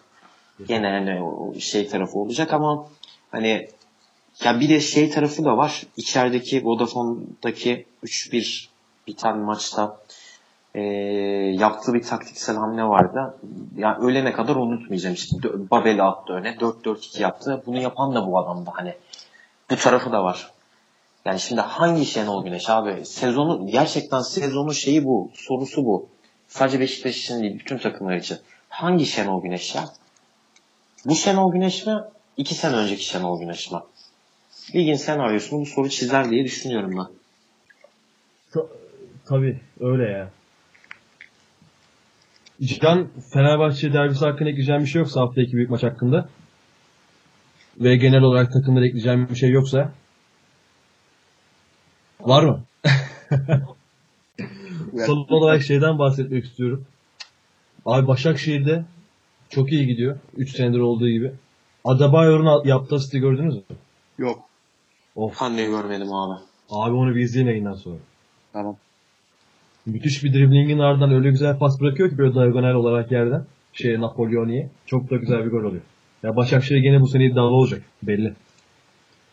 Gene 0.68 0.88
hani 0.88 1.22
o 1.22 1.54
şey 1.60 1.88
tarafı 1.88 2.18
olacak 2.18 2.52
ama 2.52 2.88
hani 3.30 3.68
ya 4.44 4.60
bir 4.60 4.68
de 4.68 4.80
şey 4.80 5.10
tarafı 5.10 5.44
da 5.44 5.56
var. 5.56 5.82
İçerideki 5.96 6.64
Vodafone'daki 6.64 7.86
3-1 8.04 8.66
biten 9.06 9.38
maçta 9.38 10.01
e, 10.74 10.80
yaptığı 11.58 11.94
bir 11.94 12.02
taktiksel 12.02 12.56
hamle 12.56 12.84
vardı. 12.84 13.38
Ya 13.76 13.98
ölene 13.98 14.32
kadar 14.32 14.56
unutmayacağım 14.56 15.14
işte. 15.14 15.36
Babel'i 15.70 16.02
attı 16.02 16.32
öne. 16.32 16.48
4-4-2 16.48 17.22
yaptı. 17.22 17.62
Bunu 17.66 17.80
yapan 17.80 18.14
da 18.14 18.26
bu 18.26 18.38
adamdı 18.38 18.70
hani. 18.72 18.94
Bu 19.70 19.76
tarafı 19.76 20.12
da 20.12 20.24
var. 20.24 20.50
Yani 21.24 21.40
şimdi 21.40 21.60
hangi 21.60 22.06
Şenol 22.06 22.44
Güneş 22.44 22.70
abi? 22.70 23.06
Sezonu 23.06 23.66
gerçekten 23.66 24.20
sezonun 24.20 24.72
şeyi 24.72 25.04
bu. 25.04 25.30
Sorusu 25.34 25.84
bu. 25.84 26.08
Sadece 26.48 26.80
Beşiktaş 26.80 27.18
için 27.18 27.42
değil. 27.42 27.58
Bütün 27.58 27.78
takımlar 27.78 28.16
için. 28.16 28.38
Hangi 28.68 29.06
Şenol 29.06 29.42
Güneş 29.42 29.74
ya? 29.74 29.84
Bu 31.04 31.14
Şenol 31.14 31.52
Güneş 31.52 31.86
mi? 31.86 31.98
İki 32.36 32.54
sene 32.54 32.76
önceki 32.76 33.04
Şenol 33.04 33.40
Güneş 33.40 33.70
mi? 33.70 33.78
Ligin 34.74 34.94
senaryosunu 34.94 35.60
bu 35.60 35.66
soru 35.66 35.88
çizer 35.88 36.30
diye 36.30 36.44
düşünüyorum 36.44 36.90
ben. 36.96 37.06
Tabii 39.26 39.60
öyle 39.80 40.04
ya. 40.10 40.30
Can 42.62 43.08
Fenerbahçe 43.32 43.92
derbisi 43.92 44.24
hakkında 44.24 44.48
ekleyeceğim 44.50 44.82
bir 44.82 44.86
şey 44.86 45.00
yoksa 45.00 45.20
haftaki 45.20 45.52
büyük 45.52 45.70
maç 45.70 45.82
hakkında 45.82 46.28
ve 47.80 47.96
genel 47.96 48.22
olarak 48.22 48.52
takımlara 48.52 48.86
ekleyeceğim 48.86 49.28
bir 49.30 49.34
şey 49.34 49.50
yoksa 49.50 49.92
var 52.20 52.42
mı? 52.44 52.64
Son 55.06 55.26
olarak 55.30 55.62
şeyden 55.62 55.98
bahsetmek 55.98 56.44
istiyorum. 56.44 56.84
Abi 57.86 58.06
Başakşehir'de 58.06 58.84
çok 59.50 59.72
iyi 59.72 59.86
gidiyor. 59.86 60.18
3 60.36 60.56
senedir 60.56 60.78
olduğu 60.78 61.08
gibi. 61.08 61.32
Adebayor'un 61.84 62.64
yaptığı 62.64 62.94
asiti 62.94 63.18
gördünüz 63.18 63.54
mü? 63.54 63.62
Yok. 64.18 64.42
Of. 65.16 65.40
De 65.40 65.64
görmedim 65.64 66.12
abi. 66.12 66.40
Abi 66.70 66.94
onu 66.94 67.14
bir 67.14 67.20
izleyin 67.20 67.46
yayından 67.46 67.74
sonra. 67.74 67.98
Tamam. 68.52 68.76
Müthiş 69.86 70.24
bir 70.24 70.32
driblingin 70.34 70.78
ardından 70.78 71.12
öyle 71.12 71.30
güzel 71.30 71.58
pas 71.58 71.80
bırakıyor 71.80 72.10
ki 72.10 72.18
böyle 72.18 72.34
diagonal 72.34 72.74
olarak 72.74 73.12
yerden. 73.12 73.44
Şey 73.72 74.00
Napoleoni'ye. 74.00 74.70
Çok 74.86 75.10
da 75.10 75.16
güzel 75.16 75.44
bir 75.44 75.50
gol 75.50 75.64
oluyor. 75.64 75.82
Ya 76.22 76.36
Başakşehir 76.36 76.80
gene 76.80 77.00
bu 77.00 77.08
sene 77.08 77.24
iddialı 77.26 77.54
olacak. 77.54 77.82
Belli. 78.02 78.34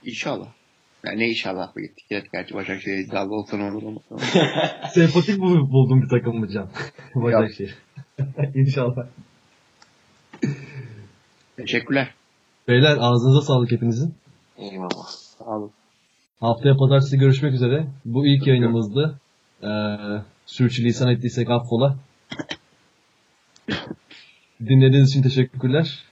İnşallah. 0.05 0.47
Yani 1.05 1.19
ne 1.19 1.29
inşallah 1.29 1.75
bu 1.75 1.79
gittik. 1.81 2.05
Evet, 2.11 2.25
gerçi 2.33 2.53
Başakşehir 2.53 2.97
iddialı 2.97 3.35
olsa 3.35 3.57
ne 3.57 3.71
olur 3.71 3.83
ama. 3.83 4.19
Sempatik 4.93 5.39
bul- 5.39 5.71
buldum 5.71 6.01
bir 6.01 6.09
takım 6.09 6.39
mı 6.39 6.47
Can? 6.47 6.69
Başakşehir. 7.15 7.75
İnşallah. 8.55 9.07
Teşekkürler. 11.57 12.13
Beyler 12.67 12.97
ağzınıza 12.99 13.41
sağlık 13.41 13.71
hepinizin. 13.71 14.13
Eyvallah. 14.57 15.07
Sağ 15.07 15.45
olun. 15.45 15.71
Haftaya 16.39 16.75
pazartesi 16.77 17.17
görüşmek 17.17 17.53
üzere. 17.53 17.87
Bu 18.05 18.27
ilk 18.27 18.47
yayınımızdı. 18.47 19.19
Ee, 19.63 19.67
sürçülisan 20.49 21.09
ettiysek 21.09 21.49
affola. 21.49 21.97
Dinlediğiniz 24.67 25.09
için 25.09 25.21
teşekkürler. 25.21 26.03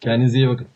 Kendinize 0.00 0.38
iyi 0.38 0.48
bakın. 0.48 0.66